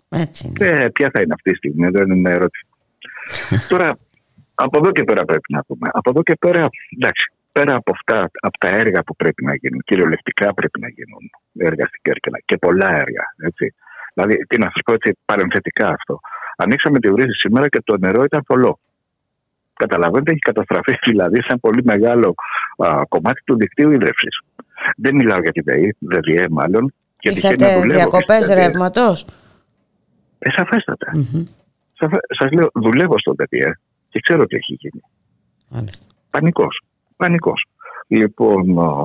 έτσι. 0.08 0.52
Ε, 0.58 0.88
ποια 0.88 1.10
θα 1.12 1.20
είναι 1.20 1.34
αυτή 1.34 1.50
η 1.50 1.54
στιγμή, 1.54 1.88
δεν 1.88 2.10
είναι 2.10 2.30
ερώτηση. 2.30 2.66
Τώρα 3.68 3.98
από 4.54 4.78
εδώ 4.78 4.90
και 4.90 5.04
πέρα 5.04 5.24
πρέπει 5.24 5.52
να 5.52 5.62
πούμε. 5.62 5.88
Από 5.92 6.10
εδώ 6.10 6.22
και 6.22 6.36
πέρα, 6.38 6.66
εντάξει, 6.96 7.32
πέρα 7.52 7.74
από 7.74 7.90
αυτά, 7.94 8.30
από 8.40 8.58
τα 8.58 8.68
έργα 8.68 9.02
που 9.02 9.16
πρέπει 9.16 9.44
να 9.44 9.54
γίνουν, 9.54 9.80
κυριολεκτικά 9.84 10.54
πρέπει 10.54 10.80
να 10.80 10.88
γίνουν 10.88 11.30
έργα 11.58 11.86
στην 11.86 12.00
Κέρκυρα 12.02 12.38
και 12.44 12.56
πολλά 12.56 12.88
έργα. 12.90 13.24
Έτσι. 13.48 13.74
Δηλαδή, 14.14 14.46
τι 14.46 14.58
να 14.58 14.70
σας 14.72 14.82
πω 14.84 14.92
έτσι, 14.92 15.18
παρενθετικά 15.24 15.88
αυτό. 15.88 16.20
Ανοίξαμε 16.56 16.98
τη 16.98 17.08
βρύση 17.08 17.38
σήμερα 17.38 17.68
και 17.68 17.82
το 17.84 17.98
νερό 17.98 18.22
ήταν 18.22 18.42
πολλό. 18.46 18.78
Καταλαβαίνετε, 19.72 20.30
έχει 20.30 20.40
καταστραφεί 20.40 20.94
δηλαδή 21.10 21.36
σε 21.36 21.46
ένα 21.48 21.58
πολύ 21.58 21.82
μεγάλο 21.84 22.34
α, 22.76 23.02
κομμάτι 23.08 23.42
του 23.44 23.56
δικτύου 23.56 23.90
ίδρυυσης. 23.90 24.40
Δεν 24.96 25.14
μιλάω 25.14 25.40
για 25.40 25.52
τη 25.52 25.60
ΔΕΗ, 25.60 25.96
ΔΕΔΙΕ 25.98 26.44
μάλλον. 26.50 26.94
Είχατε 27.20 27.80
διακοπές 27.80 28.48
ρεύματος; 28.48 29.26
Ε, 30.38 30.50
σαφέστατα. 30.50 31.06
Mm-hmm. 31.14 31.42
Σας 32.38 32.50
λέω, 32.52 32.70
δουλεύω 32.74 33.18
στο 33.18 33.34
ΔΕΔΙΕ 33.36 33.72
Και 34.08 34.20
ξέρω 34.20 34.46
τι 34.46 34.56
έχει 34.56 34.74
γίνει. 34.74 35.02
Μάλιστα. 35.68 36.06
Πανικός. 37.20 37.66
Πανικός. 37.66 37.66
Λοιπόν, 38.06 38.62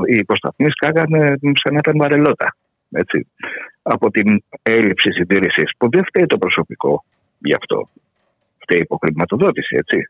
οι 0.07 0.15
υποσταθμοί 0.15 0.69
σκάγανε 0.69 1.35
σαν 1.41 1.73
να 1.73 1.77
ήταν 1.77 1.97
βαρελότα. 1.97 2.55
Έτσι. 2.91 3.27
Από 3.81 4.11
την 4.11 4.43
έλλειψη 4.63 5.11
συντήρησης 5.11 5.71
που 5.77 5.89
δεν 5.89 6.05
φταίει 6.05 6.25
το 6.25 6.37
προσωπικό 6.37 7.03
γι' 7.37 7.53
αυτό. 7.53 7.89
Φταίει 8.57 8.77
η 8.79 8.81
υποχρηματοδότηση, 8.81 9.75
έτσι. 9.75 10.09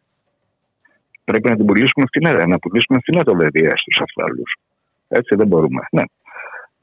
Πρέπει 1.24 1.50
να 1.50 1.56
την 1.56 1.66
πουλήσουμε 1.66 2.06
φθηνά, 2.08 2.48
να 2.48 2.60
πουλήσουμε 2.60 3.00
φθηνά 3.00 3.24
το 3.24 3.34
ΒΔΕ 3.34 3.70
στους 3.76 4.00
αυτού. 4.02 4.44
Έτσι 5.08 5.36
δεν 5.36 5.48
μπορούμε. 5.48 5.82
Ναι 5.92 6.04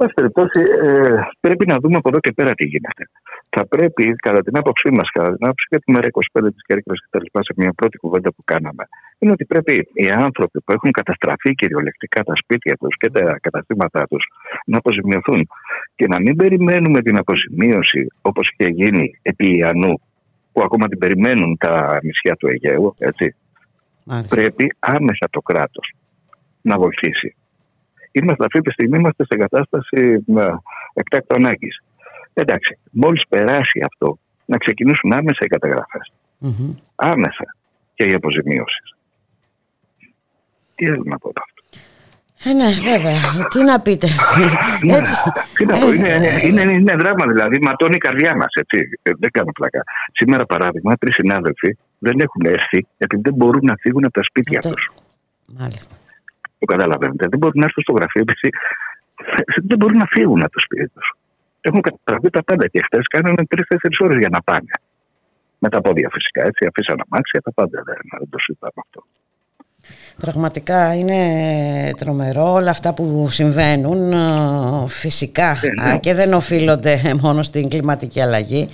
πάση 0.02 0.14
περιπτώσει, 0.14 0.60
ε, 0.86 1.20
πρέπει 1.40 1.64
να 1.66 1.76
δούμε 1.82 1.96
από 1.96 2.08
εδώ 2.08 2.20
και 2.24 2.32
πέρα 2.32 2.52
τι 2.58 2.64
γίνεται. 2.72 3.02
Θα 3.48 3.66
πρέπει, 3.66 4.04
κατά 4.26 4.40
την 4.46 4.54
άποψή 4.58 4.90
μας, 4.96 5.08
κατά 5.16 5.30
την 5.36 5.44
άποψη 5.46 5.66
και 5.70 5.78
τη 5.82 5.92
ΜΕΡΑ25 5.94 6.50
της 6.54 6.62
Κέρκυρα 6.66 6.94
και 7.02 7.10
τα 7.10 7.20
λοιπά, 7.24 7.40
σε 7.42 7.52
μια 7.56 7.72
πρώτη 7.72 7.96
κουβέντα 7.98 8.30
που 8.34 8.42
κάναμε, 8.44 8.84
είναι 9.18 9.32
ότι 9.32 9.44
πρέπει 9.44 9.88
οι 9.92 10.08
άνθρωποι 10.10 10.60
που 10.64 10.72
έχουν 10.72 10.90
καταστραφεί 10.90 11.54
κυριολεκτικά 11.54 12.22
τα 12.22 12.34
σπίτια 12.36 12.76
τους 12.76 12.96
και 12.96 13.10
τα 13.10 13.38
καταστήματά 13.40 14.02
τους 14.10 14.24
να 14.66 14.76
αποζημιωθούν 14.78 15.48
και 15.94 16.06
να 16.12 16.20
μην 16.20 16.36
περιμένουμε 16.36 17.00
την 17.00 17.16
αποζημίωση 17.16 18.06
όπως 18.22 18.44
είχε 18.52 18.70
γίνει 18.70 19.18
επί 19.22 19.56
Ιανού, 19.56 19.94
που 20.52 20.60
ακόμα 20.62 20.88
την 20.88 20.98
περιμένουν 20.98 21.56
τα 21.56 21.98
νησιά 22.02 22.34
του 22.36 22.48
Αιγαίου, 22.48 22.94
έτσι. 22.98 23.34
Πρέπει 24.28 24.74
άμεσα 24.78 25.26
το 25.30 25.40
κράτος 25.40 25.94
να 26.62 26.78
βοηθήσει 26.78 27.36
Είμαστε 28.12 28.44
αυτή 28.44 28.60
τη 28.60 28.70
στιγμή 28.70 28.98
είμαστε 28.98 29.24
σε 29.24 29.36
κατάσταση 29.36 30.24
εκτάκτου 30.94 31.34
ανάγκης. 31.34 31.82
Εντάξει, 32.34 32.78
μόλις 32.90 33.22
περάσει 33.28 33.80
αυτό, 33.92 34.18
να 34.44 34.56
ξεκινήσουν 34.56 35.12
άμεσα 35.12 35.38
οι 35.40 35.46
καταγραφές. 35.46 36.12
Mm-hmm. 36.40 36.74
Άμεσα 36.94 37.56
και 37.94 38.04
οι 38.04 38.12
αποζημιώσεις. 38.12 38.94
Τι 40.74 40.86
θέλω 40.86 41.02
να 41.04 41.18
πω 41.18 41.28
από 41.28 41.40
αυτό. 41.44 41.60
Ε, 42.44 42.52
ναι, 42.52 42.90
βέβαια. 42.90 43.18
Τι 43.48 43.64
να 43.64 43.80
πείτε. 43.80 44.08
Ναι, 44.82 44.96
έτσι. 44.96 45.14
Τι 45.56 45.64
να 45.64 45.78
πω, 45.78 45.92
είναι, 45.92 46.40
είναι, 46.42 46.72
είναι, 46.72 46.94
δράμα 46.96 47.26
δηλαδή. 47.26 47.58
Ματώνει 47.60 47.94
η 47.94 47.98
καρδιά 47.98 48.36
μας. 48.36 48.46
Δεν 49.02 49.30
κάνω 49.30 49.52
πλάκα. 49.52 49.82
Σήμερα, 50.12 50.46
παράδειγμα, 50.46 50.96
τρεις 50.96 51.14
συνάδελφοι 51.14 51.76
δεν 51.98 52.20
έχουν 52.20 52.42
έρθει 52.44 52.86
επειδή 52.96 53.22
δεν 53.22 53.34
μπορούν 53.34 53.64
να 53.64 53.74
φύγουν 53.80 54.04
από 54.04 54.12
τα 54.12 54.22
σπίτια 54.22 54.60
τους. 54.60 54.92
Μάλιστα. 55.58 55.94
Το 56.62 56.66
καταλαβαίνετε. 56.74 57.24
Δεν 57.32 57.38
μπορούν 57.38 57.58
να 57.62 57.66
έρθουν 57.68 57.82
στο 57.82 57.92
γραφείο 57.98 58.22
επειδή 58.26 58.48
δεν 59.70 59.76
μπορούν 59.78 59.98
να 60.04 60.06
φύγουν 60.14 60.40
από 60.46 60.52
το 60.52 60.60
σπίτι 60.66 60.88
τους. 60.94 61.08
Έχουν 61.60 61.80
καταστραφεί 61.80 62.30
τα 62.30 62.42
πάντα 62.44 62.66
και 62.72 62.80
χθες 62.86 63.06
κάνανε 63.14 63.42
τρει-τέσσερι 63.50 63.96
ώρες 64.04 64.18
για 64.18 64.28
να 64.36 64.42
πάνε. 64.42 64.74
Με 65.58 65.68
τα 65.68 65.80
πόδια 65.80 66.08
φυσικά 66.12 66.40
έτσι. 66.46 66.66
Αφήσαν 66.70 66.96
αμάξια 67.06 67.40
τα 67.40 67.52
πάντα. 67.52 67.82
Δεν, 67.84 67.96
δεν 68.18 68.28
το 68.30 68.38
συζητάμε 68.38 68.78
αυτό. 68.86 69.00
Πραγματικά 70.20 70.94
είναι 70.94 71.20
τρομερό 71.96 72.52
όλα 72.52 72.70
αυτά 72.70 72.94
που 72.94 73.26
συμβαίνουν 73.28 74.12
φυσικά 74.88 75.50
ε, 75.62 75.82
ναι. 75.82 75.98
και 75.98 76.14
δεν 76.14 76.32
οφείλονται 76.32 77.00
μόνο 77.22 77.42
στην 77.42 77.68
κλιματική 77.68 78.20
αλλαγή 78.20 78.68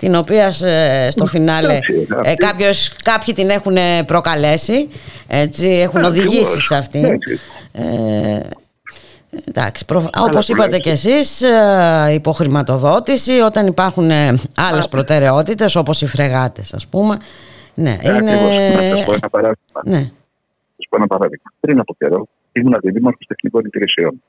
την 0.00 0.14
οποία 0.14 0.52
ε, 0.62 1.10
στο 1.10 1.26
φινάλε 1.26 1.78
ε, 2.22 2.34
κάποιος, 2.34 2.92
κάποιοι 3.04 3.34
την 3.34 3.50
έχουν 3.50 3.76
προκαλέσει, 4.06 4.88
έτσι, 5.26 5.66
έχουν 5.66 6.04
οδηγήσει 6.04 6.60
σε 6.60 6.76
αυτήν. 6.76 7.04
Ε, 7.72 8.40
εντάξει, 9.44 9.84
προ... 9.84 10.10
όπως 10.16 10.48
είπατε 10.48 10.78
κι 10.78 10.88
εσείς, 10.88 11.42
ε, 11.42 12.12
υποχρηματοδότηση, 12.12 13.32
όταν 13.32 13.66
υπάρχουν 13.66 14.10
άλλες 14.56 14.88
προτεραιότητες, 14.88 15.76
όπως 15.76 16.02
οι 16.02 16.06
φρεγάτες 16.06 16.72
ας 16.72 16.86
πούμε. 16.86 17.16
Ναι, 17.74 17.96
είναι... 18.02 18.34
Να 18.34 18.96
σας 18.96 19.04
πω 19.04 19.12
ένα 19.12 19.28
παράδειγμα. 19.30 19.80
Ναι. 19.84 20.10
Σας 20.76 20.86
πω 20.88 20.96
ένα 20.96 21.06
παράδειγμα. 21.06 21.52
Πριν 21.60 21.80
από 21.80 21.94
καιρό 21.98 22.26
ήμουν 22.52 22.74
αντιδήμαρχος 22.74 23.26
τεχνικών 23.26 23.64
υπηρεσιών 23.64 24.22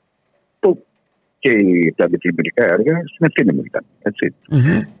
και 1.42 1.92
τα 1.96 2.04
αντιπλημμυρικά 2.04 2.64
έργα 2.64 3.02
στην 3.06 3.26
ευθύνη 3.26 3.52
μου 3.52 3.62
ήταν. 3.64 3.84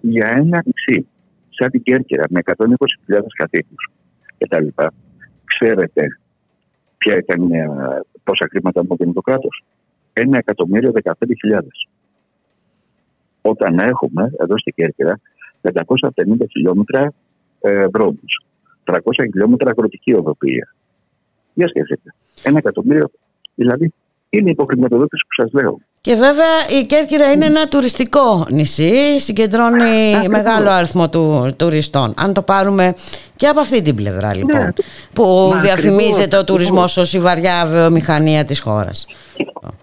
Για 0.00 0.28
ένα 0.36 0.62
νησί, 0.64 1.06
σαν 1.48 1.70
την 1.70 1.82
Κέρκυρα, 1.82 2.24
με 2.30 2.40
120.000 2.44 3.20
κατοίκους 3.36 3.90
κτλ. 4.38 4.66
Ξέρετε 5.44 6.06
ποια 6.98 7.16
ήταν, 7.16 7.50
ε, 7.52 7.66
πόσα 8.24 8.46
χρήματα 8.50 8.80
μου 8.82 8.88
έδινε 8.92 9.12
το 9.12 9.20
κράτος; 9.20 9.64
Ένα 10.12 10.38
εκατομμύριο 10.38 10.92
15.000. 10.92 11.88
Όταν 13.42 13.78
έχουμε 13.78 14.30
εδώ 14.38 14.58
στην 14.58 14.74
Κέρκυρα 14.74 15.20
550 15.60 16.46
χιλιόμετρα 16.50 17.12
ε, 17.60 17.86
δρόμους, 17.86 18.44
300 18.84 18.98
χιλιόμετρα 19.32 19.70
αγροτική 19.70 20.14
οδοποιία. 20.14 20.74
Για 21.54 21.68
σκεφτείτε. 21.68 22.14
Ένα 22.42 22.58
εκατομμύριο, 22.58 23.10
δηλαδή 23.54 23.92
είναι 24.32 24.48
η 24.48 24.50
υποχρηματοδότηση 24.50 25.22
που 25.28 25.42
σας 25.42 25.62
λέω. 25.62 25.78
Και 26.00 26.14
βέβαια 26.14 26.80
η 26.80 26.84
Κέρκυρα 26.84 27.32
είναι 27.32 27.44
ένα 27.44 27.68
τουριστικό 27.68 28.46
νησί, 28.50 29.20
συγκεντρώνει 29.20 30.28
μεγάλο 30.28 30.70
αριθμό 30.70 31.08
του, 31.08 31.54
τουριστών. 31.56 32.14
Αν 32.16 32.32
το 32.32 32.42
πάρουμε 32.42 32.94
και 33.36 33.46
από 33.46 33.60
αυτή 33.60 33.82
την 33.82 33.94
πλευρά 33.94 34.36
λοιπόν, 34.36 34.60
ναι, 34.60 34.68
που 35.14 35.52
διαφημίζεται 35.62 36.36
ο 36.36 36.44
τουρισμός 36.44 36.96
ως 36.96 37.14
η 37.14 37.18
βαριά 37.20 37.66
βιομηχανία 37.66 38.44
της 38.44 38.60
χώρας. 38.60 39.06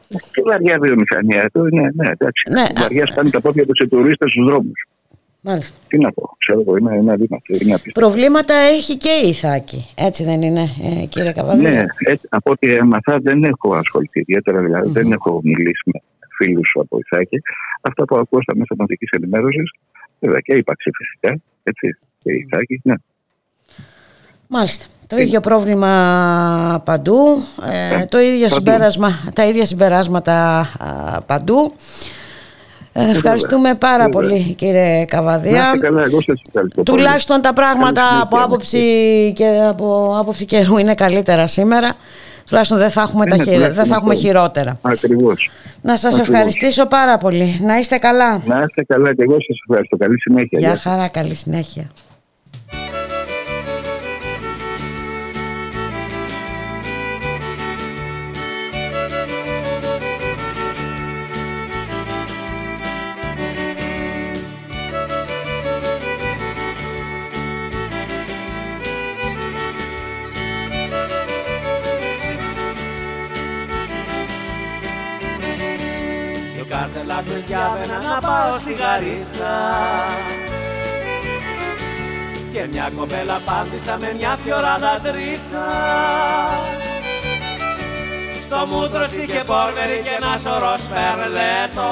Η 0.10 0.42
βαριά 0.50 0.78
βιομηχανία, 0.82 1.50
το 1.54 1.66
είναι, 1.66 1.92
ναι, 1.96 2.08
εντάξει. 2.10 2.44
Ναι. 2.50 2.66
Η 2.70 2.82
βαριά 2.82 3.06
σπάνει 3.06 3.30
τα 3.30 3.42
πόδια 3.42 3.66
τους 3.66 3.78
σε 3.82 3.88
τουρίστες 3.88 4.32
στους 4.32 4.46
δρόμους. 4.46 4.88
Μάλιστα. 5.42 5.78
Τι 5.88 5.98
να 5.98 6.12
πω, 6.12 6.36
ξέρω 6.38 6.60
εγώ, 6.60 6.78
είναι 6.78 6.98
ένα 6.98 7.16
βήμα. 7.16 7.38
Προβλήματα 7.94 8.54
έχει 8.54 8.98
και 8.98 9.22
η 9.26 9.30
Ιθάκη, 9.30 9.86
έτσι 9.96 10.24
δεν 10.24 10.42
είναι, 10.42 10.62
ε, 10.62 11.06
κύριε 11.06 11.32
Καβαδί. 11.32 11.62
Ναι, 11.62 11.86
έτσι, 11.98 12.28
από 12.30 12.52
ό,τι 12.52 12.74
έμαθα 12.74 13.20
δεν 13.22 13.44
έχω 13.44 13.76
ασχοληθεί 13.76 14.20
ιδιαίτερα, 14.20 14.62
δηλαδή, 14.62 14.92
δεν 14.92 15.12
έχω 15.12 15.40
μιλήσει 15.44 15.82
με 15.86 16.02
φίλους 16.38 16.76
από 16.80 16.98
Ιθάκη. 17.00 17.42
Αυτά 17.82 18.06
που 18.06 18.16
ακούω 18.16 18.42
στα 18.42 18.56
μέσα 18.56 18.76
μαζικής 18.78 19.10
ενημέρωσης, 19.12 19.72
βέβαια 20.20 20.40
και 20.40 20.54
ύπαρξη 20.54 20.90
φυσικά, 20.98 21.42
έτσι, 21.64 21.98
και 22.24 22.32
η 22.32 22.46
Ιθάκη, 22.48 22.82
ναι. 22.84 22.94
Μάλιστα. 24.48 24.86
Το 25.08 25.18
ίδιο 25.18 25.40
πρόβλημα 25.40 26.82
παντού, 26.86 27.18
ε, 27.72 28.02
ε 28.02 28.06
το 28.06 28.20
ίδιο 28.20 28.50
συμπέρασμα, 28.50 29.10
τα 29.34 29.46
ίδια 29.46 29.66
συμπεράσματα 29.66 30.66
παντού. 31.26 31.74
Ε, 32.94 33.10
ευχαριστούμε 33.10 33.76
πάρα 33.80 34.10
πολύ 34.10 34.54
κύριε 34.58 35.06
Καβαδία. 35.06 35.78
καλά, 35.80 36.04
εγώ 36.04 36.22
σας 36.22 36.42
ευχαριστώ 36.48 36.84
Τουλάχιστον 36.84 37.42
τα 37.42 37.54
πράγματα 37.54 38.22
από 38.22 38.38
άποψη, 38.38 38.80
και 39.36 39.46
από 39.68 40.16
άποψη 40.20 40.46
καιρού 40.46 40.78
είναι 40.78 40.96
καλύτερα 40.96 41.48
σήμερα. 41.48 41.94
Τουλάχιστον 42.46 42.78
δεν 42.78 42.90
θα 42.90 43.02
έχουμε, 43.02 43.26
τα 43.26 43.36
δεν 43.72 43.86
θα 43.86 43.96
έχουμε 43.96 44.16
χειρότερα. 44.16 44.80
Ακριβώς. 44.82 45.50
Να 45.82 45.98
σας 45.98 46.20
ευχαριστήσω 46.20 46.86
πάρα 46.86 47.18
πολύ. 47.18 47.60
Να 47.62 47.78
είστε 47.78 47.98
καλά. 47.98 48.42
Να 48.46 48.64
είστε 48.68 48.84
καλά 48.88 49.14
και 49.14 49.24
εγώ 49.24 49.38
σας 49.48 49.58
ευχαριστώ. 49.68 49.98
Καλή 49.98 50.20
συνέχεια. 50.20 50.60
Γεια 50.60 50.78
χαρά, 50.78 51.08
καλή 51.08 51.34
συνέχεια. 51.34 51.90
Πάω 78.90 78.98
στη 78.98 79.06
Γαρίτσα. 79.06 79.56
Και 82.54 82.68
μια 82.72 82.92
κοπέλα 82.98 83.42
πάντησα 83.46 83.98
με 83.98 84.14
μια 84.18 84.38
φιωράδα 84.44 85.00
τρίτσα 85.04 85.66
στο 88.46 88.66
μούτρο 88.66 89.08
και 89.08 89.44
πόρβερι 89.46 90.02
και 90.04 90.10
ένα 90.20 90.38
σωρό 90.38 90.76
σπερλέτο. 90.78 91.92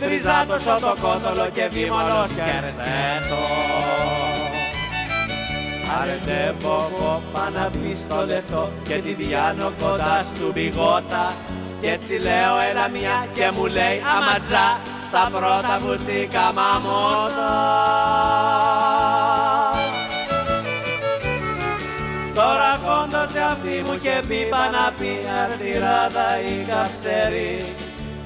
Τριζάτος 0.00 0.62
σωτοκότολο 0.62 1.48
και 1.52 1.68
βήμολο 1.72 2.26
σκερτέτο 2.32 3.42
Άρετε 6.00 6.54
πόκο 6.62 7.22
πάνω 7.32 7.70
στο 8.04 8.26
λεφτό 8.26 8.70
και 8.88 8.94
τη 8.94 9.12
διάνω 9.12 9.72
κοντά 9.82 10.22
στου 10.22 10.52
μπιγότα 10.52 11.34
κι 11.80 11.86
έτσι 11.86 12.14
λέω 12.16 12.54
έλα 12.70 12.88
μια 12.88 13.26
και 13.34 13.50
μου 13.56 13.66
λέει 13.66 14.02
αματζά 14.16 14.80
στα 15.06 15.28
πρώτα 15.32 15.80
μου 15.82 15.96
τσίκα 16.02 16.52
μαμότα. 16.52 17.52
Στο 22.30 22.42
ρακόντο 22.60 23.22
αυτή 23.52 23.82
μου 23.84 23.92
είχε 23.92 24.22
πει 24.28 24.48
πει 24.98 25.12
αρτηράδα 25.42 26.28
η 26.40 26.64
καψερή 26.68 27.74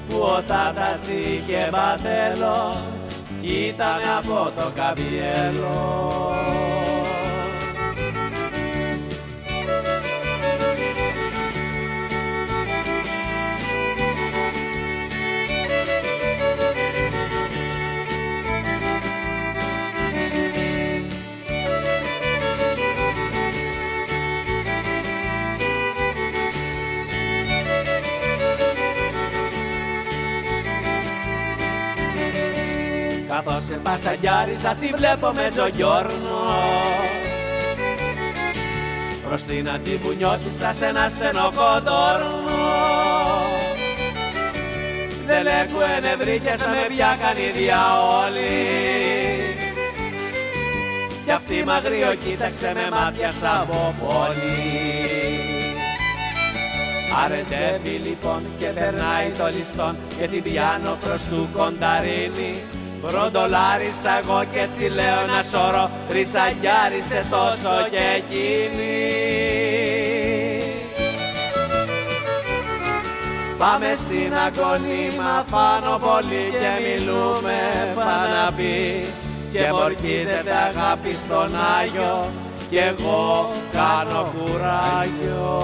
που 0.09 0.17
ο 0.19 0.41
Τάτατς 0.47 1.07
είχε 1.07 1.69
μπατέλο 1.71 2.77
κι 3.41 3.75
από 4.17 4.51
το 4.57 4.71
καμπιέλο. 4.75 6.05
Καθώς 33.35 33.63
σε 33.63 33.73
πασαγιάριζα 33.83 34.75
τη 34.79 34.87
βλέπω 34.87 35.31
με 35.35 35.49
τζογιόρνο 35.51 36.39
προς 39.27 39.41
την 39.43 39.69
αντιβουνιώτησα 39.69 40.73
σε 40.73 40.85
ένα 40.85 41.07
στενό 41.07 41.51
κοντόρνο. 41.55 42.63
Δεν 45.27 45.43
λέγω 45.43 45.79
ενευρίκες 45.97 46.59
με 46.59 46.95
πιάκαν 46.95 47.37
ίδια 47.37 47.79
όλοι 48.25 48.53
κι 51.25 51.31
αυτή 51.31 51.63
μαγρίο 51.65 52.15
κοίταξε 52.15 52.71
με 52.75 52.89
μάτια 52.91 53.31
σαβοπόλη 53.31 54.85
Αρετεύει 57.23 57.95
λοιπόν 58.07 58.41
και 58.59 58.65
περνάει 58.65 59.29
το 59.37 59.47
ληστόν 59.57 59.95
και 60.19 60.27
την 60.27 60.43
πιάνω 60.43 60.97
προς 61.01 61.21
του 61.23 61.49
κονταρίνι 61.53 62.63
Μπροντολάρισα 63.01 64.17
εγώ 64.21 64.43
και 64.53 64.59
έτσι 64.59 64.83
λέω 64.83 65.19
ένα 65.27 65.41
σωρό. 65.51 65.89
Ριτσαγιάρισε 66.11 67.25
το 67.31 67.43
και 67.89 68.05
εκείνη. 68.15 68.95
Πάμε 73.57 73.91
στην 73.95 74.33
αγωνίμα 74.45 75.45
πάνω 75.51 75.97
πολύ 75.97 76.45
και 76.51 76.71
μιλούμε 76.85 77.57
παναπή 77.95 79.05
και 79.51 79.71
μορκίζεται 79.71 80.53
αγάπη 80.69 81.15
στον 81.15 81.51
Άγιο. 81.79 82.29
Και 82.69 82.79
εγώ 82.79 83.51
κάνω 83.71 84.33
κουράγιο. 84.33 85.63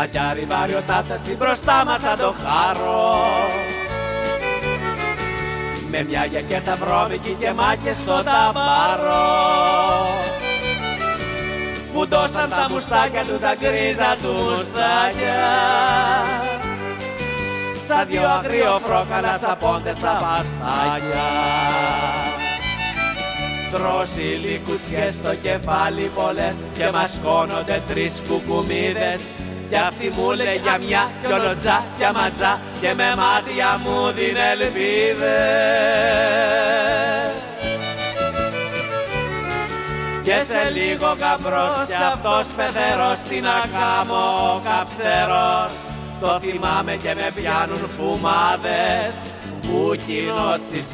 Να 0.00 0.06
κι 0.06 0.18
arrivare 0.18 0.74
ο 0.78 0.82
τάτατσι 0.86 1.34
μπροστά 1.34 1.84
μας 1.84 2.00
σαν 2.00 2.18
το 2.18 2.34
χάρο. 2.42 3.18
Με 5.90 6.02
μια 6.02 6.24
γιακέτα 6.24 6.76
βρώμικη 6.76 7.36
και 7.40 7.52
μάκες 7.52 7.96
στο 7.96 8.22
ταμπάρο. 8.22 9.26
Φουντώσαν 11.92 12.48
τα 12.48 12.66
μουστάκια 12.70 13.24
του 13.24 13.38
τα 13.38 13.54
γκρίζα 13.54 14.16
του 14.22 14.32
μουστάκια. 14.32 15.42
Σαν 17.88 18.06
δυο 18.08 18.28
αγριοφρόκαλα 18.28 19.38
σαπώντες 19.38 19.96
σαν 19.96 20.18
βαστάκια. 20.20 21.28
Τρώσει 23.72 24.60
κουτσιές 24.66 25.14
στο 25.14 25.34
κεφάλι 25.34 26.10
πολλές 26.14 26.56
και 26.74 26.90
μας 26.92 27.20
κόνονται 27.24 27.82
τρεις 27.88 28.22
κουκουμίδες 28.28 29.20
κι 29.70 29.76
αυτή 29.76 30.12
μου 30.16 30.30
λέει 30.30 30.60
για 30.62 30.78
μια 30.78 31.10
κι 31.26 31.32
ολοτζά 31.32 31.84
κι 31.96 32.04
αματζά 32.04 32.60
και 32.80 32.94
με 32.94 33.14
μάτια 33.20 33.80
μου 33.82 34.10
δίνει 34.16 34.40
ελπίδες. 34.52 35.20
Και 40.24 40.40
σε 40.50 40.70
λίγο 40.70 41.16
γαμπρός 41.20 41.86
κι 41.86 42.04
αυτός 42.12 42.46
πεθερός 42.56 43.18
τι 43.28 43.40
να 43.40 43.58
κάνω 43.76 44.60
καψερός. 44.64 45.72
Το 46.20 46.40
θυμάμαι 46.40 46.94
και 46.96 47.14
με 47.14 47.30
πιάνουν 47.34 47.90
φουμάδες 47.96 49.14
που 49.60 49.96
κοινότσις 50.06 50.86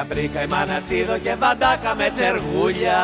Για 0.00 0.14
μπρίκα 0.14 0.42
η 0.42 0.46
μανατσίδο 0.46 1.18
και 1.18 1.34
βαντάκα 1.38 1.94
με 1.94 2.10
τσεργούλια. 2.14 3.02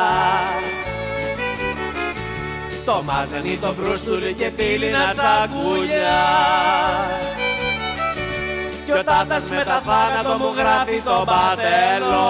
Το 2.85 3.03
μάζανι 3.05 3.57
το 3.61 3.73
μπρούστουλι 3.73 4.33
και 4.33 4.49
πύληνα 4.49 5.11
τσακούλια 5.11 6.19
Κι 8.85 8.91
ο 8.91 9.03
τάτας 9.03 9.49
με 9.49 9.63
τα 9.65 9.81
θάνατο 9.85 10.37
μου 10.37 10.53
γράφει 10.57 11.01
το 11.05 11.25
πατέλο 11.25 12.29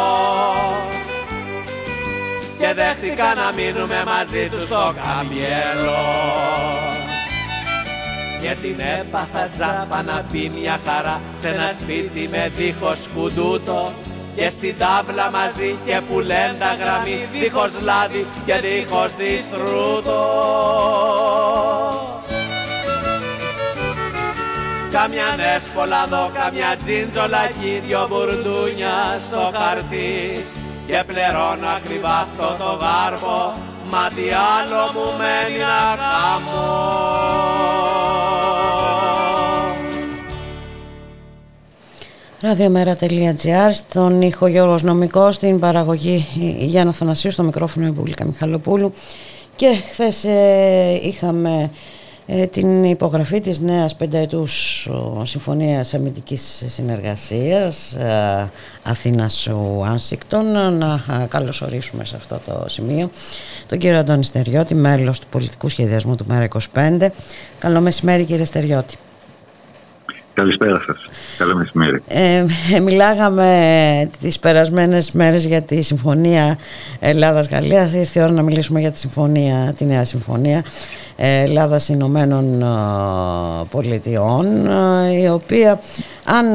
Και 2.60 2.74
δέχτηκα 2.74 3.34
να 3.36 3.52
μείνουμε 3.56 4.04
μαζί 4.06 4.50
τους 4.50 4.62
στο 4.62 4.94
καμιέλο 4.96 6.02
και 8.42 8.56
την 8.62 8.80
έπαθα 9.00 9.50
τζάπα 9.56 10.04
να 10.04 10.26
πει 10.32 10.52
μια 10.60 10.80
χαρά 10.86 11.22
σε 11.36 11.48
ένα 11.48 11.72
σπίτι 11.82 12.28
με 12.32 12.52
δίχως 12.58 13.10
κουντούτο 13.16 13.92
και 14.38 14.50
στην 14.50 14.76
τάβλα 14.78 15.32
μαζί 15.32 15.78
και 15.86 16.02
που 16.08 16.22
τα 16.60 16.72
γραμμή 16.80 17.28
δίχως 17.32 17.72
λάδι 17.82 18.26
και 18.46 18.54
δίχως 18.54 19.16
διστρούτο. 19.16 20.22
Καμιά 24.92 25.36
νέσπολα 25.38 26.06
δω, 26.10 26.32
καμιά 26.34 26.78
τζίντζολα 26.84 27.52
δυο 27.86 28.08
μπουρντούνια 28.10 29.16
στο 29.18 29.52
χαρτί 29.54 30.46
και 30.88 31.04
πληρώνω 31.08 31.68
ακριβά 31.78 32.18
αυτό 32.20 32.56
το 32.64 32.80
γάρπο 32.82 33.54
μα 33.90 34.08
τι 34.16 34.30
άλλο 34.32 34.92
μου 34.94 35.18
μένει 35.18 35.60
να 35.60 35.96
κάνω. 36.02 36.68
Ραδιομέρα.gr 42.42 43.70
στον 43.72 44.22
ήχο 44.22 44.48
Γιώργος 44.48 44.84
Νομικός, 44.84 45.36
στην 45.36 45.60
παραγωγή 45.60 46.26
Γιάννα 46.60 46.92
Θανασίου, 46.92 47.32
στο 47.32 47.44
μικρόφωνο 47.44 47.88
Υπούλικα 47.88 48.26
Μιχαλοπούλου. 48.26 48.94
Και 49.56 49.68
χθες 49.92 50.24
ε, 50.24 51.00
είχαμε 51.02 51.72
ε, 52.28 52.46
την 52.46 52.84
υπογραφή 52.84 53.40
της 53.40 53.60
νέας 53.60 53.96
πενταετούς 53.96 54.88
συμφωνίας 55.24 55.94
αμυντικής 55.94 56.64
συνεργασίας 56.68 57.94
ε, 57.94 58.50
Αθήνας 58.84 59.48
Ουάνσικτον 59.48 60.46
να 60.78 61.02
καλωσορίσουμε 61.30 62.06
σε 62.06 62.16
αυτό 62.16 62.40
το 62.46 62.64
σημείο 62.68 63.10
τον 63.68 63.78
κύριο 63.78 63.98
Αντώνη 63.98 64.24
Στεριώτη 64.24 64.76
μέλος 64.76 65.20
του 65.20 65.28
πολιτικού 65.30 65.70
σχεδιασμού 65.70 66.16
του 66.16 66.26
ΜΕΡΑ25 66.30 67.08
Καλό 67.60 67.82
μεσημέρι 67.82 68.24
κύριε 68.24 68.46
Στεριώτη 68.46 68.98
Καλησπέρα 70.38 70.82
σας. 70.86 70.98
Καλό 71.38 71.56
μεσημέρι. 71.56 72.02
Ε, 72.08 72.46
μιλάγαμε 72.84 74.10
τις 74.22 74.40
περασμένες 74.40 75.12
μέρες 75.12 75.46
για 75.46 75.62
τη 75.62 75.82
Συμφωνία 75.82 76.58
Ελλάδας-Γαλλίας. 77.00 77.94
Ήρθε 77.94 78.20
η 78.20 78.24
ώρα 78.24 78.32
να 78.32 78.42
μιλήσουμε 78.42 78.80
για 78.80 78.92
τη, 78.92 79.00
συμφωνία, 79.00 79.74
τη 79.78 79.86
νέα 79.86 80.06
Συμφωνία 80.06 80.64
Ελλάδας 81.16 81.90
Ηνωμένων 81.90 82.66
Πολιτειών 83.70 84.46
η 85.22 85.30
οποία 85.30 85.80
αν 86.24 86.46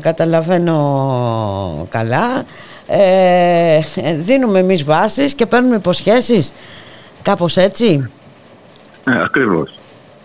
καταλαβαίνω 0.00 1.86
καλά 1.90 2.44
ε, 2.86 3.80
δίνουμε 4.18 4.58
εμείς 4.58 4.84
βάσεις 4.84 5.34
και 5.34 5.46
παίρνουμε 5.46 5.76
υποσχέσεις 5.76 6.52
κάπως 7.22 7.56
έτσι; 7.56 8.10
Ε, 9.04 9.22
ακριβώς. 9.22 9.78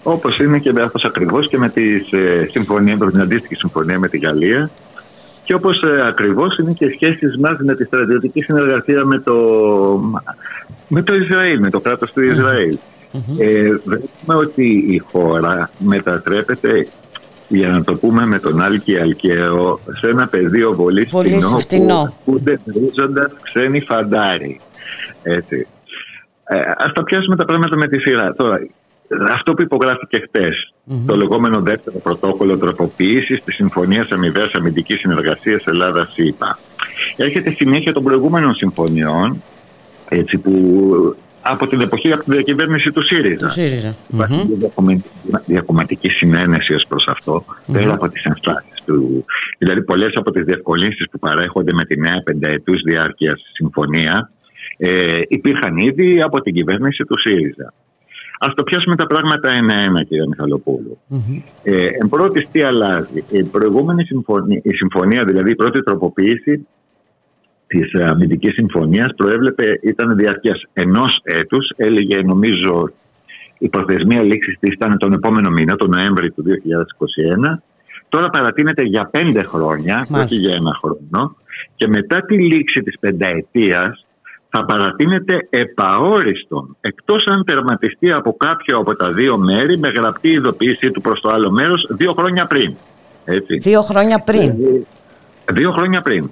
Όπως 0.03 0.37
είναι 0.37 0.59
και 0.59 0.73
αυτός 0.81 1.03
ακριβώς 1.03 1.47
και 1.47 1.57
με 1.57 1.69
τη 1.69 1.93
ε, 2.11 2.45
συμφωνία, 2.51 2.97
με 2.97 3.11
την 3.11 3.21
αντίστοιχη 3.21 3.55
συμφωνία 3.55 3.99
με 3.99 4.07
τη 4.07 4.17
Γαλλία. 4.17 4.69
Και 5.43 5.53
όπως 5.53 5.81
ε, 5.81 6.07
ακριβώς 6.07 6.57
είναι 6.57 6.71
και 6.71 6.85
οι 6.85 6.91
σχέσεις 6.91 7.37
μας 7.37 7.57
με 7.59 7.75
τη 7.75 7.83
στρατιωτική 7.83 8.41
συνεργασία 8.41 9.05
με 9.05 9.19
το, 9.19 9.35
με 10.87 11.01
το 11.01 11.13
Ισραήλ, 11.13 11.59
με 11.59 11.69
το 11.69 11.79
κράτος 11.79 12.11
του 12.11 12.23
Ισραήλ. 12.23 12.77
Ε, 13.37 13.75
βλέπουμε 13.83 14.35
ότι 14.35 14.85
η 14.87 14.97
χώρα 14.97 15.69
μετατρέπεται 15.77 16.87
για 17.47 17.67
να 17.67 17.83
το 17.83 17.95
πούμε 17.95 18.25
με 18.25 18.39
τον 18.39 18.61
Άλκη 18.61 18.99
Αλκαίο, 18.99 19.79
σε 19.99 20.07
ένα 20.07 20.27
πεδίο 20.27 20.75
πολύ, 20.75 21.05
πολύ 21.05 21.41
φτηνό, 21.59 22.13
που 22.25 22.33
ούτε 22.33 22.59
ξένοι 23.41 23.79
φαντάροι. 23.81 24.59
Έτσι. 25.23 25.67
Ε, 26.43 26.59
Α 26.59 26.91
τα 26.93 27.03
πιάσουμε 27.03 27.35
τα 27.35 27.45
πράγματα 27.45 27.77
με 27.77 27.87
τη 27.87 27.99
σειρά. 27.99 28.33
Τώρα, 28.33 28.59
αυτό 29.31 29.53
που 29.53 29.61
υπογράφηκε 29.61 30.29
το 31.05 31.15
λεγόμενο 31.15 31.61
δεύτερο 31.61 31.97
πρωτόκολλο 31.97 32.57
τροποποίησης 32.57 33.43
της 33.43 33.55
Συμφωνίας 33.55 34.11
Αμοιβαίας 34.11 34.53
Αμυντικής 34.53 34.99
Συνεργασίας 34.99 35.65
Ελλάδα-ΣΥΠΑ. 35.65 36.59
Έρχεται 37.15 37.51
συνέχεια 37.51 37.93
των 37.93 38.03
προηγούμενων 38.03 38.55
συμφωνιών, 38.55 39.41
έτσι, 40.09 40.37
που 40.37 41.15
από 41.41 41.67
την 41.67 41.81
εποχή 41.81 42.11
από 42.11 42.23
την 42.23 42.33
διακυβέρνηση 42.33 42.91
του 42.91 43.05
ΣΥΡΙΖΑ. 43.05 43.47
Του 43.47 43.51
ΣΥΡΙΖΑ. 43.51 43.95
Υπάρχει 44.13 44.57
διακομματική 45.45 46.09
συνένεση 46.09 46.73
ως 46.73 46.85
προς 46.87 47.07
αυτό, 47.07 47.45
πέρα 47.71 47.93
από 47.93 48.09
τις 48.09 48.23
ενστάσει 48.23 48.83
του. 48.85 49.25
Δηλαδή, 49.57 49.83
πολλές 49.83 50.13
από 50.15 50.31
τις 50.31 50.43
διευκολύνσεις 50.43 51.09
που 51.11 51.19
παρέχονται 51.19 51.73
με 51.73 51.85
τη 51.85 51.99
νέα 51.99 52.21
πενταετούς 52.23 52.81
διάρκειας 52.81 53.41
συμφωνία 53.53 54.31
ε, 54.77 55.19
υπήρχαν 55.27 55.77
ήδη 55.77 56.21
από 56.21 56.41
την 56.41 56.53
κυβέρνηση 56.53 57.05
του 57.05 57.19
ΣΥΡΙΖΑ. 57.19 57.73
Α 58.43 58.47
το 58.55 58.63
πιάσουμε 58.63 58.95
τα 58.95 59.07
πράγματα 59.07 59.49
ένα-ένα, 59.49 60.03
κύριε 60.03 60.27
Μιχαλοπούλου. 60.27 60.97
Mm-hmm. 61.09 61.41
Ε, 61.63 61.87
εν 62.01 62.09
πρώτης, 62.09 62.49
τι 62.51 62.61
αλλάζει; 62.61 63.23
Η 63.29 63.43
προηγούμενη 63.43 64.03
συμφωνία, 64.03 64.61
η 64.63 64.73
συμφωνία, 64.73 65.23
δηλαδή 65.23 65.51
η 65.51 65.55
πρώτη 65.55 65.83
τροποποίηση 65.83 66.67
της 67.67 67.93
αμυντικής 67.93 68.53
συμφωνίας, 68.53 69.13
προέβλεπε, 69.15 69.79
ήταν 69.83 70.15
διαρκείας 70.15 70.63
ενός 70.73 71.19
έτους. 71.23 71.71
Έλεγε, 71.75 72.21
νομίζω, 72.21 72.91
η 73.57 73.69
προθεσμία 73.69 74.23
λήξης 74.23 74.57
της 74.59 74.73
ήταν 74.73 74.97
τον 74.97 75.13
επόμενο 75.13 75.49
μήνα, 75.49 75.75
τον 75.75 75.89
Νοέμβρη 75.89 76.31
του 76.31 76.43
2021. 76.43 77.61
Τώρα 78.09 78.29
παρατείνεται 78.29 78.83
για 78.83 79.09
πέντε 79.11 79.43
χρόνια, 79.43 80.07
όχι 80.11 80.35
για 80.35 80.55
ένα 80.55 80.73
χρόνο. 80.73 81.35
Και 81.75 81.87
μετά 81.87 82.25
τη 82.25 82.35
λήξη 82.39 82.81
της 82.81 82.99
πενταετίας 82.99 84.05
θα 84.53 84.65
παρατείνεται 84.65 85.47
επαόριστον, 85.49 86.77
εκτός 86.81 87.23
αν 87.25 87.43
τερματιστεί 87.45 88.11
από 88.11 88.35
κάποιο 88.37 88.77
από 88.77 88.95
τα 88.95 89.11
δύο 89.11 89.37
μέρη 89.37 89.77
με 89.77 89.87
γραπτή 89.87 90.29
ειδοποίησή 90.29 90.91
του 90.91 91.01
προς 91.01 91.21
το 91.21 91.29
άλλο 91.29 91.51
μέρος 91.51 91.87
δύο 91.89 92.13
χρόνια 92.17 92.45
πριν. 92.45 92.73
Έτσι. 93.25 93.57
Δύο 93.57 93.81
χρόνια 93.81 94.19
πριν. 94.19 94.49
Ε, 94.49 95.53
δύο 95.53 95.71
χρόνια 95.71 96.01
πριν. 96.01 96.31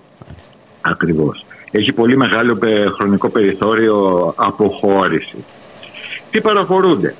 Ακριβώς. 0.81 1.45
Έχει 1.71 1.91
πολύ 1.91 2.17
μεγάλο 2.17 2.57
χρονικό 2.95 3.29
περιθώριο 3.29 4.33
αποχώρηση. 4.37 5.45
Τι 6.31 6.41
παραφορούνται. 6.41 7.15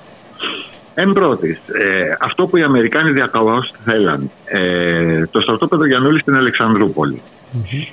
Εν 0.94 1.14
πρώτης, 1.14 1.58
ε, 1.58 2.18
αυτό 2.20 2.48
που 2.48 2.58
οι 2.58 2.64
Αμερικάνοι 2.64 3.12
διακαώς 3.12 3.74
θέλαν, 3.84 4.32
ε, 4.46 5.26
το 5.32 5.42
στρατόπεδο 5.42 5.86
Γιαννούλης 5.86 6.22
στην 6.22 6.36
αλεξανδρουπολη 6.36 7.22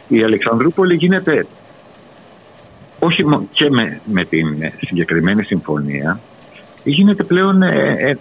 Η 0.08 0.22
Αλεξανδρούπολη 0.22 0.94
γίνεται 0.94 1.46
όχι 3.06 3.24
και 3.50 3.70
με, 3.70 4.00
με 4.04 4.24
την 4.24 4.46
συγκεκριμένη 4.80 5.42
συμφωνία, 5.42 6.20
γίνεται 6.84 7.22
πλέον, 7.22 7.62
ε, 7.62 7.94
ε, 7.98 8.16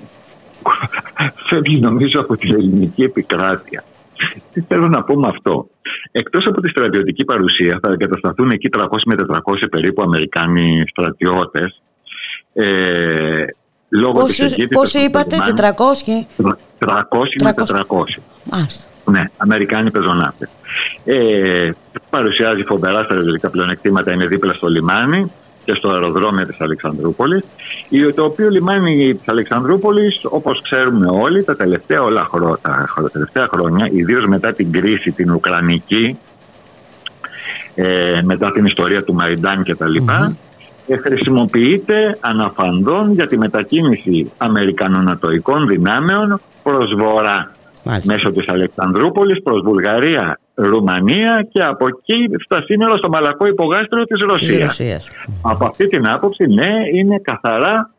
φεύγει 1.49 1.80
νομίζω 1.80 2.20
από 2.20 2.36
την 2.36 2.53
ελληνική 2.53 3.03
επικράτεια. 3.03 3.84
Τι 4.53 4.62
θέλω 4.62 4.88
να 4.88 5.03
πω 5.03 5.16
με 5.16 5.28
αυτό; 5.28 5.70
Εκτός 6.12 6.45
από 6.48 6.62
τη 6.62 6.70
στρατιωτική 6.70 7.26
παρουσία, 7.26 7.80
θα 7.82 7.91
εγκατασταθούν 7.91 8.49
εκεί 8.49 8.70
300 8.78 8.84
με 9.06 9.16
400 9.28 9.40
περίπου 9.70 10.02
Αμερικάνοι 10.02 10.84
στρατιώτες. 10.88 11.82
Ε, 12.53 13.45
λόγω 13.90 14.20
πόσοι, 14.72 14.99
είπατε, 14.99 15.38
400? 15.38 16.26
300 16.80 16.95
με 17.44 17.53
400. 17.53 18.22
Μάλιστα. 18.52 18.90
Ναι, 19.12 19.24
Αμερικάνοι 19.38 19.91
πεζοναύτε. 19.91 20.49
Ε, 21.06 21.72
παρουσιάζει 22.10 22.64
φοβερά 22.64 23.03
στρατιωτικά 23.03 23.49
πλεονεκτήματα, 23.49 24.14
είναι 24.14 24.27
δίπλα 24.27 24.53
στο 24.53 24.68
λιμάνι 24.68 25.32
και 25.65 25.73
στο 25.73 25.90
αεροδρόμιο 25.90 26.45
της 26.45 26.61
Αλεξανδρούπολης 26.61 27.44
το 28.15 28.23
οποίο 28.23 28.49
λιμάνι 28.49 29.15
της 29.15 29.27
Αλεξανδρούπολης 29.27 30.19
όπως 30.23 30.61
ξέρουμε 30.61 31.07
όλοι 31.10 31.44
τα 31.44 31.56
τελευταία, 31.56 32.02
όλα 32.02 32.27
χρο, 32.32 32.60
τα 32.64 33.10
τελευταία 33.11 33.48
χρόνια 33.48 33.90
ιδίως 33.91 34.26
μετά 34.26 34.53
την 34.53 34.72
κρίση 34.72 35.11
την 35.11 35.32
Ουκρανική 35.32 36.18
ε, 37.76 38.22
μετά 38.23 38.52
την 38.52 38.65
ιστορία 38.65 39.03
του 39.03 39.14
Μαϊντάν 39.14 39.64
και 39.64 39.76
τα 39.76 39.88
λοιπα 39.88 40.36
ε, 40.88 40.98
χρησιμοποιείται 40.98 42.18
αναφανδόν 42.19 43.11
για 43.11 43.27
τη 43.27 43.38
μετακίνηση 43.38 44.32
Αμερικανονατοικών 44.38 45.68
δυνάμεων 45.68 46.41
προς 46.64 46.94
βορρά 46.98 47.52
Μάλιστα. 47.84 48.14
μέσω 48.14 48.32
της 48.32 48.48
Αλεξανδρούπολης 48.48 49.41
προς 49.44 49.61
Βουλγαρία, 49.61 50.40
Ρουμανία 50.56 51.48
και 51.52 51.64
από 51.64 51.86
εκεί 51.88 52.44
στα 52.45 52.61
σύνορα 52.61 52.98
στο 52.98 53.10
μαλακό 53.10 53.45
υπογάστρο 53.45 54.03
της 54.03 54.22
Ρωσίας. 54.22 55.10
Από 55.41 55.65
αυτή 55.65 55.88
την 55.88 56.07
άποψη 56.07 56.45
ναι 56.45 56.72
είναι 56.94 57.19
καθαρά 57.19 57.91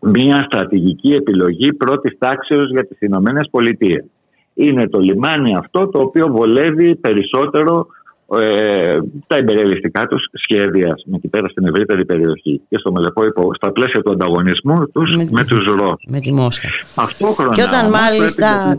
μια 0.00 0.46
στρατηγική 0.50 1.12
επιλογή 1.12 1.72
πρώτης 1.72 2.18
τάξεως 2.18 2.70
για 2.70 2.86
τις 2.86 3.00
Ηνωμένες 3.00 3.48
Πολιτείες. 3.50 4.04
Είναι 4.54 4.88
το 4.88 4.98
λιμάνι 4.98 5.56
αυτό 5.56 5.88
το 5.88 6.00
οποίο 6.00 6.26
βολεύει 6.30 6.96
περισσότερο 6.96 7.86
ε, 8.40 8.98
τα 9.26 9.36
εμπεριαλιστικά 9.36 10.06
τους 10.06 10.28
σχέδια 10.32 10.94
με 11.04 11.16
εκεί 11.16 11.28
πέρα 11.28 11.48
στην 11.48 11.66
ευρύτερη 11.66 12.04
περιοχή 12.04 12.60
και 12.68 12.78
στο 12.78 12.92
μελεπό 12.92 13.24
υπό, 13.24 13.50
στα 13.54 13.72
πλαίσια 13.72 14.02
του 14.02 14.10
ανταγωνισμού 14.10 14.90
τους 14.92 15.16
με, 15.16 15.28
με 15.30 15.44
τους 15.44 15.64
Ρώσους. 15.64 16.04
Με 16.08 16.20
τη 16.20 16.32
Μόσχα. 16.32 16.68
Και 17.54 17.62
όταν 17.62 17.90
μάλιστα. 17.90 18.78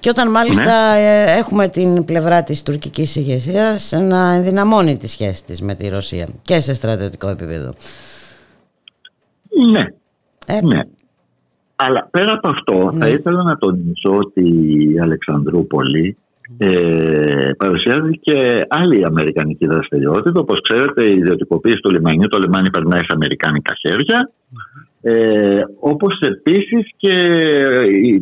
Και 0.00 0.08
όταν 0.08 0.30
μάλιστα 0.30 0.94
ναι. 0.94 1.00
ε, 1.00 1.38
έχουμε 1.38 1.68
την 1.68 2.04
πλευρά 2.04 2.42
της 2.42 2.62
τουρκικής 2.62 3.16
ηγεσίας 3.16 3.92
να 3.92 4.34
ενδυναμώνει 4.34 4.96
τη 4.96 5.08
σχέση 5.08 5.44
της 5.44 5.62
με 5.62 5.74
τη 5.74 5.88
Ρωσία 5.88 6.28
και 6.42 6.60
σε 6.60 6.74
στρατιωτικό 6.74 7.28
επίπεδο. 7.28 7.72
Ναι. 9.70 9.80
Ε. 10.46 10.58
ναι. 10.62 10.80
Αλλά 11.76 12.08
πέρα 12.10 12.32
από 12.34 12.50
αυτό 12.50 12.88
θα 12.98 13.06
ναι. 13.06 13.08
ήθελα 13.08 13.42
να 13.42 13.56
τονίσω 13.56 14.10
ότι 14.10 14.42
η 14.92 15.00
Αλεξανδρούπολη 15.00 16.16
ε, 16.58 17.50
παρουσιάζει 17.56 18.18
και 18.18 18.66
άλλη 18.68 19.04
αμερικανική 19.04 19.66
δραστηριότητα. 19.66 20.40
Όπως 20.40 20.60
ξέρετε 20.60 21.08
η 21.10 21.14
ιδιωτικοποίηση 21.14 21.80
του 21.80 21.90
λιμανιού, 21.90 22.28
το 22.28 22.38
λιμάνι 22.38 22.70
περνάει 22.70 23.00
σε 23.00 23.12
αμερικάνικα 23.14 23.74
χέρια. 23.80 24.30
Ε, 25.04 25.60
όπως 25.80 26.18
επίσης 26.20 26.90
και 26.96 27.14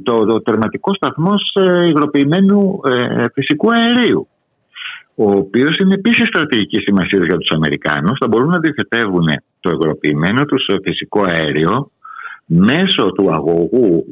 το, 0.03 0.25
το 0.25 0.43
τερματικό 0.43 0.95
σταθμός 0.95 1.53
ε, 1.55 1.87
υγροποιημένου 1.89 2.81
ε, 2.85 3.25
φυσικού 3.35 3.73
αερίου 3.73 4.29
ο 5.15 5.31
οποίος 5.31 5.79
είναι 5.79 5.95
επίσης 5.95 6.29
στρατηγική 6.29 6.81
σημασίας 6.81 7.27
για 7.27 7.37
τους 7.37 7.51
Αμερικάνους 7.51 8.19
θα 8.21 8.29
μπορούν 8.29 8.49
να 8.49 8.59
διοχετεύουν 8.59 9.27
το 9.61 9.71
υγροποιημένο 9.71 10.45
τους 10.45 10.67
φυσικό 10.83 11.25
αέριο 11.29 11.91
μέσω 12.47 13.13
του 13.13 13.33
αγωγού 13.33 14.07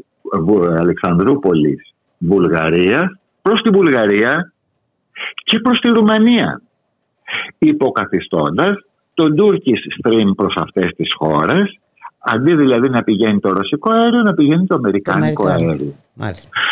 Αλεξανδρούπολης 0.79 1.95
Βουλγαρίας 2.19 3.19
προς 3.43 3.61
τη 3.61 3.71
Βουλγαρία 3.71 4.53
και 5.45 5.59
προς 5.59 5.81
τη 5.81 5.89
Ρουμανία 5.89 6.63
υποκαθιστώντας 7.59 8.77
το 9.15 9.27
Turkish 9.39 10.09
Stream 10.09 10.31
προς 10.37 10.55
αυτές 10.57 10.91
τις 10.97 11.15
χώρες 11.15 11.79
αντί 12.19 12.55
δηλαδή 12.55 12.89
να 12.89 13.03
πηγαίνει 13.03 13.41
το 13.41 13.53
ρωσικό 13.53 13.91
αέριο 13.93 14.23
να 14.23 14.35
πηγαίνει 14.35 14.67
το 14.67 14.75
αμερικάνικο 14.75 15.47
αέριο. 15.49 15.95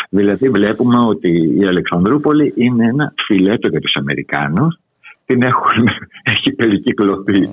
Δηλαδή 0.09 0.49
βλέπουμε 0.49 0.97
ότι 0.97 1.55
η 1.59 1.65
Αλεξανδρούπολη 1.65 2.53
είναι 2.55 2.85
ένα 2.85 3.13
φιλέτο 3.25 3.67
για 3.67 3.79
τους 3.79 3.95
Αμερικάνους 3.99 4.79
την 5.25 5.41
έχουν, 5.43 5.87
έχει 6.33 6.55
περικυκλωθεί 6.55 7.49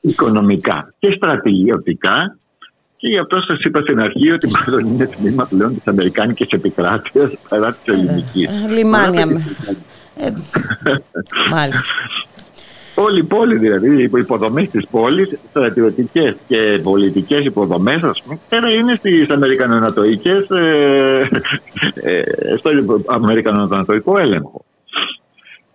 οικονομικά 0.00 0.94
και 0.98 1.12
στρατηγιωτικά 1.16 2.36
και 2.96 3.08
γι' 3.10 3.18
αυτό 3.18 3.40
σας 3.40 3.60
είπα 3.60 3.80
στην 3.80 4.00
αρχή 4.00 4.32
ότι 4.32 4.48
μάλλον 4.50 4.86
είναι 4.86 5.06
τμήμα 5.06 5.46
πλέον 5.46 5.74
της 5.74 5.86
Αμερικάνικης 5.86 6.48
επικράτειας 6.48 7.32
παρά 7.48 7.72
της 7.72 7.94
ελληνικής. 7.94 8.48
Ε, 8.64 8.72
λιμάνια. 8.72 9.26
Ε, 10.16 10.30
μάλιστα. 11.50 11.82
Όλη 12.94 13.18
η 13.18 13.22
πόλη 13.22 13.56
δηλαδή, 13.56 14.02
οι 14.02 14.10
υποδομές 14.14 14.68
της 14.70 14.86
πόλης, 14.90 15.38
στρατιωτικές 15.50 16.36
και 16.46 16.80
πολιτικές 16.82 17.44
υποδομές, 17.44 18.02
ας 18.02 18.22
πούμε, 18.22 18.72
είναι 18.72 18.94
στις 18.94 19.30
Αμερικανοανατολικές, 19.30 20.50
ε, 20.50 21.28
ε, 21.94 22.22
στο 22.58 22.70
Αμερικανοανατολικό 23.06 24.18
έλεγχο. 24.18 24.64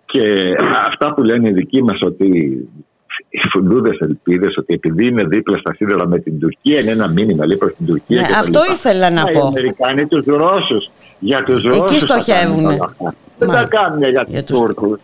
Και 0.06 0.56
αυτά 0.86 1.14
που 1.14 1.22
λένε 1.22 1.48
οι 1.48 1.52
δικοί 1.52 1.82
μας 1.82 2.00
ότι 2.02 2.26
οι 3.28 3.40
φουντούδες 3.50 3.98
ελπίδες 3.98 4.56
ότι 4.56 4.74
επειδή 4.74 5.06
είναι 5.06 5.24
δίπλα 5.24 5.58
στα 5.58 5.74
σύνορα 5.74 6.06
με 6.06 6.18
την 6.18 6.38
Τουρκία 6.38 6.80
είναι 6.80 6.90
ένα 6.90 7.08
μήνυμα 7.08 7.46
λέει 7.46 7.56
προς 7.56 7.74
την 7.76 7.86
Τουρκία. 7.86 8.20
Ναι, 8.20 8.26
αυτό 8.38 8.60
ήθελα 8.72 9.10
να 9.10 9.22
πω. 9.24 9.38
Οι 9.38 9.40
Αμερικανοί 9.40 10.06
τους 10.06 10.24
Ρώσους. 10.24 10.90
Για 11.18 11.42
τους 11.42 11.62
Ρώσους. 11.62 11.80
Εκεί 11.80 12.00
στοχεύουν. 12.00 12.66
Δεν 13.38 13.48
τα 13.48 13.66
κάνουν 13.70 14.02
για, 14.08 14.44
τους 14.44 14.58
Τούρκους. 14.58 15.00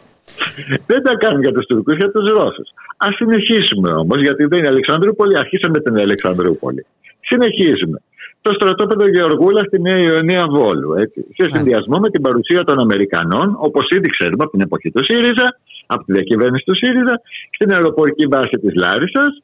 Δεν 0.86 1.02
τα 1.02 1.14
κάνουν 1.16 1.40
για 1.40 1.52
τους 1.52 1.66
Τούρκους, 1.66 1.96
για 1.96 2.10
τους 2.10 2.30
Ρώσους. 2.30 2.68
Α 2.96 3.08
συνεχίσουμε 3.16 3.90
όμως, 3.90 4.20
γιατί 4.20 4.44
δεν 4.44 4.58
είναι 4.58 4.68
Αλεξανδρούπολη, 4.68 5.38
αρχίσαμε 5.38 5.78
την 5.80 5.98
Αλεξανδρούπολη. 5.98 6.86
Συνεχίζουμε. 7.20 7.98
Το 8.42 8.52
στρατόπεδο 8.54 9.08
Γεωργούλα 9.08 9.60
στη 9.60 9.80
Νέα 9.80 9.98
Ιωνία 9.98 10.46
Βόλου. 10.48 10.94
Έτσι. 10.94 11.26
Σε 11.36 11.44
συνδυασμό 11.52 11.98
με 11.98 12.08
την 12.10 12.22
παρουσία 12.22 12.64
των 12.64 12.80
Αμερικανών, 12.80 13.56
όπως 13.58 13.88
ήδη 13.96 14.08
ξέρουμε 14.08 14.42
από 14.42 14.50
την 14.50 14.60
εποχή 14.60 14.90
του 14.90 15.04
ΣΥΡΙΖΑ, 15.04 15.58
από 15.86 16.04
τη 16.04 16.12
διακυβέρνηση 16.12 16.64
του 16.64 16.76
ΣΥΡΙΖΑ 16.76 17.20
στην 17.50 17.72
αεροπορική 17.72 18.26
βάση 18.26 18.56
της 18.62 18.74
Λάρισας 18.74 19.42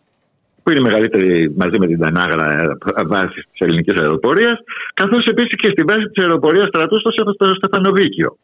που 0.62 0.70
είναι 0.70 0.80
η 0.80 0.82
μεγαλύτερη 0.82 1.54
μαζί 1.56 1.78
με 1.78 1.86
την 1.86 1.98
Τανάγρα 1.98 2.76
βάση 3.06 3.40
της 3.50 3.60
ελληνικής 3.60 3.94
αεροπορίας, 4.00 4.58
καθώς 4.94 5.24
επίσης 5.24 5.56
και 5.56 5.70
στη 5.70 5.82
βάση 5.82 6.06
της 6.12 6.22
αεροπορίας 6.22 6.66
στρατού 6.66 6.98
στο, 7.00 7.10
στο 7.34 7.54
Στεφανοβίκιο. 7.54 8.36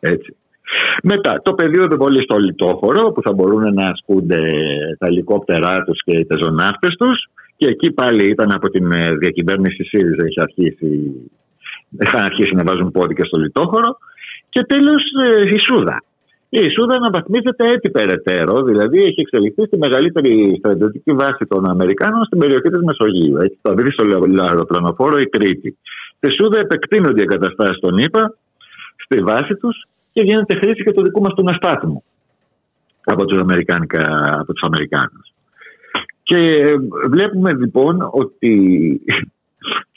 Έτσι. 0.00 0.36
Μετά 1.02 1.40
το 1.42 1.54
πεδίο 1.54 1.84
επιβολή 1.84 2.22
στο 2.22 2.36
λιτόχωρο 2.38 3.12
που 3.12 3.22
θα 3.22 3.32
μπορούν 3.32 3.74
να 3.74 3.84
ασκούνται 3.84 4.40
τα 4.98 5.06
ελικόπτερά 5.06 5.84
τους 5.84 6.02
και 6.04 6.16
οι 6.16 6.24
πεζοναύτες 6.24 6.94
τους. 6.94 7.28
Και 7.56 7.66
εκεί 7.66 7.90
πάλι 7.90 8.30
ήταν 8.30 8.52
από 8.52 8.68
την 8.70 8.92
ε, 8.92 9.14
διακυβέρνηση 9.16 9.84
ΣΥΡΙΖΑ, 9.84 10.26
είχε 10.26 10.40
αρχίσει, 10.40 10.90
είχαν 12.00 12.22
αρχίσει 12.24 12.54
να 12.54 12.62
βάζουν 12.64 12.90
πόδι 12.90 13.14
και 13.14 13.26
στο 13.26 13.40
λιτόχωρο. 13.40 13.98
Και 14.48 14.62
τέλος 14.62 15.02
ε, 15.24 15.54
η 15.54 15.58
Σούδα. 15.58 16.02
Η 16.48 16.70
Σούδα 16.70 16.94
αναβαθμίζεται 16.94 17.64
έτσι 17.74 17.90
περαιτέρω, 17.90 18.62
δηλαδή 18.62 18.98
έχει 18.98 19.20
εξελιχθεί 19.20 19.62
στη 19.66 19.78
μεγαλύτερη 19.78 20.56
στρατιωτική 20.58 21.12
βάση 21.12 21.46
των 21.48 21.70
Αμερικάνων 21.70 22.24
στην 22.24 22.38
περιοχή 22.38 22.68
της 22.68 22.82
Μεσογείου. 22.82 23.36
Έτσι, 23.36 23.58
θα 23.62 23.74
βρει 23.74 23.92
στο 23.92 24.04
αεροπλανοφόρο 24.44 25.18
η 25.18 25.26
Κρήτη. 25.26 25.78
Στη 26.16 26.28
Σούδα 26.32 26.58
επεκτείνονται 26.58 27.20
οι 27.20 27.26
εγκαταστάσεις 27.28 27.78
των 27.80 27.98
ΗΠΑ 27.98 28.34
στη 28.96 29.16
βάση 29.22 29.54
τους 29.54 29.86
και 30.16 30.22
γίνεται 30.22 30.56
χρήση 30.56 30.82
και 30.82 30.90
του 30.90 31.02
δικού 31.02 31.20
μας 31.20 31.34
τους 31.34 31.44
ναστάθμου 31.44 32.02
από 33.04 33.24
τους 33.24 33.40
Αμερικάνους. 34.60 35.32
Και 36.22 36.62
βλέπουμε 37.10 37.54
λοιπόν 37.54 38.08
ότι 38.12 38.54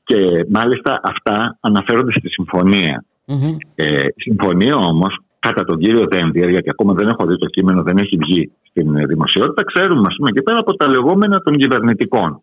και 0.04 0.46
μάλιστα 0.50 1.00
αυτά 1.04 1.58
αναφέρονται 1.60 2.12
στη 2.12 2.30
συμφωνία. 2.30 3.06
Mm-hmm. 3.28 3.56
Ε, 3.76 4.08
συμφωνία 4.16 4.76
όμως 4.76 5.20
κατά 5.40 5.64
τον 5.64 5.78
κύριο 5.80 6.08
Δένδια, 6.12 6.50
γιατί 6.50 6.70
ακόμα 6.70 6.94
δεν 6.94 7.08
έχω 7.08 7.26
δει 7.26 7.38
το 7.38 7.46
κείμενο, 7.46 7.84
δεν 7.84 7.98
έχει 7.98 8.18
βγει 8.18 8.52
στην 8.70 9.08
δημοσιότητα, 9.08 9.64
ξέρουμε 9.64 10.04
ας 10.08 10.16
πούμε 10.18 10.32
και 10.32 10.42
πέρα 10.42 10.60
από 10.60 10.76
τα 10.76 10.88
λεγόμενα 10.88 11.42
των 11.42 11.54
κυβερνητικών. 11.54 12.42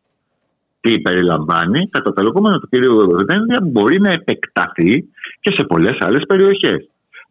Τι 0.80 1.00
περιλαμβάνει, 1.00 1.88
κατά 1.88 2.12
τα 2.12 2.22
λεγόμενα 2.22 2.58
του 2.58 2.68
κύριου 2.68 3.24
Δένδια 3.26 3.58
μπορεί 3.62 4.00
να 4.00 4.10
επεκταθεί 4.10 5.04
και 5.40 5.54
σε 5.56 5.64
πολλές 5.64 5.96
άλλες 6.00 6.22
περιοχές. 6.28 6.88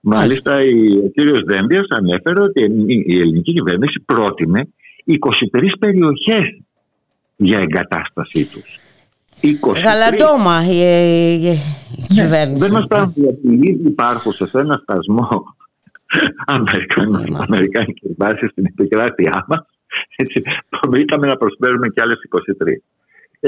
Μάλιστα, 0.07 0.55
ο 1.05 1.09
κύριος 1.13 1.41
Δένδιας 1.45 1.87
ανέφερε 1.89 2.41
ότι 2.41 2.61
η 3.05 3.19
ελληνική 3.19 3.53
κυβέρνηση 3.53 3.99
πρότεινε 4.05 4.67
23 5.05 5.77
περιοχές 5.79 6.59
για 7.35 7.59
εγκατάστασή 7.61 8.45
τους. 8.45 8.79
23. 9.41 9.81
Γαλατόμα 9.83 10.61
η, 10.63 10.77
η, 10.77 11.45
η 11.45 12.13
ναι, 12.15 12.21
κυβέρνηση. 12.21 12.59
Δεν 12.59 12.71
μας 12.71 12.87
πάνε 12.87 13.11
γιατί 13.15 13.47
ήδη 13.47 13.87
υπάρχουν 13.87 14.31
σε 14.31 14.49
ένα 14.53 14.81
στασμό 14.83 15.55
Αμερικάνικες 17.47 18.11
βάσεις 18.17 18.49
στην 18.51 18.65
επικράτειά 18.65 19.45
μας. 19.47 19.65
Έτσι, 20.15 20.41
είχαμε 21.05 21.27
να 21.27 21.37
προσφέρουμε 21.37 21.87
και 21.87 22.01
άλλες 22.01 22.17
23. 22.29 22.94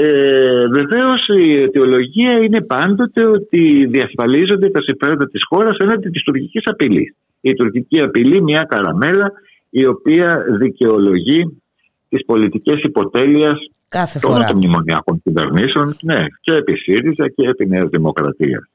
Ε, 0.00 0.66
Βεβαίως 0.66 1.28
η 1.44 1.60
αιτιολογία 1.60 2.38
είναι 2.38 2.60
πάντοτε 2.60 3.26
ότι 3.26 3.86
διασφαλίζονται 3.86 4.70
τα 4.70 4.82
συμφέροντα 4.82 5.28
της 5.28 5.42
χώρας 5.48 5.76
έναντι 5.78 6.08
της 6.10 6.22
τουρκικής 6.22 6.62
απειλής. 6.64 7.14
Η 7.40 7.54
τουρκική 7.54 8.00
απειλή, 8.00 8.42
μια 8.42 8.66
καραμέλα 8.68 9.32
η 9.70 9.86
οποία 9.86 10.44
δικαιολογεί 10.58 11.62
τις 12.08 12.24
πολιτικές 12.24 12.76
υποτέλεια 12.82 13.58
των 14.20 14.56
μνημονιακών 14.56 15.22
κυβερνήσεων 15.22 15.96
ναι, 16.02 16.26
και 16.40 16.54
επί 16.54 16.76
ΣΥΡΙΖΑ 16.76 17.28
και 17.28 17.48
επί 17.48 17.66
Νέας 17.66 17.88
Δημοκρατίας. 17.88 18.68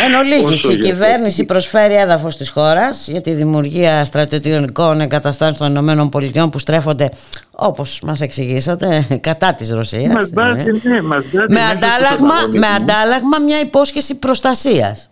Εν 0.00 0.14
ολίγης, 0.14 0.64
η 0.64 0.78
κυβέρνηση 0.78 1.44
προσφέρει 1.44 1.94
έδαφος 1.94 2.36
της 2.36 2.50
χώρας 2.50 3.08
για 3.08 3.20
τη 3.20 3.32
δημιουργία 3.32 4.04
στρατιωτικών 4.04 5.00
εγκαταστάσεων 5.00 5.74
των 5.74 5.88
ΗΠΑ 5.88 6.48
που 6.48 6.58
στρέφονται, 6.58 7.08
όπως 7.50 8.00
μας 8.00 8.20
εξηγήσατε, 8.20 9.06
κατά 9.20 9.54
της 9.54 9.70
Ρωσίας. 9.70 10.12
Μας 10.12 10.30
βάζει, 10.34 10.80
ναι, 10.82 11.02
μας 11.02 11.24
με, 11.48 11.60
αντάλλαγμα, 11.60 12.34
με 12.58 12.66
αντάλλαγμα 12.66 13.38
μια 13.44 13.60
υπόσχεση 13.60 14.18
προστασίας. 14.18 15.10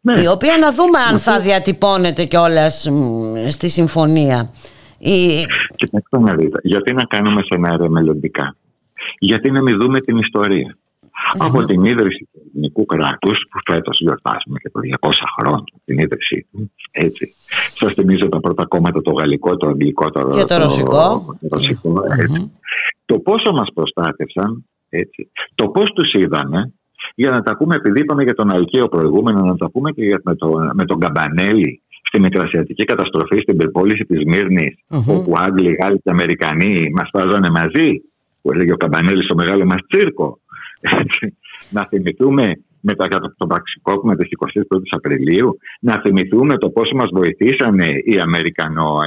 Ναι. 0.00 0.20
Η 0.20 0.26
οποία 0.26 0.56
να 0.60 0.72
δούμε 0.72 0.98
αν 1.10 1.18
θα 1.18 1.38
διατυπώνεται 1.38 2.24
κιόλας 2.24 2.88
στη 3.48 3.68
συμφωνία. 3.68 4.50
Η... 4.98 5.46
Κοιτάξτε 5.76 6.18
να 6.18 6.34
δείτε, 6.34 6.60
γιατί 6.62 6.92
να 6.92 7.04
κάνουμε 7.04 7.42
σενάρια 7.44 7.88
μελλοντικά. 7.88 8.56
Γιατί 9.18 9.50
να 9.50 9.62
μην 9.62 9.78
δούμε 9.80 10.00
την 10.00 10.16
ιστορία. 10.16 10.76
Από 11.38 11.64
την 11.64 11.84
ίδρυση 11.84 12.28
του 12.32 12.40
ελληνικού 12.46 12.84
κράτους, 12.84 13.38
που 13.50 13.72
φέτος 13.72 13.98
γιορτάζουμε 14.00 14.58
και 14.58 14.70
το 14.70 14.80
200 15.00 15.10
χρόνια 15.38 15.64
την 15.84 15.98
ίδρυσή 15.98 16.46
του, 16.50 16.70
έτσι. 16.90 17.34
Σας 17.74 17.92
θυμίζω 17.94 18.28
τα 18.28 18.40
πρώτα 18.40 18.64
κόμματα, 18.66 19.02
το 19.02 19.12
γαλλικό, 19.12 19.56
το 19.56 19.68
αγγλικό, 19.68 20.10
το, 20.10 20.20
και 20.30 20.44
το, 20.44 20.56
ρωσικό. 20.56 21.36
Το, 21.40 21.56
ρωσικό 21.56 22.02
Το 23.04 23.18
πόσο 23.18 23.52
μας 23.52 23.68
προστάτευσαν, 23.74 24.64
έτσι. 24.88 25.30
Το 25.54 25.68
πώς 25.68 25.92
τους 25.92 26.12
είδαμε, 26.12 26.72
για 27.14 27.30
να 27.30 27.42
τα 27.42 27.56
πούμε, 27.56 27.74
επειδή 27.74 28.00
είπαμε 28.00 28.22
για 28.22 28.34
τον 28.34 28.54
Αλκαίο 28.54 28.88
προηγούμενο, 28.88 29.40
να 29.40 29.56
τα 29.56 29.70
πούμε 29.70 29.90
και 29.90 30.20
με, 30.24 30.34
το, 30.34 30.48
με 30.74 30.84
τον 30.84 30.98
Καμπανέλη 30.98 31.82
στη 32.08 32.20
μικρασιατική 32.20 32.84
καταστροφή 32.84 33.38
στην 33.38 33.56
περιπόληση 33.56 34.04
της 34.04 34.24
Μύρνης, 34.24 34.74
mm-hmm. 34.88 35.14
όπου 35.16 35.32
Άγγλοι, 35.36 35.76
Γάλλοι 35.82 35.98
και 35.98 36.10
Αμερικανοί 36.10 36.90
μας 36.94 37.08
βάζανε 37.12 37.50
μαζί, 37.50 38.02
που 38.42 38.52
έλεγε 38.52 38.72
ο 38.72 38.76
Καμπανέλης 38.76 39.24
στο 39.24 39.34
μεγάλο 39.34 39.64
μας 39.64 39.80
τσίρκο 39.88 40.38
να 41.76 41.86
θυμηθούμε 41.86 42.56
με 42.80 42.94
το 43.36 43.46
πραξικόπημα 43.46 44.16
τη 44.16 44.28
21η 44.38 44.82
Απριλίου, 44.90 45.58
να 45.80 46.00
θυμηθούμε 46.00 46.58
το 46.58 46.70
πόσο 46.70 46.96
μας 46.96 47.08
βοηθήσαν 47.12 47.78
οι 48.04 48.18
Αμερικανό, 48.20 48.98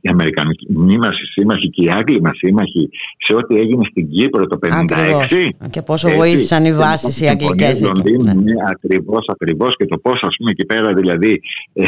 οι 0.00 0.08
Αμερικανοί 0.10 0.98
μας 0.98 1.16
σύμμαχοι 1.32 1.70
και 1.70 1.84
οι 1.84 1.88
Άγγλοι 1.90 2.20
μας 2.20 2.36
σύμμαχοι 2.36 2.88
σε 3.26 3.34
ό,τι 3.36 3.56
έγινε 3.56 3.84
στην 3.90 4.08
Κύπρο 4.08 4.46
το 4.46 4.58
1956. 4.62 5.48
Και 5.70 5.82
πόσο 5.82 6.10
βοήθησαν 6.10 6.64
οι 6.64 6.72
βάσεις 6.72 7.20
οι 7.20 7.28
Αγγλικές. 7.28 7.80
Ναι, 7.80 8.32
ναι 8.32 8.52
ακριβώς, 8.70 9.26
ακριβώς. 9.28 9.76
Και 9.76 9.86
το 9.86 9.98
πώ, 9.98 10.10
ας 10.10 10.36
πούμε, 10.36 10.50
εκεί 10.50 10.66
πέρα 10.66 10.92
δηλαδή. 10.92 11.40
Ε, 11.72 11.84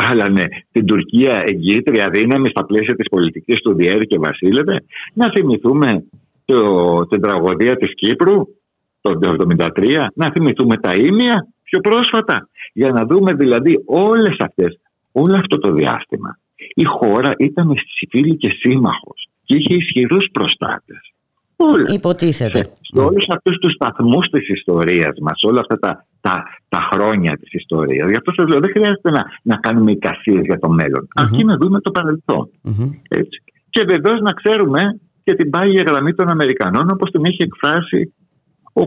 βάλανε 0.00 0.48
την 0.72 0.86
Τουρκία 0.86 1.44
εγγύητρια 1.46 2.10
δύναμη 2.12 2.48
στα 2.48 2.64
πλαίσια 2.64 2.94
της 2.94 3.08
πολιτικής 3.08 3.60
του 3.60 3.74
Διέρη 3.74 4.06
και 4.06 4.18
Βασίλευε. 4.18 4.84
Να 5.14 5.30
θυμηθούμε 5.30 6.04
το, 6.44 7.06
την 7.06 7.20
τραγωδία 7.20 7.76
της 7.76 7.94
Κύπρου 7.94 8.46
το 9.00 9.18
1973, 9.56 10.06
να 10.14 10.30
θυμηθούμε 10.30 10.76
τα 10.76 10.94
ίμια 10.94 11.46
πιο 11.64 11.80
πρόσφατα, 11.80 12.48
για 12.72 12.90
να 12.90 13.04
δούμε 13.04 13.32
δηλαδή 13.32 13.82
όλες 13.86 14.36
αυτές, 14.38 14.80
όλο 15.12 15.34
αυτό 15.36 15.58
το 15.58 15.72
διάστημα. 15.72 16.38
Η 16.74 16.84
χώρα 16.84 17.32
ήταν 17.38 17.72
φίλη 18.08 18.36
και 18.36 18.50
σύμμαχος 18.50 19.28
και 19.44 19.56
είχε 19.56 19.74
ισχυρούς 19.74 20.26
προστάτες. 20.32 21.12
Όλα. 21.56 21.92
Υποτίθεται. 21.92 22.64
Σε, 22.64 22.72
σε 22.80 22.98
όλους 22.98 23.24
αυτούς 23.28 23.58
τους 23.58 23.72
σταθμούς 23.72 24.26
της 24.30 24.48
ιστορίας 24.48 25.14
μας, 25.20 25.42
όλα 25.42 25.60
αυτά 25.60 25.78
τα, 25.78 26.06
τα, 26.20 26.42
τα 26.68 26.88
χρόνια 26.92 27.36
της 27.40 27.52
ιστορίας. 27.52 28.08
Γι' 28.10 28.16
αυτό 28.16 28.32
σας 28.36 28.48
λέω, 28.48 28.58
δεν 28.58 28.70
χρειάζεται 28.70 29.10
να, 29.10 29.24
να 29.42 29.56
κάνουμε 29.56 29.90
εικασίες 29.90 30.40
για 30.44 30.58
το 30.58 30.68
μέλλον. 30.68 31.02
Mm-hmm. 31.02 31.22
Αρκεί 31.22 31.44
να 31.44 31.56
δούμε 31.56 31.80
το 31.80 31.90
παρελθόν. 31.90 32.50
Mm-hmm. 32.64 32.90
Έτσι. 33.08 33.42
Και 33.70 33.84
βεβαίως 33.84 34.20
να 34.20 34.32
ξέρουμε 34.32 35.00
και 35.24 35.34
την 35.34 35.50
πάγια 35.50 35.84
γραμμή 35.86 36.14
των 36.14 36.28
Αμερικανών 36.28 36.90
όπως 36.90 37.10
την 37.10 37.24
έχει 37.24 37.42
εκφράσει 37.42 38.14
ο, 38.72 38.82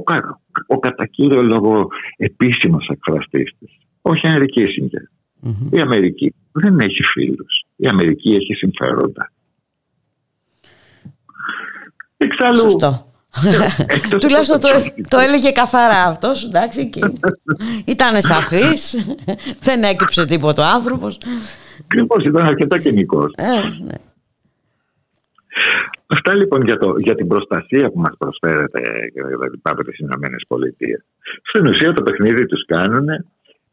ο 0.68 0.80
κατά 0.80 1.05
κύριο 1.05 1.41
λόγο 1.41 1.88
επίσημος 2.18 2.88
εκφραστής 2.88 3.51
της, 3.60 3.77
ο 4.01 4.15
Χένρι 4.15 4.45
Κίσιγκερ. 4.45 5.01
Η 5.72 5.80
Αμερική 5.80 6.34
δεν 6.51 6.80
έχει 6.80 7.03
φίλους. 7.03 7.65
Η 7.76 7.88
Αμερική 7.88 8.31
έχει 8.31 8.53
συμφέροντα. 8.53 9.31
Εξάλλου, 12.18 12.60
Σωστό. 12.60 13.14
Τουλάχιστον 14.19 14.60
το, 14.60 14.68
το 15.07 15.18
έλεγε 15.18 15.51
καθαρά 15.51 16.03
αυτός, 16.03 16.45
εντάξει, 16.45 16.89
και 16.89 16.99
ήταν 17.85 18.22
σαφής, 18.22 18.95
δεν 19.68 19.84
έκυψε 19.84 20.26
τίποτα 20.26 20.64
ο 20.64 20.76
άνθρωπος. 20.76 21.18
Λοιπόν, 21.93 22.19
ήταν 22.19 22.47
αρκετά 22.47 22.80
κοινικός. 22.80 23.34
Ε, 26.14 26.19
ναι. 26.19 26.19
Αυτά 26.19 26.35
λοιπόν 26.35 26.64
για, 26.64 26.77
το, 26.77 26.95
για 26.98 27.15
την 27.15 27.27
προστασία 27.27 27.91
που 27.91 27.99
μας 27.99 28.15
προσφέρεται 28.18 28.81
από 29.61 29.84
τις 29.84 29.98
Ηνωμένες 29.98 30.44
Πολιτείες. 30.48 31.02
Στην 31.44 31.68
ουσία 31.68 31.94
το 31.94 32.03
παιχνίδι 32.03 32.45
τους 32.45 32.65
κάνουν 32.65 33.07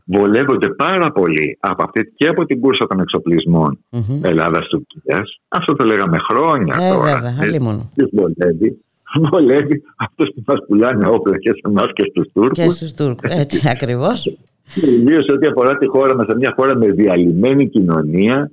βολεύονται 0.05 0.69
πάρα 0.69 1.13
πολύ 1.13 1.59
από 1.61 1.83
αυτή 1.83 2.13
και 2.17 2.27
από 2.29 2.45
την 2.45 2.61
κούρσα 2.61 2.87
των 2.87 3.01
εξοπλισμών 3.01 3.79
mm-hmm. 3.91 4.21
Ελλάδας-Τουρκίας. 4.23 5.41
Αυτό 5.49 5.75
το 5.75 5.85
λέγαμε 5.87 6.19
χρόνια 6.31 6.77
ε, 6.81 6.93
τώρα. 6.93 7.35
Βέβαια, 7.41 7.61
μόνο. 7.61 7.91
βολεύει. 8.13 8.79
Βολεύει 9.31 9.83
αυτούς 9.97 10.29
που 10.35 10.43
μας 10.47 10.59
πουλάνε 10.67 11.09
όπλα 11.09 11.39
και 11.39 11.51
σε 11.51 11.61
εμάς 11.65 11.89
και 11.93 12.05
στους 12.11 12.33
Τούρκους. 12.33 12.59
Και 12.59 12.71
στους 12.71 12.93
Τούρκους, 12.93 13.31
έτσι 13.31 13.69
ακριβώς. 13.75 14.37
Ιδίως 14.75 15.27
ό,τι 15.35 15.47
αφορά 15.47 15.79
τη 15.79 15.87
χώρα 15.87 16.15
μας, 16.15 16.27
μια 16.37 16.53
χώρα 16.57 16.77
με 16.77 16.87
διαλυμένη 16.87 17.69
κοινωνία, 17.69 18.51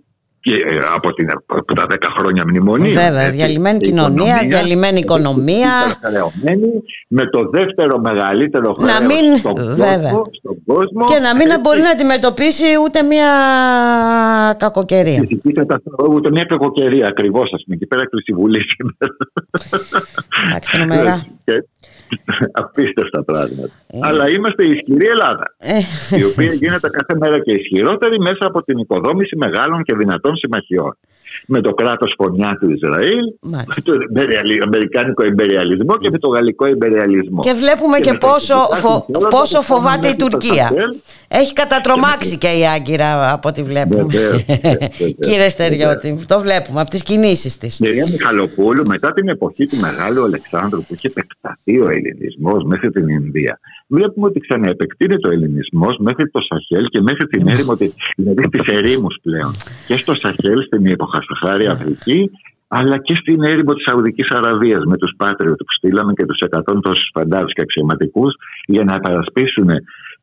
και 0.48 0.54
ε, 0.54 0.80
από, 0.96 1.14
την, 1.14 1.28
από 1.46 1.74
τα 1.74 1.86
10 1.90 1.96
χρόνια 2.18 2.44
μνημονία. 2.48 3.02
Βέβαια, 3.02 3.30
διαλυμένη 3.30 3.80
κοινωνία, 3.80 4.38
διαλυμένη 4.48 5.00
οικονομία. 5.00 5.72
Με 7.08 7.26
το 7.30 7.50
δεύτερο 7.50 8.00
μεγαλύτερο 8.00 8.74
χρέος 8.74 9.40
στον, 9.40 9.56
κόσμο, 9.56 10.22
στον 10.32 10.58
κόσμο. 10.66 11.06
Και 11.06 11.20
να 11.20 11.36
μην 11.36 11.48
μπορεί 11.62 11.82
να 11.82 11.90
αντιμετωπίσει 11.90 12.66
ούτε 12.84 13.02
μια 13.04 13.30
κακοκαιρία. 14.58 15.28
Ούτε 16.10 16.30
μια 16.32 16.44
κακοκαιρία 16.44 17.06
ακριβώς, 17.08 17.54
ας 17.54 17.64
πούμε. 17.64 17.76
Εκεί 17.76 17.86
πέρα 17.86 18.02
στη 18.22 18.34
Βουλής 18.34 18.66
σήμερα. 18.76 19.16
Εντάξει, 20.48 20.72
τρομερά. 20.72 21.22
Απίστευτα 22.62 23.24
πράγματα. 23.24 23.74
Ε. 23.88 24.00
Αλλά 24.02 24.30
είμαστε 24.30 24.68
η 24.68 24.72
ισχυρή 24.72 25.08
Ελλάδα. 25.08 25.56
Ε. 25.58 25.78
η 26.18 26.24
οποία 26.24 26.52
γίνεται 26.54 26.90
κάθε 26.90 27.16
μέρα 27.20 27.40
και 27.40 27.52
ισχυρότερη 27.52 28.20
μέσα 28.20 28.48
από 28.48 28.64
την 28.64 28.78
οικοδόμηση 28.78 29.36
μεγάλων 29.36 29.84
και 29.84 29.96
δυνατών 29.96 30.36
συμμαχιών. 30.36 30.98
Με 31.46 31.62
το 31.62 31.74
κράτος 31.74 32.14
φωνιά 32.18 32.58
του 32.60 32.70
Ισραήλ, 32.70 33.24
με 33.42 33.66
το 33.84 33.94
Αμερικάνικο 34.64 35.24
εμπεριαλισμό 35.24 35.98
και 35.98 36.10
με 36.10 36.18
το 36.18 36.28
Γαλλικό 36.28 36.66
εμπεριαλισμό. 36.66 37.42
Και 37.42 37.54
βλέπουμε 37.54 38.00
και, 38.00 38.14
πόσο, 38.14 38.56
πόσο 39.30 39.62
φοβάται 39.62 40.08
η 40.08 40.16
Τουρκία. 40.16 40.72
Έχει 41.28 41.54
κατατρομάξει 41.54 42.38
και 42.38 42.48
η 42.48 42.68
Άγκυρα 42.68 43.32
από 43.32 43.50
ό,τι 43.50 43.64
βλέπουμε. 43.64 44.06
Κύριε 45.26 45.50
Στεριώτη, 45.50 46.26
το 46.28 46.40
βλέπουμε 46.40 46.82
από 46.82 46.90
τις 46.90 47.04
κινήσεις 47.04 47.58
της. 47.58 47.76
Κυρία 47.76 48.08
Μιχαλοπούλου, 48.12 48.86
μετά 48.86 49.14
την 49.14 49.28
εποχή 49.28 49.66
του 49.66 49.78
Μεγάλου 49.78 50.24
Αλεξάνδρου 50.24 50.84
που 50.84 50.94
είχε 50.94 51.08
επεκταθεί 51.08 51.80
ο 51.80 51.90
Ελληνισμός 51.90 52.64
μέχρι 52.64 52.92
την 52.92 53.08
Ινδία, 53.08 53.60
βλέπουμε 53.88 54.28
ότι 54.28 54.40
ξαναεπεκτείνεται 54.40 55.28
ο 55.28 55.32
Ελληνισμός 55.32 55.98
μέχρι 56.00 56.30
το 56.30 56.40
Σαχέλ 56.42 56.86
και 56.86 57.02
μέχρι 57.02 57.28
την 57.28 57.48
έρημο, 57.48 57.76
δηλαδή 58.16 58.44
στι 58.44 58.74
ερήμους 58.74 59.18
πλέον. 59.22 59.52
Και 59.88 59.98
στο 59.98 60.14
Σαχέλ, 60.14 60.64
στην 60.64 60.86
υποχασταχάρη 60.86 61.68
Αφρική, 61.68 62.32
αλλά 62.68 62.98
και 62.98 63.16
στην 63.16 63.44
έρημο 63.44 63.74
της 63.74 63.84
Σαουδικής 63.84 64.30
Αραβίας 64.30 64.86
με 64.86 64.98
τους 64.98 65.14
Πάτριους 65.18 65.58
που 65.58 65.74
στείλαμε 65.78 66.14
και 66.14 66.26
τους 66.26 66.40
100 66.50 66.82
τόσους 66.82 67.10
φαντάρους 67.14 67.54
και 67.54 67.62
αξιωματικούς 67.62 68.36
για 68.66 68.84
να 68.84 69.00
παρασπίσουν 69.00 69.70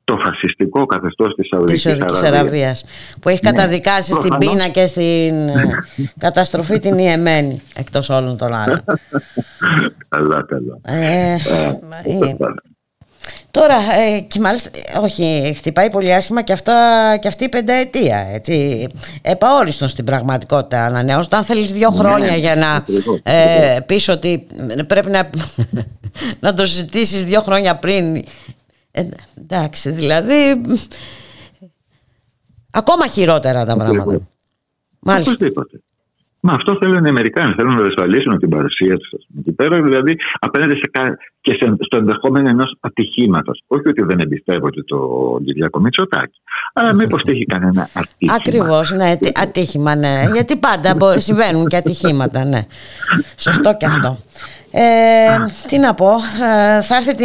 το 0.05 0.17
φασιστικό 0.25 0.87
καθεστώς 0.87 1.35
της 1.35 1.49
Σαουδικής 1.49 2.23
Αραβίας. 2.23 2.85
Που 3.21 3.29
έχει 3.29 3.41
ναι. 3.45 3.51
καταδικάσει 3.51 4.13
στην 4.13 4.39
πείνα 4.39 4.69
και 4.69 4.87
στην 4.87 5.49
ε, 5.49 5.79
καταστροφή 6.19 6.79
την 6.79 6.99
Ιεμένη, 6.99 7.63
εκτός 7.77 8.09
όλων 8.11 8.37
των 8.37 8.55
άλλων. 8.55 8.85
καλά, 10.09 10.45
καλά. 10.49 10.79
Ε, 10.83 11.33
ε, 11.33 12.37
τώρα, 13.51 13.77
και 14.29 14.41
μάλιστα, 14.41 14.71
όχι, 15.03 15.55
χτυπάει 15.57 15.91
πολύ 15.91 16.15
άσχημα 16.15 16.43
και, 16.43 16.53
αυτά, 16.53 16.75
και 17.21 17.29
αυτή 17.29 17.45
η 17.45 17.49
πενταετία. 17.49 18.27
Έτσι, 18.33 18.87
επαόριστον 19.23 19.89
στην 19.89 20.05
πραγματικότητα 20.05 20.85
ανανεώσουν. 20.85 21.35
Αν 21.35 21.45
θέλεις 21.45 21.73
δύο 21.73 21.91
ναι, 21.91 21.97
χρόνια 21.97 22.37
για 22.37 22.57
να 22.57 22.85
ε, 23.23 23.79
πεις 23.87 24.09
ότι 24.09 24.47
πρέπει 24.87 25.11
να, 25.11 25.31
να 26.41 26.55
το 26.55 26.67
συζητήσεις 26.67 27.25
δύο 27.25 27.41
χρόνια 27.41 27.77
πριν 27.77 28.25
ε, 28.97 29.09
εντάξει, 29.39 29.91
δηλαδή 29.91 30.61
ακόμα 32.71 33.07
χειρότερα 33.07 33.65
τα 33.65 33.77
πράγματα. 33.77 34.29
Μάλιστα. 34.99 35.47
Μα 36.47 36.53
αυτό 36.53 36.79
θέλουν 36.83 37.05
οι 37.05 37.09
Αμερικάνοι. 37.09 37.55
Θέλουν 37.57 37.75
να 37.75 37.83
διασφαλίσουν 37.83 38.39
την 38.39 38.49
παρουσία 38.49 38.97
τους 38.97 39.11
εκεί 39.39 39.53
πέρα, 39.53 39.83
δηλαδή 39.83 40.17
απέναντι 40.39 40.75
σε, 40.77 40.91
και 41.41 41.55
σε, 41.55 41.77
στο 41.81 41.99
ενδεχόμενο 41.99 42.49
ενός 42.49 42.77
ατυχήματος. 42.81 43.63
Όχι 43.67 43.89
ότι 43.89 44.03
δεν 44.03 44.19
εμπιστεύονται 44.19 44.83
το 44.83 44.99
Κυριακό 45.45 45.81
Μητσοτάκη, 45.81 46.41
αλλά 46.73 46.95
μήπως 46.95 47.23
τύχει 47.23 47.45
κανένα 47.45 47.89
ατύχημα. 47.93 48.35
Ακριβώς, 48.35 48.93
ναι, 48.93 49.17
ατύχημα, 49.35 49.95
ναι. 49.95 50.23
Γιατί 50.33 50.57
πάντα 50.57 51.19
συμβαίνουν 51.19 51.67
και 51.67 51.77
ατυχήματα, 51.77 52.45
ναι. 52.45 52.67
Σωστό 53.37 53.77
και 53.77 53.87
αυτό. 53.87 54.17
Ε, 54.77 55.37
τι 55.69 55.79
να 55.79 55.95
πω, 55.95 56.11
ε, 56.11 56.81
θα 56.81 56.95
έρθει 56.95 57.15
τη... 57.15 57.25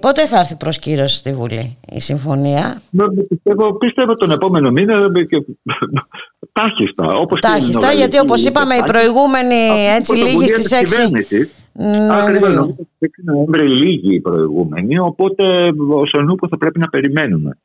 πότε 0.00 0.26
θα 0.26 0.38
έρθει 0.38 0.56
προσκύρωση 0.56 1.16
στη 1.16 1.32
Βουλή 1.32 1.76
η 1.88 2.00
συμφωνία; 2.00 2.82
Πιστεύω, 3.28 3.74
πιστεύω 3.74 4.14
τον 4.14 4.30
επόμενο 4.30 4.70
μήνα 4.70 4.98
τάχιστα. 6.52 7.06
Όπως 7.06 7.40
τάχιστα, 7.40 7.92
γιατί 7.92 8.18
όπως 8.18 8.44
είπαμε 8.44 8.74
η 8.74 8.82
προηγούμενη 8.84 9.54
έτσι 9.98 10.14
λίγη 10.14 10.46
στις 10.48 10.72
6... 10.72 10.76
Ναι, 11.72 12.14
Ακριβώς, 12.14 12.74
στις 12.74 12.88
6 13.00 13.06
Νοέμβρη 13.24 13.68
λίγη 13.68 14.14
η 14.14 14.20
προηγούμενη, 14.20 14.98
οπότε 14.98 15.44
ο 16.28 16.34
που 16.34 16.48
θα 16.48 16.58
πρέπει 16.58 16.78
να 16.78 16.88
περιμένουμε. 16.88 17.58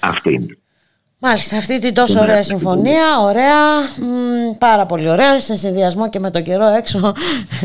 Αυτή 0.00 0.32
είναι. 0.32 0.58
Μάλιστα, 1.28 1.56
αυτή 1.56 1.78
την 1.78 1.94
τόσο 1.94 2.20
ωραία 2.20 2.42
συμφωνία, 2.42 3.18
ωραία, 3.20 3.56
πάρα 4.58 4.86
πολύ 4.86 5.10
ωραία, 5.10 5.40
σε 5.40 5.56
συνδυασμό 5.56 6.08
και 6.10 6.18
με 6.18 6.30
τον 6.30 6.42
καιρό 6.42 6.66
έξω. 6.66 7.12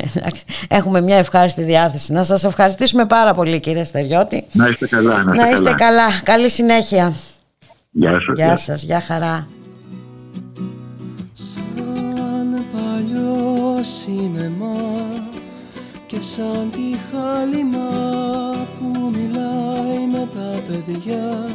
Έχουμε 0.67 1.01
μια 1.01 1.17
ευχάριστη 1.17 1.61
διάθεση. 1.61 2.13
Να 2.13 2.23
σας 2.23 2.43
ευχαριστήσουμε 2.43 3.05
πάρα 3.05 3.33
πολύ 3.33 3.59
κύριε 3.59 3.83
Στεριώτη. 3.83 4.45
Να 4.51 4.67
είστε 4.67 4.88
καλά. 4.88 5.23
Να, 5.23 5.49
είστε, 5.49 5.73
καλά. 5.73 6.21
Καλή 6.23 6.49
συνέχεια. 6.49 7.13
Γεια 7.91 8.11
σας. 8.11 8.35
Γεια 8.35 8.57
σας, 8.57 8.83
γεια 8.83 9.01
χαρά. 9.01 9.47
Σαν 11.33 12.65
παλιό 12.71 13.79
σινεμά 13.81 15.05
και 16.05 16.17
σαν 16.21 16.69
τη 16.71 16.97
χάλιμα 17.11 17.89
που 18.79 19.11
μιλάει 19.15 20.05
με 20.11 20.27
τα 20.33 20.61
παιδιά 20.67 21.51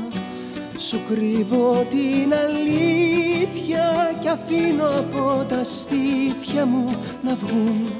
σου 0.78 1.00
κρύβω 1.08 1.86
την 1.90 2.34
αλήθεια 2.34 4.18
και 4.20 4.28
αφήνω 4.28 4.88
από 4.88 5.44
τα 5.48 5.64
στήθια 5.64 6.66
μου 6.66 6.90
να 7.22 7.34
βγουν 7.34 7.92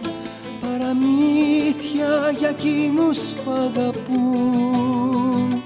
παραμύθια 0.61 2.35
για 2.39 2.49
εκείνους 2.49 3.19
που 3.19 3.51
αγαπούν. 3.51 5.63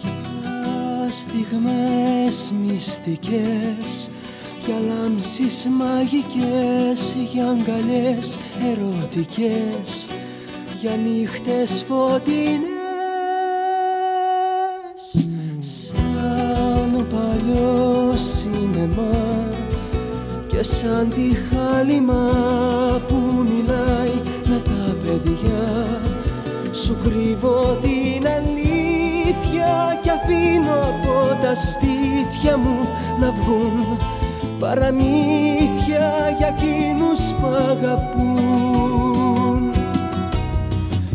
Για 0.00 1.08
στιγμές 1.10 2.52
μυστικές 2.66 4.10
για 4.64 4.74
λάμψεις 4.88 5.68
μαγικές 5.70 7.16
για 7.32 7.48
αγκαλιές 7.48 8.38
ερωτικές 8.70 10.08
για 10.80 10.96
νύχτες 10.96 11.84
φωτεινές 11.88 12.77
παλιό 17.48 18.12
σινεμά 18.16 19.48
και 20.46 20.62
σαν 20.62 21.08
τη 21.08 21.28
χάλιμα 21.48 22.30
που 23.08 23.16
μιλάει 23.42 24.20
με 24.44 24.62
τα 24.64 24.94
παιδιά. 25.04 26.00
Σου 26.72 26.96
κρύβω 27.04 27.78
την 27.80 28.26
αλήθεια 28.26 29.98
και 30.02 30.10
αφήνω 30.10 30.72
από 30.72 31.42
τα 31.42 31.54
στήθια 31.54 32.56
μου 32.56 32.78
να 33.20 33.30
βγουν 33.30 33.98
παραμύθια 34.58 36.34
για 36.38 36.54
εκείνους 36.58 37.20
που 37.20 37.46
αγαπούν. 37.70 39.70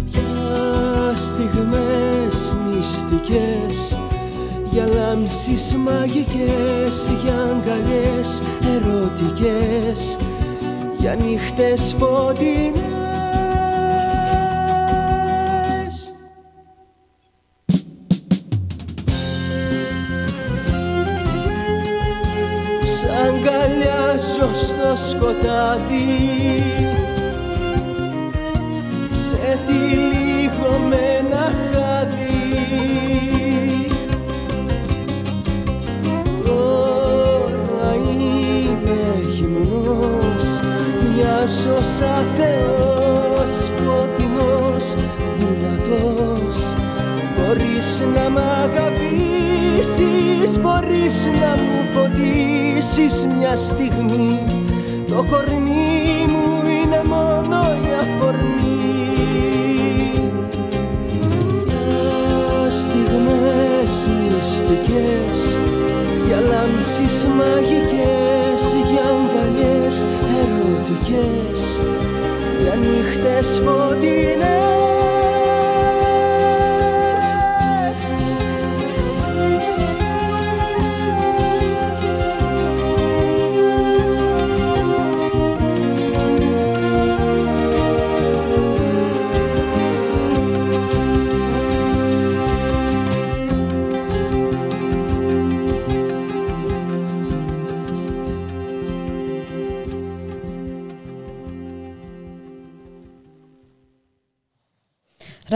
Για 0.10 1.16
στιγμές 1.16 2.56
μυστικές 2.70 3.98
για 4.74 4.88
λάμψεις 4.88 5.76
μαγικές, 5.76 7.10
για 7.24 7.34
αγκαλιές 7.34 8.42
ερωτικές, 8.76 10.18
για 10.98 11.16
νύχτες 11.16 11.96
φωτεινές. 12.00 12.93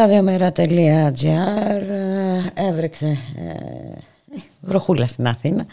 radiomera.gr 0.07 1.83
έβρεξε 2.53 3.07
ε, 3.07 3.97
βροχούλα 4.61 5.07
στην 5.07 5.27
Αθήνα 5.27 5.65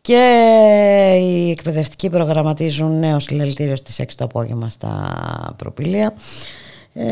και 0.00 0.22
οι 1.20 1.50
εκπαιδευτικοί 1.50 2.10
προγραμματίζουν 2.10 2.98
νέο 2.98 3.20
συλλαλητήριο 3.20 3.76
στις 3.76 4.00
6 4.00 4.04
το 4.16 4.24
απόγευμα 4.24 4.68
στα 4.68 5.54
προπηλία. 5.58 6.14
Ε, 6.92 7.04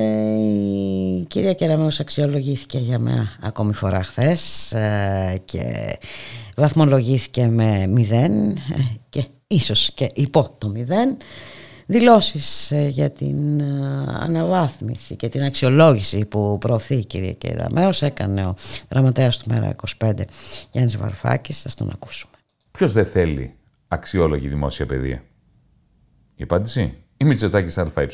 η 1.20 1.24
κυρία 1.28 1.52
Κεραμέως 1.52 2.00
αξιολογήθηκε 2.00 2.78
για 2.78 2.98
μια 2.98 3.38
ακόμη 3.42 3.72
φορά 3.72 4.02
χθες 4.02 4.72
ε, 4.72 5.40
και 5.44 5.96
βαθμολογήθηκε 6.56 7.46
με 7.46 7.86
μηδέν 7.86 8.58
και 9.08 9.24
ίσως 9.46 9.90
και 9.94 10.10
υπό 10.14 10.48
το 10.58 10.68
μηδέν 10.68 11.16
δηλώσεις 11.86 12.70
ε, 12.70 12.86
για 12.88 13.10
την 13.10 13.60
ε, 13.60 13.64
αναβάθμιση 14.08 15.16
και 15.16 15.28
την 15.28 15.42
αξιολόγηση 15.42 16.24
που 16.24 16.58
προωθεί 16.58 16.94
η 16.94 17.04
κυρία 17.04 17.32
Κεραμέως 17.32 18.02
έκανε 18.02 18.46
ο 18.46 18.54
γραμματέας 18.90 19.38
του 19.38 19.50
Μέρα 19.50 19.74
25 19.98 20.12
Γιάννης 20.70 20.96
Βαρουφάκης, 20.96 21.62
θα 21.62 21.70
τον 21.76 21.90
ακούσουμε. 21.92 22.32
Ποιος 22.70 22.92
δεν 22.92 23.06
θέλει 23.06 23.54
αξιόλογη 23.88 24.48
δημόσια 24.48 24.86
παιδεία; 24.86 25.22
Η 26.34 26.42
απάντηση, 26.42 26.94
η 27.16 27.24
Μητσοτάκης 27.24 27.78
ΑΕ. 27.78 28.08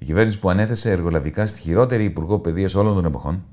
Η 0.00 0.04
κυβέρνηση 0.04 0.38
που 0.38 0.50
ανέθεσε 0.50 0.90
εργολαβικά 0.90 1.46
στη 1.46 1.60
χειρότερη 1.60 2.04
Υπουργό 2.04 2.38
Παιδείας 2.38 2.74
όλων 2.74 2.94
των 2.94 3.04
εποχών, 3.04 3.44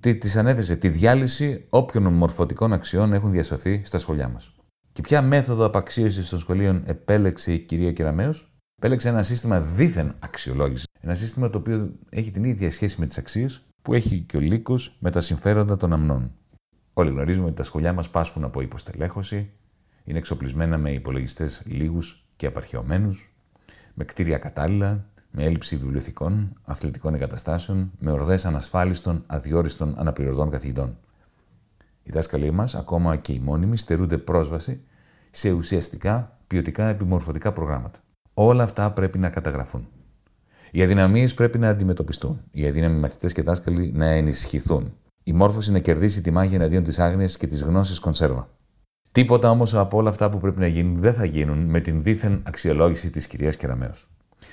τη 0.00 0.16
της 0.16 0.36
ανέθεσε 0.36 0.76
τη 0.76 0.88
διάλυση 0.88 1.66
όποιων 1.68 2.12
μορφωτικών 2.12 2.72
αξιών 2.72 3.12
έχουν 3.12 3.30
διασωθεί 3.32 3.82
στα 3.84 3.98
σχολιά 3.98 4.28
μας. 4.28 4.54
Και 4.92 5.02
ποια 5.02 5.22
μέθοδο 5.22 5.64
απαξίωσης 5.64 6.28
των 6.28 6.38
σχολείων 6.38 6.82
επέλεξε 6.86 7.52
η 7.52 7.58
κυρία 7.58 7.92
Κεραμέως; 7.92 8.49
Επέλεξε 8.80 9.08
ένα 9.08 9.22
σύστημα 9.22 9.60
δίθεν 9.60 10.14
αξιολόγησης. 10.18 10.86
Ένα 11.00 11.14
σύστημα 11.14 11.50
το 11.50 11.58
οποίο 11.58 11.92
έχει 12.10 12.30
την 12.30 12.44
ίδια 12.44 12.70
σχέση 12.70 13.00
με 13.00 13.06
τις 13.06 13.18
αξίες 13.18 13.62
που 13.82 13.94
έχει 13.94 14.20
και 14.20 14.36
ο 14.36 14.40
λύκος 14.40 14.96
με 14.98 15.10
τα 15.10 15.20
συμφέροντα 15.20 15.76
των 15.76 15.92
αμνών. 15.92 16.32
Όλοι 16.92 17.10
γνωρίζουμε 17.10 17.46
ότι 17.46 17.54
τα 17.54 17.62
σχολιά 17.62 17.92
μας 17.92 18.10
πάσχουν 18.10 18.44
από 18.44 18.60
υποστελέχωση, 18.60 19.50
είναι 20.04 20.18
εξοπλισμένα 20.18 20.78
με 20.78 20.92
υπολογιστές 20.92 21.62
λίγους 21.66 22.24
και 22.36 22.46
απαρχαιωμένους, 22.46 23.34
με 23.94 24.04
κτίρια 24.04 24.38
κατάλληλα, 24.38 25.06
με 25.30 25.44
έλλειψη 25.44 25.76
βιβλιοθηκών, 25.76 26.52
αθλητικών 26.62 27.14
εγκαταστάσεων, 27.14 27.90
με 27.98 28.10
ορδές 28.10 28.44
ανασφάλιστων, 28.44 29.22
αδιόριστων, 29.26 29.94
αναπληρωτών 29.98 30.50
καθηγητών. 30.50 30.98
Οι 32.02 32.10
δάσκαλοι 32.10 32.50
μας, 32.50 32.74
ακόμα 32.74 33.16
και 33.16 33.32
οι 33.32 33.38
μόνιμοι, 33.38 33.76
στερούνται 33.76 34.18
πρόσβαση 34.18 34.80
σε 35.30 35.50
ουσιαστικά 35.50 36.38
ποιοτικά 36.46 36.88
επιμορφωτικά 36.88 37.52
προγράμματα. 37.52 38.00
Όλα 38.42 38.62
αυτά 38.62 38.90
πρέπει 38.90 39.18
να 39.18 39.28
καταγραφούν. 39.28 39.88
Οι 40.70 40.82
αδυναμίες 40.82 41.34
πρέπει 41.34 41.58
να 41.58 41.68
αντιμετωπιστούν. 41.68 42.40
Οι 42.50 42.66
αδύναμοι 42.66 42.98
μαθητές 42.98 43.32
και 43.32 43.42
δάσκαλοι 43.42 43.92
να 43.94 44.06
ενισχυθούν. 44.06 44.92
Η 45.22 45.32
μόρφωση 45.32 45.72
να 45.72 45.78
κερδίσει 45.78 46.20
τη 46.20 46.30
μάχη 46.30 46.54
εναντίον 46.54 46.82
της 46.82 46.98
άγνοιας 46.98 47.36
και 47.36 47.46
της 47.46 47.62
γνώσης 47.62 47.98
κονσέρβα. 47.98 48.48
Τίποτα 49.12 49.50
όμως 49.50 49.74
από 49.74 49.96
όλα 49.96 50.08
αυτά 50.10 50.30
που 50.30 50.38
πρέπει 50.38 50.60
να 50.60 50.66
γίνουν 50.66 50.96
δεν 50.96 51.14
θα 51.14 51.24
γίνουν 51.24 51.58
με 51.58 51.80
την 51.80 52.02
δίθεν 52.02 52.42
αξιολόγηση 52.46 53.10
της 53.10 53.26
κυρίας 53.26 53.56
Κεραμέως. 53.56 54.10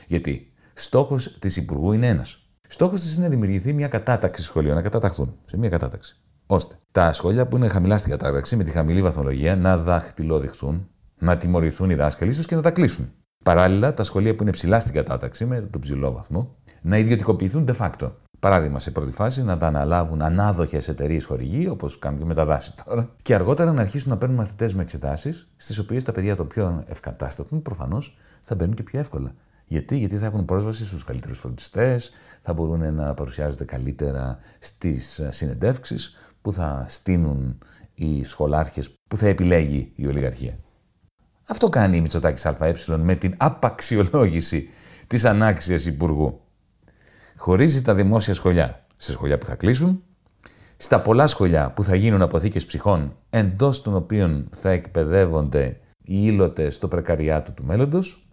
Γιατί 0.07 0.53
στόχος 0.73 1.39
της 1.39 1.57
Υπουργού 1.57 1.91
είναι 1.91 2.07
ένας. 2.07 2.49
Στόχος 2.67 3.01
της 3.01 3.15
είναι 3.15 3.23
να 3.23 3.29
δημιουργηθεί 3.29 3.73
μια 3.73 3.87
κατάταξη 3.87 4.43
σχολείων, 4.43 4.75
να 4.75 4.81
καταταχθούν 4.81 5.35
σε 5.45 5.57
μια 5.57 5.69
κατάταξη. 5.69 6.17
Ώστε 6.45 6.75
τα 6.91 7.13
σχόλια 7.13 7.47
που 7.47 7.55
είναι 7.55 7.67
χαμηλά 7.67 7.97
στην 7.97 8.11
κατάταξη, 8.11 8.55
με 8.55 8.63
τη 8.63 8.71
χαμηλή 8.71 9.01
βαθμολογία, 9.01 9.55
να 9.55 9.77
δαχτυλοδειχθούν, 9.77 10.87
να 11.19 11.37
τιμωρηθούν 11.37 11.89
οι 11.89 11.95
δάσκαλοι, 11.95 12.31
ίσως 12.31 12.45
και 12.45 12.55
να 12.55 12.61
τα 12.61 12.71
κλείσουν. 12.71 13.11
Παράλληλα, 13.47 13.93
τα 13.93 14.03
σχολεία 14.03 14.35
που 14.35 14.43
είναι 14.43 14.51
ψηλά 14.51 14.79
στην 14.79 14.93
κατάταξη, 14.93 15.45
με 15.45 15.61
τον 15.61 15.81
ψηλό 15.81 16.11
βαθμό, 16.11 16.55
να 16.81 16.97
ιδιωτικοποιηθούν 16.97 17.67
de 17.69 17.75
facto. 17.77 18.11
Παράδειγμα, 18.39 18.79
σε 18.79 18.91
πρώτη 18.91 19.11
φάση 19.11 19.43
να 19.43 19.57
τα 19.57 19.67
αναλάβουν 19.67 20.21
ανάδοχες 20.21 20.87
εταιρείες 20.87 21.25
χορηγοί, 21.25 21.67
όπως 21.67 21.99
κάνουν 21.99 22.19
και 22.19 22.25
με 22.25 22.33
τα 22.33 22.45
δάση 22.45 22.73
τώρα, 22.85 23.09
και 23.21 23.33
αργότερα 23.33 23.71
να 23.71 23.81
αρχίσουν 23.81 24.09
να 24.09 24.17
παίρνουν 24.17 24.37
μαθητές 24.37 24.73
με 24.73 24.81
εξετάσεις, 24.81 25.47
στις 25.57 25.77
οποίες 25.77 26.03
τα 26.03 26.11
παιδιά 26.11 26.35
των 26.35 26.47
πιο 26.47 26.83
ευκατάστατων 26.87 27.61
προφανώς 27.61 28.17
θα 28.43 28.55
μπαίνουν 28.55 28.75
και 28.75 28.83
πιο 28.83 28.99
εύκολα. 28.99 29.33
Γιατί, 29.67 29.97
Γιατί 29.97 30.17
θα 30.17 30.25
έχουν 30.25 30.45
πρόσβαση 30.45 30.85
στους 30.85 31.03
καλύτερους 31.03 31.39
φροντιστές, 31.39 32.11
θα 32.41 32.53
μπορούν 32.53 32.93
να 32.93 33.13
παρουσιάζονται 33.13 33.65
καλύτερα 33.65 34.37
στις 34.59 35.21
συνεντεύξεις 35.29 36.17
που 36.41 36.53
θα 36.53 36.85
στείλουν 36.87 37.57
οι 37.93 38.23
σχολάρχες 38.23 38.91
που 39.07 39.17
θα 39.17 39.27
επιλέγει 39.27 39.91
η 39.95 40.07
ολιγαρχία. 40.07 40.57
Αυτό 41.49 41.69
κάνει 41.69 41.97
η 41.97 42.01
Μητσοτάκης 42.01 42.45
ΑΕ 42.45 42.73
με 42.97 43.15
την 43.15 43.33
απαξιολόγηση 43.37 44.69
της 45.07 45.25
ανάξιας 45.25 45.85
υπουργού. 45.85 46.41
Χωρίζει 47.35 47.81
τα 47.81 47.95
δημόσια 47.95 48.33
σχολιά 48.33 48.85
σε 48.97 49.11
σχολιά 49.11 49.37
που 49.37 49.45
θα 49.45 49.55
κλείσουν, 49.55 50.03
στα 50.77 51.01
πολλά 51.01 51.27
σχολιά 51.27 51.71
που 51.71 51.83
θα 51.83 51.95
γίνουν 51.95 52.21
αποθήκες 52.21 52.65
ψυχών, 52.65 53.15
εντός 53.29 53.81
των 53.81 53.95
οποίων 53.95 54.49
θα 54.55 54.69
εκπαιδεύονται 54.69 55.79
οι 56.03 56.19
ήλωτες 56.23 56.75
στο 56.75 56.87
πρεκαριάτο 56.87 57.51
του 57.51 57.65
μέλλοντος 57.65 58.27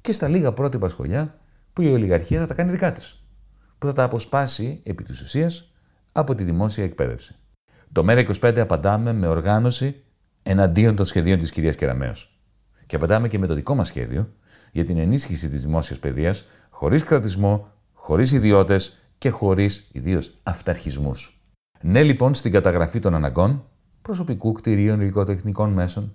και 0.00 0.12
στα 0.12 0.28
λίγα 0.28 0.52
πρότυπα 0.52 0.88
σχολιά 0.88 1.38
που 1.72 1.82
η 1.82 1.92
ολιγαρχία 1.92 2.40
θα 2.40 2.46
τα 2.46 2.54
κάνει 2.54 2.70
δικά 2.70 2.92
της, 2.92 3.24
που 3.78 3.86
θα 3.86 3.92
τα 3.92 4.02
αποσπάσει 4.02 4.80
επί 4.84 5.02
της 5.02 5.20
ουσίας 5.20 5.72
από 6.12 6.34
τη 6.34 6.44
δημόσια 6.44 6.84
εκπαίδευση. 6.84 7.36
Το 7.92 8.04
ΜΕΡΑ25 8.08 8.58
απαντάμε 8.58 9.12
με 9.12 9.26
οργάνωση 9.26 10.04
εναντίον 10.42 10.96
των 10.96 11.06
σχεδίων 11.06 11.38
της 11.38 11.50
κυρίας 11.50 11.76
Κεραμέως. 11.76 12.40
Και 12.86 12.96
απαντάμε 12.96 13.28
και 13.28 13.38
με 13.38 13.46
το 13.46 13.54
δικό 13.54 13.74
μας 13.74 13.88
σχέδιο 13.88 14.32
για 14.72 14.84
την 14.84 14.98
ενίσχυση 14.98 15.48
της 15.48 15.62
δημόσιας 15.62 15.98
παιδείας 15.98 16.44
χωρίς 16.70 17.02
κρατισμό, 17.02 17.68
χωρίς 17.92 18.32
ιδιώτες 18.32 18.98
και 19.18 19.30
χωρίς 19.30 19.88
ιδίως 19.92 20.38
αυταρχισμούς. 20.42 21.42
Ναι, 21.80 22.02
λοιπόν, 22.02 22.34
στην 22.34 22.52
καταγραφή 22.52 22.98
των 22.98 23.14
αναγκών 23.14 23.64
προσωπικού 24.02 24.52
κτηρίων 24.52 25.00
υλικοτεχνικών 25.00 25.72
μέσων. 25.72 26.14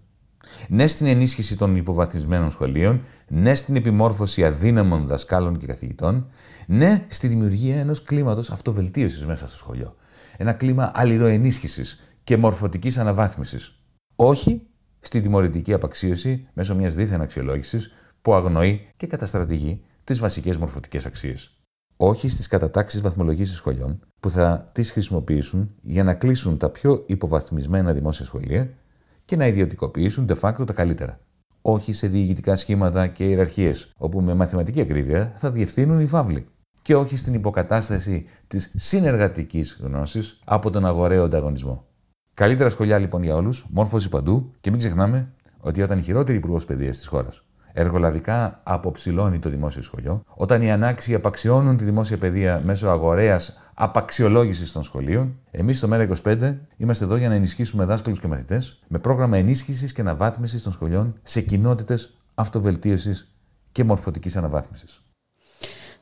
Ναι, 0.68 0.88
στην 0.88 1.08
ενίσχυση 1.08 1.58
των 1.58 1.76
υποβαθμισμένων 1.76 2.52
σχολείων. 2.52 3.02
Ναι, 3.28 3.54
στην 3.54 3.76
επιμόρφωση 3.76 4.46
αδύναμων 4.46 5.08
δασκάλων 5.08 5.58
και 5.58 5.66
καθηγητών. 5.66 6.28
Ναι, 6.68 7.06
στη 7.08 7.28
δημιουργία 7.28 7.80
ενός 7.80 8.04
κλίματος 8.04 8.50
αυτοβελτίωσης 8.50 9.26
μέσα 9.26 9.48
στο 9.48 9.58
σχολείο. 9.58 9.96
Ένα 10.38 10.54
κλίμα 10.54 10.92
αλληλοενίσχυσης 10.94 12.04
και 12.24 12.38
μορφωτικής 12.38 12.98
αναβάθμισης 12.98 13.80
όχι 14.20 14.68
στη 15.00 15.22
τιμωρητική 15.22 15.74
απαξίωση 15.74 16.48
μέσω 16.54 16.76
μιας 16.76 16.96
δίθεν 16.96 17.22
αξιολόγησης 17.22 17.92
που 18.22 18.34
αγνοεί 18.34 18.88
και 18.98 19.08
καταστρατηγεί 19.08 19.82
τις 20.04 20.20
βασικές 20.20 20.58
μορφωτικές 20.58 21.06
αξίες. 21.06 21.62
Όχι 21.98 22.30
στις 22.30 22.48
κατατάξεις 22.48 23.02
βαθμολογήσεις 23.02 23.56
σχολείων 23.56 24.00
που 24.20 24.30
θα 24.30 24.70
τις 24.72 24.92
χρησιμοποιήσουν 24.92 25.76
για 25.82 26.04
να 26.04 26.14
κλείσουν 26.14 26.58
τα 26.58 26.70
πιο 26.70 27.04
υποβαθμισμένα 27.08 27.94
δημόσια 27.94 28.26
σχολεία 28.26 28.70
και 29.26 29.36
να 29.36 29.48
ιδιωτικοποιήσουν 29.48 30.28
de 30.30 30.40
facto 30.40 30.66
τα 30.66 30.74
καλύτερα. 30.74 31.20
Όχι 31.62 31.94
σε 31.94 32.08
διοικητικά 32.08 32.56
σχήματα 32.56 33.08
και 33.08 33.24
ιεραρχίες, 33.24 33.92
όπου 33.98 34.22
με 34.22 34.34
μαθηματική 34.34 34.82
ακρίβεια 34.82 35.34
θα 35.36 35.52
διευθύνουν 35.52 36.00
οι 36.00 36.06
φαύλοι. 36.06 36.46
Και 36.82 36.96
όχι 36.96 37.18
στην 37.18 37.34
υποκατάσταση 37.34 38.26
της 38.48 38.72
συνεργατικής 38.76 39.80
γνώσης 39.82 40.40
από 40.46 40.70
τον 40.70 40.86
αγοραίο 40.86 41.24
ανταγωνισμό. 41.24 41.86
Καλύτερα 42.38 42.70
σχολιά 42.70 42.98
λοιπόν 42.98 43.24
για 43.24 43.36
όλους, 43.36 43.66
μόρφωση 43.70 44.10
παντού 44.10 44.52
και 44.62 44.70
μην 44.70 44.80
ξεχνάμε 44.80 45.34
ότι 45.60 45.82
όταν 45.82 45.98
η 45.98 46.02
χειρότερη 46.02 46.38
υπουργός 46.38 46.66
παιδείας 46.66 46.98
της 46.98 47.08
χώρας 47.08 47.44
εργολαβικά 47.74 48.62
αποψηλώνει 48.64 49.40
το 49.40 49.50
δημόσιο 49.50 49.82
σχολείο, 49.82 50.24
όταν 50.28 50.62
οι 50.62 50.72
ανάξιοι 50.72 51.14
απαξιώνουν 51.16 51.78
τη 51.78 51.84
δημόσια 51.84 52.18
παιδεία 52.18 52.62
μέσω 52.66 52.88
αγοραία 52.88 53.40
απαξιολόγησης 53.74 54.72
των 54.72 54.84
σχολείων, 54.84 55.40
εμείς 55.52 55.78
στο 55.78 55.88
ΜΕΡΑ25 55.92 56.58
είμαστε 56.78 57.06
εδώ 57.06 57.16
για 57.16 57.30
να 57.30 57.36
ενισχύσουμε 57.36 57.86
δάσκαλους 57.86 58.20
και 58.20 58.28
μαθητές 58.28 58.80
με 58.88 59.00
πρόγραμμα 59.00 59.38
ενίσχυσης 59.38 59.92
και 59.92 60.02
αναβάθμισης 60.02 60.64
των 60.64 60.72
σχολείων 60.72 61.20
σε 61.24 61.42
κοινότητες 61.42 62.18
αυτοβελτίωσης 62.34 63.34
και 63.72 63.84
μορφωτικής 63.84 64.38
αναβάθμισης. 64.38 65.07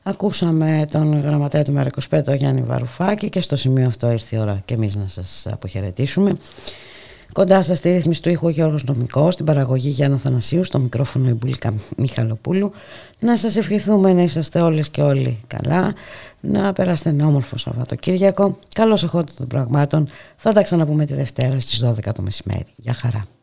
Ακούσαμε 0.08 0.86
τον 0.90 1.20
γραμματέα 1.20 1.62
του 1.62 1.74
ΜΕΡΑ25, 1.76 2.22
τον 2.24 2.34
Γιάννη 2.34 2.62
Βαρουφάκη 2.62 3.28
και 3.28 3.40
στο 3.40 3.56
σημείο 3.56 3.86
αυτό 3.86 4.10
ήρθε 4.10 4.36
η 4.36 4.38
ώρα 4.38 4.62
και 4.64 4.74
εμείς 4.74 4.94
να 4.96 5.08
σας 5.08 5.46
αποχαιρετήσουμε. 5.50 6.32
Κοντά 7.32 7.62
σας 7.62 7.78
στη 7.78 7.90
ρύθμιση 7.90 8.22
του 8.22 8.28
ήχου 8.28 8.48
Γιώργος 8.48 8.84
Νομικός, 8.84 9.34
στην 9.34 9.46
παραγωγή 9.46 9.88
Γιάννα 9.88 10.16
Θανασίου, 10.16 10.64
στο 10.64 10.78
μικρόφωνο 10.78 11.28
Ιμπούλικα 11.28 11.74
Μιχαλοπούλου. 11.96 12.72
Να 13.18 13.36
σας 13.36 13.56
ευχηθούμε 13.56 14.12
να 14.12 14.22
είσαστε 14.22 14.60
όλες 14.60 14.88
και 14.88 15.02
όλοι 15.02 15.40
καλά, 15.46 15.94
να 16.40 16.72
περάσετε 16.72 17.08
ένα 17.08 17.26
όμορφο 17.26 17.56
Σαββατοκύριακο. 17.56 18.58
Καλώς 18.74 19.02
εχόντων 19.02 19.34
των 19.36 19.46
πραγμάτων. 19.46 20.08
Θα 20.36 20.52
τα 20.52 20.62
ξαναπούμε 20.62 21.06
τη 21.06 21.14
Δευτέρα 21.14 21.60
στις 21.60 21.84
12 21.84 22.12
το 22.14 22.22
μεσημέρι. 22.22 22.66
Γεια 22.76 22.92
χαρά. 22.92 23.35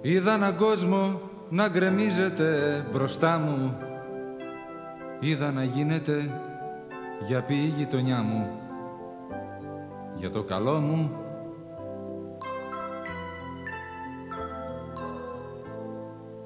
Είδα 0.00 0.32
έναν 0.34 0.56
κόσμο 0.56 1.20
να 1.48 1.68
γκρεμίζεται 1.68 2.84
μπροστά 2.92 3.38
μου. 3.38 3.76
Είδα 5.20 5.52
να 5.52 5.64
γίνεται 5.64 6.30
για 7.26 7.42
πει 7.42 7.54
η 7.54 7.72
γειτονιά 7.76 8.22
μου. 8.22 8.50
Για 10.16 10.30
το 10.30 10.42
καλό 10.42 10.78
μου. 10.78 11.10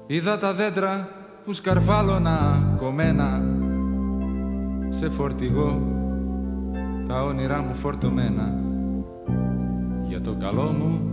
Είδα 0.07 0.37
τα 0.37 0.53
δέντρα 0.53 1.09
που 1.45 1.53
σκαρφάλωνα 1.53 2.63
κομμένα. 2.77 3.43
Σε 4.89 5.09
φορτηγό 5.09 5.81
τα 7.07 7.23
όνειρά 7.23 7.61
μου 7.61 7.75
φορτωμένα. 7.75 8.53
Για 10.07 10.21
το 10.21 10.35
καλό 10.35 10.71
μου 10.71 11.12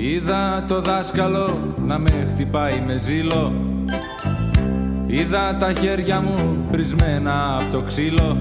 Είδα 0.00 0.64
το 0.68 0.80
δάσκαλο 0.80 1.74
να 1.86 1.98
με 1.98 2.28
χτυπάει 2.30 2.82
με 2.86 2.96
ζήλο. 2.96 3.52
Είδα 5.06 5.56
τα 5.56 5.72
χέρια 5.80 6.20
μου 6.20 6.66
πρισμένα 6.70 7.54
από 7.54 7.70
το 7.70 7.80
ξύλο. 7.80 8.36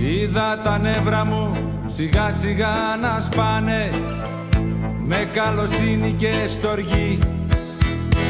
Είδα 0.00 0.58
τα 0.64 0.78
νεύρα 0.78 1.24
μου 1.24 1.50
σιγά 1.86 2.32
σιγά 2.32 2.74
να 3.00 3.20
σπάνε. 3.20 3.90
Με 5.04 5.28
καλοσύνη 5.32 6.14
και 6.18 6.32
στοργή 6.48 7.18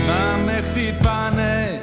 να 0.06 0.44
με 0.44 0.62
χτυπάνε. 0.68 1.80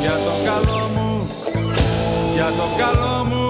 Για 0.00 0.12
το 0.12 0.50
καλό 0.50 0.90
μου, 0.94 1.26
για 2.34 2.46
το 2.46 2.66
καλό 2.78 3.24
μου 3.24 3.46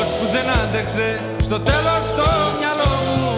Ώσπου 0.00 0.24
δεν 0.32 0.50
άντεξε 0.62 1.20
στο 1.52 1.60
τέλος 1.60 2.06
το 2.16 2.30
μυαλό 2.58 2.92
μου 3.06 3.30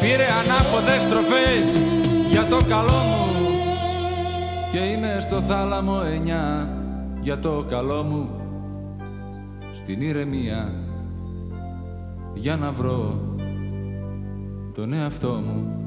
πήρε 0.00 0.26
ανάποδες 0.40 1.02
στροφές 1.02 1.80
για 2.30 2.46
το 2.46 2.56
καλό 2.68 2.92
μου. 2.92 3.32
Και 4.72 4.78
είμαι 4.78 5.18
στο 5.20 5.40
θάλαμο 5.40 6.02
εννιά 6.04 6.68
για 7.20 7.38
το 7.38 7.64
καλό 7.68 8.02
μου. 8.02 8.28
Στην 9.72 10.00
ηρεμία 10.00 10.72
για 12.34 12.56
να 12.56 12.70
βρω 12.72 13.18
τον 14.74 14.92
εαυτό 14.92 15.28
μου 15.28 15.83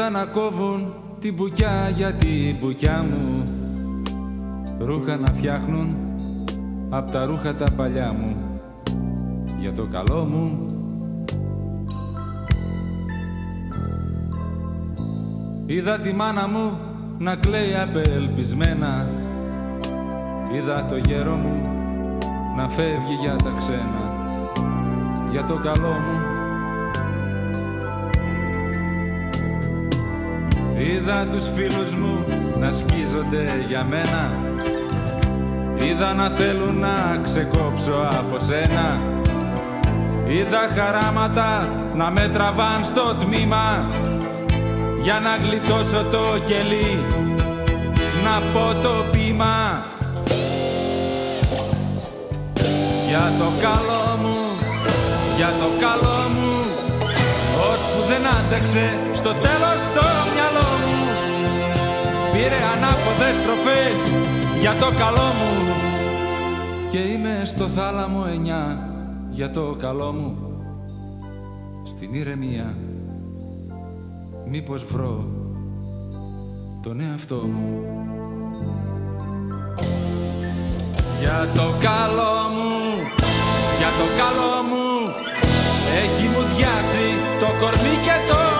Είδα 0.00 0.10
να 0.10 0.24
κόβουν 0.24 0.94
την 1.20 1.34
μπουκιά 1.34 1.92
για 1.96 2.12
την 2.12 2.56
μπουκιά 2.60 3.04
μου 3.10 3.44
Ρούχα 4.78 5.16
να 5.16 5.26
φτιάχνουν 5.26 5.96
απ' 6.90 7.10
τα 7.10 7.24
ρούχα 7.24 7.54
τα 7.54 7.64
παλιά 7.76 8.12
μου. 8.12 8.36
Για 9.58 9.72
το 9.72 9.86
καλό 9.92 10.24
μου. 10.24 10.66
Είδα 15.66 15.98
τη 15.98 16.12
μάνα 16.12 16.48
μου 16.48 16.78
να 17.18 17.36
κλαίει 17.36 17.74
απελπισμένα. 17.74 19.06
Είδα 20.54 20.86
το 20.86 20.96
γέρο 20.96 21.34
μου 21.34 21.60
να 22.56 22.68
φεύγει 22.68 23.14
για 23.20 23.36
τα 23.36 23.54
ξένα. 23.58 24.26
Για 25.30 25.44
το 25.44 25.54
καλό 25.54 25.92
μου 25.92 26.29
Είδα 30.90 31.26
τους 31.30 31.46
φίλους 31.54 31.94
μου 31.94 32.24
να 32.58 32.72
σκίζονται 32.72 33.64
για 33.68 33.84
μένα. 33.84 34.32
Είδα 35.76 36.14
να 36.14 36.30
θέλουν 36.30 36.78
να 36.78 37.20
ξεκόψω 37.24 38.08
από 38.18 38.38
σένα. 38.38 38.98
Είδα 40.28 40.68
χαράματα 40.74 41.68
να 41.94 42.10
με 42.10 42.28
τραβάν 42.32 42.84
στο 42.84 43.14
τμήμα. 43.20 43.86
Για 45.02 45.20
να 45.20 45.36
γλιτώσω 45.36 46.04
το 46.10 46.38
κελί 46.44 47.04
Να 48.24 48.40
πω 48.52 48.82
το 48.82 49.04
πείμα. 49.12 49.84
Για 53.08 53.32
το 53.38 53.52
καλό 53.60 54.18
μου, 54.22 54.36
για 55.36 55.48
το 55.48 55.68
καλό 55.80 56.28
μου 56.34 56.50
Ώσπου 57.72 58.00
δεν 58.08 58.22
άντεξε 58.26 58.98
στο 59.14 59.32
τέλος 59.32 59.80
το 59.94 60.04
μυαλό 60.34 60.68
μου 60.78 60.79
Πήρε 62.40 62.62
ανάποδες 62.74 63.36
στροφές 63.36 64.22
για 64.60 64.74
το 64.74 64.92
καλό 64.96 65.28
μου. 65.38 65.74
Και 66.90 66.98
είμαι 66.98 67.42
στο 67.44 67.68
θάλαμο 67.68 68.24
εννιά 68.32 68.88
για 69.30 69.50
το 69.50 69.76
καλό 69.78 70.12
μου. 70.12 70.36
Στην 71.84 72.14
ηρεμία 72.14 72.76
μήπως 74.46 74.84
βρω 74.84 75.28
τον 76.82 77.00
εαυτό 77.00 77.36
μου. 77.36 77.84
Για 81.20 81.50
το 81.54 81.74
καλό 81.80 82.34
μου, 82.54 82.72
για 83.78 83.90
το 83.98 84.06
καλό 84.18 84.62
μου 84.70 85.14
έχει 86.02 86.26
μου 86.28 86.56
διάσει 86.56 87.06
το 87.40 87.46
κορμί 87.60 87.94
και 88.04 88.32
το 88.32 88.40
μυαλό 88.40 88.54
μου 88.54 88.59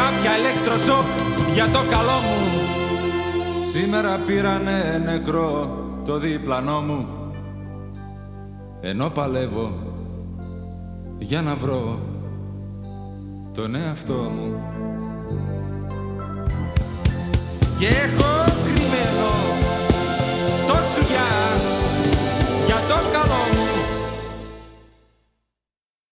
κάποια 0.00 0.38
ηλεκτροσόκ 0.38 1.06
για 1.54 1.64
το 1.64 1.78
καλό 1.78 2.18
μου. 2.24 2.38
Σήμερα 3.72 4.18
πήρανε 4.26 5.02
νεκρό 5.04 5.78
το 6.04 6.18
διπλανό 6.18 6.80
μου. 6.80 7.06
Ενώ 8.80 9.10
παλεύω 9.10 9.72
για 11.18 11.42
να 11.42 11.54
βρω 11.54 11.98
τον 13.54 13.74
εαυτό 13.74 14.14
μου. 14.14 14.62
Και 17.78 17.86
έχω 17.86 18.44
κρυμμένο 18.64 19.30
το 20.66 20.74
σουγιά. 20.74 21.69